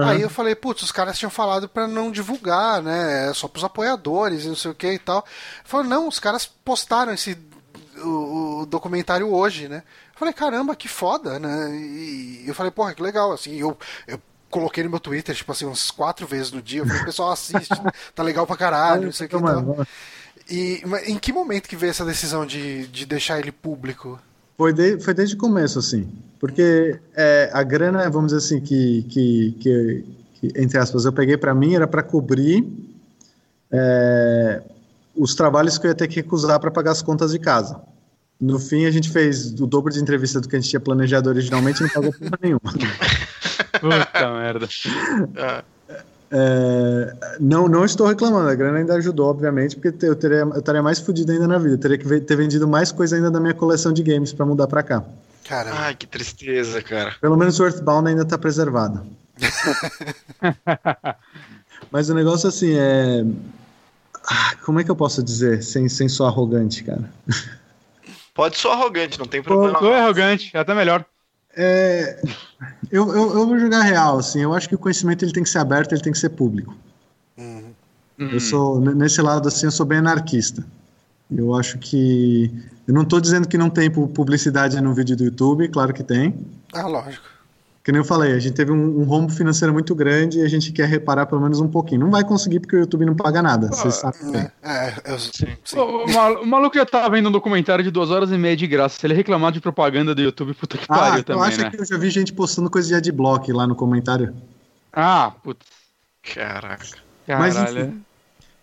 Aí 0.05 0.23
eu 0.23 0.31
falei, 0.31 0.55
putz, 0.55 0.83
os 0.83 0.93
caras 0.93 1.19
tinham 1.19 1.31
falado 1.31 1.69
pra 1.69 1.89
não 1.89 2.13
divulgar, 2.13 2.81
né? 2.81 3.29
É 3.29 3.35
só 3.35 3.49
pros 3.49 3.65
apoiadores 3.65 4.45
e 4.45 4.49
não 4.49 4.55
sei 4.55 4.71
o 4.71 4.75
que 4.75 4.93
e 4.93 4.99
tal. 5.01 5.25
Falou, 5.65 5.85
não, 5.85 6.07
os 6.07 6.21
caras 6.21 6.47
postaram 6.47 7.13
esse 7.13 7.37
o, 8.03 8.61
o 8.63 8.67
documentário 8.67 9.33
hoje, 9.33 9.69
né? 9.69 9.83
Eu 10.13 10.19
falei, 10.19 10.35
caramba, 10.35 10.77
que 10.77 10.89
foda, 10.89 11.39
né? 11.39 11.71
E 11.77 12.45
eu 12.47 12.55
falei, 12.55 12.71
porra, 12.71 12.95
que 12.95 13.03
legal, 13.03 13.33
assim, 13.33 13.57
eu, 13.57 13.77
eu 14.07 14.21
coloquei 14.51 14.83
no 14.85 14.91
meu 14.91 15.01
Twitter, 15.01 15.35
tipo 15.35 15.51
assim, 15.53 15.65
umas 15.65 15.91
quatro 15.91 16.27
vezes 16.27 16.53
no 16.53 16.61
dia, 16.61 16.81
eu 16.81 16.87
falei, 16.87 17.05
pessoal, 17.05 17.31
assiste, 17.33 17.71
tá 18.15 18.23
legal 18.23 18.47
pra 18.47 18.57
caralho, 18.57 19.05
não 19.07 19.13
sei 19.13 19.27
o 19.27 19.31
que 19.31 19.37
e 19.37 19.41
tal. 19.41 19.63
Mano, 19.63 19.87
E 20.51 20.83
em 21.07 21.19
que 21.19 21.33
momento 21.33 21.69
que 21.69 21.77
veio 21.77 21.91
essa 21.91 22.05
decisão 22.05 22.45
de, 22.45 22.87
de 22.89 23.07
deixar 23.07 23.39
ele 23.39 23.53
público? 23.53 24.19
Foi, 24.57 24.73
de- 24.73 24.99
foi 25.01 25.15
desde 25.15 25.37
o 25.37 25.39
começo, 25.39 25.79
assim. 25.79 26.11
Porque 26.39 26.99
é, 27.15 27.51
a 27.53 27.63
grana, 27.63 28.09
vamos 28.11 28.33
dizer 28.33 28.45
assim, 28.45 28.61
que, 28.61 29.03
que, 29.05 29.57
que, 29.61 30.05
que, 30.41 30.61
entre 30.61 30.79
aspas, 30.79 31.05
eu 31.05 31.13
peguei 31.13 31.37
para 31.37 31.55
mim 31.55 31.75
era 31.75 31.87
para 31.87 32.03
cobrir 32.03 32.67
é, 33.71 34.63
os 35.15 35.35
trabalhos 35.35 35.79
que 35.79 35.87
eu 35.87 35.91
ia 35.91 35.95
ter 35.95 36.09
que 36.09 36.17
recusar 36.17 36.59
para 36.61 36.71
pagar 36.71 36.91
as 36.93 37.03
contas 37.03 37.31
de 37.33 37.39
casa. 37.39 37.81
No 38.41 38.59
fim, 38.59 38.87
a 38.87 38.91
gente 38.91 39.11
fez 39.11 39.53
o 39.61 39.67
dobro 39.67 39.93
de 39.93 40.01
entrevista 40.01 40.41
do 40.41 40.49
que 40.49 40.57
a 40.57 40.61
gente 40.61 40.71
tinha 40.71 40.81
planejado 40.81 41.29
originalmente 41.29 41.81
e 41.81 41.83
não 41.83 41.91
pagou 41.91 42.13
porra 42.13 42.39
nenhuma. 42.41 42.61
Puta 42.63 44.33
merda. 44.33 44.69
Ah, 45.37 45.63
É, 46.33 47.13
não, 47.41 47.67
não 47.69 47.85
estou 47.85 48.07
reclamando, 48.07 48.49
a 48.49 48.55
grana 48.55 48.79
ainda 48.79 48.95
ajudou, 48.95 49.29
obviamente, 49.29 49.75
porque 49.77 50.07
eu, 50.07 50.15
teria, 50.15 50.39
eu 50.39 50.59
estaria 50.59 50.83
mais 50.83 51.01
fodido 51.01 51.33
ainda 51.33 51.47
na 51.49 51.59
vida. 51.59 51.75
Eu 51.75 51.79
teria 51.79 51.99
que 51.99 52.21
ter 52.21 52.37
vendido 52.37 52.67
mais 52.69 52.93
coisa 52.93 53.17
ainda 53.17 53.31
da 53.31 53.41
minha 53.41 53.53
coleção 53.53 53.93
de 53.93 54.03
games 54.03 54.33
para 54.33 54.47
mudar 54.47 54.69
para 54.69 54.83
cá. 54.83 55.05
Caramba. 55.49 55.77
ai, 55.81 55.95
que 55.97 56.07
tristeza, 56.07 56.81
cara. 56.81 57.17
Pelo 57.21 57.37
menos 57.37 57.59
o 57.59 57.65
Earthbound 57.65 58.09
ainda 58.09 58.25
tá 58.25 58.39
preservado. 58.39 59.05
Mas 61.91 62.09
o 62.09 62.15
negócio 62.15 62.49
assim 62.49 62.75
é. 62.77 63.25
Ah, 64.25 64.55
Como 64.65 64.79
é 64.79 64.85
que 64.85 64.91
eu 64.91 64.97
posso 64.97 65.23
dizer 65.25 65.65
sem, 65.65 65.89
sem 65.89 66.09
ser 66.09 66.23
arrogante, 66.23 66.85
cara? 66.85 67.11
Pode 68.35 68.57
ser 68.57 68.69
arrogante, 68.69 69.19
não 69.19 69.27
tem 69.27 69.43
problema. 69.43 69.79
Tu 69.79 69.87
é 69.87 70.01
arrogante, 70.01 70.57
até 70.57 70.75
melhor. 70.75 71.05
É, 71.57 72.23
eu, 72.91 73.09
eu, 73.09 73.39
eu 73.39 73.47
vou 73.47 73.59
jogar 73.59 73.83
real, 73.83 74.19
assim. 74.19 74.41
Eu 74.41 74.55
acho 74.55 74.69
que 74.69 74.75
o 74.75 74.79
conhecimento 74.79 75.25
ele 75.25 75.33
tem 75.33 75.43
que 75.43 75.49
ser 75.51 75.59
aberto, 75.59 75.93
ele 75.93 76.03
tem 76.03 76.13
que 76.13 76.19
ser 76.19 76.31
público. 76.31 76.75
Hum. 77.37 77.73
Eu 78.19 78.39
sou 78.39 78.81
nesse 78.81 79.21
lado 79.23 79.49
assim, 79.49 79.67
eu 79.67 79.71
sou 79.73 79.87
bem 79.87 79.99
anarquista. 79.99 80.65
Eu 81.31 81.55
acho 81.55 81.79
que 81.79 82.53
eu 82.87 82.93
não 82.93 83.03
estou 83.03 83.21
dizendo 83.21 83.49
que 83.49 83.57
não 83.57 83.71
tem 83.71 83.91
pu- 83.91 84.09
publicidade 84.09 84.81
no 84.81 84.93
vídeo 84.93 85.17
do 85.17 85.25
YouTube, 85.25 85.69
claro 85.69 85.95
que 85.95 86.03
tem. 86.03 86.35
Ah, 86.73 86.87
lógico. 86.87 87.25
Que 87.91 87.93
nem 87.93 87.99
eu 88.03 88.05
falei, 88.05 88.35
a 88.35 88.39
gente 88.39 88.55
teve 88.55 88.71
um, 88.71 89.01
um 89.01 89.03
rombo 89.03 89.33
financeiro 89.33 89.73
muito 89.73 89.97
grande 89.97 90.39
e 90.39 90.43
a 90.43 90.49
gente 90.49 90.71
quer 90.71 90.87
reparar 90.87 91.27
pelo 91.27 91.41
menos 91.41 91.59
um 91.59 91.67
pouquinho. 91.67 92.03
Não 92.03 92.11
vai 92.13 92.23
conseguir 92.23 92.61
porque 92.61 92.77
o 92.77 92.79
YouTube 92.79 93.05
não 93.05 93.17
paga 93.17 93.43
nada. 93.43 93.67
Vocês 93.67 93.95
sabem. 93.97 94.31
bem. 94.31 94.49
É, 94.63 94.87
é, 94.87 94.95
eu, 95.13 95.19
sim. 95.19 95.49
O, 95.75 96.05
o 96.05 96.13
mal- 96.15 96.43
o 96.43 96.47
maluco 96.47 96.77
já 96.77 96.87
tá 96.87 97.09
vendo 97.09 97.29
um 97.29 97.33
documentário 97.33 97.83
de 97.83 97.91
duas 97.91 98.09
horas 98.13 98.31
e 98.31 98.39
meia 98.39 98.57
de 98.57 98.65
graça. 98.69 99.01
Se 99.01 99.05
ele 99.05 99.15
reclamar 99.15 99.51
de 99.51 99.61
propaganda 99.61 100.15
do 100.15 100.23
YouTube, 100.23 100.55
puta 100.55 100.79
que 100.79 100.85
Ah, 100.89 100.97
pariu 100.97 101.19
eu 101.19 101.25
também, 101.25 101.43
acho 101.43 101.61
né? 101.63 101.71
que 101.71 101.81
eu 101.81 101.85
já 101.85 101.99
vi 101.99 102.11
gente 102.11 102.33
postando 102.33 102.71
coisa 102.71 102.87
de 102.87 102.95
adblock 102.95 103.53
lá 103.53 103.67
no 103.67 103.75
comentário. 103.75 104.37
Ah, 104.93 105.33
putz. 105.43 105.67
Caraca. 106.33 106.87
Mas, 107.27 107.55
Caralho. 107.55 107.81
enfim. 107.87 108.03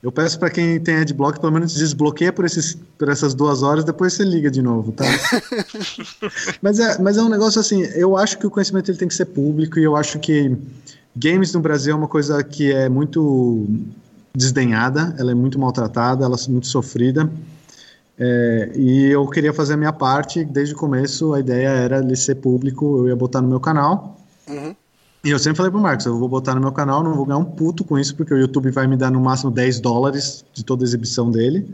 Eu 0.08 0.12
peço 0.14 0.40
pra 0.40 0.50
quem 0.50 0.80
tem 0.80 1.00
adblock, 1.00 1.38
pelo 1.38 1.52
menos 1.52 1.74
desbloqueia 1.74 2.32
por, 2.32 2.46
esses, 2.46 2.78
por 2.98 3.10
essas 3.10 3.34
duas 3.34 3.62
horas, 3.62 3.84
depois 3.84 4.14
você 4.14 4.24
liga 4.24 4.50
de 4.50 4.62
novo, 4.62 4.94
tá? 4.94 5.04
mas, 6.64 6.80
é, 6.80 6.98
mas 7.02 7.18
é 7.18 7.22
um 7.22 7.28
negócio 7.28 7.60
assim, 7.60 7.82
eu 7.94 8.16
acho 8.16 8.38
que 8.38 8.48
o 8.48 8.50
conhecimento 8.50 8.90
ele 8.90 8.98
tem 8.98 9.10
que 9.10 9.14
ser 9.14 9.26
público 9.26 9.78
e 9.78 9.84
eu 9.84 9.98
acho 9.98 10.18
que 10.20 10.56
games 11.14 11.52
no 11.52 11.60
Brasil 11.60 11.92
é 11.92 11.98
uma 11.98 12.08
coisa 12.08 12.42
que 12.42 12.72
é 12.72 12.88
muito 12.88 13.68
desdenhada, 14.34 15.14
ela 15.20 15.32
é 15.32 15.36
muito 15.36 15.60
maltratada, 15.60 16.24
ela 16.24 16.38
é 16.38 16.52
muito 16.52 16.68
sofrida. 16.68 17.30
É, 18.18 18.72
e 18.78 19.08
eu 19.08 19.28
queria 19.28 19.54
fazer 19.54 19.74
a 19.74 19.78
minha 19.78 19.92
parte, 19.92 20.46
desde 20.46 20.74
o 20.74 20.78
começo 20.78 21.34
a 21.34 21.42
ideia 21.42 21.68
era 21.68 21.98
ele 22.00 22.16
ser 22.16 22.36
público, 22.36 23.00
eu 23.00 23.10
ia 23.10 23.16
botar 23.18 23.42
no 23.42 23.50
meu 23.50 23.60
canal. 23.60 24.18
Uhum. 24.48 24.74
E 25.24 25.30
eu 25.30 25.40
sempre 25.40 25.58
falei 25.58 25.72
pro 25.72 25.82
Marcos, 25.82 26.06
eu 26.06 26.18
vou 26.18 26.30
botar 26.30 26.56
no 26.56 26.62
meu 26.62 26.72
canal, 26.72 27.04
não 27.04 27.14
vou 27.14 27.26
ganhar 27.26 27.40
um 27.40 27.46
puto 27.46 27.84
com 27.84 27.98
isso, 27.98 28.16
porque 28.16 28.34
o 28.34 28.38
YouTube 28.38 28.72
vai 28.72 28.88
me 28.88 28.96
dar 28.96 29.12
no 29.12 29.20
máximo 29.20 29.52
10 29.52 29.80
dólares 29.80 30.46
de 30.54 30.64
toda 30.64 30.84
a 30.84 30.86
exibição 30.86 31.30
dele. 31.32 31.68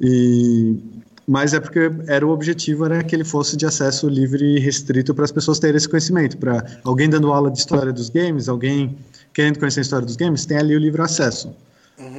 E 0.00 0.76
mas 1.26 1.52
é 1.52 1.60
porque 1.60 1.92
era 2.06 2.26
o 2.26 2.30
objetivo 2.30 2.86
era 2.86 3.04
que 3.04 3.14
ele 3.14 3.24
fosse 3.24 3.54
de 3.54 3.66
acesso 3.66 4.08
livre 4.08 4.56
e 4.56 4.58
restrito 4.58 5.14
para 5.14 5.26
as 5.26 5.30
pessoas 5.30 5.58
terem 5.58 5.76
esse 5.76 5.86
conhecimento, 5.86 6.38
para 6.38 6.64
alguém 6.82 7.06
dando 7.06 7.30
aula 7.30 7.50
de 7.50 7.58
história 7.58 7.92
dos 7.92 8.08
games, 8.08 8.48
alguém 8.48 8.96
querendo 9.34 9.58
conhecer 9.58 9.80
a 9.80 9.82
história 9.82 10.06
dos 10.06 10.16
games, 10.16 10.46
tem 10.46 10.56
ali 10.56 10.74
o 10.74 10.78
livre 10.78 11.02
acesso. 11.02 11.54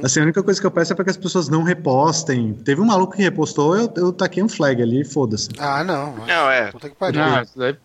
Assim, 0.02 0.20
a 0.20 0.22
única 0.22 0.42
coisa 0.42 0.60
que 0.60 0.66
eu 0.66 0.70
peço 0.70 0.92
é 0.92 0.94
para 0.94 1.04
que 1.04 1.10
as 1.10 1.16
pessoas 1.16 1.48
não 1.48 1.62
repostem. 1.62 2.52
Teve 2.52 2.80
um 2.80 2.84
maluco 2.84 3.16
que 3.16 3.22
repostou, 3.22 3.76
eu, 3.76 3.92
eu 3.96 4.12
taquei 4.12 4.42
um 4.42 4.48
flag 4.48 4.80
ali, 4.80 5.04
foda-se. 5.04 5.48
Ah, 5.58 5.82
não. 5.82 6.14
Não, 6.18 6.50
é. 6.50 6.70
Puta 6.70 6.88
que 6.88 6.94
pariu. 6.94 7.20
Não, 7.20 7.42
isso 7.42 7.58
daí 7.58 7.76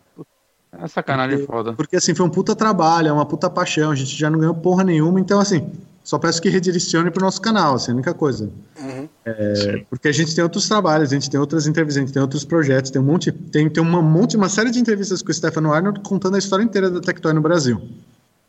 é 0.81 0.87
sacanagem 0.87 1.45
foda. 1.45 1.73
Porque 1.73 1.95
assim, 1.95 2.13
foi 2.13 2.25
um 2.25 2.29
puta 2.29 2.55
trabalho, 2.55 3.09
é 3.09 3.11
uma 3.11 3.25
puta 3.25 3.49
paixão, 3.49 3.91
a 3.91 3.95
gente 3.95 4.15
já 4.17 4.29
não 4.29 4.39
ganhou 4.39 4.55
porra 4.55 4.83
nenhuma, 4.83 5.19
então 5.19 5.39
assim, 5.39 5.69
só 6.03 6.19
peço 6.19 6.39
que 6.39 6.49
redirecione 6.49 7.09
pro 7.09 7.23
nosso 7.23 7.41
canal, 7.41 7.75
assim, 7.75 7.91
a 7.91 7.95
única 7.95 8.13
coisa. 8.13 8.49
Uhum. 8.79 9.09
É, 9.25 9.83
porque 9.89 10.07
a 10.07 10.11
gente 10.11 10.35
tem 10.35 10.43
outros 10.43 10.67
trabalhos, 10.67 11.11
a 11.11 11.15
gente 11.15 11.29
tem 11.29 11.39
outras 11.39 11.65
entrevistas, 11.65 11.97
a 11.97 12.05
gente 12.05 12.13
tem 12.13 12.21
outros 12.21 12.45
projetos, 12.45 12.91
tem 12.91 13.01
um 13.01 13.05
monte, 13.05 13.31
tem, 13.31 13.67
tem 13.67 13.81
uma 13.81 14.03
monte, 14.03 14.37
uma 14.37 14.47
série 14.47 14.69
de 14.69 14.79
entrevistas 14.79 15.23
com 15.23 15.31
o 15.31 15.33
Stefano 15.33 15.73
Arnold 15.73 16.01
contando 16.01 16.35
a 16.35 16.37
história 16.37 16.63
inteira 16.63 16.91
da 16.91 17.01
Tectoy 17.01 17.33
no 17.33 17.41
Brasil. 17.41 17.81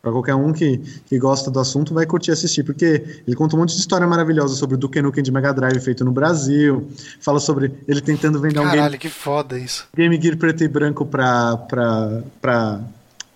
Pra 0.07 0.13
qualquer 0.13 0.37
um 0.37 0.53
que, 0.53 0.79
que 1.05 1.19
gosta 1.19 1.51
do 1.51 1.59
assunto, 1.59 1.93
vai 1.93 2.07
curtir 2.07 2.31
assistir, 2.31 2.63
porque 2.63 3.03
ele 3.27 3.35
conta 3.35 3.57
um 3.57 3.59
monte 3.59 3.75
de 3.75 3.81
história 3.81 4.07
maravilhosa 4.07 4.55
sobre 4.55 4.77
o 4.77 4.79
Duke 4.79 5.03
Nukem 5.03 5.21
de 5.21 5.33
Mega 5.33 5.53
Drive 5.53 5.81
feito 5.81 6.05
no 6.05 6.13
Brasil, 6.13 6.89
fala 7.21 7.41
sobre 7.41 7.75
ele 7.89 8.01
tentando 8.01 8.41
vender 8.41 8.61
um 8.61 8.63
game 8.63 8.77
Caralho, 8.77 8.99
que 9.01 9.09
foda 9.09 9.59
isso. 9.59 9.89
Game 9.97 10.17
Gear 10.23 10.37
preto 10.37 10.63
e 10.63 10.69
branco 10.69 11.05
pra, 11.05 11.57
pra, 11.57 12.23
pra, 12.41 12.81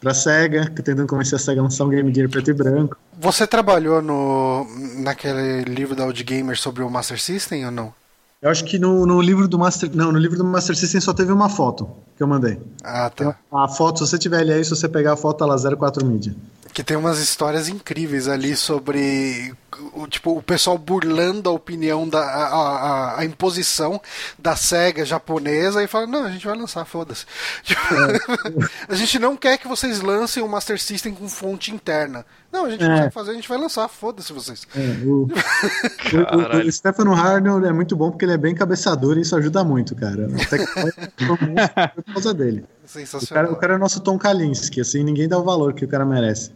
pra 0.01 0.15
SEGA, 0.15 0.71
que 0.71 0.81
tentando 0.81 1.09
convencer 1.09 1.35
a 1.35 1.39
SEGA 1.41 1.61
a 1.61 1.65
lançar 1.65 1.87
um 1.87 1.89
Game 1.89 2.15
Gear 2.15 2.29
preto 2.29 2.53
e 2.53 2.55
branco. 2.55 2.97
Você 3.19 3.49
trabalhou 3.49 4.01
no 4.01 4.65
naquele 4.99 5.65
livro 5.65 5.97
da 5.97 6.05
Old 6.05 6.23
Gamer 6.23 6.57
sobre 6.57 6.85
o 6.85 6.89
Master 6.89 7.21
System 7.21 7.67
ou 7.67 7.73
não? 7.73 7.93
Eu 8.41 8.49
acho 8.49 8.65
que 8.65 8.79
no, 8.79 9.05
no 9.05 9.21
livro 9.21 9.47
do 9.47 9.59
Master. 9.59 9.91
Não, 9.93 10.11
no 10.11 10.19
livro 10.19 10.39
do 10.39 10.45
Master 10.45 10.75
System 10.75 11.01
só 11.01 11.13
teve 11.13 11.31
uma 11.31 11.51
foto 11.51 11.91
que 12.17 12.23
eu 12.23 12.27
mandei. 12.27 12.59
Ah, 12.83 13.11
tá. 13.11 13.37
A 13.53 13.69
foto, 13.69 13.99
se 13.99 14.11
você 14.11 14.19
tiver 14.19 14.41
ele 14.41 14.53
aí, 14.53 14.65
se 14.65 14.71
você 14.71 14.89
pegar 14.89 15.13
a 15.13 15.17
foto, 15.17 15.39
tá 15.39 15.47
lá 15.47 15.57
04 15.57 16.07
mídia. 16.07 16.35
Que 16.73 16.85
tem 16.85 16.97
umas 16.97 17.19
histórias 17.19 17.69
incríveis 17.69 18.29
ali 18.29 18.57
sobre 18.57 19.55
o, 19.95 20.07
tipo, 20.07 20.37
o 20.37 20.43
pessoal 20.43 20.77
burlando 20.77 21.49
a 21.49 21.53
opinião 21.53 22.09
da 22.09 22.21
a, 22.21 22.45
a, 22.47 23.21
a, 23.21 23.25
imposição 23.25 24.01
da 24.39 24.57
SEGA 24.57 25.05
japonesa 25.05 25.83
e 25.83 25.87
fala, 25.87 26.07
não, 26.07 26.25
a 26.25 26.31
gente 26.31 26.47
vai 26.47 26.57
lançar, 26.57 26.85
foda-se. 26.85 27.27
Tipo, 27.63 27.95
é. 27.95 28.69
a 28.89 28.95
gente 28.95 29.19
não 29.19 29.37
quer 29.37 29.59
que 29.59 29.69
vocês 29.69 30.01
lancem 30.01 30.43
o 30.43 30.49
Master 30.49 30.81
System 30.81 31.15
com 31.15 31.29
fonte 31.29 31.71
interna. 31.73 32.25
Não, 32.53 32.65
a 32.65 32.71
gente 32.71 32.83
é. 32.83 32.89
vai 32.89 33.11
fazer, 33.11 33.31
a 33.31 33.35
gente 33.35 33.49
vai 33.49 33.59
lançar, 33.59 33.87
foda-se 33.89 34.33
vocês. 34.33 34.67
É, 34.75 34.81
o, 35.05 35.29
o, 35.29 36.59
o, 36.65 36.67
o, 36.67 36.73
Stefano 36.73 37.15
Harner 37.15 37.65
é 37.65 37.73
muito 37.73 37.95
bom 37.95 38.11
porque 38.11 38.25
ele 38.25 38.33
é 38.33 38.39
bem 38.39 38.55
cabeçador 38.55 39.17
e 39.19 39.21
isso 39.21 39.37
ajuda 39.37 39.63
muito, 39.63 39.95
cara. 39.95 40.29
Até 40.43 40.59
que 40.59 40.67
por 41.27 42.13
causa 42.13 42.35
dele. 42.35 42.65
Sensacional. 42.85 43.45
O 43.45 43.47
cara, 43.47 43.53
o 43.53 43.61
cara 43.61 43.73
é 43.75 43.77
o 43.77 43.79
nosso 43.79 44.01
Tom 44.01 44.19
Kalinske, 44.19 44.81
assim, 44.81 45.05
ninguém 45.05 45.29
dá 45.29 45.39
o 45.39 45.45
valor 45.45 45.75
que 45.75 45.85
o 45.85 45.89
cara 45.89 46.05
merece. 46.05 46.51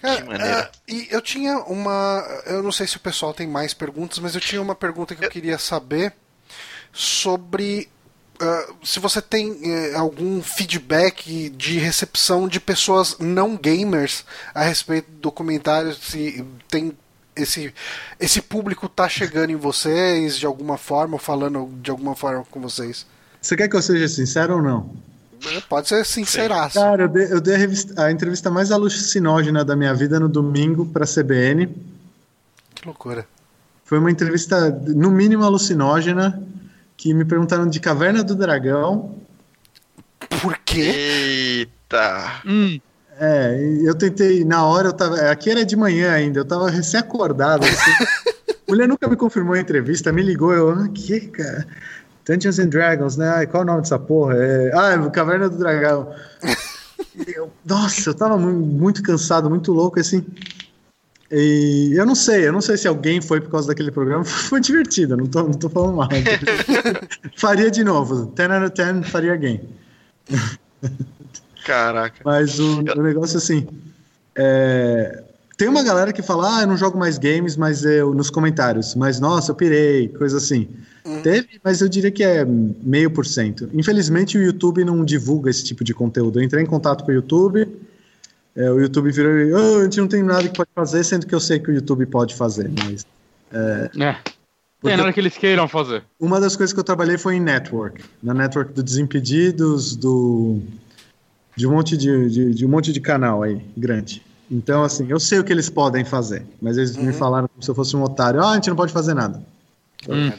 Cara, 0.00 0.24
uh, 0.24 0.70
e 0.88 1.08
eu 1.10 1.20
tinha 1.20 1.58
uma. 1.58 2.24
Eu 2.46 2.62
não 2.62 2.72
sei 2.72 2.86
se 2.86 2.96
o 2.96 3.00
pessoal 3.00 3.34
tem 3.34 3.46
mais 3.46 3.74
perguntas, 3.74 4.18
mas 4.18 4.34
eu 4.34 4.40
tinha 4.40 4.62
uma 4.62 4.74
pergunta 4.74 5.14
que 5.14 5.22
eu 5.22 5.28
queria 5.28 5.58
saber 5.58 6.14
sobre 6.90 7.86
uh, 8.40 8.74
se 8.82 8.98
você 8.98 9.20
tem 9.20 9.50
uh, 9.50 9.98
algum 9.98 10.42
feedback 10.42 11.50
de 11.50 11.78
recepção 11.78 12.48
de 12.48 12.58
pessoas 12.58 13.18
não 13.18 13.56
gamers 13.56 14.24
a 14.54 14.62
respeito 14.62 15.10
do 15.10 15.18
documentário, 15.18 15.94
se 15.94 16.46
tem 16.66 16.96
esse, 17.36 17.74
esse 18.18 18.40
público 18.40 18.88
tá 18.88 19.06
chegando 19.06 19.50
em 19.50 19.56
vocês 19.56 20.38
de 20.38 20.46
alguma 20.46 20.78
forma, 20.78 21.14
ou 21.14 21.18
falando 21.18 21.70
de 21.82 21.90
alguma 21.90 22.16
forma 22.16 22.44
com 22.50 22.58
vocês. 22.58 23.06
Você 23.40 23.54
quer 23.54 23.68
que 23.68 23.76
eu 23.76 23.82
seja 23.82 24.08
sincero 24.08 24.56
ou 24.56 24.62
não? 24.62 25.09
Pode 25.68 25.88
ser 25.88 26.04
sinceraço. 26.04 26.74
Cara, 26.78 27.04
eu 27.04 27.08
dei, 27.08 27.32
eu 27.32 27.40
dei 27.40 27.54
a, 27.54 27.58
revista, 27.58 28.04
a, 28.04 28.10
entrevista 28.10 28.50
mais 28.50 28.70
alucinógena 28.70 29.64
da 29.64 29.74
minha 29.74 29.94
vida 29.94 30.20
no 30.20 30.28
domingo 30.28 30.86
pra 30.86 31.06
CBN. 31.06 31.66
Que 32.74 32.86
loucura. 32.86 33.26
Foi 33.84 33.98
uma 33.98 34.10
entrevista, 34.10 34.70
no 34.70 35.10
mínimo, 35.10 35.44
alucinógena, 35.44 36.40
que 36.96 37.12
me 37.14 37.24
perguntaram 37.24 37.68
de 37.68 37.80
Caverna 37.80 38.22
do 38.22 38.34
Dragão. 38.34 39.16
Por 40.42 40.56
quê? 40.58 41.66
Eita! 41.88 42.40
Hum. 42.46 42.78
É, 43.18 43.58
eu 43.82 43.94
tentei, 43.94 44.44
na 44.44 44.64
hora 44.64 44.88
eu 44.88 44.92
tava. 44.92 45.16
Aqui 45.30 45.50
era 45.50 45.64
de 45.64 45.76
manhã 45.76 46.12
ainda, 46.12 46.40
eu 46.40 46.44
tava 46.44 46.70
recém-acordado. 46.70 47.64
Assim. 47.64 47.90
Mulher 48.66 48.88
nunca 48.88 49.08
me 49.08 49.16
confirmou 49.16 49.54
a 49.54 49.60
entrevista, 49.60 50.12
me 50.12 50.22
ligou, 50.22 50.52
eu, 50.52 50.70
ah, 50.70 50.88
que, 50.88 51.20
cara? 51.20 51.66
Dungeons 52.30 52.60
and 52.60 52.68
Dragons, 52.68 53.16
né? 53.16 53.28
Ai, 53.28 53.46
qual 53.46 53.62
é 53.62 53.64
o 53.64 53.66
nome 53.66 53.82
dessa 53.82 53.98
porra? 53.98 54.36
É... 54.36 54.70
Ah, 54.72 54.92
é 54.92 55.10
Caverna 55.10 55.48
do 55.48 55.58
Dragão. 55.58 56.14
eu, 57.26 57.50
nossa, 57.66 58.10
eu 58.10 58.14
tava 58.14 58.38
muito 58.38 59.02
cansado, 59.02 59.50
muito 59.50 59.72
louco, 59.72 59.98
assim. 59.98 60.24
E 61.32 61.92
eu 61.96 62.06
não 62.06 62.14
sei, 62.14 62.46
eu 62.46 62.52
não 62.52 62.60
sei 62.60 62.76
se 62.76 62.86
alguém 62.86 63.20
foi 63.20 63.40
por 63.40 63.50
causa 63.50 63.68
daquele 63.68 63.90
programa. 63.90 64.24
Foi 64.26 64.60
divertido, 64.60 65.16
não 65.16 65.26
tô, 65.26 65.44
não 65.44 65.52
tô 65.52 65.68
falando 65.68 65.96
mal. 65.96 66.08
faria 67.36 67.70
de 67.70 67.84
novo. 67.84 68.26
10 68.34 68.50
out 68.50 68.66
of 68.66 68.74
10, 68.74 69.08
faria 69.08 69.32
again. 69.32 69.60
Caraca. 71.64 72.20
Mas 72.24 72.58
o, 72.58 72.80
o 72.80 73.02
negócio 73.02 73.38
assim. 73.38 73.68
É, 74.34 75.22
tem 75.56 75.68
uma 75.68 75.84
galera 75.84 76.12
que 76.12 76.22
fala, 76.22 76.58
ah, 76.58 76.60
eu 76.62 76.66
não 76.66 76.76
jogo 76.76 76.98
mais 76.98 77.16
games, 77.16 77.56
mas 77.56 77.84
eu 77.84 78.12
nos 78.12 78.30
comentários, 78.30 78.96
mas 78.96 79.20
nossa, 79.20 79.52
eu 79.52 79.54
pirei, 79.54 80.08
coisa 80.08 80.38
assim. 80.38 80.68
Hum. 81.04 81.22
Teve, 81.22 81.60
mas 81.62 81.80
eu 81.80 81.88
diria 81.88 82.10
que 82.10 82.22
é 82.22 82.44
meio 82.44 83.10
por 83.10 83.26
cento. 83.26 83.68
Infelizmente 83.72 84.36
o 84.36 84.42
YouTube 84.42 84.84
não 84.84 85.04
divulga 85.04 85.50
esse 85.50 85.64
tipo 85.64 85.82
de 85.82 85.94
conteúdo. 85.94 86.38
Eu 86.38 86.44
entrei 86.44 86.62
em 86.62 86.66
contato 86.66 87.04
com 87.04 87.10
o 87.10 87.14
YouTube, 87.14 87.66
é, 88.56 88.70
o 88.70 88.80
YouTube 88.80 89.10
virou 89.10 89.32
e 89.32 89.52
oh, 89.52 89.80
a 89.80 89.84
gente 89.84 90.00
não 90.00 90.08
tem 90.08 90.22
nada 90.22 90.42
que 90.42 90.56
pode 90.56 90.70
fazer, 90.74 91.04
sendo 91.04 91.26
que 91.26 91.34
eu 91.34 91.40
sei 91.40 91.58
que 91.58 91.70
o 91.70 91.74
YouTube 91.74 92.04
pode 92.06 92.34
fazer, 92.34 92.70
mas. 92.84 93.06
É, 93.52 93.90
é. 94.02 94.16
Tem 94.82 94.96
nada 94.96 95.12
que 95.12 95.20
eles 95.20 95.36
queiram 95.36 95.68
fazer. 95.68 96.02
Uma 96.18 96.40
das 96.40 96.56
coisas 96.56 96.72
que 96.72 96.80
eu 96.80 96.84
trabalhei 96.84 97.18
foi 97.18 97.36
em 97.36 97.40
network. 97.40 98.02
Na 98.22 98.32
network 98.32 98.72
do 98.72 98.82
Desimpedidos, 98.82 99.94
do. 99.94 100.60
De 101.54 101.66
um 101.66 101.72
monte 101.72 101.96
de, 101.96 102.30
de, 102.30 102.54
de 102.54 102.66
um 102.66 102.68
monte 102.68 102.92
de 102.92 103.00
canal 103.00 103.42
aí, 103.42 103.60
grande. 103.76 104.22
Então, 104.50 104.82
assim, 104.82 105.06
eu 105.08 105.20
sei 105.20 105.38
o 105.38 105.44
que 105.44 105.52
eles 105.52 105.68
podem 105.68 106.04
fazer, 106.04 106.44
mas 106.60 106.76
eles 106.76 106.96
uhum. 106.96 107.04
me 107.04 107.12
falaram 107.12 107.46
como 107.46 107.62
se 107.62 107.70
eu 107.70 107.74
fosse 107.74 107.94
um 107.94 108.02
otário. 108.02 108.42
Ah, 108.42 108.52
a 108.52 108.54
gente 108.54 108.68
não 108.68 108.76
pode 108.76 108.92
fazer 108.92 109.14
nada. 109.14 109.40
Hum. 110.08 110.32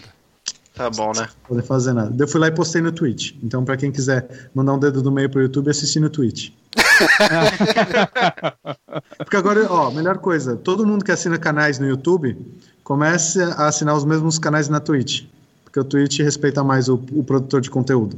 Tá 0.73 0.89
bom, 0.89 1.11
né? 1.13 1.21
Não 1.21 1.47
poder 1.47 1.63
fazer 1.63 1.93
nada. 1.93 2.15
Eu 2.17 2.27
fui 2.27 2.39
lá 2.39 2.47
e 2.47 2.51
postei 2.51 2.81
no 2.81 2.91
Twitch. 2.91 3.33
Então, 3.43 3.65
para 3.65 3.77
quem 3.77 3.91
quiser 3.91 4.49
mandar 4.53 4.73
um 4.73 4.79
dedo 4.79 5.01
do 5.01 5.11
meio 5.11 5.29
pro 5.29 5.41
YouTube, 5.41 5.69
assistir 5.69 5.99
no 5.99 6.09
Twitch. 6.09 6.51
Porque 9.17 9.35
agora, 9.35 9.67
ó, 9.69 9.91
melhor 9.91 10.19
coisa, 10.19 10.55
todo 10.55 10.85
mundo 10.85 11.03
que 11.03 11.11
assina 11.11 11.37
canais 11.37 11.77
no 11.77 11.87
YouTube 11.87 12.37
comece 12.83 13.41
a 13.41 13.67
assinar 13.67 13.95
os 13.95 14.05
mesmos 14.05 14.39
canais 14.39 14.69
na 14.69 14.79
Twitch. 14.79 15.25
Porque 15.63 15.79
o 15.79 15.83
Twitch 15.83 16.19
respeita 16.19 16.63
mais 16.63 16.87
o, 16.87 16.95
o 17.11 17.23
produtor 17.23 17.61
de 17.61 17.69
conteúdo. 17.69 18.17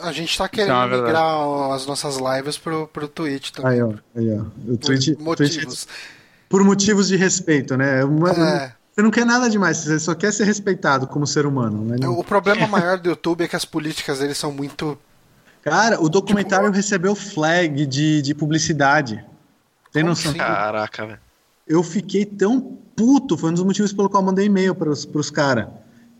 A 0.00 0.10
gente 0.10 0.36
tá 0.36 0.48
querendo 0.48 0.72
é 0.72 0.88
migrar 0.88 1.72
as 1.72 1.86
nossas 1.86 2.16
lives 2.16 2.58
pro, 2.58 2.88
pro 2.88 3.06
Twitch 3.06 3.50
também. 3.50 3.72
Aí, 3.72 3.82
ó. 3.82 3.92
Aí, 4.16 4.38
ó. 4.38 4.72
O 4.72 4.76
Twitch, 4.76 5.14
por 5.14 5.22
motivos. 5.22 5.84
Twitch, 5.84 5.96
por 6.48 6.64
motivos 6.64 7.08
de 7.08 7.16
respeito, 7.16 7.76
né? 7.76 8.02
Uma, 8.04 8.30
é. 8.30 8.72
Você 8.94 9.02
não 9.02 9.10
quer 9.10 9.26
nada 9.26 9.50
demais, 9.50 9.78
você 9.78 9.98
só 9.98 10.14
quer 10.14 10.32
ser 10.32 10.44
respeitado 10.44 11.08
como 11.08 11.26
ser 11.26 11.46
humano. 11.46 11.84
Né? 11.84 12.06
O 12.06 12.22
problema 12.22 12.66
maior 12.68 12.96
do 12.96 13.08
YouTube 13.08 13.42
é 13.42 13.48
que 13.48 13.56
as 13.56 13.64
políticas 13.64 14.20
deles 14.20 14.38
são 14.38 14.52
muito. 14.52 14.96
Cara, 15.62 16.00
o 16.00 16.08
documentário 16.08 16.66
tipo... 16.66 16.76
recebeu 16.76 17.14
flag 17.16 17.86
de, 17.86 18.22
de 18.22 18.34
publicidade. 18.34 19.24
Tem 19.92 20.02
como 20.02 20.10
noção? 20.10 20.32
Caraca, 20.34 21.06
velho. 21.06 21.18
Eu 21.66 21.82
fiquei 21.82 22.24
tão 22.24 22.60
puto, 22.94 23.36
foi 23.36 23.50
um 23.50 23.54
dos 23.54 23.64
motivos 23.64 23.92
pelo 23.92 24.08
qual 24.08 24.22
eu 24.22 24.26
mandei 24.26 24.46
e-mail 24.46 24.74
pros, 24.76 25.04
pros 25.04 25.28
caras. 25.28 25.66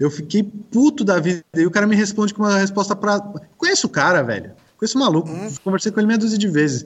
Eu 0.00 0.10
fiquei 0.10 0.42
puto 0.42 1.04
da 1.04 1.20
vida. 1.20 1.44
E 1.54 1.64
o 1.64 1.70
cara 1.70 1.86
me 1.86 1.94
responde 1.94 2.34
com 2.34 2.42
uma 2.42 2.58
resposta 2.58 2.96
pra. 2.96 3.20
Conheço 3.56 3.86
o 3.86 3.90
cara, 3.90 4.20
velho. 4.22 4.50
Conheço 4.76 4.98
o 4.98 5.00
maluco. 5.00 5.30
Hum. 5.30 5.48
Conversei 5.62 5.92
com 5.92 6.00
ele 6.00 6.08
meia 6.08 6.18
dúzia 6.18 6.38
de 6.38 6.48
vezes. 6.48 6.84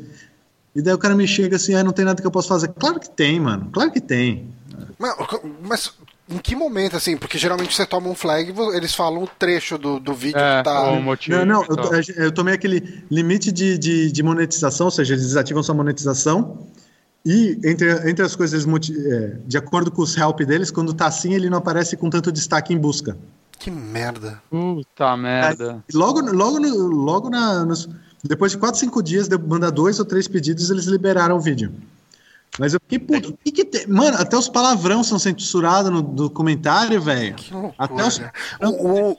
E 0.75 0.83
daí 0.83 0.93
o 0.93 0.99
cara 0.99 1.15
me 1.15 1.27
chega 1.27 1.57
assim, 1.57 1.75
ah, 1.75 1.83
não 1.83 1.93
tem 1.93 2.05
nada 2.05 2.21
que 2.21 2.27
eu 2.27 2.31
possa 2.31 2.49
fazer. 2.49 2.69
Claro 2.69 3.01
que 3.01 3.09
tem, 3.09 3.41
mano. 3.41 3.71
Claro 3.73 3.91
que 3.91 4.01
tem. 4.01 4.53
Mas, 4.99 5.15
mas 5.63 5.93
em 6.29 6.39
que 6.39 6.57
momento, 6.57 6.97
assim? 6.97 7.17
Porque 7.17 7.39
geralmente 7.39 7.75
você 7.75 7.87
toma 7.87 8.09
um 8.09 8.15
flag 8.15 8.53
eles 8.75 8.95
falam 8.95 9.23
o 9.23 9.27
trecho 9.27 9.79
do, 9.79 10.01
do 10.01 10.13
vídeo 10.13 10.39
é, 10.39 10.59
que 10.59 10.65
tá. 10.65 10.91
O 10.91 11.01
motivo 11.01 11.39
não, 11.39 11.45
não, 11.45 11.65
eu, 11.65 12.25
eu, 12.25 12.33
tomei 12.33 12.55
aquele 12.55 13.05
limite 13.11 13.53
de, 13.53 13.79
de, 13.79 14.11
de 14.11 14.23
monetização, 14.23 14.87
ou 14.87 14.91
seja, 14.91 15.15
eles 15.15 15.27
desativam 15.27 15.63
sua 15.63 15.75
monetização. 15.75 16.67
E 17.25 17.59
entre, 17.65 18.11
entre 18.11 18.25
as 18.25 18.35
coisas, 18.35 18.67
é, 18.67 19.37
de 19.47 19.57
acordo 19.57 19.91
com 19.91 20.03
os 20.03 20.17
help 20.17 20.41
deles, 20.41 20.71
quando 20.71 20.95
tá 20.95 21.07
assim, 21.07 21.35
ele 21.35 21.51
não 21.51 21.59
aparece 21.59 21.97
com 21.97 22.11
tanto 22.11 22.33
destaque 22.33 22.73
em 22.73 22.79
busca. 22.79 23.17
Que 23.59 23.71
merda. 23.71 24.41
Puta 24.51 25.17
merda. 25.17 25.73
Aí, 25.75 25.95
logo 25.95 26.21
logo, 26.21 26.59
logo 26.59 27.29
na, 27.29 27.65
nos, 27.65 27.89
depois 28.23 28.53
de 28.53 28.59
4, 28.59 28.79
5 28.81 29.03
dias, 29.03 29.29
de 29.29 29.37
mandar 29.37 29.71
dois 29.71 29.99
ou 29.99 30.05
três 30.05 30.29
pedidos, 30.29 30.71
eles 30.71 30.85
liberaram 30.85 31.37
o 31.37 31.41
vídeo. 31.41 31.73
Mas 32.59 32.75
eu 32.75 32.81
fiquei 32.81 32.99
puto. 32.99 33.37
Que 33.45 33.53
que 33.53 33.65
tem? 33.65 33.87
Mano, 33.87 34.17
até 34.19 34.37
os 34.37 34.49
palavrão 34.49 35.03
são 35.03 35.19
censurados 35.19 35.91
no 35.91 36.03
documentário, 36.03 37.01
velho. 37.01 37.37
Até 37.79 38.05
os. 38.05 38.21
O, 38.61 39.17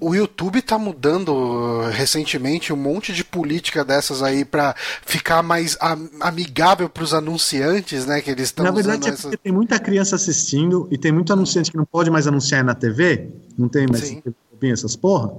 o 0.00 0.14
YouTube 0.14 0.62
tá 0.62 0.78
mudando 0.78 1.30
uh, 1.30 1.90
recentemente 1.90 2.72
um 2.72 2.76
monte 2.76 3.12
de 3.12 3.24
política 3.24 3.84
dessas 3.84 4.22
aí 4.22 4.44
para 4.44 4.74
ficar 5.04 5.42
mais 5.42 5.76
amigável 6.20 6.88
para 6.88 7.02
os 7.02 7.14
anunciantes, 7.14 8.06
né? 8.06 8.20
Que 8.20 8.30
eles 8.30 8.44
estão 8.44 8.64
Na 8.64 8.70
verdade, 8.70 9.08
é 9.08 9.12
porque 9.12 9.36
tem 9.36 9.52
muita 9.52 9.78
criança 9.78 10.16
assistindo 10.16 10.86
e 10.90 10.98
tem 10.98 11.10
muito 11.10 11.32
anunciante 11.32 11.70
que 11.70 11.76
não 11.76 11.86
pode 11.86 12.10
mais 12.10 12.26
anunciar 12.26 12.64
na 12.64 12.74
TV, 12.74 13.30
não 13.58 13.68
tem 13.68 13.86
mais 13.86 14.04
Sim. 14.04 14.22
essas 14.64 14.94
porra. 14.94 15.32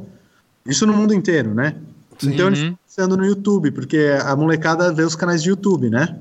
Isso 0.66 0.86
no 0.86 0.94
mundo 0.94 1.14
inteiro, 1.14 1.54
né? 1.54 1.76
Sim. 2.18 2.34
Então 2.34 2.48
eles 2.48 2.60
estão 2.60 2.78
anunciando 2.80 3.18
no 3.18 3.26
YouTube, 3.26 3.72
porque 3.72 4.18
a 4.22 4.36
molecada 4.36 4.92
vê 4.92 5.04
os 5.04 5.16
canais 5.16 5.44
de 5.44 5.50
YouTube, 5.50 5.90
né? 5.90 6.18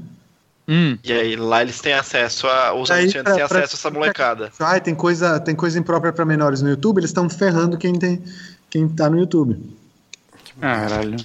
Hum. 0.69 0.97
E 1.03 1.13
aí 1.13 1.37
lá 1.37 1.63
eles 1.63 1.81
têm 1.81 1.93
acesso 1.93 2.47
a. 2.47 2.73
Os 2.73 2.91
aí, 2.91 3.03
anunciantes 3.03 3.35
têm 3.35 3.43
acesso 3.43 3.75
a 3.75 3.79
essa 3.79 3.91
molecada. 3.91 4.53
Ah, 4.61 4.79
tem 4.79 4.95
coisa, 4.95 5.41
tem 5.41 5.55
coisa 5.55 5.79
imprópria 5.79 6.13
para 6.13 6.25
menores 6.25 6.63
no 6.63 6.71
YouTube, 6.71 6.99
eles 6.99 7.11
estão 7.11 7.29
ferrando 7.29 7.77
quem, 7.77 7.99
tem, 7.99 8.23
quem 8.71 8.89
tá 8.89 9.11
no 9.11 9.19
YouTube. 9.19 9.59
Caralho. 10.61 11.17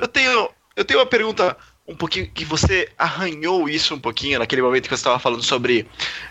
Eu 0.00 0.08
tenho, 0.08 0.50
eu 0.74 0.84
tenho 0.84 1.00
uma 1.00 1.06
pergunta 1.06 1.56
um 1.88 1.94
pouquinho 1.94 2.28
que 2.30 2.44
você 2.44 2.88
arranhou 2.98 3.68
isso 3.68 3.94
um 3.94 3.98
pouquinho 3.98 4.38
naquele 4.38 4.62
momento 4.62 4.84
que 4.84 4.88
você 4.88 4.94
estava 4.94 5.18
falando 5.18 5.42
sobre 5.42 5.86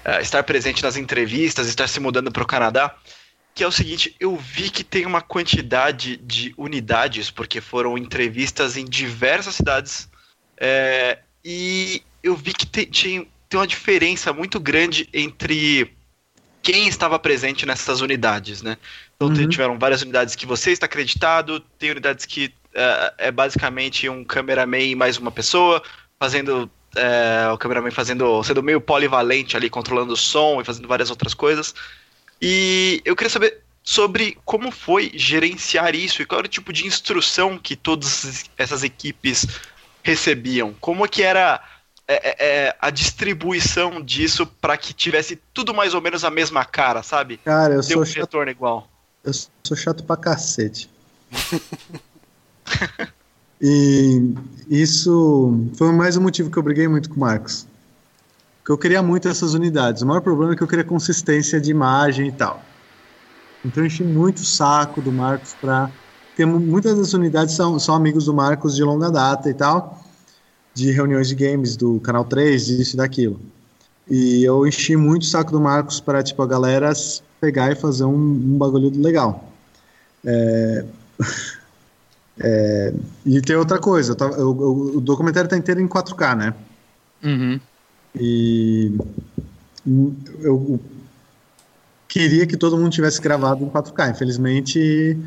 uh, 0.05 0.21
estar 0.21 0.43
presente 0.43 0.83
nas 0.83 0.97
entrevistas, 0.97 1.67
estar 1.67 1.87
se 1.87 1.99
mudando 1.99 2.31
para 2.31 2.43
o 2.43 2.47
Canadá, 2.47 2.93
que 3.53 3.63
é 3.63 3.67
o 3.67 3.71
seguinte, 3.71 4.13
eu 4.19 4.35
vi 4.35 4.69
que 4.69 4.83
tem 4.83 5.05
uma 5.05 5.21
quantidade 5.21 6.17
de 6.17 6.53
unidades, 6.57 7.31
porque 7.31 7.61
foram 7.61 7.97
entrevistas 7.97 8.75
em 8.75 8.83
diversas 8.83 9.55
cidades, 9.55 10.09
é, 10.57 11.19
e 11.43 12.03
eu 12.25 12.35
vi 12.35 12.53
que 12.53 12.65
tem, 12.65 12.85
tinha, 12.85 13.25
tem 13.47 13.59
uma 13.59 13.67
diferença 13.67 14.33
muito 14.33 14.59
grande 14.59 15.07
entre 15.13 15.91
quem 16.63 16.87
estava 16.87 17.19
presente 17.19 17.65
nessas 17.65 18.01
unidades, 18.01 18.63
né? 18.63 18.77
Então 19.15 19.27
uhum. 19.27 19.47
tiveram 19.47 19.77
várias 19.77 20.01
unidades 20.01 20.35
que 20.35 20.45
você 20.45 20.71
está 20.71 20.87
acreditado, 20.87 21.59
tem 21.77 21.91
unidades 21.91 22.25
que 22.25 22.47
uh, 22.47 23.13
é 23.19 23.31
basicamente 23.31 24.09
um 24.09 24.23
cameraman 24.23 24.79
e 24.79 24.95
mais 24.95 25.17
uma 25.17 25.31
pessoa 25.31 25.83
fazendo 26.19 26.69
é, 26.95 27.49
o 27.53 27.57
cameraman 27.57 27.91
fazendo, 27.91 28.41
sendo 28.43 28.63
meio 28.63 28.81
polivalente 28.81 29.55
ali, 29.55 29.69
controlando 29.69 30.13
o 30.13 30.17
som 30.17 30.59
e 30.59 30.65
fazendo 30.65 30.87
várias 30.87 31.11
outras 31.11 31.33
coisas. 31.33 31.75
E 32.41 33.01
eu 33.05 33.15
queria 33.15 33.29
saber 33.29 33.61
sobre 33.83 34.37
como 34.43 34.71
foi 34.71 35.11
gerenciar 35.13 35.93
isso 35.93 36.21
e 36.21 36.25
qual 36.25 36.39
era 36.39 36.47
o 36.47 36.49
tipo 36.49 36.73
de 36.73 36.87
instrução 36.87 37.57
que 37.57 37.75
todas 37.75 38.49
essas 38.57 38.83
equipes 38.83 39.45
recebiam. 40.01 40.73
Como 40.79 41.07
que 41.07 41.21
era 41.21 41.61
é, 42.07 42.29
é, 42.29 42.67
é 42.67 42.75
a 42.79 42.89
distribuição 42.89 44.01
disso 44.01 44.45
para 44.45 44.77
que 44.77 44.93
tivesse 44.93 45.39
tudo 45.53 45.73
mais 45.73 45.93
ou 45.93 46.01
menos 46.01 46.23
a 46.23 46.29
mesma 46.29 46.63
cara, 46.63 47.01
sabe? 47.01 47.37
Cara, 47.37 47.73
eu 47.73 47.81
Deu 47.81 47.83
sou 47.83 48.01
um 48.01 48.05
chato, 48.05 48.17
retorno 48.17 48.51
igual. 48.51 48.87
Eu 49.23 49.33
sou 49.33 49.75
chato 49.75 50.03
pra 50.03 50.15
cacete. 50.15 50.89
e 53.59 54.33
isso 54.69 55.67
foi 55.75 55.91
mais 55.91 56.15
um 56.15 56.21
motivo 56.21 56.51
que 56.51 56.57
eu 56.57 56.63
briguei 56.63 56.87
muito 56.87 57.09
com 57.09 57.15
o 57.15 57.19
Marcos. 57.19 57.67
Que 58.63 58.71
eu 58.71 58.77
queria 58.77 59.01
muito 59.01 59.27
essas 59.27 59.53
unidades. 59.53 60.01
O 60.01 60.07
maior 60.07 60.21
problema 60.21 60.53
é 60.53 60.55
que 60.55 60.63
eu 60.63 60.67
queria 60.67 60.83
consistência 60.83 61.59
de 61.59 61.71
imagem 61.71 62.27
e 62.27 62.31
tal. 62.31 62.63
Então 63.63 63.83
eu 63.83 63.87
enchi 63.87 64.03
muito 64.03 64.37
o 64.37 64.45
saco 64.45 65.01
do 65.01 65.11
Marcos 65.11 65.55
para. 65.59 65.89
Porque 66.27 66.45
muitas 66.45 66.97
das 66.97 67.13
unidades 67.13 67.55
são, 67.55 67.79
são 67.79 67.95
amigos 67.95 68.25
do 68.25 68.33
Marcos 68.33 68.75
de 68.75 68.83
longa 68.83 69.09
data 69.09 69.49
e 69.49 69.53
tal, 69.53 70.04
de 70.75 70.91
reuniões 70.91 71.27
de 71.29 71.35
games 71.35 71.75
do 71.75 71.99
Canal 72.01 72.25
3, 72.25 72.65
disso 72.65 72.95
e 72.95 72.97
daquilo. 72.97 73.39
E 74.07 74.43
eu 74.43 74.67
enchi 74.67 74.95
muito 74.95 75.23
o 75.23 75.25
saco 75.25 75.51
do 75.51 75.59
Marcos 75.59 75.99
para 75.99 76.21
tipo, 76.21 76.41
a 76.43 76.47
galera 76.47 76.91
pegar 77.41 77.71
e 77.71 77.75
fazer 77.75 78.03
um, 78.03 78.13
um 78.13 78.57
bagulho 78.57 78.91
legal. 79.01 79.51
É... 80.23 80.85
é... 82.39 82.93
E 83.25 83.41
tem 83.41 83.55
outra 83.55 83.79
coisa, 83.79 84.11
eu 84.11 84.15
tava, 84.15 84.35
eu, 84.35 84.41
eu, 84.41 84.97
o 84.97 85.01
documentário 85.01 85.47
está 85.47 85.57
inteiro 85.57 85.81
em 85.81 85.87
4K, 85.87 86.35
né? 86.35 86.53
Uhum. 87.23 87.59
E 88.19 88.93
eu, 90.41 90.79
queria 92.07 92.45
que 92.45 92.55
todo 92.57 92.77
mundo 92.77 92.91
tivesse 92.91 93.21
gravado 93.21 93.63
em 93.63 93.69
4K. 93.69 94.11
Infelizmente, 94.11 95.17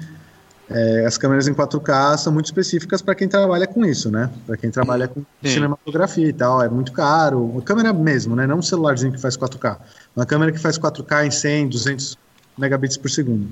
é, 0.70 1.06
as 1.06 1.16
câmeras 1.16 1.48
em 1.48 1.54
4K 1.54 2.18
são 2.18 2.32
muito 2.32 2.46
específicas 2.46 3.00
para 3.00 3.14
quem 3.14 3.26
trabalha 3.26 3.66
com 3.66 3.84
isso, 3.86 4.10
né? 4.10 4.30
Para 4.46 4.56
quem 4.56 4.70
trabalha 4.70 5.08
com 5.08 5.20
Sim. 5.42 5.54
cinematografia 5.54 6.28
e 6.28 6.32
tal, 6.32 6.62
é 6.62 6.68
muito 6.68 6.92
caro. 6.92 7.42
Uma 7.42 7.62
câmera 7.62 7.92
mesmo, 7.92 8.36
né? 8.36 8.46
Não 8.46 8.58
um 8.58 8.62
celularzinho 8.62 9.12
que 9.12 9.20
faz 9.20 9.36
4K. 9.36 9.78
Uma 10.14 10.26
câmera 10.26 10.52
que 10.52 10.58
faz 10.58 10.78
4K 10.78 11.26
em 11.26 11.30
100, 11.30 11.68
200 11.68 12.18
megabits 12.58 12.96
por 12.98 13.10
segundo. 13.10 13.48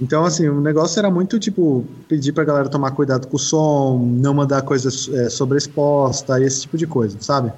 Então, 0.00 0.24
assim, 0.24 0.48
o 0.48 0.62
negócio 0.62 0.98
era 0.98 1.10
muito, 1.10 1.38
tipo, 1.38 1.86
pedir 2.08 2.32
pra 2.32 2.42
galera 2.42 2.70
tomar 2.70 2.92
cuidado 2.92 3.26
com 3.26 3.36
o 3.36 3.38
som, 3.38 3.98
não 3.98 4.32
mandar 4.32 4.62
coisas 4.62 5.10
é, 5.12 5.28
sobreexposta 5.28 6.40
e 6.40 6.44
esse 6.44 6.62
tipo 6.62 6.78
de 6.78 6.86
coisa, 6.86 7.18
sabe? 7.20 7.52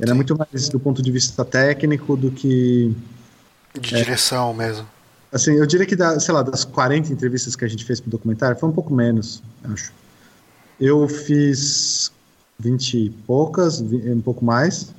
Era 0.00 0.14
muito 0.14 0.36
mais 0.36 0.68
do 0.70 0.80
ponto 0.80 1.02
de 1.02 1.10
vista 1.10 1.44
técnico 1.44 2.16
do 2.16 2.30
que 2.30 2.96
de 3.78 3.94
é. 3.94 3.98
direção 3.98 4.54
mesmo. 4.54 4.86
Assim, 5.34 5.54
eu 5.54 5.66
diria 5.66 5.84
que, 5.84 5.96
da, 5.96 6.20
sei 6.20 6.32
lá, 6.32 6.42
das 6.42 6.64
40 6.64 7.12
entrevistas 7.12 7.56
que 7.56 7.64
a 7.64 7.68
gente 7.68 7.84
fez 7.84 8.00
pro 8.00 8.08
documentário, 8.08 8.56
foi 8.56 8.68
um 8.68 8.72
pouco 8.72 8.94
menos, 8.94 9.42
acho. 9.64 9.92
Eu 10.80 11.08
fiz 11.08 12.12
20 12.60 12.94
e 12.94 13.10
poucas, 13.10 13.80
um 13.80 14.20
pouco 14.20 14.44
mais. 14.44 14.94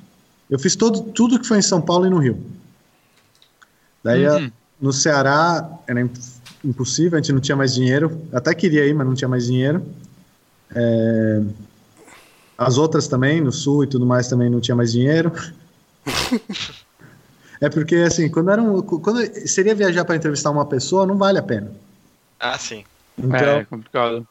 Eu 0.50 0.58
fiz 0.58 0.76
todo, 0.76 1.00
tudo 1.00 1.40
que 1.40 1.46
foi 1.46 1.56
em 1.56 1.62
São 1.62 1.80
Paulo 1.80 2.04
e 2.04 2.10
no 2.10 2.18
Rio. 2.18 2.38
Daí, 4.04 4.28
uhum. 4.28 4.52
no 4.78 4.92
Ceará, 4.92 5.66
era 5.86 6.06
impossível, 6.62 7.18
a 7.18 7.22
gente 7.22 7.32
não 7.32 7.40
tinha 7.40 7.56
mais 7.56 7.74
dinheiro. 7.74 8.20
Até 8.30 8.54
queria 8.54 8.86
ir, 8.86 8.94
mas 8.94 9.06
não 9.06 9.14
tinha 9.14 9.28
mais 9.28 9.46
dinheiro. 9.46 9.82
É... 10.74 11.42
As 12.58 12.76
outras 12.76 13.08
também, 13.08 13.40
no 13.40 13.52
Sul 13.52 13.84
e 13.84 13.86
tudo 13.86 14.04
mais, 14.04 14.28
também 14.28 14.50
não 14.50 14.60
tinha 14.60 14.76
mais 14.76 14.92
dinheiro. 14.92 15.32
É 17.60 17.68
porque, 17.68 17.96
assim, 17.96 18.28
quando, 18.28 18.50
era 18.50 18.62
um, 18.62 18.82
quando 18.82 19.20
seria 19.48 19.74
viajar 19.74 20.04
para 20.04 20.16
entrevistar 20.16 20.50
uma 20.50 20.66
pessoa, 20.66 21.06
não 21.06 21.16
vale 21.16 21.38
a 21.38 21.42
pena. 21.42 21.70
Ah, 22.38 22.58
sim. 22.58 22.84
Então, 23.18 23.38
é, 23.38 23.58
é 23.60 23.64
complicado. 23.64 24.26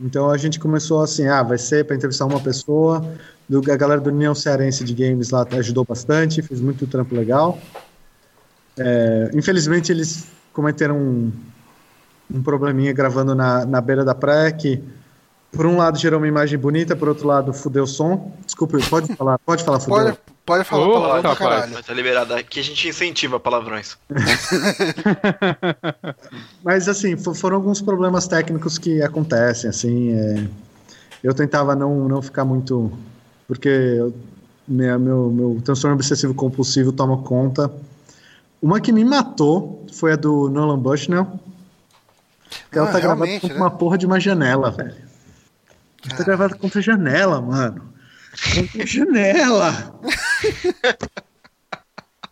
Então 0.00 0.30
a 0.30 0.36
gente 0.38 0.58
começou 0.58 1.02
assim, 1.02 1.28
ah, 1.28 1.42
vai 1.42 1.58
ser 1.58 1.84
para 1.84 1.94
entrevistar 1.94 2.24
uma 2.24 2.40
pessoa. 2.40 3.06
Do, 3.46 3.60
a 3.70 3.76
galera 3.76 4.00
do 4.00 4.08
União 4.10 4.34
Cearense 4.34 4.82
de 4.82 4.94
Games 4.94 5.30
lá 5.30 5.46
ajudou 5.52 5.84
bastante, 5.84 6.40
fez 6.40 6.60
muito 6.60 6.86
trampo 6.86 7.14
legal. 7.14 7.58
É, 8.78 9.30
infelizmente 9.34 9.92
eles 9.92 10.26
cometeram 10.54 10.96
um, 10.96 11.32
um 12.32 12.42
probleminha 12.42 12.92
gravando 12.92 13.34
na, 13.34 13.66
na 13.66 13.80
beira 13.80 14.04
da 14.04 14.14
praia 14.14 14.50
que 14.52 14.82
por 15.52 15.66
um 15.66 15.76
lado 15.76 15.98
gerou 15.98 16.18
uma 16.18 16.28
imagem 16.28 16.58
bonita, 16.58 16.96
por 16.96 17.08
outro 17.08 17.26
lado 17.26 17.52
fudeu 17.52 17.84
o 17.84 17.86
som. 17.86 18.32
Desculpa, 18.46 18.78
pode 18.88 19.14
falar, 19.14 19.38
pode 19.40 19.64
falar 19.64 19.80
fudeu. 19.80 19.96
Pode, 19.96 20.18
pode 20.44 20.64
falar 20.64 20.88
oh, 20.88 20.92
palavrão 20.92 21.22
pra 21.22 21.36
caralho. 21.36 21.82
Tá 21.82 21.94
liberado 21.94 22.34
aqui, 22.34 22.60
a 22.60 22.62
gente 22.62 22.88
incentiva 22.88 23.40
palavrões. 23.40 23.96
Mas 26.62 26.88
assim, 26.88 27.16
foram 27.16 27.56
alguns 27.56 27.80
problemas 27.80 28.26
técnicos 28.26 28.78
que 28.78 29.02
acontecem, 29.02 29.70
assim, 29.70 30.12
é... 30.12 30.46
eu 31.22 31.34
tentava 31.34 31.74
não, 31.74 32.08
não 32.08 32.22
ficar 32.22 32.44
muito, 32.44 32.92
porque 33.46 33.68
eu, 33.68 34.14
meu, 34.66 34.98
meu, 34.98 35.30
meu 35.30 35.62
transtorno 35.64 35.96
obsessivo 35.96 36.32
compulsivo 36.32 36.92
toma 36.92 37.18
conta. 37.18 37.70
Uma 38.62 38.80
que 38.80 38.92
me 38.92 39.04
matou 39.04 39.86
foi 39.92 40.12
a 40.12 40.16
do 40.16 40.48
Nolan 40.48 40.78
Bushnell. 40.78 41.26
Ela 42.70 42.88
ah, 42.88 42.92
tá 42.92 43.00
gravando 43.00 43.40
com 43.40 43.48
né? 43.48 43.54
uma 43.54 43.70
porra 43.70 43.98
de 43.98 44.06
uma 44.06 44.20
janela, 44.20 44.70
velho. 44.70 45.10
Cara. 46.02 46.16
Tá 46.16 46.24
gravado 46.24 46.56
contra 46.56 46.78
a 46.78 46.82
janela, 46.82 47.40
mano. 47.40 47.92
Contra 48.54 48.82
a 48.82 48.86
janela. 48.86 50.00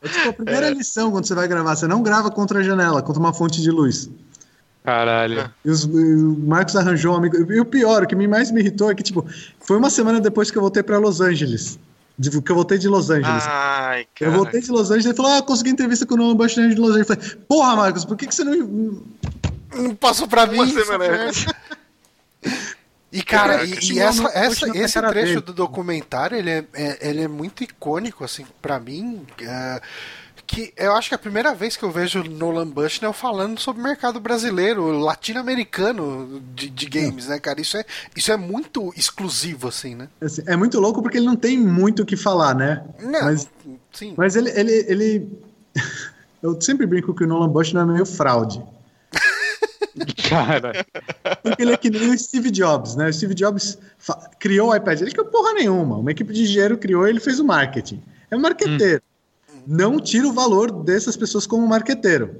É 0.00 0.08
tipo 0.08 0.28
a 0.28 0.32
primeira 0.32 0.68
é. 0.68 0.70
lição 0.70 1.10
quando 1.10 1.26
você 1.26 1.34
vai 1.34 1.48
gravar. 1.48 1.74
Você 1.74 1.86
não 1.86 2.02
grava 2.02 2.30
contra 2.30 2.60
a 2.60 2.62
janela, 2.62 3.02
contra 3.02 3.20
uma 3.20 3.32
fonte 3.32 3.60
de 3.60 3.70
luz. 3.70 4.08
Caralho. 4.84 5.52
E 5.64 5.70
os, 5.70 5.84
o 5.84 6.36
Marcos 6.46 6.76
arranjou 6.76 7.14
um 7.14 7.16
amigo. 7.16 7.52
E 7.52 7.60
o 7.60 7.64
pior, 7.64 8.04
o 8.04 8.06
que 8.06 8.14
mais 8.26 8.50
me 8.50 8.60
irritou 8.60 8.90
é 8.90 8.94
que, 8.94 9.02
tipo, 9.02 9.26
foi 9.60 9.76
uma 9.76 9.90
semana 9.90 10.20
depois 10.20 10.50
que 10.50 10.56
eu 10.56 10.62
voltei 10.62 10.82
pra 10.82 10.98
Los 10.98 11.20
Angeles. 11.20 11.78
De, 12.18 12.30
que 12.42 12.50
eu 12.50 12.56
voltei 12.56 12.78
de 12.78 12.88
Los 12.88 13.10
Angeles. 13.10 13.44
Ai, 13.46 14.06
cara. 14.14 14.30
Eu 14.30 14.36
voltei 14.36 14.60
de 14.60 14.70
Los 14.70 14.90
Angeles 14.90 15.06
e 15.06 15.14
falou: 15.14 15.32
Ah, 15.32 15.42
consegui 15.42 15.70
entrevista 15.70 16.06
com 16.06 16.14
o 16.14 16.16
Nolan 16.16 16.36
Bushnell 16.36 16.68
de 16.70 16.80
Los 16.80 16.90
Angeles. 16.90 17.10
Eu 17.10 17.16
falei, 17.16 17.36
porra, 17.48 17.76
Marcos, 17.76 18.04
por 18.04 18.16
que, 18.16 18.26
que 18.26 18.34
você 18.34 18.44
não. 18.44 19.02
Não 19.74 19.94
passou 19.94 20.26
pra 20.26 20.46
mim? 20.46 20.58
Uma 20.58 20.66
semana. 20.66 21.30
E 23.10 23.22
cara, 23.22 23.64
e, 23.64 23.92
e 23.92 23.98
essa, 23.98 24.28
essa, 24.34 24.76
esse 24.76 25.00
trecho 25.00 25.26
dele. 25.26 25.40
do 25.40 25.52
documentário, 25.54 26.36
ele 26.36 26.50
é, 26.50 26.64
é, 26.74 27.08
ele 27.08 27.22
é 27.22 27.28
muito 27.28 27.64
icônico, 27.64 28.22
assim, 28.22 28.44
para 28.60 28.78
mim. 28.78 29.26
É, 29.40 29.80
que 30.48 30.72
eu 30.78 30.94
acho 30.94 31.08
que 31.08 31.14
é 31.14 31.16
a 31.16 31.18
primeira 31.18 31.54
vez 31.54 31.76
que 31.76 31.82
eu 31.82 31.90
vejo 31.90 32.24
Nolan 32.24 32.66
Bushnell 32.66 33.12
falando 33.12 33.60
sobre 33.60 33.82
o 33.82 33.84
mercado 33.84 34.18
brasileiro, 34.18 34.98
latino-americano 34.98 36.42
de, 36.54 36.70
de, 36.70 36.86
games, 36.86 37.28
né, 37.28 37.38
cara? 37.38 37.60
Isso 37.60 37.76
é, 37.76 37.84
isso 38.16 38.32
é 38.32 38.36
muito 38.36 38.90
exclusivo, 38.96 39.68
assim, 39.68 39.94
né? 39.94 40.08
Assim, 40.22 40.42
é 40.46 40.56
muito 40.56 40.80
louco 40.80 41.02
porque 41.02 41.18
ele 41.18 41.26
não 41.26 41.36
tem 41.36 41.58
muito 41.58 42.02
o 42.02 42.06
que 42.06 42.16
falar, 42.16 42.54
né? 42.54 42.82
Não, 42.98 43.24
mas, 43.24 43.46
sim. 43.92 44.14
Mas 44.16 44.36
ele, 44.36 44.50
ele, 44.58 44.72
ele... 44.88 45.28
eu 46.42 46.58
sempre 46.62 46.86
brinco 46.86 47.14
que 47.14 47.24
o 47.24 47.26
Nolan 47.26 47.50
Bushnell 47.50 47.82
é 47.82 47.86
meio 47.86 48.06
fraude. 48.06 48.62
Cara. 50.28 50.86
Porque 51.42 51.62
ele 51.62 51.72
é 51.72 51.76
que 51.76 51.90
nem 51.90 52.10
o 52.10 52.18
Steve 52.18 52.50
Jobs, 52.50 52.96
né? 52.96 53.08
O 53.08 53.12
Steve 53.12 53.34
Jobs 53.34 53.78
criou 54.38 54.70
o 54.70 54.74
iPad. 54.74 55.00
Ele 55.00 55.10
que 55.10 55.24
porra 55.24 55.54
nenhuma. 55.54 55.96
Uma 55.96 56.10
equipe 56.10 56.32
de 56.32 56.42
engenheiro 56.42 56.78
criou 56.78 57.06
ele 57.06 57.20
fez 57.20 57.40
o 57.40 57.44
marketing. 57.44 58.02
É 58.30 58.36
um 58.36 58.40
marqueteiro. 58.40 59.02
Hum. 59.52 59.62
Não 59.66 60.00
tira 60.00 60.26
o 60.26 60.32
valor 60.32 60.70
dessas 60.70 61.16
pessoas 61.16 61.46
como 61.46 61.66
marqueteiro. 61.66 62.36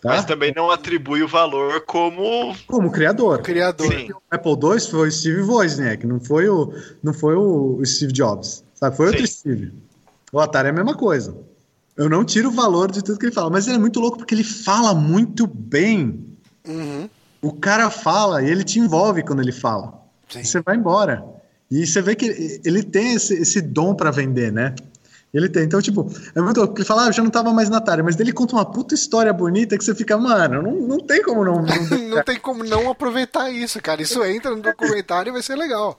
Tá? 0.00 0.10
Mas 0.10 0.24
também 0.24 0.52
não 0.54 0.70
atribui 0.70 1.22
o 1.22 1.28
valor 1.28 1.80
como. 1.80 2.54
Como 2.66 2.90
criador. 2.90 3.42
Criador. 3.42 3.92
Sim. 3.92 4.12
O 4.12 4.20
Apple 4.30 4.52
II 4.52 4.80
foi 4.80 5.08
o 5.08 5.10
Steve 5.10 5.42
Wozniak, 5.42 6.06
não 6.06 6.20
foi 6.20 6.48
o, 6.48 6.72
não 7.02 7.12
foi 7.12 7.34
o 7.34 7.80
Steve 7.84 8.12
Jobs. 8.12 8.64
Sabe? 8.74 8.96
Foi 8.96 9.06
Sim. 9.06 9.12
outro 9.12 9.26
Steve. 9.26 9.72
O 10.32 10.38
Atari 10.38 10.68
é 10.68 10.70
a 10.70 10.74
mesma 10.74 10.94
coisa. 10.94 11.36
Eu 11.96 12.08
não 12.08 12.24
tiro 12.24 12.48
o 12.48 12.52
valor 12.52 12.92
de 12.92 13.02
tudo 13.02 13.18
que 13.18 13.26
ele 13.26 13.34
fala, 13.34 13.50
mas 13.50 13.66
ele 13.66 13.74
é 13.74 13.80
muito 13.80 13.98
louco 13.98 14.18
porque 14.18 14.34
ele 14.34 14.44
fala 14.44 14.94
muito 14.94 15.48
bem. 15.48 16.27
O 17.40 17.52
cara 17.52 17.90
fala 17.90 18.42
e 18.42 18.50
ele 18.50 18.64
te 18.64 18.78
envolve 18.78 19.22
quando 19.22 19.40
ele 19.40 19.52
fala. 19.52 20.02
Sim. 20.28 20.44
Você 20.44 20.60
vai 20.60 20.76
embora. 20.76 21.24
E 21.70 21.86
você 21.86 22.00
vê 22.00 22.14
que 22.14 22.60
ele 22.64 22.82
tem 22.82 23.14
esse, 23.14 23.34
esse 23.34 23.60
dom 23.60 23.94
para 23.94 24.10
vender, 24.10 24.52
né? 24.52 24.74
Ele 25.32 25.48
tem. 25.48 25.64
Então, 25.64 25.80
tipo, 25.82 26.10
é 26.34 26.40
muito 26.40 26.58
louco. 26.58 26.76
Ele 26.76 26.84
fala, 26.84 27.04
ah, 27.04 27.08
eu 27.08 27.12
já 27.12 27.22
não 27.22 27.30
tava 27.30 27.52
mais 27.52 27.68
na 27.68 27.76
Atari, 27.76 28.02
mas 28.02 28.18
ele 28.18 28.32
conta 28.32 28.56
uma 28.56 28.64
puta 28.64 28.94
história 28.94 29.32
bonita 29.32 29.76
que 29.76 29.84
você 29.84 29.94
fica, 29.94 30.16
mano, 30.16 30.62
não, 30.62 30.72
não 30.72 30.98
tem 30.98 31.22
como 31.22 31.44
não. 31.44 31.62
Não, 31.68 32.16
não 32.16 32.22
tem 32.22 32.38
como 32.38 32.64
não 32.64 32.90
aproveitar 32.90 33.50
isso, 33.50 33.80
cara. 33.82 34.00
Isso 34.00 34.24
entra 34.24 34.50
no 34.50 34.62
documentário 34.62 35.30
e 35.30 35.32
vai 35.32 35.42
ser 35.42 35.56
legal. 35.56 35.98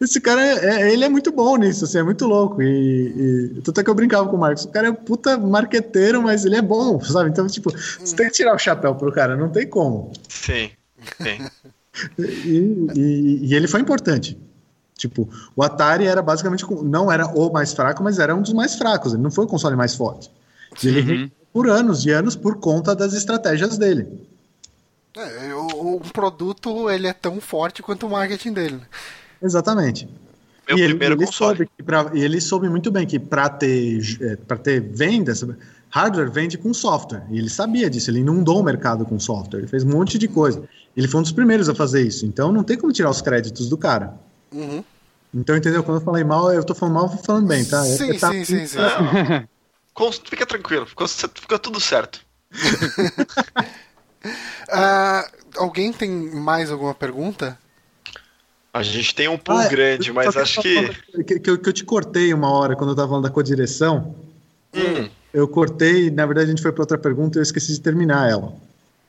Esse 0.00 0.20
cara, 0.20 0.40
é, 0.40 0.82
é, 0.82 0.92
ele 0.92 1.04
é 1.04 1.08
muito 1.08 1.30
bom 1.32 1.56
nisso, 1.56 1.84
assim, 1.84 1.98
é 1.98 2.02
muito 2.02 2.26
louco. 2.26 2.62
E, 2.62 3.54
e 3.56 3.60
tanto 3.62 3.80
é 3.80 3.84
que 3.84 3.90
eu 3.90 3.94
brincava 3.94 4.28
com 4.28 4.36
o 4.36 4.40
Marcos. 4.40 4.64
O 4.64 4.68
cara 4.68 4.88
é 4.88 4.92
puta 4.92 5.36
marqueteiro, 5.36 6.22
mas 6.22 6.44
ele 6.44 6.56
é 6.56 6.62
bom, 6.62 7.00
sabe? 7.00 7.30
Então, 7.30 7.46
tipo, 7.46 7.70
você 7.70 8.16
tem 8.16 8.26
que 8.26 8.32
tirar 8.32 8.54
o 8.54 8.58
chapéu 8.58 8.94
pro 8.94 9.12
cara, 9.12 9.36
não 9.36 9.48
tem 9.48 9.66
como. 9.68 10.12
Sim, 10.28 10.70
sim. 11.22 11.38
e, 12.18 12.86
e, 12.94 13.38
e 13.42 13.54
ele 13.54 13.68
foi 13.68 13.80
importante. 13.80 14.38
Tipo, 14.96 15.28
o 15.54 15.62
Atari 15.62 16.06
era 16.06 16.22
basicamente, 16.22 16.64
não 16.82 17.12
era 17.12 17.26
o 17.26 17.52
mais 17.52 17.74
fraco, 17.74 18.02
mas 18.02 18.18
era 18.18 18.34
um 18.34 18.40
dos 18.40 18.54
mais 18.54 18.76
fracos, 18.76 19.12
ele 19.12 19.22
não 19.22 19.30
foi 19.30 19.44
o 19.44 19.48
console 19.48 19.76
mais 19.76 19.94
forte. 19.94 20.30
Ele 20.82 21.00
uhum. 21.00 21.30
por 21.52 21.68
anos 21.68 22.04
e 22.06 22.10
anos 22.10 22.34
por 22.34 22.56
conta 22.58 22.94
das 22.94 23.12
estratégias 23.12 23.76
dele. 23.76 24.06
É, 25.16 25.54
o, 25.54 25.96
o, 25.96 26.00
produto 26.12 26.90
ele 26.90 27.06
é 27.06 27.12
tão 27.12 27.40
forte 27.40 27.82
quanto 27.82 28.06
o 28.06 28.10
marketing 28.10 28.52
dele. 28.52 28.80
Exatamente. 29.42 30.08
Meu 30.68 30.78
e 30.78 30.82
ele, 30.82 31.04
ele 31.04 31.26
soube 31.26 31.68
pra, 31.84 32.10
e 32.12 32.22
ele 32.22 32.40
soube 32.40 32.68
muito 32.68 32.90
bem 32.90 33.06
que 33.06 33.18
para 33.18 33.48
ter, 33.48 34.00
é, 34.20 34.56
ter 34.56 34.80
vendas, 34.80 35.44
hardware 35.88 36.30
vende 36.30 36.58
com 36.58 36.74
software. 36.74 37.24
E 37.30 37.38
ele 37.38 37.48
sabia 37.48 37.88
disso, 37.88 38.10
ele 38.10 38.20
inundou 38.20 38.60
o 38.60 38.62
mercado 38.62 39.04
com 39.04 39.18
software, 39.18 39.60
ele 39.60 39.68
fez 39.68 39.84
um 39.84 39.90
monte 39.90 40.18
de 40.18 40.26
coisa. 40.26 40.62
Ele 40.96 41.06
foi 41.06 41.20
um 41.20 41.22
dos 41.22 41.32
primeiros 41.32 41.68
a 41.68 41.74
fazer 41.74 42.02
isso, 42.02 42.26
então 42.26 42.50
não 42.50 42.64
tem 42.64 42.76
como 42.76 42.92
tirar 42.92 43.10
os 43.10 43.20
créditos 43.20 43.68
do 43.68 43.76
cara. 43.76 44.14
Uhum. 44.52 44.82
Então, 45.32 45.56
entendeu? 45.56 45.84
Quando 45.84 45.98
eu 45.98 46.04
falei 46.04 46.24
mal, 46.24 46.52
eu 46.52 46.64
tô 46.64 46.74
falando 46.74 46.94
mal, 46.94 47.12
eu 47.12 47.18
falando 47.18 47.46
bem, 47.46 47.64
tá? 47.64 47.82
Sim, 47.84 48.10
é, 48.10 48.18
tá 48.18 48.32
sim, 48.32 48.44
sim, 48.44 48.66
sim. 48.66 48.78
Fica 50.28 50.44
tranquilo, 50.44 50.86
fica 50.86 51.58
tudo 51.58 51.80
certo. 51.80 52.20
uh, 54.22 55.24
alguém 55.56 55.90
tem 55.90 56.10
mais 56.10 56.70
alguma 56.70 56.94
pergunta? 56.94 57.58
A 58.76 58.82
gente 58.82 59.14
tem 59.14 59.26
um 59.26 59.38
pool 59.38 59.56
ah, 59.56 59.68
grande, 59.68 60.12
mas 60.12 60.36
acho 60.36 60.60
que... 60.60 60.88
Que, 61.24 61.40
que, 61.40 61.50
eu, 61.50 61.58
que 61.58 61.68
eu 61.68 61.72
te 61.72 61.82
cortei 61.82 62.34
uma 62.34 62.50
hora 62.50 62.76
quando 62.76 62.90
eu 62.90 62.96
tava 62.96 63.08
falando 63.08 63.24
da 63.24 63.30
codireção. 63.30 64.14
Hum. 64.74 65.08
Eu 65.32 65.48
cortei, 65.48 66.10
na 66.10 66.26
verdade 66.26 66.48
a 66.48 66.50
gente 66.50 66.60
foi 66.60 66.72
para 66.72 66.82
outra 66.82 66.98
pergunta 66.98 67.38
e 67.38 67.40
eu 67.40 67.42
esqueci 67.42 67.72
de 67.72 67.80
terminar 67.80 68.30
ela. 68.30 68.52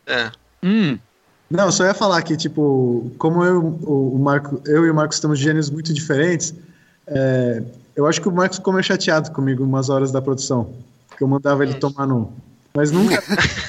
É. 0.05 0.31
Hum. 0.63 0.97
Não, 1.49 1.65
eu 1.65 1.71
só 1.73 1.83
ia 1.83 1.93
falar 1.93 2.21
que, 2.21 2.37
tipo, 2.37 3.11
como 3.17 3.43
eu, 3.43 3.59
o, 3.61 4.17
Marco, 4.17 4.61
eu 4.65 4.85
e 4.85 4.89
o 4.89 4.95
Marcos 4.95 5.17
estamos 5.17 5.37
de 5.37 5.43
gêneros 5.43 5.69
muito 5.69 5.93
diferentes, 5.93 6.53
é, 7.05 7.61
eu 7.93 8.05
acho 8.05 8.21
que 8.21 8.29
o 8.29 8.31
Marcos 8.31 8.59
ficou 8.59 8.71
meio 8.71 8.83
chateado 8.85 9.31
comigo 9.31 9.65
umas 9.65 9.89
horas 9.89 10.13
da 10.13 10.21
produção. 10.21 10.73
Que 11.17 11.23
eu 11.23 11.27
mandava 11.27 11.63
ele 11.63 11.73
tomar 11.73 12.07
no. 12.07 12.31
Mas 12.73 12.91
nunca. 12.91 13.21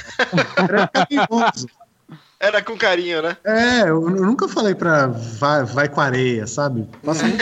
Era 0.56 0.86
carinhoso. 0.86 1.66
Era 2.40 2.62
com 2.62 2.76
carinho, 2.76 3.20
né? 3.22 3.36
É, 3.44 3.82
eu, 3.82 4.02
eu 4.02 4.24
nunca 4.24 4.46
falei 4.46 4.74
pra 4.74 5.06
vai, 5.08 5.64
vai 5.64 5.88
com 5.88 6.00
areia, 6.00 6.46
sabe? 6.46 6.86
Passa 7.04 7.24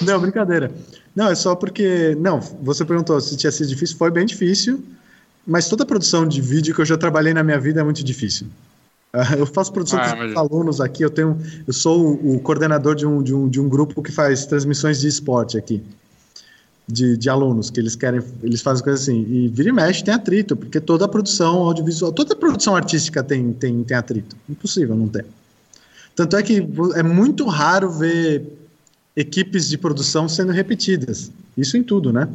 Não, 0.00 0.20
brincadeira. 0.20 0.70
Não, 1.14 1.28
é 1.28 1.34
só 1.34 1.54
porque. 1.54 2.16
Não, 2.18 2.40
você 2.40 2.84
perguntou 2.84 3.20
se 3.20 3.36
tinha 3.36 3.50
sido 3.52 3.68
difícil. 3.68 3.96
Foi 3.96 4.10
bem 4.10 4.24
difícil. 4.24 4.82
Mas 5.46 5.68
toda 5.68 5.84
produção 5.84 6.26
de 6.26 6.40
vídeo 6.40 6.74
que 6.74 6.80
eu 6.80 6.86
já 6.86 6.96
trabalhei 6.96 7.34
na 7.34 7.44
minha 7.44 7.58
vida 7.58 7.80
é 7.80 7.84
muito 7.84 8.02
difícil. 8.02 8.46
Uh, 9.14 9.38
eu 9.38 9.46
faço 9.46 9.72
produção 9.72 10.00
ah, 10.00 10.16
com 10.16 10.38
alunos 10.38 10.80
aqui, 10.80 11.04
eu 11.04 11.10
tenho, 11.10 11.38
eu 11.66 11.72
sou 11.72 12.04
o, 12.04 12.34
o, 12.34 12.40
coordenador 12.40 12.96
de 12.96 13.06
um, 13.06 13.22
de, 13.22 13.32
um, 13.32 13.48
de 13.48 13.60
um 13.60 13.68
grupo 13.68 14.02
que 14.02 14.10
faz 14.10 14.44
transmissões 14.44 15.00
de 15.00 15.06
esporte 15.06 15.56
aqui. 15.56 15.84
De, 16.86 17.16
de 17.16 17.30
alunos, 17.30 17.70
que 17.70 17.80
eles 17.80 17.96
querem, 17.96 18.20
eles 18.42 18.60
fazem 18.60 18.84
coisas 18.84 19.02
assim, 19.02 19.22
e 19.22 19.48
vira 19.48 19.70
e 19.70 19.72
mexe 19.72 20.04
tem 20.04 20.12
atrito, 20.12 20.54
porque 20.54 20.78
toda 20.78 21.06
a 21.06 21.08
produção 21.08 21.56
audiovisual, 21.62 22.12
toda 22.12 22.34
a 22.34 22.36
produção 22.36 22.76
artística 22.76 23.22
tem, 23.22 23.54
tem, 23.54 23.82
tem 23.82 23.96
atrito. 23.96 24.36
Impossível 24.46 24.94
não 24.94 25.08
ter. 25.08 25.24
Tanto 26.14 26.36
é 26.36 26.42
que 26.42 26.68
é 26.94 27.02
muito 27.02 27.46
raro 27.46 27.90
ver 27.90 28.46
equipes 29.16 29.68
de 29.68 29.78
produção 29.78 30.28
sendo 30.28 30.52
repetidas. 30.52 31.30
Isso 31.56 31.76
em 31.78 31.82
tudo, 31.82 32.12
né? 32.12 32.28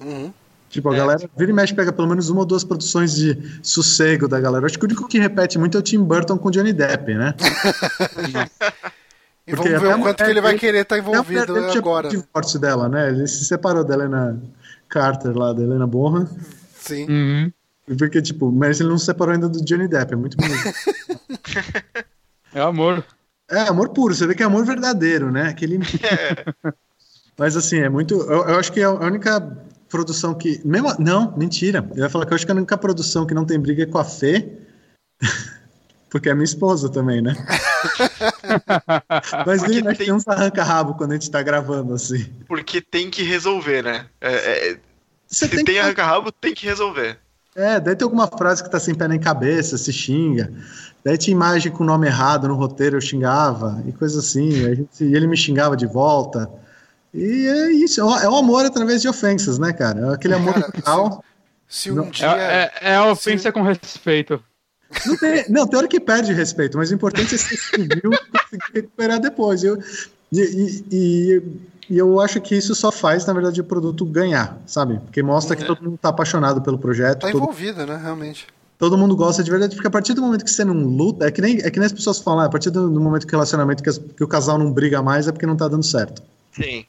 Uhum. 0.00 0.32
Tipo, 0.70 0.90
a 0.90 0.94
é. 0.94 0.98
galera 0.98 1.30
vira 1.36 1.50
e 1.50 1.54
mexe, 1.54 1.74
pega 1.74 1.92
pelo 1.92 2.08
menos 2.08 2.28
uma 2.28 2.40
ou 2.40 2.46
duas 2.46 2.62
produções 2.62 3.14
de 3.14 3.36
sossego 3.62 4.28
da 4.28 4.38
galera. 4.38 4.66
Acho 4.66 4.78
que 4.78 4.84
o 4.84 4.88
único 4.88 5.08
que 5.08 5.18
repete 5.18 5.58
muito 5.58 5.76
é 5.76 5.80
o 5.80 5.82
Tim 5.82 6.02
Burton 6.02 6.38
com 6.38 6.50
Johnny 6.50 6.72
Depp, 6.72 7.14
né? 7.14 7.34
e 9.46 9.54
Porque 9.54 9.68
vamos 9.70 9.82
ver 9.82 9.94
o 9.94 10.02
quanto 10.02 10.24
que 10.24 10.30
ele 10.30 10.40
vai 10.40 10.58
querer 10.58 10.82
estar 10.82 10.96
tá 10.96 11.00
envolvido 11.00 11.56
agora. 11.56 12.08
O 12.08 12.10
divórcio 12.10 12.58
dela, 12.58 12.88
né? 12.88 13.08
Ele 13.10 13.26
se 13.26 13.44
separou 13.44 13.84
da 13.84 13.94
Helena 13.94 14.42
Carter 14.88 15.36
lá, 15.36 15.52
da 15.52 15.62
Helena 15.62 15.86
Bonham. 15.86 16.28
Sim. 16.78 17.06
Uhum. 17.08 17.52
Porque, 17.96 18.20
tipo, 18.20 18.50
mas 18.50 18.80
ele 18.80 18.88
não 18.88 18.98
se 18.98 19.04
separou 19.04 19.32
ainda 19.32 19.48
do 19.48 19.64
Johnny 19.64 19.86
Depp, 19.86 20.12
é 20.12 20.16
muito 20.16 20.36
bonito. 20.36 20.72
é 22.52 22.60
amor. 22.60 23.04
É, 23.48 23.60
amor 23.60 23.90
puro, 23.90 24.12
você 24.12 24.26
vê 24.26 24.34
que 24.34 24.42
é 24.42 24.46
amor 24.46 24.64
verdadeiro, 24.64 25.30
né? 25.30 25.48
Aquele... 25.48 25.78
Mas 27.38 27.56
assim, 27.56 27.78
é 27.78 27.88
muito. 27.88 28.14
Eu, 28.14 28.48
eu, 28.48 28.58
acho 28.58 28.72
que 28.72 28.80
é 28.80 28.84
a 28.84 28.92
única 28.92 29.40
produção 29.88 30.34
que. 30.34 30.60
Mesmo, 30.64 30.94
não, 30.98 31.36
mentira. 31.36 31.86
Eu 31.94 32.04
ia 32.04 32.10
falar 32.10 32.24
que 32.24 32.32
eu 32.32 32.34
acho 32.34 32.46
que 32.46 32.52
a 32.52 32.54
única 32.54 32.78
produção 32.78 33.26
que 33.26 33.34
não 33.34 33.44
tem 33.44 33.60
briga 33.60 33.82
é 33.82 33.86
com 33.86 33.98
a 33.98 34.04
Fê. 34.04 34.58
Porque 36.16 36.30
é 36.30 36.34
minha 36.34 36.44
esposa 36.44 36.88
também, 36.88 37.20
né? 37.20 37.36
Mas 39.46 39.62
ele 39.64 39.82
tem... 39.82 39.94
tem 39.94 40.12
uns 40.12 40.26
arranca-rabo 40.26 40.94
quando 40.94 41.10
a 41.10 41.14
gente 41.14 41.30
tá 41.30 41.42
gravando, 41.42 41.92
assim. 41.92 42.24
Porque 42.48 42.80
tem 42.80 43.10
que 43.10 43.22
resolver, 43.22 43.82
né? 43.82 44.06
É, 44.18 44.70
é... 44.70 44.78
Se 45.26 45.46
tem, 45.46 45.62
tem 45.62 45.78
arranca-rabo, 45.78 46.32
tem 46.32 46.54
que 46.54 46.64
resolver. 46.64 47.18
É, 47.54 47.78
daí 47.78 47.94
tem 47.94 48.06
alguma 48.06 48.26
frase 48.26 48.64
que 48.64 48.70
tá 48.70 48.80
sem 48.80 48.94
pé 48.94 49.06
nem 49.06 49.20
cabeça, 49.20 49.76
se 49.76 49.92
xinga. 49.92 50.50
Daí 51.04 51.18
tinha 51.18 51.34
imagem 51.34 51.70
com 51.70 51.84
o 51.84 51.86
nome 51.86 52.06
errado 52.06 52.48
no 52.48 52.54
roteiro, 52.54 52.96
eu 52.96 53.00
xingava, 53.02 53.82
e 53.86 53.92
coisa 53.92 54.20
assim. 54.20 54.50
Gente, 54.50 55.04
e 55.04 55.14
ele 55.14 55.26
me 55.26 55.36
xingava 55.36 55.76
de 55.76 55.86
volta. 55.86 56.50
E 57.12 57.46
é 57.46 57.72
isso, 57.72 58.00
é 58.00 58.28
o 58.28 58.36
amor 58.36 58.64
através 58.64 59.02
de 59.02 59.08
ofensas, 59.08 59.58
né, 59.58 59.74
cara? 59.74 60.12
É 60.12 60.14
aquele 60.14 60.32
amor 60.32 60.54
real. 60.54 61.22
Se, 61.68 61.90
um 61.90 62.08
dia... 62.08 62.26
é, 62.26 62.72
é, 62.80 62.94
a 62.94 63.04
ofensa 63.04 63.48
se... 63.48 63.52
com 63.52 63.60
respeito. 63.60 64.42
Não, 65.04 65.16
tem, 65.16 65.44
não, 65.48 65.66
tem 65.66 65.78
hora 65.78 65.88
que 65.88 66.00
perde 66.00 66.32
respeito, 66.32 66.76
mas 66.78 66.90
o 66.90 66.94
importante 66.94 67.34
é 67.34 67.38
ser 67.38 67.56
civil 67.56 68.12
e 68.12 68.30
conseguir 68.30 68.72
recuperar 68.74 69.20
depois. 69.20 69.64
Eu, 69.64 69.78
e, 70.32 70.84
e, 70.90 71.42
e, 71.90 71.98
eu 71.98 72.20
acho 72.20 72.40
que 72.40 72.54
isso 72.54 72.74
só 72.74 72.92
faz, 72.92 73.26
na 73.26 73.32
verdade, 73.32 73.60
o 73.60 73.64
produto 73.64 74.04
ganhar, 74.04 74.60
sabe? 74.66 74.98
Porque 75.00 75.22
mostra 75.22 75.56
que 75.56 75.64
é. 75.64 75.66
todo 75.66 75.82
mundo 75.82 75.96
está 75.96 76.10
apaixonado 76.10 76.62
pelo 76.62 76.78
projeto. 76.78 77.20
Tá 77.20 77.30
todo... 77.30 77.42
envolvido, 77.42 77.84
né, 77.86 77.96
realmente. 78.00 78.46
Todo 78.78 78.98
mundo 78.98 79.16
gosta 79.16 79.42
de 79.42 79.50
verdade, 79.50 79.74
porque 79.74 79.88
a 79.88 79.90
partir 79.90 80.12
do 80.12 80.20
momento 80.20 80.44
que 80.44 80.50
você 80.50 80.64
não 80.64 80.74
luta, 80.74 81.26
é 81.26 81.30
que 81.30 81.40
nem, 81.40 81.58
é 81.60 81.70
que 81.70 81.78
nem 81.78 81.86
as 81.86 81.92
pessoas 81.92 82.18
falam, 82.18 82.40
ah, 82.40 82.44
a 82.44 82.48
partir 82.48 82.70
do, 82.70 82.90
do 82.90 83.00
momento 83.00 83.26
que 83.26 83.34
o 83.34 83.36
relacionamento, 83.36 83.82
que, 83.82 83.88
as, 83.88 83.96
que 83.96 84.22
o 84.22 84.28
casal 84.28 84.58
não 84.58 84.70
briga 84.70 85.02
mais, 85.02 85.26
é 85.26 85.32
porque 85.32 85.46
não 85.46 85.56
tá 85.56 85.66
dando 85.66 85.84
certo. 85.84 86.22
Sim. 86.52 86.84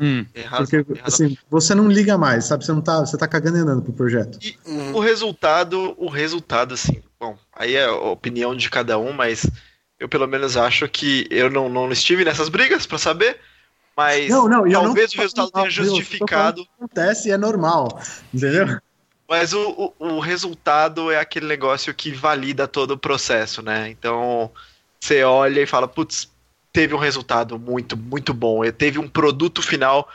Hum. 0.00 0.24
Porque, 0.56 0.84
assim, 1.04 1.36
você 1.50 1.74
não 1.74 1.88
liga 1.88 2.16
mais, 2.16 2.46
sabe? 2.46 2.64
Você 2.64 2.72
não 2.72 2.80
tá, 2.80 3.00
você 3.00 3.16
tá 3.16 3.28
cagando 3.28 3.58
e 3.58 3.60
andando 3.60 3.82
pro 3.82 3.92
projeto. 3.92 4.38
E 4.42 4.56
uhum. 4.66 4.96
o 4.96 5.00
resultado, 5.00 5.94
o 5.96 6.08
resultado, 6.08 6.74
assim, 6.74 7.02
bom, 7.22 7.38
aí 7.52 7.76
é 7.76 7.84
a 7.84 7.94
opinião 7.94 8.56
de 8.56 8.68
cada 8.68 8.98
um, 8.98 9.12
mas 9.12 9.48
eu 10.00 10.08
pelo 10.08 10.26
menos 10.26 10.56
acho 10.56 10.88
que 10.88 11.24
eu 11.30 11.48
não, 11.48 11.68
não 11.68 11.92
estive 11.92 12.24
nessas 12.24 12.48
brigas 12.48 12.84
para 12.84 12.98
saber, 12.98 13.38
mas 13.96 14.28
não, 14.28 14.48
não, 14.48 14.68
talvez 14.68 15.14
não 15.14 15.20
o 15.20 15.22
resultado 15.22 15.52
tenha 15.52 15.70
justificado. 15.70 16.66
Acontece 16.76 17.28
e 17.28 17.30
é 17.30 17.36
normal, 17.36 18.00
entendeu? 18.34 18.76
Mas 19.28 19.52
o, 19.52 19.94
o, 20.00 20.06
o, 20.16 20.18
resultado 20.18 21.12
é 21.12 21.18
aquele 21.20 21.46
negócio 21.46 21.94
que 21.94 22.10
valida 22.10 22.66
todo 22.66 22.90
o 22.90 22.98
processo, 22.98 23.62
né? 23.62 23.88
Então 23.88 24.50
você 24.98 25.22
olha 25.22 25.60
e 25.60 25.66
fala, 25.66 25.86
putz, 25.86 26.28
teve 26.72 26.92
um 26.92 26.98
resultado 26.98 27.56
muito, 27.56 27.96
muito 27.96 28.34
bom. 28.34 28.64
Ele 28.64 28.72
teve 28.72 28.98
um 28.98 29.08
produto 29.08 29.62
final 29.62 30.08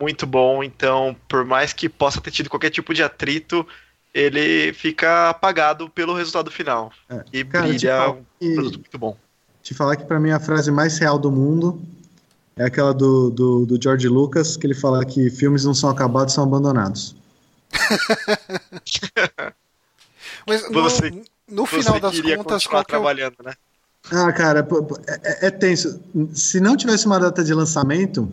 muito 0.00 0.26
bom. 0.26 0.62
Então, 0.62 1.16
por 1.28 1.44
mais 1.44 1.72
que 1.72 1.88
possa 1.88 2.20
ter 2.20 2.30
tido 2.30 2.48
qualquer 2.48 2.70
tipo 2.70 2.94
de 2.94 3.02
atrito, 3.02 3.66
ele 4.14 4.72
fica 4.72 5.30
apagado 5.30 5.88
pelo 5.88 6.14
resultado 6.14 6.50
final. 6.50 6.92
É. 7.08 7.24
E 7.32 7.44
Cara, 7.44 7.68
brilha 7.68 8.10
um 8.10 8.24
que, 8.38 8.54
produto 8.54 8.74
muito 8.74 8.98
bom. 8.98 9.16
Te 9.62 9.74
falar 9.74 9.96
que 9.96 10.04
para 10.04 10.20
mim 10.20 10.30
a 10.30 10.40
frase 10.40 10.70
mais 10.70 10.98
real 10.98 11.18
do 11.18 11.30
mundo 11.30 11.80
é 12.56 12.64
aquela 12.64 12.92
do, 12.92 13.30
do, 13.30 13.64
do 13.64 13.82
George 13.82 14.08
Lucas, 14.08 14.56
que 14.56 14.66
ele 14.66 14.74
fala 14.74 15.04
que 15.04 15.30
filmes 15.30 15.64
não 15.64 15.74
são 15.74 15.88
acabados, 15.88 16.34
são 16.34 16.44
abandonados. 16.44 17.16
Mas 20.46 20.70
no, 20.70 20.82
você, 20.82 21.22
no 21.48 21.64
final 21.64 21.98
das 22.00 22.20
contas, 22.20 22.66
qual 22.66 22.84
que 22.84 22.94
é 22.94 22.98
o... 22.98 23.00
trabalhando, 23.00 23.36
né? 23.42 23.54
Ah, 24.10 24.32
cara, 24.32 24.66
é, 25.06 25.46
é, 25.46 25.50
tenso. 25.50 26.00
Se 26.34 26.60
não 26.60 26.76
tivesse 26.76 27.06
uma 27.06 27.20
data 27.20 27.44
de 27.44 27.54
lançamento, 27.54 28.28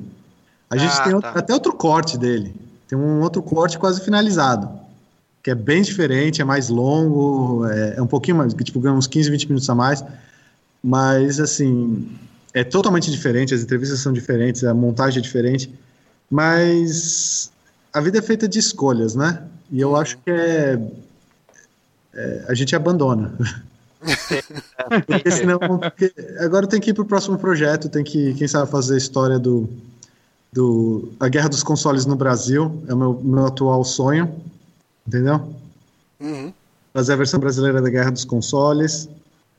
a 0.70 0.76
gente 0.76 0.94
ah, 1.00 1.04
tem 1.04 1.20
tá. 1.22 1.30
até 1.30 1.54
outro 1.54 1.74
corte 1.74 2.18
dele. 2.18 2.56
Tem 2.88 2.98
um 2.98 3.22
outro 3.22 3.44
corte 3.44 3.78
quase 3.78 4.04
finalizado. 4.04 4.89
Que 5.42 5.52
é 5.52 5.56
bem 5.56 5.82
diferente, 5.82 6.42
é 6.42 6.46
mais 6.46 6.70
longo, 6.70 7.66
é, 7.66 7.96
é 7.98 8.02
um 8.02 8.08
pouquinho 8.08 8.38
mais, 8.38 8.54
tipo, 8.54 8.80
uns 8.90 9.08
15, 9.08 9.30
20 9.30 9.48
minutos 9.48 9.70
a 9.70 9.76
mais. 9.76 10.04
Mas, 10.84 11.40
assim, 11.40 12.10
é 12.54 12.64
totalmente 12.64 13.12
diferente, 13.12 13.54
as 13.54 13.62
entrevistas 13.62 14.00
são 14.00 14.12
diferentes, 14.12 14.64
a 14.64 14.74
montagem 14.74 15.20
é 15.20 15.22
diferente. 15.22 15.74
Mas 16.30 17.52
a 17.94 18.02
vida 18.02 18.20
é 18.20 18.22
feita 18.22 18.48
de 18.48 18.60
escolhas, 18.60 19.16
né? 19.16 19.44
E 19.72 19.80
eu 19.80 19.96
acho 19.96 20.18
que 20.18 20.32
é, 20.32 20.80
é 22.14 22.46
a 22.48 22.54
gente 22.54 22.76
abandona. 22.76 23.34
porque 25.06 25.32
senão, 25.32 25.60
porque 25.60 26.14
agora 26.40 26.68
tem 26.68 26.80
que 26.80 26.92
ir 26.92 26.94
para 26.94 27.04
o 27.04 27.08
próximo 27.08 27.38
projeto, 27.38 27.90
tem 27.90 28.04
que, 28.04 28.34
quem 28.36 28.48
sabe, 28.48 28.70
fazer 28.72 28.96
a 28.96 28.98
história 28.98 29.38
do, 29.38 29.70
do 30.52 31.12
a 31.20 31.28
guerra 31.28 31.50
dos 31.50 31.64
consoles 31.64 32.06
no 32.06 32.16
Brasil, 32.16 32.82
é 32.88 32.94
o 32.94 32.98
meu, 32.98 33.22
meu 33.22 33.46
atual 33.46 33.84
sonho, 33.84 34.34
entendeu? 35.10 35.52
Uhum. 36.20 36.54
Fazer 36.94 37.14
a 37.14 37.16
versão 37.16 37.40
brasileira 37.40 37.82
da 37.82 37.90
guerra 37.90 38.12
dos 38.12 38.24
consoles. 38.24 39.10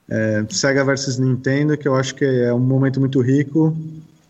É, 0.09 0.45
Sega 0.49 0.85
versus 0.85 1.19
Nintendo, 1.19 1.77
que 1.77 1.87
eu 1.87 1.95
acho 1.95 2.15
que 2.15 2.25
é 2.25 2.53
um 2.53 2.59
momento 2.59 2.99
muito 2.99 3.21
rico. 3.21 3.77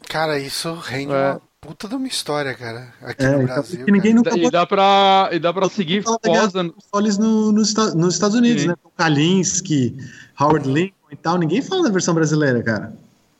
Cara, 0.08 0.38
isso 0.38 0.74
rende 0.74 1.12
é. 1.12 1.32
uma 1.32 1.40
puta 1.60 1.88
de 1.88 1.94
uma 1.94 2.08
história, 2.08 2.54
cara. 2.54 2.92
Aqui 3.02 3.24
é, 3.24 3.30
no 3.30 3.42
então, 3.42 3.54
Brasil. 3.54 3.84
que 3.84 3.92
ninguém 3.92 4.14
nunca 4.14 4.36
E 4.36 4.50
dá 4.50 4.66
pra, 4.66 5.28
e 5.32 5.38
dá 5.38 5.52
pra 5.52 5.68
seguir 5.68 6.02
fosa... 6.02 6.18
consoles 6.20 7.18
no, 7.18 7.52
no, 7.52 7.52
nos 7.52 8.14
Estados 8.14 8.36
Unidos, 8.36 8.62
Sim. 8.62 8.68
né? 8.68 8.74
Kalinski, 8.96 9.96
Howard 10.38 10.68
Lincoln 10.68 11.12
e 11.12 11.16
tal. 11.16 11.38
Ninguém 11.38 11.62
fala 11.62 11.84
da 11.84 11.90
versão 11.90 12.14
brasileira, 12.14 12.62
cara. 12.62 12.92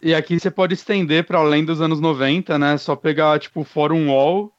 E 0.03 0.15
aqui 0.15 0.39
você 0.39 0.51
pode 0.51 0.73
estender 0.73 1.25
para 1.25 1.39
além 1.39 1.65
dos 1.65 1.81
anos 1.81 2.01
90, 2.01 2.59
né? 2.59 2.79
Só 2.79 2.97
pegar, 2.97 3.39
tipo, 3.39 3.65
Fórum 3.65 4.09
Wall 4.09 4.51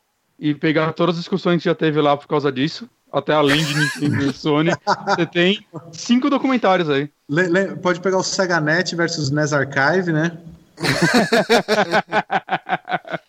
e 0.41 0.55
pegar 0.55 0.93
todas 0.93 1.15
as 1.15 1.21
discussões 1.21 1.59
que 1.59 1.65
já 1.65 1.75
teve 1.75 2.01
lá 2.01 2.17
por 2.17 2.27
causa 2.27 2.51
disso. 2.51 2.89
Até 3.11 3.33
além 3.33 3.63
de 3.63 3.77
Nintendo 3.77 4.25
e 4.25 4.33
Sony. 4.33 4.71
Você 5.05 5.25
tem 5.25 5.65
cinco 5.91 6.29
documentários 6.29 6.89
aí. 6.89 7.09
Le, 7.29 7.47
le, 7.47 7.75
pode 7.75 7.99
pegar 7.99 8.17
o 8.17 8.23
SegaNet 8.23 8.95
versus 8.95 9.29
NES 9.29 9.51
Archive, 9.51 10.13
né? 10.13 10.37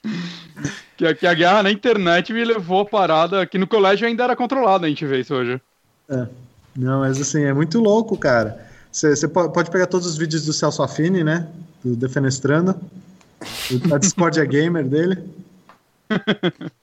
que, 0.96 1.14
que 1.14 1.26
a 1.26 1.34
guerra 1.34 1.64
na 1.64 1.70
internet 1.70 2.32
me 2.32 2.44
levou 2.44 2.82
a 2.82 2.86
parada 2.86 3.46
que 3.46 3.58
no 3.58 3.66
colégio 3.66 4.06
ainda 4.06 4.24
era 4.24 4.36
controlada, 4.36 4.86
a 4.86 4.88
gente 4.88 5.04
vê 5.04 5.20
isso 5.20 5.34
hoje. 5.34 5.60
É. 6.08 6.26
Não, 6.76 7.00
mas 7.00 7.20
assim, 7.20 7.42
é 7.42 7.52
muito 7.52 7.80
louco, 7.80 8.16
cara. 8.16 8.64
Você 8.90 9.26
pode 9.26 9.70
pegar 9.70 9.86
todos 9.86 10.06
os 10.06 10.16
vídeos 10.16 10.44
do 10.44 10.52
Celso 10.52 10.82
Affini, 10.82 11.24
né? 11.24 11.48
Do 11.84 11.96
Defenestrando. 11.96 12.76
A 13.92 13.98
Discordia 13.98 14.44
Gamer 14.44 14.86
dele. 14.86 15.18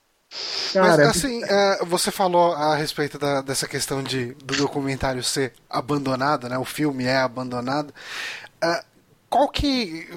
Cara, 0.73 0.97
Mas, 0.97 0.99
assim, 0.99 1.43
é, 1.43 1.85
você 1.85 2.11
falou 2.11 2.53
a 2.53 2.75
respeito 2.75 3.17
da, 3.17 3.41
dessa 3.41 3.67
questão 3.67 4.03
de, 4.03 4.33
do 4.35 4.55
documentário 4.55 5.23
ser 5.23 5.53
abandonado, 5.69 6.47
né? 6.47 6.57
O 6.57 6.65
filme 6.65 7.05
é 7.05 7.17
abandonado. 7.17 7.91
Uh, 8.63 8.85
qual 9.29 9.49
que 9.49 10.07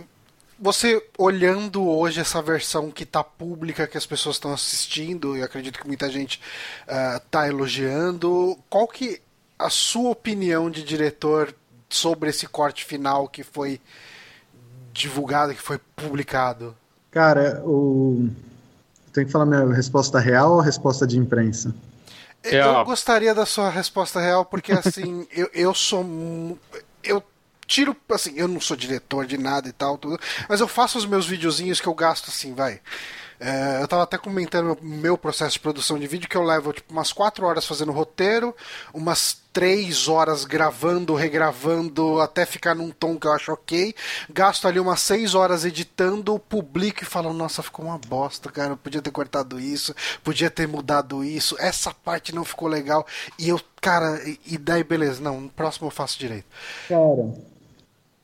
você 0.58 1.02
olhando 1.18 1.88
hoje 1.88 2.20
essa 2.20 2.42
versão 2.42 2.90
que 2.90 3.04
está 3.04 3.24
pública, 3.24 3.86
que 3.86 3.96
as 3.96 4.06
pessoas 4.06 4.36
estão 4.36 4.52
assistindo, 4.52 5.36
e 5.36 5.42
acredito 5.42 5.80
que 5.80 5.86
muita 5.86 6.10
gente 6.10 6.40
está 6.86 7.40
uh, 7.40 7.46
elogiando, 7.46 8.58
qual 8.68 8.86
que 8.86 9.20
a 9.58 9.70
sua 9.70 10.10
opinião 10.10 10.70
de 10.70 10.82
diretor 10.82 11.54
sobre 11.88 12.30
esse 12.30 12.46
corte 12.46 12.84
final 12.84 13.28
que 13.28 13.42
foi 13.42 13.80
divulgado, 14.92 15.54
que 15.54 15.62
foi 15.62 15.78
publicado? 15.96 16.76
Cara, 17.10 17.62
o... 17.64 18.28
tem 19.12 19.24
que 19.24 19.32
falar 19.32 19.46
minha 19.46 19.66
resposta 19.72 20.18
real 20.18 20.52
ou 20.52 20.60
reresposta 20.60 21.06
de 21.06 21.18
imprensa? 21.18 21.74
Eu 22.42 22.84
gostaria 22.84 23.34
da 23.34 23.46
sua 23.46 23.70
resposta 23.70 24.20
real, 24.20 24.44
porque 24.44 24.72
assim, 24.72 25.26
eu, 25.32 25.48
eu 25.54 25.74
sou. 25.74 26.58
Eu 27.04 27.22
tiro, 27.66 27.96
assim, 28.10 28.34
eu 28.36 28.48
não 28.48 28.60
sou 28.60 28.76
diretor 28.76 29.26
de 29.26 29.38
nada 29.38 29.68
e 29.68 29.72
tal, 29.72 29.96
tudo, 29.96 30.18
mas 30.48 30.60
eu 30.60 30.68
faço 30.68 30.98
os 30.98 31.06
meus 31.06 31.26
videozinhos 31.26 31.80
que 31.80 31.86
eu 31.86 31.94
gasto 31.94 32.28
assim, 32.28 32.54
vai. 32.54 32.80
É, 33.44 33.82
eu 33.82 33.88
tava 33.88 34.04
até 34.04 34.16
comentando 34.16 34.78
meu, 34.80 35.18
processo 35.18 35.54
de 35.54 35.60
produção 35.60 35.98
de 35.98 36.06
vídeo 36.06 36.28
que 36.28 36.36
eu 36.36 36.44
levo 36.44 36.72
tipo 36.72 36.92
umas 36.92 37.12
4 37.12 37.44
horas 37.44 37.66
fazendo 37.66 37.90
roteiro, 37.90 38.54
umas 38.94 39.36
3 39.52 40.06
horas 40.06 40.44
gravando, 40.44 41.12
regravando 41.16 42.20
até 42.20 42.46
ficar 42.46 42.76
num 42.76 42.90
tom 42.92 43.18
que 43.18 43.26
eu 43.26 43.32
acho 43.32 43.52
ok. 43.52 43.92
Gasto 44.30 44.68
ali 44.68 44.78
umas 44.78 45.00
6 45.00 45.34
horas 45.34 45.64
editando, 45.64 46.38
publico 46.38 47.02
e 47.02 47.04
falo, 47.04 47.32
nossa, 47.32 47.64
ficou 47.64 47.86
uma 47.86 47.98
bosta, 47.98 48.48
cara. 48.48 48.74
Eu 48.74 48.76
podia 48.76 49.02
ter 49.02 49.10
cortado 49.10 49.58
isso, 49.58 49.92
podia 50.22 50.48
ter 50.48 50.68
mudado 50.68 51.24
isso, 51.24 51.56
essa 51.58 51.92
parte 51.92 52.32
não 52.32 52.44
ficou 52.44 52.68
legal. 52.68 53.04
E 53.36 53.48
eu, 53.48 53.60
cara, 53.80 54.22
e 54.46 54.56
daí 54.56 54.84
beleza, 54.84 55.20
não, 55.20 55.40
no 55.40 55.48
próximo 55.48 55.88
eu 55.88 55.90
faço 55.90 56.16
direito. 56.16 56.46
Cara, 56.88 57.34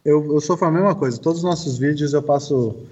eu, 0.05 0.33
eu 0.33 0.41
sofro 0.41 0.69
a 0.69 0.71
mesma 0.71 0.95
coisa. 0.95 1.19
Todos 1.19 1.39
os 1.39 1.45
nossos 1.45 1.77
vídeos 1.77 2.13
eu 2.13 2.23
passo 2.23 2.87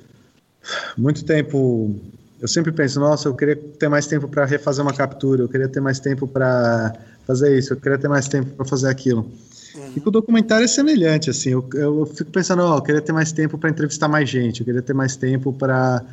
muito 0.97 1.25
tempo. 1.25 1.95
Eu 2.41 2.49
sempre 2.49 2.71
penso, 2.73 3.01
nossa, 3.01 3.29
eu 3.29 3.35
queria 3.35 3.57
ter 3.57 3.89
mais 3.89 4.07
tempo 4.07 4.29
para 4.29 4.45
refazer 4.45 4.85
uma 4.85 4.93
captura, 4.93 5.43
eu 5.43 5.49
queria 5.49 5.69
ter 5.69 5.81
mais 5.81 5.99
tempo 5.99 6.27
para 6.27 6.95
fazer 7.27 7.59
isso, 7.59 7.73
eu 7.73 7.77
queria 7.77 7.99
ter 7.99 8.09
mais 8.09 8.29
tempo 8.29 8.51
para 8.51 8.65
fazer 8.67 8.89
aquilo. 8.89 9.31
Uhum. 9.75 9.93
E 9.97 10.01
com 10.01 10.09
o 10.09 10.13
documentário 10.13 10.65
é 10.65 10.69
semelhante, 10.69 11.31
assim. 11.31 11.51
Eu, 11.51 11.67
eu 11.75 12.07
fico 12.07 12.31
pensando, 12.31 12.63
oh, 12.63 12.77
eu 12.77 12.83
queria 12.83 13.01
ter 13.01 13.13
mais 13.13 13.33
tempo 13.33 13.59
para 13.59 13.71
entrevistar 13.71 14.09
mais 14.09 14.29
gente, 14.29 14.61
eu 14.61 14.67
queria 14.67 14.83
ter 14.83 14.93
mais 14.93 15.17
tempo 15.17 15.53
para 15.53 16.05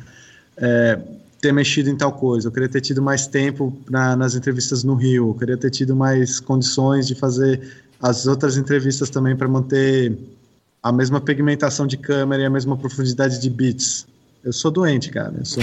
é, 0.56 0.98
ter 1.40 1.52
mexido 1.52 1.90
em 1.90 1.96
tal 1.96 2.12
coisa, 2.12 2.48
eu 2.48 2.52
queria 2.52 2.68
ter 2.68 2.80
tido 2.80 3.02
mais 3.02 3.26
tempo 3.26 3.76
na, 3.90 4.16
nas 4.16 4.34
entrevistas 4.34 4.82
no 4.82 4.94
Rio, 4.94 5.30
eu 5.30 5.34
queria 5.34 5.56
ter 5.56 5.70
tido 5.70 5.94
mais 5.94 6.40
condições 6.40 7.06
de 7.06 7.14
fazer 7.14 7.60
as 8.00 8.26
outras 8.26 8.56
entrevistas 8.56 9.10
também 9.10 9.36
para 9.36 9.48
manter 9.48 10.16
a 10.82 10.92
mesma 10.92 11.20
pigmentação 11.20 11.86
de 11.86 11.96
câmera 11.96 12.42
e 12.42 12.46
a 12.46 12.50
mesma 12.50 12.76
profundidade 12.76 13.40
de 13.40 13.48
bits. 13.48 14.06
Eu 14.44 14.52
sou 14.52 14.70
doente, 14.70 15.10
cara. 15.10 15.32
Eu 15.38 15.44
sou. 15.44 15.62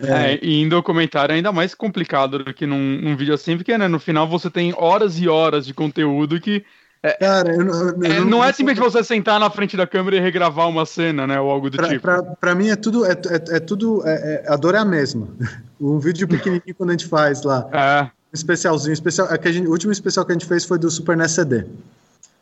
É. 0.00 0.32
é, 0.34 0.38
e 0.42 0.62
em 0.62 0.68
documentário 0.68 1.32
é 1.32 1.36
ainda 1.36 1.52
mais 1.52 1.74
complicado 1.74 2.38
do 2.38 2.54
que 2.54 2.66
num, 2.66 2.98
num 3.00 3.16
vídeo 3.16 3.34
assim, 3.34 3.56
porque 3.56 3.76
né, 3.76 3.86
no 3.86 4.00
final 4.00 4.26
você 4.26 4.50
tem 4.50 4.74
horas 4.76 5.18
e 5.18 5.28
horas 5.28 5.66
de 5.66 5.74
conteúdo 5.74 6.40
que. 6.40 6.64
É, 7.02 7.12
Cara, 7.14 7.52
eu, 7.52 7.60
eu, 7.62 7.88
é, 8.04 8.20
não, 8.20 8.24
não, 8.24 8.44
é 8.44 8.52
simplesmente 8.52 8.84
você 8.84 9.02
sentar 9.02 9.38
na 9.38 9.50
frente 9.50 9.76
da 9.76 9.86
câmera 9.86 10.16
e 10.16 10.20
regravar 10.20 10.68
uma 10.68 10.86
cena, 10.86 11.26
né? 11.26 11.38
Ou 11.40 11.50
algo 11.50 11.68
do 11.68 11.76
pra, 11.76 11.88
tipo. 11.88 12.00
Pra, 12.00 12.22
pra 12.22 12.54
mim 12.54 12.68
é 12.68 12.76
tudo. 12.76 13.04
É, 13.04 13.12
é, 13.12 13.56
é 13.56 13.60
tudo. 13.60 14.02
É, 14.06 14.44
a 14.48 14.56
dor 14.56 14.74
é 14.74 14.78
a 14.78 14.84
mesma. 14.84 15.28
Um 15.82 15.98
vídeo 15.98 16.28
pequenininho 16.28 16.76
quando 16.78 16.90
a 16.90 16.92
gente 16.92 17.06
faz 17.08 17.42
lá. 17.42 17.68
É. 17.72 18.02
Um 18.04 18.08
especialzinho. 18.32 18.92
Especial, 18.92 19.26
que 19.36 19.52
gente, 19.52 19.66
o 19.66 19.72
último 19.72 19.90
especial 19.90 20.24
que 20.24 20.30
a 20.30 20.34
gente 20.34 20.46
fez 20.46 20.64
foi 20.64 20.78
do 20.78 20.88
Super 20.88 21.16
NES 21.16 21.32
CD. 21.32 21.64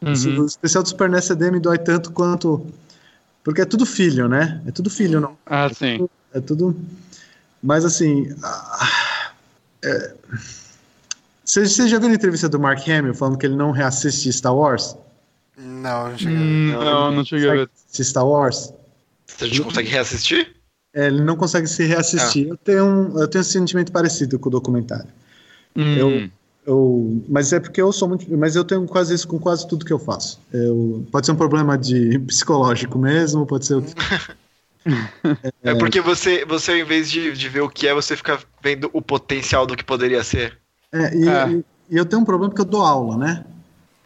Uhum. 0.03 0.43
O 0.43 0.45
especial 0.45 0.83
do 0.83 0.91
Super 0.91 1.09
NES 1.09 1.25
CD 1.25 1.51
me 1.51 1.59
dói 1.59 1.79
tanto 1.79 2.13
quanto 2.13 2.67
porque 3.43 3.63
é 3.63 3.65
tudo 3.65 3.87
filho, 3.87 4.29
né? 4.29 4.63
É 4.67 4.71
tudo 4.71 4.91
filho, 4.91 5.21
não. 5.21 5.37
Ah, 5.47 5.67
é 5.67 5.75
sim. 5.75 5.99
Tudo, 5.99 6.11
é 6.35 6.41
tudo. 6.41 6.77
Mas 7.63 7.85
assim. 7.85 8.35
Ah, 8.43 9.33
é... 9.83 10.15
Você, 11.45 11.89
já 11.89 11.99
viu 11.99 12.09
a 12.09 12.15
entrevista 12.15 12.49
do 12.49 12.61
Mark 12.61 12.87
Hamill 12.89 13.15
falando 13.15 13.37
que 13.37 13.45
ele 13.45 13.57
não 13.57 13.73
reassiste 13.73 14.33
Star 14.33 14.55
Wars? 14.55 14.97
Não, 15.59 16.11
não 16.11 16.19
cheguei 16.19 16.37
hum, 16.37 16.73
Não, 16.73 17.13
não 17.13 17.25
cheguei 17.25 17.51
a 17.51 17.55
ver. 17.55 17.71
Star 17.93 18.27
Wars. 18.27 18.73
A 19.41 19.47
gente 19.47 19.63
consegue 19.63 19.89
reassistir? 19.89 20.57
É, 20.95 21.07
ele 21.07 21.23
não 21.23 21.37
consegue 21.37 21.67
se 21.67 21.85
reassistir. 21.85 22.47
Ah. 22.47 22.51
Eu, 22.51 22.57
tenho 22.57 22.85
um, 22.85 23.21
eu 23.21 23.29
tenho 23.29 23.43
um 23.43 23.45
sentimento 23.45 23.91
parecido 23.91 24.39
com 24.39 24.49
o 24.49 24.53
documentário. 24.53 25.09
Hum. 25.75 25.97
Eu, 25.97 26.31
eu, 26.67 27.23
mas 27.29 27.53
é 27.53 27.61
porque 27.61 27.81
eu 27.81 27.93
sou 27.93 28.09
muito. 28.09 28.27
Mas 28.37 28.55
eu 28.55 28.65
tenho 28.65 28.87
quase 28.87 29.15
isso 29.15 29.27
com 29.27 29.39
quase 29.39 29.67
tudo 29.67 29.85
que 29.85 29.93
eu 29.93 29.99
faço. 29.99 30.39
Eu, 30.53 31.07
pode 31.11 31.27
ser 31.27 31.33
um 31.33 31.37
problema 31.37 31.77
de 31.77 32.19
psicológico 32.27 32.99
mesmo, 32.99 33.47
pode 33.47 33.67
ser. 33.67 33.83
é, 34.85 35.53
é 35.71 35.75
porque 35.75 36.01
você, 36.01 36.45
você, 36.45 36.73
ao 36.73 36.79
invés 36.79 37.11
de, 37.11 37.33
de 37.33 37.49
ver 37.49 37.63
o 37.63 37.69
que 37.69 37.87
é, 37.87 37.95
você 37.95 38.17
fica 38.17 38.39
vendo 38.63 38.91
o 38.93 39.01
potencial 39.01 39.67
do 39.67 39.77
que 39.77 39.85
poderia 39.85 40.23
ser. 40.23 40.59
É, 40.93 41.17
e, 41.17 41.29
é. 41.29 41.51
e, 41.51 41.65
e 41.91 41.97
eu 41.97 42.05
tenho 42.05 42.23
um 42.23 42.25
problema 42.25 42.51
porque 42.51 42.63
eu 42.63 42.71
dou 42.71 42.83
aula, 42.83 43.17
né? 43.17 43.45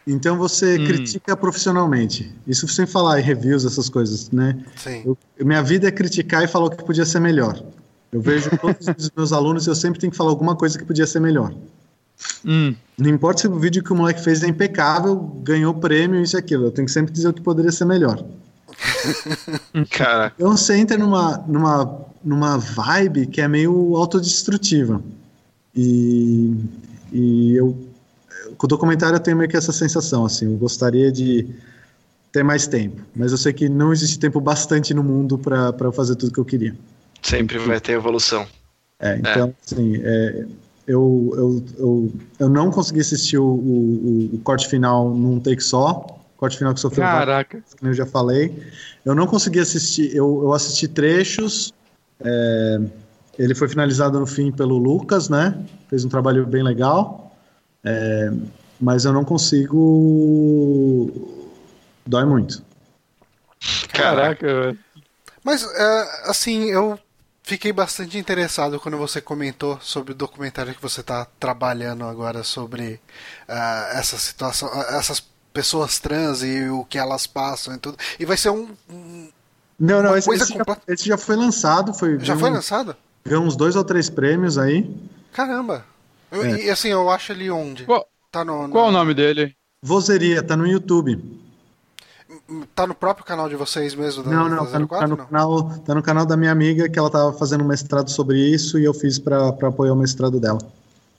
Então 0.07 0.37
você 0.37 0.77
hum. 0.77 0.85
critica 0.85 1.35
profissionalmente. 1.35 2.31
Isso 2.47 2.67
sem 2.67 2.85
falar 2.85 3.19
em 3.19 3.23
reviews, 3.23 3.65
essas 3.65 3.89
coisas, 3.89 4.29
né? 4.31 4.63
Sim. 4.75 5.01
Eu, 5.05 5.17
minha 5.43 5.63
vida 5.63 5.87
é 5.87 5.91
criticar 5.91 6.43
e 6.43 6.47
falar 6.47 6.65
o 6.65 6.69
que 6.69 6.83
podia 6.83 7.05
ser 7.05 7.19
melhor. 7.19 7.61
Eu 8.11 8.21
vejo 8.21 8.49
todos 8.61 8.87
os 8.87 9.11
meus 9.15 9.33
alunos 9.33 9.65
e 9.65 9.69
eu 9.69 9.75
sempre 9.75 9.99
tenho 9.99 10.11
que 10.11 10.17
falar 10.17 10.29
alguma 10.29 10.55
coisa 10.55 10.77
que 10.77 10.85
podia 10.85 11.07
ser 11.07 11.19
melhor. 11.19 11.53
Hum. 12.45 12.75
Não 12.97 13.09
importa 13.09 13.41
se 13.41 13.47
o 13.47 13.59
vídeo 13.59 13.83
que 13.83 13.91
o 13.91 13.95
moleque 13.95 14.23
fez 14.23 14.41
é 14.43 14.47
impecável, 14.47 15.15
ganhou 15.43 15.73
prêmio, 15.73 16.21
isso 16.21 16.37
e 16.37 16.39
aquilo. 16.39 16.65
Eu 16.65 16.71
tenho 16.71 16.85
que 16.85 16.91
sempre 16.91 17.11
dizer 17.11 17.27
o 17.27 17.33
que 17.33 17.41
poderia 17.41 17.71
ser 17.71 17.85
melhor. 17.85 18.23
Cara. 19.91 20.31
Então 20.35 20.55
você 20.55 20.75
entra 20.77 20.97
numa, 20.97 21.37
numa, 21.47 22.05
numa 22.23 22.57
vibe 22.57 23.27
que 23.27 23.41
é 23.41 23.47
meio 23.47 23.95
autodestrutiva. 23.95 25.01
E, 25.75 26.55
e 27.11 27.55
eu, 27.55 27.77
com 28.57 28.65
o 28.65 28.69
documentário 28.69 29.17
eu 29.17 29.19
tenho 29.19 29.37
meio 29.37 29.49
que 29.49 29.57
essa 29.57 29.73
sensação, 29.73 30.25
assim, 30.25 30.45
eu 30.45 30.57
gostaria 30.57 31.11
de 31.11 31.47
ter 32.31 32.43
mais 32.43 32.67
tempo, 32.67 33.01
mas 33.15 33.31
eu 33.31 33.37
sei 33.37 33.53
que 33.53 33.67
não 33.67 33.91
existe 33.91 34.19
tempo 34.19 34.39
bastante 34.39 34.93
no 34.93 35.03
mundo 35.03 35.37
para 35.37 35.91
fazer 35.91 36.15
tudo 36.15 36.31
que 36.33 36.39
eu 36.39 36.45
queria. 36.45 36.75
Sempre 37.21 37.57
vai 37.59 37.79
ter 37.79 37.93
evolução. 37.93 38.47
É, 38.99 39.17
então, 39.17 39.49
é. 39.49 39.53
assim, 39.65 40.01
é, 40.01 40.45
eu, 40.87 41.33
eu, 41.35 41.65
eu, 41.77 42.13
eu 42.39 42.49
não 42.49 42.69
consegui 42.69 42.99
assistir 42.99 43.37
o, 43.37 43.45
o, 43.45 44.35
o, 44.35 44.39
corte 44.43 44.67
final 44.67 45.09
num 45.09 45.39
take 45.39 45.61
só. 45.61 46.05
Corte 46.37 46.57
final 46.57 46.73
que 46.73 46.79
sofreu. 46.79 47.03
Caraca. 47.03 47.57
Vários, 47.57 47.73
como 47.73 47.91
eu 47.91 47.95
já 47.95 48.05
falei. 48.05 48.63
Eu 49.03 49.15
não 49.15 49.25
consegui 49.25 49.59
assistir. 49.59 50.15
Eu, 50.15 50.41
eu 50.43 50.53
assisti 50.53 50.87
trechos. 50.87 51.73
É, 52.19 52.79
ele 53.37 53.55
foi 53.55 53.67
finalizado 53.67 54.19
no 54.19 54.27
fim 54.27 54.51
pelo 54.51 54.77
Lucas, 54.77 55.27
né? 55.27 55.57
Fez 55.89 56.05
um 56.05 56.09
trabalho 56.09 56.45
bem 56.45 56.61
legal. 56.61 57.35
É, 57.83 58.31
mas 58.79 59.05
eu 59.05 59.13
não 59.13 59.25
consigo. 59.25 61.11
Dói 62.05 62.25
muito. 62.25 62.63
Caraca, 63.91 64.45
velho. 64.45 64.77
Mas, 65.43 65.63
é, 65.63 66.29
assim, 66.29 66.65
eu 66.65 66.99
fiquei 67.45 67.71
bastante 67.71 68.17
interessado 68.17 68.79
quando 68.79 68.97
você 68.97 69.21
comentou 69.21 69.79
sobre 69.79 70.13
o 70.13 70.15
documentário 70.15 70.73
que 70.73 70.81
você 70.81 71.01
está 71.01 71.25
trabalhando 71.39 72.03
agora 72.05 72.43
sobre 72.43 72.99
uh, 73.47 73.91
essa 73.93 74.17
situação, 74.17 74.69
essas 74.89 75.23
pessoas 75.53 75.99
trans 75.99 76.41
e 76.41 76.67
o 76.67 76.83
que 76.83 76.97
elas 76.97 77.27
passam 77.27 77.75
e 77.75 77.77
tudo. 77.77 77.97
E 78.19 78.25
vai 78.25 78.35
ser 78.35 78.49
um. 78.49 78.69
um 78.89 79.29
não, 79.79 80.01
não, 80.01 80.17
esse, 80.17 80.29
esse, 80.31 80.53
já, 80.53 80.63
esse, 80.87 81.05
já, 81.07 81.17
foi 81.17 81.35
lançado. 81.35 81.93
Foi, 81.93 82.19
já 82.19 82.35
foi 82.35 82.49
um, 82.49 82.53
lançado? 82.53 82.95
Ganhou 83.23 83.43
uns 83.43 83.55
dois 83.55 83.75
ou 83.75 83.83
três 83.83 84.09
prêmios 84.09 84.57
aí. 84.57 84.89
Caramba! 85.31 85.85
Eu, 86.31 86.43
é. 86.43 86.63
E 86.63 86.69
assim, 86.69 86.89
eu 86.89 87.09
acho 87.09 87.31
ele 87.31 87.49
onde? 87.51 87.85
Qual, 87.85 88.07
tá 88.31 88.43
no, 88.43 88.67
no... 88.67 88.69
qual 88.69 88.87
o 88.87 88.91
nome 88.91 89.13
dele? 89.13 89.55
Vozeria, 89.83 90.41
tá 90.41 90.57
no 90.57 90.65
YouTube. 90.65 91.21
Tá 92.75 92.85
no 92.85 92.93
próprio 92.93 93.25
canal 93.25 93.49
de 93.49 93.55
vocês 93.55 93.95
mesmo? 93.95 94.23
Da, 94.23 94.29
não, 94.29 94.47
não, 94.47 94.65
tá 94.67 94.77
no, 94.77 94.87
04, 94.87 94.87
tá, 94.87 95.07
no 95.07 95.17
não? 95.17 95.25
Canal, 95.25 95.79
tá 95.79 95.95
no 95.95 96.03
canal 96.03 96.25
da 96.25 96.37
minha 96.37 96.51
amiga 96.51 96.87
que 96.87 96.99
ela 96.99 97.09
tava 97.09 97.33
fazendo 97.33 97.63
um 97.63 97.67
mestrado 97.67 98.09
sobre 98.11 98.39
isso 98.39 98.77
e 98.77 98.85
eu 98.85 98.93
fiz 98.93 99.17
para 99.17 99.47
apoiar 99.47 99.93
o 99.93 99.95
mestrado 99.95 100.39
dela. 100.39 100.59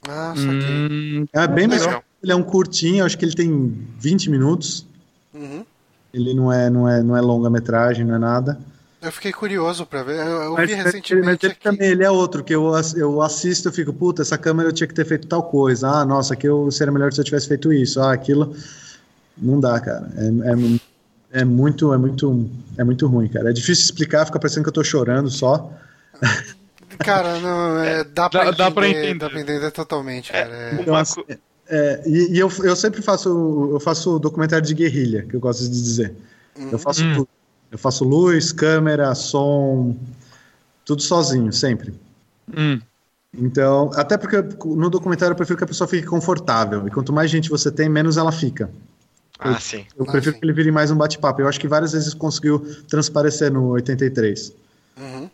Ah. 0.07 0.33
Hum, 0.37 1.25
é 1.33 1.47
bem 1.47 1.67
legal. 1.67 2.01
Ele 2.23 2.31
é 2.31 2.35
um 2.35 2.43
curtinho, 2.43 3.05
acho 3.05 3.17
que 3.17 3.25
ele 3.25 3.35
tem 3.35 3.87
20 3.99 4.29
minutos. 4.29 4.85
Uhum. 5.33 5.65
Ele 6.13 6.33
não 6.33 6.51
é, 6.51 6.69
não 6.69 6.87
é, 6.87 7.03
não 7.03 7.15
é 7.15 7.21
longa 7.21 7.49
metragem, 7.49 8.05
não 8.05 8.15
é 8.15 8.19
nada. 8.19 8.57
Eu 9.01 9.11
fiquei 9.11 9.31
curioso 9.31 9.85
para 9.85 10.03
ver. 10.03 10.15
Eu, 10.15 10.43
eu 10.43 10.53
mas, 10.53 10.69
vi 10.69 10.75
recentemente. 10.75 11.25
Mas 11.25 11.43
ele, 11.43 11.55
também, 11.55 11.89
ele 11.89 12.03
é 12.03 12.09
outro, 12.09 12.43
que 12.43 12.55
eu, 12.55 12.71
eu 12.95 13.21
assisto 13.21 13.69
e 13.69 13.71
fico, 13.71 13.93
puta, 13.93 14.21
essa 14.21 14.37
câmera 14.37 14.69
eu 14.69 14.73
tinha 14.73 14.87
que 14.87 14.93
ter 14.93 15.05
feito 15.05 15.27
tal 15.27 15.43
coisa. 15.43 15.89
Ah, 15.89 16.05
nossa, 16.05 16.33
aqui 16.33 16.47
eu 16.47 16.71
seria 16.71 16.91
melhor 16.91 17.13
se 17.13 17.19
eu 17.19 17.25
tivesse 17.25 17.47
feito 17.47 17.71
isso. 17.71 17.99
Ah, 17.99 18.13
aquilo. 18.13 18.55
Não 19.37 19.59
dá, 19.59 19.79
cara. 19.79 20.09
É, 20.17 20.51
é, 20.51 20.79
é, 21.31 21.43
muito, 21.43 21.93
é 21.93 21.97
muito, 21.97 22.49
é 22.77 22.83
muito 22.83 23.07
ruim, 23.07 23.27
cara. 23.27 23.49
É 23.49 23.53
difícil 23.53 23.85
explicar, 23.85 24.25
fica 24.25 24.39
parecendo 24.39 24.63
que 24.63 24.69
eu 24.69 24.73
tô 24.73 24.83
chorando 24.83 25.29
só. 25.29 25.71
Cara, 26.99 27.39
não, 27.39 27.79
é, 27.83 28.03
dá, 28.03 28.29
pra 28.29 28.45
dá, 28.45 28.49
entender, 28.49 28.57
dá 28.57 28.71
pra 28.71 28.89
entender. 28.89 29.19
Dá 29.19 29.29
pra 29.29 29.41
entender 29.41 29.71
totalmente, 29.71 30.31
cara. 30.31 30.49
É, 30.49 30.81
então, 30.81 30.95
assim, 30.95 31.23
é, 31.69 32.01
e, 32.05 32.33
e 32.33 32.39
eu, 32.39 32.51
eu 32.63 32.75
sempre 32.75 33.01
faço, 33.01 33.69
eu 33.73 33.79
faço 33.79 34.17
documentário 34.19 34.65
de 34.65 34.73
guerrilha, 34.73 35.23
que 35.23 35.35
eu 35.35 35.39
gosto 35.39 35.63
de 35.63 35.69
dizer. 35.69 36.15
Uhum. 36.57 36.69
Eu 36.71 36.79
faço 36.79 37.03
hum. 37.03 37.13
tudo. 37.13 37.29
Eu 37.69 37.77
faço 37.77 38.05
luz, 38.05 38.53
câmera, 38.53 39.13
som, 39.13 39.95
tudo 40.85 41.01
sozinho, 41.01 41.51
sempre. 41.51 41.93
Hum. 42.55 42.79
Então, 43.37 43.91
até 43.95 44.17
porque 44.17 44.37
no 44.65 44.89
documentário 44.89 45.33
eu 45.33 45.35
prefiro 45.35 45.57
que 45.57 45.65
a 45.65 45.67
pessoa 45.67 45.87
fique 45.87 46.07
confortável. 46.07 46.87
E 46.87 46.91
quanto 46.91 47.11
mais 47.11 47.29
gente 47.29 47.49
você 47.49 47.69
tem, 47.69 47.89
menos 47.89 48.15
ela 48.15 48.31
fica. 48.31 48.69
Ah, 49.39 49.51
eu, 49.51 49.59
sim. 49.59 49.85
Eu 49.97 50.05
prefiro 50.05 50.31
ah, 50.31 50.33
sim. 50.33 50.39
que 50.39 50.45
ele 50.45 50.53
vire 50.53 50.71
mais 50.71 50.91
um 50.91 50.95
bate-papo. 50.95 51.41
Eu 51.41 51.47
acho 51.47 51.59
que 51.59 51.67
várias 51.67 51.91
vezes 51.91 52.13
conseguiu 52.13 52.59
transparecer 52.89 53.51
no 53.51 53.69
83. 53.69 54.53
Uhum. 54.97 55.29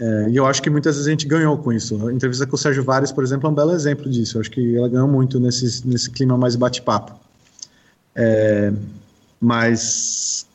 É, 0.00 0.28
e 0.30 0.36
eu 0.36 0.46
acho 0.46 0.62
que 0.62 0.70
muitas 0.70 0.94
vezes 0.94 1.08
a 1.08 1.10
gente 1.10 1.26
ganhou 1.26 1.58
com 1.58 1.72
isso. 1.72 2.06
A 2.06 2.12
entrevista 2.12 2.46
com 2.46 2.54
o 2.54 2.58
Sérgio 2.58 2.84
Vares, 2.84 3.10
por 3.10 3.24
exemplo, 3.24 3.48
é 3.48 3.50
um 3.50 3.54
belo 3.54 3.72
exemplo 3.72 4.08
disso. 4.08 4.36
Eu 4.36 4.40
acho 4.40 4.50
que 4.50 4.76
ela 4.76 4.88
ganhou 4.88 5.08
muito 5.08 5.40
nesse, 5.40 5.86
nesse 5.86 6.10
clima 6.10 6.38
mais 6.38 6.54
bate-papo. 6.54 7.18
É, 8.14 8.72
mas 9.40 10.46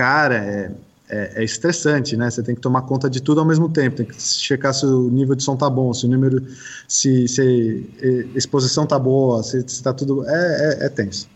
cara, 0.00 0.36
é, 0.36 0.72
é, 1.10 1.42
é, 1.42 1.44
estressante, 1.44 2.16
né? 2.16 2.30
Você 2.30 2.42
tem 2.42 2.54
que 2.54 2.60
tomar 2.60 2.82
conta 2.82 3.10
de 3.10 3.20
tudo 3.20 3.40
ao 3.40 3.46
mesmo 3.46 3.68
tempo, 3.68 3.96
tem 3.96 4.06
que 4.06 4.22
checar 4.22 4.72
se 4.72 4.86
o 4.86 5.10
nível 5.10 5.34
de 5.34 5.42
som 5.42 5.56
tá 5.56 5.68
bom, 5.68 5.92
se 5.92 6.06
o 6.06 6.08
número, 6.08 6.42
se, 6.88 7.28
se 7.28 7.86
a 8.32 8.38
exposição 8.38 8.86
tá 8.86 8.98
boa, 8.98 9.42
se, 9.42 9.62
se 9.68 9.82
tá 9.82 9.92
tudo. 9.92 10.24
É, 10.26 10.84
é, 10.84 10.86
é, 10.86 10.88
tenso. 10.88 11.28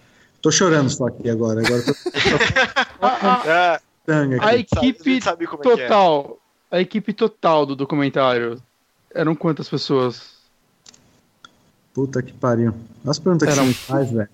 Tô 0.45 0.51
chorando 0.51 0.91
só 0.91 1.07
aqui 1.07 1.31
agora. 1.31 1.63
agora 1.67 1.83
tô, 1.83 1.93
a, 3.01 3.73
a, 3.73 4.47
a 4.47 4.57
equipe 4.57 5.23
sabe, 5.23 5.47
sabe 5.47 5.47
é 5.47 5.49
é. 5.49 5.57
total, 5.57 6.39
a 6.71 6.81
equipe 6.83 7.15
total 7.15 7.65
do 7.65 7.75
documentário 7.75 8.63
eram 9.15 9.35
quantas 9.35 9.71
pessoas? 9.71 10.35
Puta 11.95 12.23
que 12.23 12.35
pariu. 12.35 12.75
Nossa 13.03 13.23
pergunta 13.23 13.47
que 13.47 13.53
Era... 13.53 13.65
você 13.65 13.73
faz, 13.73 14.11
velho. 14.11 14.29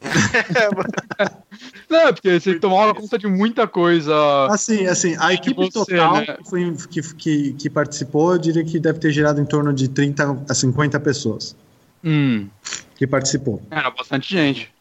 Não, 1.90 2.14
porque 2.14 2.40
você 2.40 2.58
tomava 2.58 2.94
conta 2.94 3.18
de 3.18 3.26
muita 3.26 3.68
coisa. 3.68 4.14
Assim, 4.48 4.86
assim, 4.86 5.14
a 5.20 5.34
equipe 5.34 5.54
você, 5.54 5.70
total 5.70 6.16
né? 6.16 6.34
que, 6.34 6.48
foi, 6.48 6.74
que, 6.88 7.02
que, 7.14 7.52
que, 7.52 7.68
participou, 7.68 8.32
eu 8.32 8.38
diria 8.38 8.64
que 8.64 8.80
deve 8.80 8.98
ter 8.98 9.12
gerado 9.12 9.38
em 9.38 9.44
torno 9.44 9.70
de 9.74 9.86
30 9.86 10.44
a 10.48 10.54
50 10.54 10.98
pessoas. 11.00 11.54
Hum. 12.02 12.48
Que 12.96 13.06
participou. 13.06 13.60
Era 13.70 13.90
bastante 13.90 14.32
gente. 14.32 14.71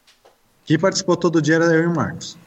Que 0.72 0.78
participou 0.78 1.18
todo 1.18 1.42
dia 1.42 1.56
era 1.56 1.66
eu 1.66 1.84
e 1.84 1.88
o 1.88 1.94
Marcos. 1.94 2.38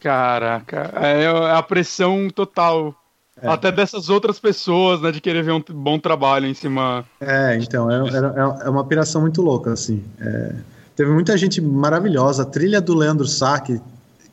Caraca, 0.00 0.92
é, 0.96 1.22
é 1.22 1.52
a 1.52 1.62
pressão 1.62 2.28
total. 2.28 2.92
É. 3.40 3.48
Até 3.48 3.70
dessas 3.70 4.08
outras 4.08 4.40
pessoas, 4.40 5.00
né, 5.00 5.12
de 5.12 5.20
querer 5.20 5.44
ver 5.44 5.52
um 5.52 5.62
bom 5.68 5.96
trabalho 5.96 6.48
em 6.48 6.54
cima. 6.54 7.04
É, 7.20 7.56
então, 7.56 7.88
é, 7.88 7.98
é, 7.98 8.66
é 8.66 8.68
uma 8.68 8.84
piração 8.84 9.20
muito 9.20 9.40
louca, 9.40 9.72
assim. 9.72 10.02
É, 10.20 10.56
Teve 10.96 11.12
muita 11.12 11.36
gente 11.36 11.60
maravilhosa. 11.60 12.42
A 12.42 12.46
trilha 12.46 12.80
do 12.80 12.94
Leandro 12.94 13.28
Sá, 13.28 13.60
que, 13.60 13.80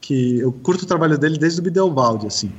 que 0.01 0.39
eu 0.39 0.51
curto 0.51 0.81
o 0.81 0.88
trabalho 0.88 1.15
dele 1.15 1.38
desde 1.38 1.60
o 1.60 1.64
Bideobaldi, 1.64 2.26
assim. 2.26 2.51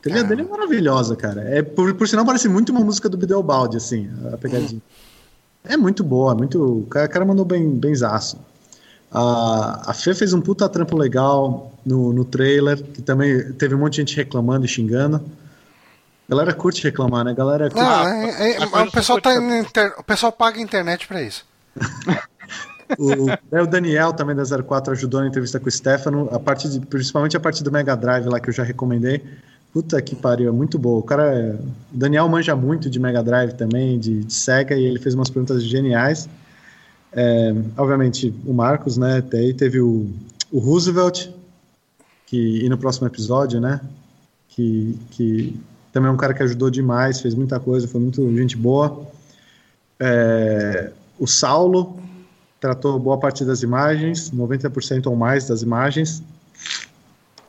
A 0.00 0.02
trilha 0.02 0.22
ah. 0.22 0.24
dele 0.24 0.42
é 0.42 0.44
maravilhosa, 0.44 1.14
cara. 1.14 1.42
É, 1.42 1.62
por, 1.62 1.94
por 1.94 2.08
sinal, 2.08 2.26
parece 2.26 2.48
muito 2.48 2.72
uma 2.72 2.80
música 2.80 3.08
do 3.08 3.16
Bideobaldi, 3.16 3.76
assim, 3.76 4.10
a 4.32 4.36
pegadinha. 4.36 4.82
É 5.62 5.76
muito 5.76 6.02
boa, 6.02 6.34
muito. 6.34 6.80
O 6.80 6.86
cara, 6.86 7.06
o 7.06 7.10
cara 7.10 7.24
mandou 7.24 7.44
bem, 7.44 7.78
bem 7.78 7.94
zaço. 7.94 8.49
A, 9.12 9.90
a 9.90 9.94
Fê 9.94 10.14
fez 10.14 10.32
um 10.32 10.40
puta 10.40 10.68
trampo 10.68 10.96
legal 10.96 11.72
no, 11.84 12.12
no 12.12 12.24
trailer, 12.24 12.82
que 12.82 13.02
também 13.02 13.52
teve 13.52 13.74
um 13.74 13.78
monte 13.78 13.94
de 13.94 13.98
gente 13.98 14.16
reclamando 14.16 14.64
e 14.64 14.68
xingando. 14.68 15.16
A 16.26 16.30
galera 16.30 16.54
curte 16.54 16.82
reclamar, 16.84 17.24
né? 17.24 17.32
A 17.32 17.34
galera 17.34 17.68
curte... 17.68 17.84
Não, 17.84 18.06
é, 18.06 18.52
é, 18.52 18.64
o, 18.64 18.90
pessoal 18.90 19.20
tá 19.20 19.34
inter... 19.34 19.94
o 19.98 20.04
pessoal 20.04 20.30
paga 20.30 20.58
a 20.58 20.62
internet 20.62 21.08
pra 21.08 21.22
isso. 21.22 21.44
O, 22.98 23.30
é, 23.56 23.62
o 23.62 23.66
Daniel 23.66 24.12
também 24.12 24.34
da 24.34 24.42
04 24.44 24.92
ajudou 24.92 25.20
na 25.20 25.28
entrevista 25.28 25.60
com 25.60 25.68
o 25.68 25.70
Stefano, 25.70 26.28
a 26.32 26.40
parte 26.40 26.68
de, 26.68 26.80
principalmente 26.80 27.36
a 27.36 27.40
parte 27.40 27.62
do 27.62 27.70
Mega 27.70 27.94
Drive 27.94 28.26
lá 28.26 28.40
que 28.40 28.48
eu 28.48 28.52
já 28.52 28.64
recomendei. 28.64 29.22
Puta 29.72 30.00
que 30.02 30.16
pariu, 30.16 30.48
é 30.48 30.52
muito 30.52 30.78
boa. 30.78 30.98
O 30.98 31.02
cara, 31.02 31.32
é, 31.32 31.52
o 31.52 31.96
Daniel 31.96 32.28
manja 32.28 32.56
muito 32.56 32.90
de 32.90 32.98
Mega 32.98 33.22
Drive 33.22 33.52
também, 33.52 33.98
de, 33.98 34.24
de 34.24 34.34
Sega, 34.34 34.74
e 34.74 34.84
ele 34.84 34.98
fez 34.98 35.14
umas 35.14 35.30
perguntas 35.30 35.62
geniais. 35.62 36.28
É, 37.12 37.52
obviamente, 37.76 38.34
o 38.46 38.52
Marcos, 38.52 38.96
né? 38.96 39.20
Daí 39.20 39.52
teve 39.52 39.80
o, 39.80 40.08
o 40.50 40.58
Roosevelt, 40.58 41.28
que, 42.26 42.64
e 42.64 42.68
no 42.68 42.78
próximo 42.78 43.06
episódio, 43.06 43.60
né? 43.60 43.80
Que, 44.48 44.98
que 45.10 45.60
também 45.92 46.08
é 46.08 46.12
um 46.12 46.16
cara 46.16 46.34
que 46.34 46.42
ajudou 46.42 46.70
demais, 46.70 47.20
fez 47.20 47.34
muita 47.34 47.58
coisa, 47.58 47.88
foi 47.88 48.00
muito 48.00 48.36
gente 48.36 48.56
boa. 48.56 49.06
É, 49.98 50.92
o 51.18 51.26
Saulo, 51.26 52.00
tratou 52.60 52.98
boa 52.98 53.18
parte 53.18 53.44
das 53.44 53.62
imagens, 53.62 54.30
90% 54.30 55.06
ou 55.06 55.16
mais 55.16 55.48
das 55.48 55.62
imagens. 55.62 56.22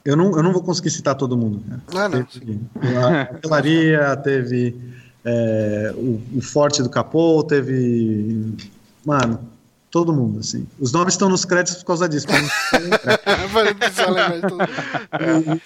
Eu 0.03 0.15
não, 0.15 0.35
eu 0.35 0.41
não 0.41 0.51
vou 0.51 0.63
conseguir 0.63 0.89
citar 0.89 1.15
todo 1.15 1.37
mundo. 1.37 1.61
Né? 1.67 1.79
Ah, 1.93 2.09
não. 2.09 2.23
Teve 2.23 2.97
a 2.97 3.21
artelaria, 3.21 4.17
teve 4.17 4.75
é, 5.23 5.93
o, 5.95 6.19
o, 6.37 6.41
forte 6.41 6.81
do 6.81 6.89
capô, 6.89 7.43
teve. 7.43 8.55
Mano, 9.05 9.39
todo 9.91 10.13
mundo, 10.13 10.39
assim. 10.39 10.65
Os 10.79 10.91
nomes 10.91 11.13
estão 11.13 11.29
nos 11.29 11.43
créditos 11.43 11.81
por 11.83 11.87
causa 11.87 12.07
disso. 12.07 12.25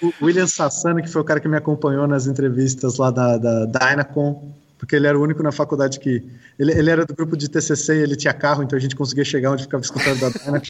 o, 0.10 0.24
o 0.24 0.26
William 0.26 0.48
Sassano, 0.48 1.02
que 1.02 1.08
foi 1.10 1.22
o 1.22 1.26
cara 1.26 1.40
que 1.40 1.48
me 1.48 1.58
acompanhou 1.58 2.08
nas 2.08 2.26
entrevistas 2.26 2.98
lá 2.98 3.12
da, 3.12 3.38
da 3.38 3.66
Dynacon, 3.66 4.52
porque 4.78 4.96
ele 4.96 5.08
era 5.08 5.18
o 5.18 5.22
único 5.22 5.44
na 5.44 5.52
faculdade 5.52 6.00
que. 6.00 6.24
Ele, 6.58 6.72
ele 6.72 6.90
era 6.90 7.06
do 7.06 7.14
grupo 7.16 7.38
de 7.38 7.48
TCC 7.48 7.96
e 7.96 8.02
ele 8.02 8.16
tinha 8.16 8.34
carro, 8.34 8.64
então 8.64 8.76
a 8.76 8.82
gente 8.82 8.96
conseguia 8.96 9.24
chegar 9.24 9.52
onde 9.52 9.64
ficava 9.64 9.84
escutando 9.84 10.20
da 10.20 10.30
Dana. 10.30 10.62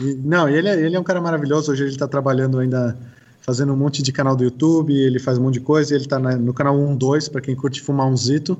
e, 0.00 0.14
não, 0.14 0.48
ele, 0.48 0.68
é, 0.68 0.80
ele 0.80 0.96
é 0.96 1.00
um 1.00 1.04
cara 1.04 1.20
maravilhoso. 1.20 1.72
Hoje 1.72 1.82
ele 1.82 1.90
está 1.90 2.08
trabalhando 2.08 2.58
ainda, 2.58 2.96
fazendo 3.42 3.72
um 3.72 3.76
monte 3.76 4.02
de 4.02 4.12
canal 4.12 4.34
do 4.34 4.44
YouTube, 4.44 4.94
ele 4.94 5.18
faz 5.18 5.38
um 5.38 5.42
monte 5.42 5.54
de 5.54 5.60
coisa. 5.60 5.92
E 5.92 5.96
ele 5.96 6.04
está 6.04 6.18
no 6.18 6.54
canal 6.54 6.76
1, 6.76 6.96
2, 6.96 7.28
para 7.28 7.40
quem 7.40 7.54
curte 7.54 7.82
fumar 7.82 8.06
um 8.06 8.16
zito. 8.16 8.58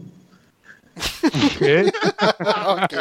Ok. 1.24 1.92
okay. 2.84 2.98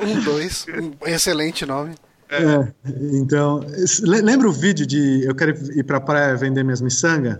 Um, 0.00 0.20
dois, 0.22 0.66
um 0.68 1.06
excelente 1.06 1.66
nome. 1.66 1.94
É. 2.30 2.42
É, 2.42 2.72
então, 3.12 3.60
lembra 4.02 4.48
o 4.48 4.52
vídeo 4.52 4.86
de 4.86 5.24
eu 5.24 5.34
quero 5.34 5.50
ir 5.76 5.82
pra 5.82 6.00
praia 6.00 6.36
vender 6.36 6.62
minhas 6.62 6.80
miçangas? 6.80 7.38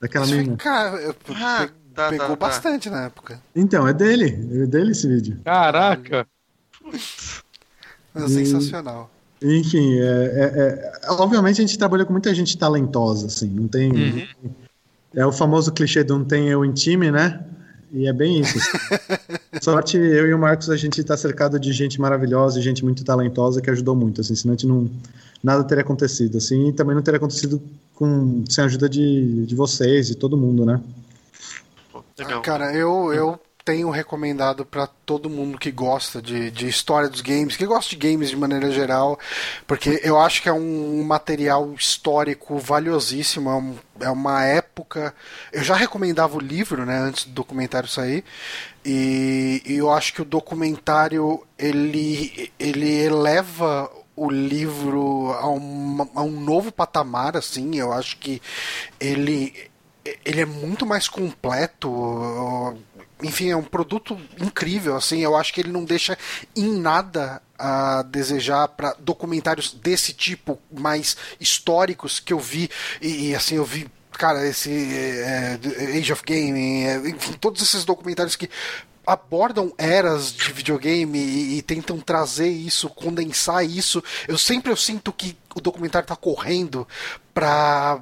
Daquela 0.00 0.24
Isso 0.24 0.34
menina. 0.36 0.56
Cara, 0.56 1.14
ah, 1.36 1.68
tá, 1.94 2.08
pegou 2.08 2.28
tá, 2.28 2.36
tá. 2.36 2.36
bastante 2.36 2.88
na 2.88 3.06
época. 3.06 3.40
Então, 3.54 3.86
é 3.86 3.92
dele. 3.92 4.62
É 4.62 4.66
dele 4.66 4.92
esse 4.92 5.08
vídeo. 5.08 5.40
Caraca! 5.44 6.26
É 8.14 8.28
sensacional. 8.28 9.10
Enfim, 9.42 9.98
é, 9.98 10.04
é, 10.04 10.92
é, 11.04 11.10
obviamente 11.10 11.60
a 11.60 11.66
gente 11.66 11.76
trabalhou 11.76 12.06
com 12.06 12.12
muita 12.12 12.32
gente 12.32 12.56
talentosa, 12.56 13.26
assim, 13.26 13.48
não 13.48 13.66
tem... 13.66 13.90
Uhum. 13.90 14.26
É 15.14 15.26
o 15.26 15.32
famoso 15.32 15.72
clichê 15.72 16.02
do 16.02 16.16
não 16.18 16.24
tem 16.24 16.48
eu 16.48 16.64
em 16.64 16.72
time, 16.72 17.10
né? 17.10 17.44
E 17.92 18.08
é 18.08 18.12
bem 18.12 18.40
isso. 18.40 18.58
Sorte, 19.60 19.98
eu 19.98 20.26
e 20.26 20.32
o 20.32 20.38
Marcos, 20.38 20.70
a 20.70 20.76
gente 20.76 21.00
está 21.00 21.16
cercado 21.16 21.60
de 21.60 21.72
gente 21.72 22.00
maravilhosa 22.00 22.58
e 22.58 22.62
gente 22.62 22.82
muito 22.82 23.04
talentosa 23.04 23.60
que 23.60 23.70
ajudou 23.70 23.94
muito, 23.94 24.20
assim, 24.22 24.34
senão 24.34 24.54
a 24.54 24.56
gente 24.56 24.66
não... 24.66 24.90
Nada 25.44 25.64
teria 25.64 25.82
acontecido, 25.82 26.38
assim, 26.38 26.68
e 26.68 26.72
também 26.72 26.94
não 26.94 27.02
teria 27.02 27.18
acontecido 27.18 27.60
com, 27.94 28.44
sem 28.48 28.62
a 28.62 28.66
ajuda 28.66 28.88
de, 28.88 29.44
de 29.44 29.54
vocês 29.54 30.08
e 30.08 30.14
todo 30.14 30.36
mundo, 30.36 30.64
né? 30.64 30.80
Ah, 32.18 32.40
cara, 32.40 32.72
eu, 32.72 33.12
eu 33.12 33.40
tenho 33.64 33.90
recomendado 33.90 34.64
para 34.64 34.86
todo 34.86 35.30
mundo 35.30 35.58
que 35.58 35.70
gosta 35.70 36.20
de, 36.20 36.50
de 36.50 36.68
história 36.68 37.08
dos 37.08 37.20
games, 37.20 37.56
que 37.56 37.66
gosta 37.66 37.90
de 37.90 37.96
games 37.96 38.30
de 38.30 38.36
maneira 38.36 38.70
geral, 38.70 39.18
porque 39.66 40.00
eu 40.02 40.18
acho 40.18 40.42
que 40.42 40.48
é 40.48 40.52
um 40.52 41.02
material 41.04 41.72
histórico 41.74 42.58
valiosíssimo, 42.58 43.50
é, 43.50 43.54
um, 43.54 43.76
é 44.00 44.10
uma 44.10 44.44
época. 44.44 45.14
Eu 45.52 45.62
já 45.62 45.76
recomendava 45.76 46.36
o 46.36 46.40
livro, 46.40 46.84
né, 46.84 46.98
antes 46.98 47.24
do 47.24 47.32
documentário 47.32 47.88
sair, 47.88 48.24
e, 48.84 49.62
e 49.64 49.74
eu 49.76 49.90
acho 49.90 50.12
que 50.12 50.22
o 50.22 50.24
documentário 50.26 51.46
ele, 51.58 52.52
ele 52.58 52.90
eleva 52.90 53.90
o 54.16 54.30
livro 54.30 55.32
a 55.32 55.48
um, 55.48 56.08
a 56.14 56.22
um 56.22 56.40
novo 56.40 56.70
patamar, 56.70 57.36
assim, 57.36 57.76
eu 57.76 57.92
acho 57.92 58.18
que 58.18 58.42
ele 59.00 59.70
ele 60.24 60.40
é 60.40 60.46
muito 60.46 60.84
mais 60.84 61.08
completo 61.08 61.88
enfim, 63.22 63.50
é 63.50 63.56
um 63.56 63.62
produto 63.62 64.18
incrível, 64.40 64.96
assim, 64.96 65.20
eu 65.20 65.36
acho 65.36 65.52
que 65.52 65.60
ele 65.60 65.70
não 65.70 65.84
deixa 65.84 66.16
em 66.56 66.78
nada 66.78 67.42
a 67.58 68.02
desejar 68.02 68.68
para 68.68 68.94
documentários 68.98 69.72
desse 69.72 70.12
tipo, 70.12 70.58
mais 70.70 71.16
históricos 71.38 72.18
que 72.18 72.32
eu 72.32 72.38
vi, 72.38 72.70
e, 73.00 73.30
e 73.30 73.34
assim, 73.34 73.56
eu 73.56 73.64
vi 73.64 73.88
cara, 74.12 74.46
esse 74.46 74.70
é, 74.70 75.58
Age 75.98 76.12
of 76.12 76.22
Gaming, 76.24 76.84
é, 76.84 76.96
enfim, 77.08 77.32
todos 77.32 77.62
esses 77.62 77.84
documentários 77.84 78.36
que 78.36 78.48
abordam 79.06 79.72
eras 79.76 80.32
de 80.32 80.52
videogame 80.52 81.18
e, 81.18 81.58
e, 81.58 81.62
tentam 81.62 81.98
trazer 82.00 82.48
isso, 82.48 82.88
condensar 82.88 83.64
isso. 83.64 84.02
Eu 84.28 84.38
sempre 84.38 84.70
eu 84.70 84.76
sinto 84.76 85.12
que 85.12 85.36
o 85.54 85.60
documentário 85.60 86.04
está 86.04 86.14
correndo 86.14 86.86
para 87.34 88.00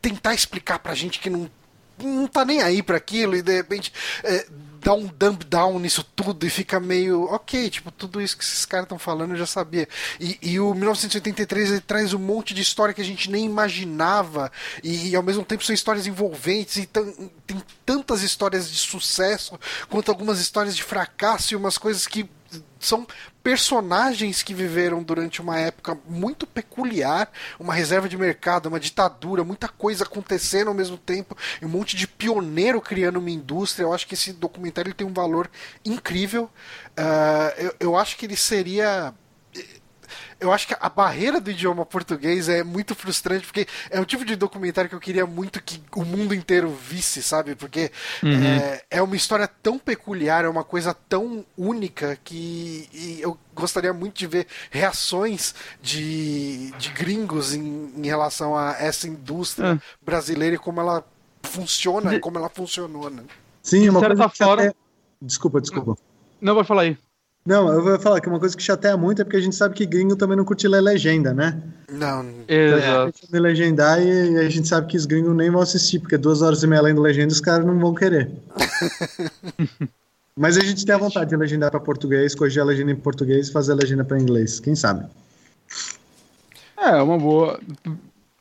tentar 0.00 0.34
explicar 0.34 0.78
pra 0.78 0.94
gente 0.94 1.18
que 1.18 1.30
não 1.30 1.50
não 2.02 2.26
tá 2.26 2.44
nem 2.44 2.62
aí 2.62 2.82
para 2.82 2.96
aquilo 2.96 3.36
e 3.36 3.42
de 3.42 3.54
repente 3.54 3.92
é, 4.22 4.46
dá 4.80 4.94
um 4.94 5.06
dump 5.06 5.44
down 5.44 5.78
nisso 5.78 6.04
tudo 6.16 6.46
e 6.46 6.50
fica 6.50 6.80
meio 6.80 7.24
ok, 7.24 7.68
tipo, 7.70 7.90
tudo 7.90 8.20
isso 8.20 8.36
que 8.36 8.44
esses 8.44 8.64
caras 8.64 8.84
estão 8.84 8.98
falando 8.98 9.32
eu 9.32 9.36
já 9.36 9.46
sabia. 9.46 9.88
E, 10.20 10.38
e, 10.40 10.60
o 10.60 10.72
1983 10.74 11.70
ele 11.70 11.80
traz 11.80 12.14
um 12.14 12.18
monte 12.18 12.54
de 12.54 12.62
história 12.62 12.94
que 12.94 13.00
a 13.00 13.04
gente 13.04 13.30
nem 13.30 13.44
imaginava 13.44 14.50
e, 14.82 15.10
e 15.10 15.16
ao 15.16 15.22
mesmo 15.22 15.44
tempo 15.44 15.64
são 15.64 15.74
histórias 15.74 16.06
envolventes 16.06 16.76
e 16.76 16.86
tem 16.86 17.62
tantas 17.84 18.22
histórias 18.22 18.70
de 18.70 18.78
sucesso 18.78 19.58
quanto 19.88 20.10
algumas 20.10 20.40
histórias 20.40 20.76
de 20.76 20.82
fracasso 20.82 21.52
e 21.52 21.56
umas 21.56 21.76
coisas 21.76 22.06
que 22.06 22.28
são 22.78 23.06
personagens 23.42 24.42
que 24.42 24.54
viveram 24.54 25.02
durante 25.02 25.40
uma 25.40 25.58
época 25.58 25.98
muito 26.08 26.46
peculiar, 26.46 27.30
uma 27.58 27.74
reserva 27.74 28.08
de 28.08 28.16
mercado, 28.16 28.66
uma 28.66 28.80
ditadura, 28.80 29.44
muita 29.44 29.68
coisa 29.68 30.04
acontecendo 30.04 30.68
ao 30.68 30.74
mesmo 30.74 30.96
tempo, 30.96 31.36
e 31.60 31.66
um 31.66 31.68
monte 31.68 31.96
de 31.96 32.06
pioneiro 32.06 32.80
criando 32.80 33.18
uma 33.18 33.30
indústria. 33.30 33.84
Eu 33.84 33.92
acho 33.92 34.06
que 34.06 34.14
esse 34.14 34.32
documentário 34.32 34.94
tem 34.94 35.06
um 35.06 35.12
valor 35.12 35.50
incrível. 35.84 36.50
Uh, 36.98 37.52
eu, 37.58 37.74
eu 37.80 37.96
acho 37.96 38.16
que 38.16 38.26
ele 38.26 38.36
seria 38.36 39.14
eu 40.40 40.52
acho 40.52 40.68
que 40.68 40.76
a 40.78 40.88
barreira 40.88 41.40
do 41.40 41.50
idioma 41.50 41.84
português 41.84 42.48
é 42.48 42.62
muito 42.62 42.94
frustrante, 42.94 43.44
porque 43.44 43.66
é 43.90 44.00
um 44.00 44.04
tipo 44.04 44.24
de 44.24 44.36
documentário 44.36 44.88
que 44.88 44.94
eu 44.94 45.00
queria 45.00 45.26
muito 45.26 45.62
que 45.62 45.80
o 45.94 46.04
mundo 46.04 46.34
inteiro 46.34 46.70
visse, 46.70 47.22
sabe? 47.22 47.54
Porque 47.54 47.90
uhum. 48.22 48.44
é, 48.44 48.82
é, 48.90 49.02
uma 49.02 49.16
história 49.16 49.48
tão 49.48 49.78
peculiar, 49.78 50.44
é 50.44 50.48
uma 50.48 50.64
coisa 50.64 50.94
tão 50.94 51.44
única 51.56 52.18
que 52.22 52.88
eu 53.20 53.38
gostaria 53.54 53.92
muito 53.92 54.16
de 54.16 54.26
ver 54.26 54.46
reações 54.70 55.54
de, 55.82 56.70
de 56.78 56.90
gringos 56.90 57.54
em, 57.54 57.92
em 57.96 58.06
relação 58.06 58.56
a 58.56 58.76
essa 58.78 59.08
indústria 59.08 59.72
uhum. 59.72 59.80
brasileira 60.00 60.54
e 60.54 60.58
como 60.58 60.80
ela 60.80 61.04
funciona, 61.42 62.10
de... 62.10 62.20
como 62.20 62.38
ela 62.38 62.48
funcionou, 62.48 63.10
né? 63.10 63.24
Sim, 63.62 63.88
uma 63.88 64.00
coisa 64.00 64.28
fora... 64.28 64.68
Até... 64.68 64.74
Desculpa, 65.20 65.60
desculpa. 65.60 65.96
Não, 66.40 66.54
vai 66.54 66.62
falar 66.62 66.82
aí. 66.82 66.96
Não, 67.48 67.72
eu 67.72 67.82
vou 67.82 67.98
falar 67.98 68.20
que 68.20 68.28
uma 68.28 68.38
coisa 68.38 68.54
que 68.54 68.62
chateia 68.62 68.94
muito 68.94 69.22
é 69.22 69.24
porque 69.24 69.38
a 69.38 69.40
gente 69.40 69.56
sabe 69.56 69.74
que 69.74 69.86
gringo 69.86 70.14
também 70.14 70.36
não 70.36 70.44
curte 70.44 70.68
ler 70.68 70.82
legenda, 70.82 71.32
né? 71.32 71.58
Não. 71.90 72.22
Exato. 72.46 73.14
Então, 73.26 73.40
legendar 73.40 74.02
e 74.02 74.36
a 74.36 74.50
gente 74.50 74.68
sabe 74.68 74.86
que 74.86 74.98
os 74.98 75.06
gringos 75.06 75.34
nem 75.34 75.50
vão 75.50 75.62
assistir, 75.62 75.98
porque 75.98 76.18
duas 76.18 76.42
horas 76.42 76.62
e 76.62 76.66
meia 76.66 76.82
lendo 76.82 77.00
legenda 77.00 77.32
os 77.32 77.40
caras 77.40 77.64
não 77.64 77.78
vão 77.78 77.94
querer. 77.94 78.30
Mas 80.36 80.58
a 80.58 80.60
gente 80.60 80.84
tem 80.84 80.94
a 80.94 80.98
vontade 80.98 81.30
de 81.30 81.36
legendar 81.36 81.70
para 81.70 81.80
português, 81.80 82.34
corrigir 82.34 82.60
a 82.60 82.66
legenda 82.66 82.92
em 82.92 82.96
português 82.96 83.48
e 83.48 83.52
fazer 83.52 83.72
a 83.72 83.76
legenda 83.76 84.04
para 84.04 84.20
inglês, 84.20 84.60
quem 84.60 84.74
sabe? 84.74 85.06
É, 86.76 87.00
uma 87.00 87.16
boa. 87.16 87.58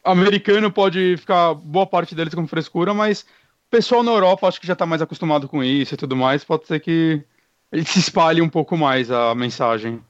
Americano 0.03 0.69
pode 0.69 1.15
ficar 1.15 1.53
boa 1.53 1.87
parte 1.87 2.13
deles 2.13 2.35
com 2.35 2.45
frescura, 2.45 2.93
mas 2.93 3.21
o 3.21 3.71
pessoal 3.71 4.03
na 4.03 4.11
Europa 4.11 4.49
acho 4.49 4.59
que 4.59 4.67
já 4.67 4.73
está 4.73 4.85
mais 4.85 5.01
acostumado 5.01 5.47
com 5.47 5.63
isso 5.63 5.93
e 5.93 5.97
tudo 5.97 6.13
mais, 6.13 6.43
pode 6.43 6.67
ser 6.67 6.81
que 6.81 7.23
ele 7.71 7.85
se 7.85 7.99
espalhe 7.99 8.41
um 8.41 8.49
pouco 8.49 8.77
mais 8.77 9.11
a 9.11 9.33
mensagem. 9.35 10.01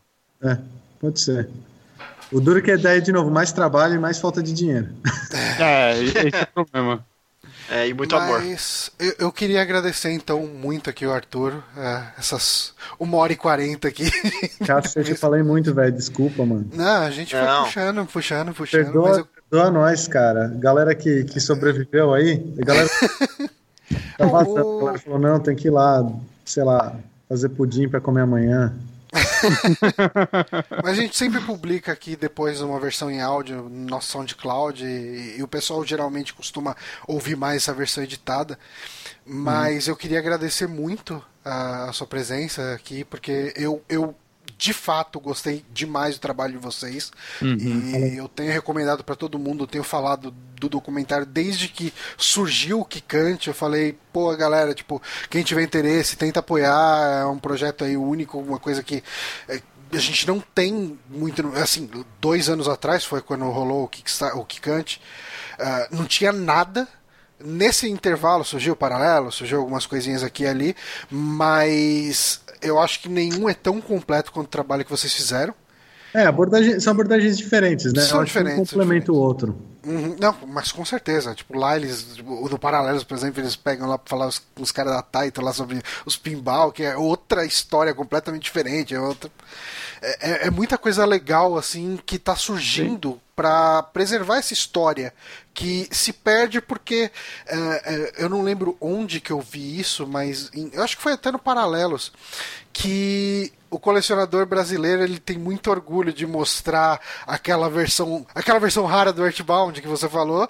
É, 0.41 0.57
pode 0.99 1.19
ser. 1.19 1.49
O 2.31 2.39
duro 2.39 2.61
que 2.61 2.71
é 2.71 2.75
ideia, 2.75 3.01
de 3.01 3.11
novo, 3.11 3.31
mais 3.31 3.51
trabalho 3.51 3.95
e 3.95 3.99
mais 3.99 4.19
falta 4.19 4.41
de 4.41 4.53
dinheiro. 4.53 4.89
É, 5.59 6.03
esse 6.03 6.35
é 6.35 6.43
o 6.55 6.65
problema. 6.65 7.03
É, 7.69 7.87
e 7.87 7.93
muito 7.93 8.15
Mas 8.15 8.23
amor. 8.23 8.43
Eu, 8.99 9.25
eu 9.27 9.31
queria 9.31 9.61
agradecer, 9.61 10.11
então, 10.11 10.45
muito 10.45 10.89
aqui 10.89 11.05
o 11.05 11.11
Arthur. 11.11 11.63
É, 11.75 12.03
essas 12.17 12.73
uma 12.99 13.17
hora 13.17 13.33
e 13.33 13.35
quarenta 13.35 13.87
aqui. 13.87 14.09
Cacete, 14.65 15.11
eu 15.11 15.17
falei 15.17 15.43
muito, 15.43 15.73
velho. 15.73 15.91
Desculpa, 15.91 16.45
mano. 16.45 16.69
Não, 16.73 17.01
a 17.01 17.11
gente 17.11 17.35
Não. 17.35 17.41
foi 17.41 17.65
puxando, 17.65 18.05
puxando, 18.05 18.53
puxando. 18.53 18.83
Perdoa, 18.83 19.09
mas 19.09 19.17
eu... 19.17 19.27
perdoa 19.49 19.71
nós, 19.71 20.07
cara. 20.07 20.47
Galera 20.55 20.95
que, 20.95 21.25
que 21.25 21.39
sobreviveu 21.39 22.13
aí. 22.13 22.37
Galera. 22.57 22.89
tá 24.17 24.25
vazando, 24.25 24.65
o... 24.67 24.79
galera 24.79 24.99
falou, 24.99 25.19
não, 25.19 25.39
tem 25.39 25.55
que 25.55 25.67
ir 25.67 25.71
lá, 25.71 26.07
sei 26.45 26.63
lá, 26.63 26.95
fazer 27.27 27.49
pudim 27.49 27.87
para 27.87 28.01
comer 28.01 28.21
amanhã. 28.21 28.73
Mas 30.83 30.97
a 30.97 31.01
gente 31.01 31.15
sempre 31.15 31.39
publica 31.41 31.91
aqui 31.91 32.15
depois 32.15 32.61
uma 32.61 32.79
versão 32.79 33.09
em 33.09 33.21
áudio 33.21 33.63
no 33.63 33.89
nosso 33.89 34.11
SoundCloud 34.11 34.83
e, 34.83 35.37
e 35.37 35.43
o 35.43 35.47
pessoal 35.47 35.85
geralmente 35.85 36.33
costuma 36.33 36.75
ouvir 37.07 37.35
mais 37.35 37.57
essa 37.57 37.73
versão 37.73 38.03
editada. 38.03 38.57
Mas 39.25 39.87
hum. 39.87 39.91
eu 39.91 39.95
queria 39.95 40.19
agradecer 40.19 40.67
muito 40.67 41.23
a, 41.43 41.89
a, 41.89 41.93
sua 41.93 42.07
presença 42.07 42.73
aqui, 42.73 43.03
porque 43.03 43.53
eu, 43.55 43.81
eu 43.87 44.15
de 44.57 44.73
fato 44.73 45.19
gostei 45.19 45.63
demais 45.73 46.15
do 46.15 46.21
trabalho 46.21 46.53
de 46.53 46.59
vocês 46.59 47.11
uhum. 47.41 47.57
e 47.57 48.17
eu 48.17 48.27
tenho 48.27 48.51
recomendado 48.51 49.03
para 49.03 49.15
todo 49.15 49.37
mundo, 49.37 49.63
eu 49.63 49.67
tenho 49.67 49.83
falado 49.83 50.33
do 50.59 50.69
documentário 50.69 51.25
desde 51.25 51.67
que 51.67 51.93
surgiu 52.17 52.81
o 52.81 52.85
Kikante, 52.85 53.47
eu 53.47 53.53
falei, 53.53 53.97
pô, 54.11 54.35
galera, 54.35 54.73
tipo, 54.73 55.01
quem 55.29 55.43
tiver 55.43 55.63
interesse, 55.63 56.17
tenta 56.17 56.39
apoiar, 56.39 57.21
é 57.21 57.25
um 57.25 57.39
projeto 57.39 57.83
aí 57.83 57.95
único, 57.95 58.39
uma 58.39 58.59
coisa 58.59 58.81
que 58.81 59.03
é, 59.47 59.61
a 59.93 59.99
gente 59.99 60.27
não 60.27 60.39
tem 60.39 60.99
muito, 61.09 61.47
assim, 61.55 61.89
dois 62.19 62.49
anos 62.49 62.67
atrás 62.67 63.05
foi 63.05 63.21
quando 63.21 63.45
rolou 63.49 63.83
o, 63.83 64.39
o 64.39 64.45
Kikante, 64.45 65.01
uh, 65.59 65.95
não 65.95 66.05
tinha 66.05 66.31
nada 66.31 66.87
Nesse 67.39 67.87
intervalo 67.87 68.43
surgiu 68.43 68.73
o 68.73 68.75
paralelo, 68.75 69.31
surgiu 69.31 69.59
algumas 69.59 69.85
coisinhas 69.85 70.23
aqui 70.23 70.43
e 70.43 70.47
ali, 70.47 70.75
mas 71.09 72.41
eu 72.63 72.79
acho 72.79 72.99
que 72.99 73.07
nenhum 73.07 73.47
é 73.47 73.53
tão 73.53 73.79
completo 73.79 74.31
quanto 74.31 74.47
o 74.47 74.49
trabalho 74.49 74.83
que 74.83 74.89
vocês 74.89 75.13
fizeram. 75.13 75.53
É, 76.13 76.25
abordagem, 76.25 76.79
são 76.79 76.91
abordagens 76.91 77.37
diferentes, 77.37 77.93
né? 77.93 78.01
São 78.01 78.23
diferentes. 78.23 78.59
Um 78.59 78.65
complementa 78.65 79.11
o 79.11 79.15
outro. 79.15 79.55
Uhum, 79.85 80.15
não, 80.19 80.35
mas 80.47 80.71
com 80.71 80.83
certeza. 80.83 81.33
Tipo, 81.33 81.57
lá 81.57 81.77
eles, 81.77 82.15
tipo, 82.15 82.49
no 82.49 82.59
Paralelos, 82.59 83.05
por 83.05 83.15
exemplo, 83.15 83.41
eles 83.41 83.55
pegam 83.55 83.87
lá 83.87 83.97
pra 83.97 84.09
falar 84.09 84.27
os, 84.27 84.41
os 84.59 84.71
caras 84.71 84.93
da 84.93 85.01
Taito 85.01 85.41
lá 85.41 85.53
sobre 85.53 85.81
os 86.05 86.17
pinball, 86.17 86.71
que 86.71 86.83
é 86.83 86.97
outra 86.97 87.45
história 87.45 87.93
completamente 87.93 88.43
diferente. 88.43 88.93
É, 88.93 88.99
outra, 88.99 89.31
é, 90.07 90.45
é, 90.45 90.47
é 90.47 90.49
muita 90.49 90.77
coisa 90.77 91.05
legal, 91.05 91.57
assim, 91.57 91.99
que 92.05 92.17
tá 92.17 92.35
surgindo 92.35 93.21
para 93.35 93.83
preservar 93.83 94.37
essa 94.37 94.53
história 94.53 95.13
que 95.53 95.87
se 95.91 96.13
perde 96.13 96.61
porque 96.61 97.11
é, 97.45 97.55
é, 97.55 98.13
eu 98.17 98.29
não 98.29 98.41
lembro 98.41 98.77
onde 98.79 99.19
que 99.19 99.31
eu 99.31 99.39
vi 99.41 99.79
isso, 99.79 100.07
mas 100.07 100.49
em, 100.53 100.71
eu 100.73 100.81
acho 100.83 100.95
que 100.97 101.03
foi 101.03 101.13
até 101.13 101.31
no 101.31 101.37
Paralelos 101.37 102.11
que 102.71 103.51
o 103.69 103.77
colecionador 103.77 104.45
brasileiro 104.45 105.03
ele 105.03 105.19
tem 105.19 105.37
muito 105.37 105.69
orgulho 105.69 106.13
de 106.13 106.25
mostrar 106.25 106.99
aquela 107.27 107.69
versão, 107.69 108.25
aquela 108.33 108.59
versão 108.59 108.85
rara 108.85 109.13
do 109.13 109.23
Earthbound 109.23 109.81
que 109.81 109.87
você 109.87 110.07
falou 110.07 110.49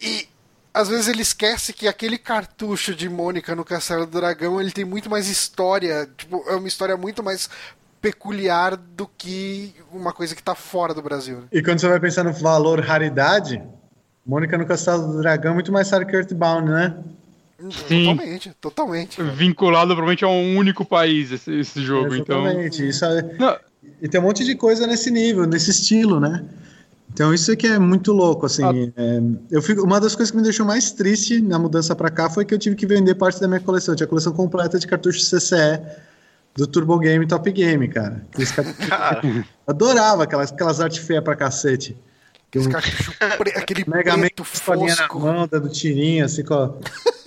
e 0.00 0.28
às 0.72 0.88
vezes 0.88 1.08
ele 1.08 1.22
esquece 1.22 1.72
que 1.72 1.86
aquele 1.86 2.16
cartucho 2.16 2.94
de 2.94 3.08
Mônica 3.08 3.54
no 3.54 3.64
Castelo 3.64 4.06
do 4.06 4.18
Dragão 4.18 4.60
ele 4.60 4.70
tem 4.70 4.84
muito 4.84 5.10
mais 5.10 5.28
história, 5.28 6.08
tipo, 6.16 6.44
é 6.48 6.54
uma 6.54 6.68
história 6.68 6.96
muito 6.96 7.22
mais 7.22 7.50
peculiar 8.00 8.76
do 8.76 9.06
que 9.06 9.74
uma 9.92 10.12
coisa 10.12 10.34
que 10.34 10.40
está 10.40 10.54
fora 10.54 10.94
do 10.94 11.02
Brasil. 11.02 11.38
Né? 11.38 11.44
E 11.52 11.62
quando 11.62 11.80
você 11.80 11.88
vai 11.88 12.00
pensar 12.00 12.24
no 12.24 12.32
valor 12.32 12.80
raridade, 12.80 13.62
Mônica 14.24 14.56
no 14.56 14.66
Castelo 14.66 15.12
do 15.12 15.18
Dragão 15.18 15.52
é 15.52 15.54
muito 15.54 15.72
mais 15.72 15.90
raro 15.90 16.06
que 16.06 16.16
Earthbound, 16.16 16.70
né? 16.70 16.94
Sim. 17.88 18.06
Totalmente, 18.06 18.56
totalmente. 18.60 19.22
Vinculado 19.22 19.88
provavelmente 19.88 20.24
a 20.24 20.28
um 20.28 20.56
único 20.56 20.84
país 20.84 21.30
esse, 21.30 21.52
esse 21.60 21.82
jogo, 21.82 22.14
Exatamente. 22.14 22.76
então. 22.76 22.86
Isso 22.86 23.04
é... 23.04 23.60
E 24.00 24.08
tem 24.08 24.20
um 24.20 24.24
monte 24.24 24.44
de 24.44 24.54
coisa 24.54 24.86
nesse 24.86 25.10
nível, 25.10 25.46
nesse 25.46 25.70
estilo, 25.70 26.18
né? 26.20 26.44
Então 27.12 27.34
isso 27.34 27.50
aqui 27.52 27.66
é 27.66 27.78
muito 27.78 28.12
louco, 28.12 28.46
assim. 28.46 28.62
Ah. 28.64 28.72
É, 28.96 29.20
eu 29.50 29.60
fico, 29.60 29.82
uma 29.82 30.00
das 30.00 30.14
coisas 30.14 30.30
que 30.30 30.36
me 30.36 30.42
deixou 30.42 30.64
mais 30.64 30.92
triste 30.92 31.40
na 31.40 31.58
mudança 31.58 31.94
para 31.94 32.08
cá 32.08 32.30
foi 32.30 32.44
que 32.44 32.54
eu 32.54 32.58
tive 32.58 32.76
que 32.76 32.86
vender 32.86 33.14
parte 33.14 33.40
da 33.40 33.48
minha 33.48 33.60
coleção. 33.60 33.92
Eu 33.92 33.96
tinha 33.96 34.06
a 34.06 34.08
coleção 34.08 34.32
completa 34.32 34.78
de 34.78 34.86
cartuchos 34.86 35.28
CCE 35.28 35.80
do 36.54 36.66
Turbo 36.66 36.98
Game 36.98 37.26
Top 37.26 37.50
Game, 37.50 37.88
cara. 37.88 38.24
cara. 38.88 39.46
Adorava 39.66 40.24
aquelas, 40.24 40.52
aquelas 40.52 40.80
artes 40.80 40.98
feias 40.98 41.22
pra 41.22 41.36
cacete. 41.36 41.96
Um, 42.56 43.56
aquele 43.56 43.84
mega 43.86 44.18
preto 44.18 44.42
fosco. 44.42 44.84
na 44.84 45.32
mão, 45.32 45.46
dando 45.46 45.68
tirinho, 45.68 46.24
assim, 46.24 46.42
com, 46.44 46.80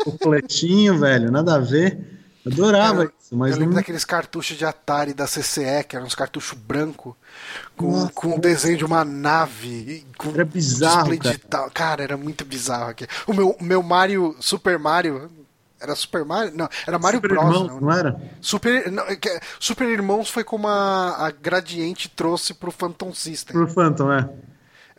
com 0.04 0.10
o 0.10 0.18
coletinho, 0.18 1.00
velho. 1.00 1.32
Nada 1.32 1.56
a 1.56 1.60
ver. 1.60 2.14
Adorava 2.46 3.06
isso, 3.06 3.38
mas. 3.38 3.54
Eu 3.54 3.60
lembro 3.60 3.76
não... 3.76 3.80
daqueles 3.80 4.04
cartuchos 4.04 4.58
de 4.58 4.66
Atari 4.66 5.14
da 5.14 5.26
CCE, 5.26 5.86
que 5.88 5.96
eram 5.96 6.06
uns 6.06 6.16
cartuchos 6.16 6.58
branco 6.58 7.16
com, 7.78 8.08
com 8.10 8.36
um 8.36 8.40
desenho 8.40 8.78
de 8.78 8.84
uma 8.84 9.06
nave. 9.06 10.06
Com 10.18 10.32
era 10.32 10.44
bizarro. 10.44 11.18
Cara. 11.18 11.70
Cara, 11.70 12.04
era 12.04 12.18
muito 12.18 12.44
bizarro 12.44 12.90
aqui. 12.90 13.08
O 13.26 13.34
meu, 13.34 13.56
meu 13.62 13.82
Mario, 13.82 14.36
Super 14.42 14.78
Mario. 14.78 15.32
Era 15.84 15.96
Super 15.96 16.24
Mario? 16.24 16.54
Não, 16.56 16.70
era 16.88 16.98
Mario 16.98 17.18
Super 17.18 17.30
Bros. 17.30 17.44
Irmãos, 17.44 17.68
não, 17.68 17.82
não 17.82 17.92
era? 17.92 18.22
Super, 18.40 18.90
não, 18.90 19.04
é 19.04 19.18
Super 19.60 19.90
Irmãos 19.90 20.30
foi 20.30 20.44
como 20.44 20.68
a, 20.68 21.28
a 21.28 21.32
Gradiente 21.32 22.08
trouxe 22.10 22.54
pro 22.54 22.72
Phantom 22.72 23.14
System. 23.14 23.54
Pro 23.54 23.68
Phantom, 23.68 24.12
é. 24.12 24.30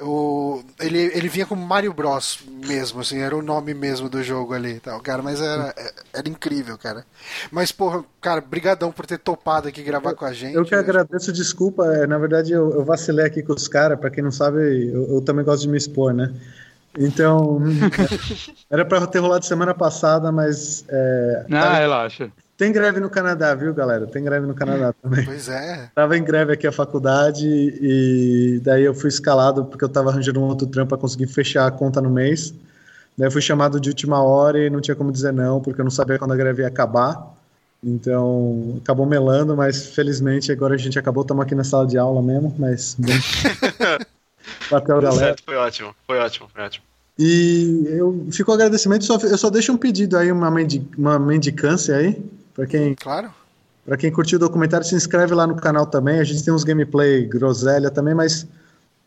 O, 0.00 0.60
ele, 0.80 0.98
ele 0.98 1.28
vinha 1.28 1.46
como 1.46 1.64
Mario 1.64 1.92
Bros 1.92 2.40
mesmo, 2.66 3.00
assim, 3.00 3.18
era 3.18 3.36
o 3.36 3.40
nome 3.40 3.72
mesmo 3.72 4.08
do 4.08 4.24
jogo 4.24 4.52
ali 4.52 4.80
tal, 4.80 5.00
cara, 5.00 5.22
mas 5.22 5.40
era, 5.40 5.72
era 6.12 6.28
incrível, 6.28 6.76
cara. 6.76 7.06
Mas, 7.50 7.70
porra, 7.70 8.04
cara, 8.20 8.40
brigadão 8.40 8.90
por 8.90 9.06
ter 9.06 9.18
topado 9.18 9.68
aqui 9.68 9.84
gravar 9.84 10.10
eu, 10.10 10.16
com 10.16 10.24
a 10.24 10.32
gente. 10.32 10.54
Eu 10.54 10.64
que 10.64 10.74
agradeço, 10.74 11.32
desculpa, 11.32 11.86
é, 11.94 12.08
na 12.08 12.18
verdade 12.18 12.50
eu, 12.50 12.72
eu 12.72 12.84
vacilei 12.84 13.24
aqui 13.24 13.40
com 13.40 13.52
os 13.52 13.68
caras, 13.68 13.98
pra 13.98 14.10
quem 14.10 14.24
não 14.24 14.32
sabe, 14.32 14.58
eu, 14.92 15.14
eu, 15.14 15.20
também 15.20 15.44
gosto 15.44 15.62
de 15.62 15.68
me 15.68 15.78
expor, 15.78 16.12
né? 16.12 16.34
Então, 16.98 17.60
era 18.70 18.84
pra 18.84 19.06
ter 19.06 19.18
rolado 19.18 19.44
semana 19.44 19.74
passada, 19.74 20.30
mas... 20.30 20.84
É, 20.88 21.46
ah, 21.50 21.78
relaxa. 21.78 22.30
Tem 22.56 22.70
greve 22.70 23.00
no 23.00 23.10
Canadá, 23.10 23.52
viu, 23.54 23.74
galera? 23.74 24.06
Tem 24.06 24.22
greve 24.22 24.46
no 24.46 24.54
Canadá 24.54 24.94
também. 25.02 25.24
Pois 25.24 25.48
é. 25.48 25.90
Tava 25.92 26.16
em 26.16 26.22
greve 26.22 26.52
aqui 26.52 26.66
a 26.66 26.72
faculdade 26.72 27.48
e 27.48 28.60
daí 28.62 28.84
eu 28.84 28.94
fui 28.94 29.08
escalado 29.08 29.64
porque 29.64 29.84
eu 29.84 29.88
tava 29.88 30.10
arranjando 30.10 30.40
um 30.40 30.44
outro 30.44 30.66
trampo 30.68 30.90
para 30.90 30.98
conseguir 30.98 31.26
fechar 31.26 31.66
a 31.66 31.70
conta 31.72 32.00
no 32.00 32.08
mês. 32.08 32.54
Daí 33.18 33.26
eu 33.26 33.30
fui 33.30 33.42
chamado 33.42 33.80
de 33.80 33.88
última 33.88 34.22
hora 34.22 34.58
e 34.58 34.70
não 34.70 34.80
tinha 34.80 34.94
como 34.94 35.10
dizer 35.10 35.32
não, 35.32 35.60
porque 35.60 35.80
eu 35.80 35.84
não 35.84 35.90
sabia 35.90 36.16
quando 36.16 36.32
a 36.32 36.36
greve 36.36 36.62
ia 36.62 36.68
acabar. 36.68 37.34
Então, 37.82 38.78
acabou 38.82 39.04
melando, 39.04 39.56
mas 39.56 39.88
felizmente 39.88 40.50
agora 40.50 40.74
a 40.74 40.78
gente 40.78 40.98
acabou, 40.98 41.22
estamos 41.22 41.44
aqui 41.44 41.54
na 41.54 41.64
sala 41.64 41.86
de 41.86 41.98
aula 41.98 42.22
mesmo, 42.22 42.54
mas 42.58 42.96
Bateu 44.70 45.00
galera. 45.00 45.26
Certo, 45.26 45.42
foi 45.44 45.56
ótimo, 45.56 45.94
foi 46.06 46.18
ótimo, 46.18 46.48
foi 46.52 46.62
ótimo. 46.64 46.84
E 47.18 47.84
eu 47.86 48.26
fico 48.32 48.52
agradecimento, 48.52 49.04
só, 49.04 49.16
eu 49.18 49.38
só 49.38 49.48
deixo 49.48 49.72
um 49.72 49.76
pedido 49.76 50.16
aí, 50.16 50.32
uma, 50.32 50.50
mendi, 50.50 50.84
uma 50.98 51.18
mendicância 51.18 51.96
aí, 51.96 52.20
para 52.54 52.66
quem. 52.66 52.94
Claro. 52.94 53.30
Para 53.86 53.96
quem 53.96 54.10
curtiu 54.10 54.36
o 54.36 54.40
documentário, 54.40 54.86
se 54.86 54.94
inscreve 54.94 55.34
lá 55.34 55.46
no 55.46 55.56
canal 55.56 55.84
também. 55.84 56.18
A 56.18 56.24
gente 56.24 56.42
tem 56.42 56.52
uns 56.52 56.64
gameplay 56.64 57.26
groselha 57.26 57.90
também, 57.90 58.14
mas 58.14 58.46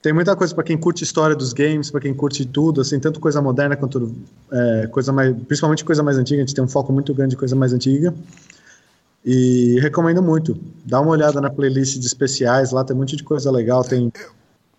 tem 0.01 0.13
muita 0.13 0.35
coisa 0.35 0.53
para 0.53 0.63
quem 0.63 0.77
curte 0.77 1.03
história 1.03 1.35
dos 1.35 1.51
games, 1.51 1.89
para 1.89 1.99
quem 1.99 2.13
curte 2.13 2.45
tudo, 2.45 2.81
assim, 2.81 2.99
tanto 2.99 3.19
coisa 3.19 3.41
moderna 3.41 3.75
quanto 3.75 4.15
é, 4.51 4.87
coisa 4.87 5.11
mais, 5.11 5.35
principalmente 5.47 5.83
coisa 5.83 6.03
mais 6.03 6.17
antiga. 6.17 6.43
A 6.43 6.45
gente 6.45 6.53
tem 6.53 6.63
um 6.63 6.67
foco 6.67 6.93
muito 6.93 7.13
grande 7.13 7.31
de 7.31 7.37
coisa 7.37 7.55
mais 7.55 7.73
antiga. 7.73 8.13
E 9.25 9.79
recomendo 9.81 10.21
muito. 10.21 10.57
Dá 10.85 11.01
uma 11.01 11.11
olhada 11.11 11.41
na 11.41 11.49
playlist 11.49 11.97
de 11.97 12.05
especiais, 12.05 12.71
lá 12.71 12.83
tem 12.83 12.95
um 12.95 12.99
monte 12.99 13.15
de 13.17 13.23
coisa 13.23 13.51
legal. 13.51 13.83
Tem. 13.83 14.13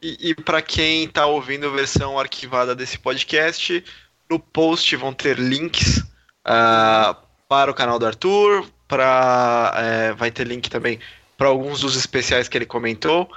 E, 0.00 0.30
e 0.30 0.34
para 0.34 0.62
quem 0.62 1.04
está 1.04 1.26
ouvindo 1.26 1.66
a 1.66 1.70
versão 1.70 2.18
arquivada 2.18 2.74
desse 2.74 2.98
podcast, 2.98 3.84
no 4.30 4.38
post 4.38 4.94
vão 4.96 5.12
ter 5.12 5.38
links 5.38 5.98
uh, 5.98 7.16
para 7.48 7.70
o 7.70 7.74
canal 7.74 7.98
do 7.98 8.06
Arthur, 8.06 8.66
para 8.86 9.72
é, 9.76 10.12
vai 10.12 10.30
ter 10.30 10.46
link 10.46 10.70
também 10.70 10.98
para 11.36 11.48
alguns 11.48 11.80
dos 11.80 11.96
especiais 11.96 12.48
que 12.48 12.58
ele 12.58 12.66
comentou 12.66 13.28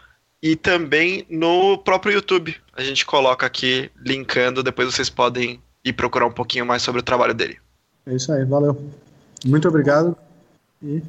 e 0.42 0.56
também 0.56 1.26
no 1.30 1.78
próprio 1.78 2.14
YouTube. 2.14 2.56
A 2.74 2.82
gente 2.82 3.06
coloca 3.06 3.46
aqui 3.46 3.92
linkando, 3.98 4.64
depois 4.64 4.94
vocês 4.94 5.10
podem 5.10 5.62
ir 5.84 5.94
procurar 5.94 6.26
um 6.26 6.32
pouquinho 6.32 6.66
mais 6.66 6.82
sobre 6.82 7.00
o 7.00 7.04
trabalho 7.04 7.34
dele. 7.34 7.60
É 8.06 8.16
isso 8.16 8.32
aí, 8.32 8.44
valeu. 8.46 8.82
Muito 9.46 9.68
obrigado. 9.68 10.18
E... 10.82 11.04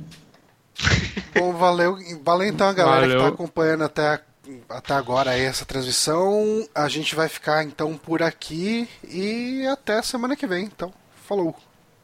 Bom, 1.34 1.52
valeu, 1.54 1.96
valeu 2.22 2.48
então 2.48 2.68
a 2.68 2.72
galera 2.72 3.00
valeu. 3.00 3.10
que 3.10 3.22
está 3.22 3.28
acompanhando 3.28 3.84
até, 3.84 4.20
até 4.68 4.94
agora 4.94 5.36
essa 5.36 5.64
transmissão. 5.64 6.66
A 6.74 6.88
gente 6.88 7.14
vai 7.14 7.28
ficar 7.28 7.64
então 7.64 7.96
por 7.96 8.22
aqui 8.22 8.88
e 9.04 9.66
até 9.66 10.00
semana 10.02 10.36
que 10.36 10.46
vem. 10.46 10.64
Então, 10.64 10.92
falou. 11.26 11.54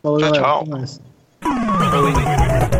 Falou, 0.03 0.33
tchau, 0.33 0.65
tchau. 0.65 2.78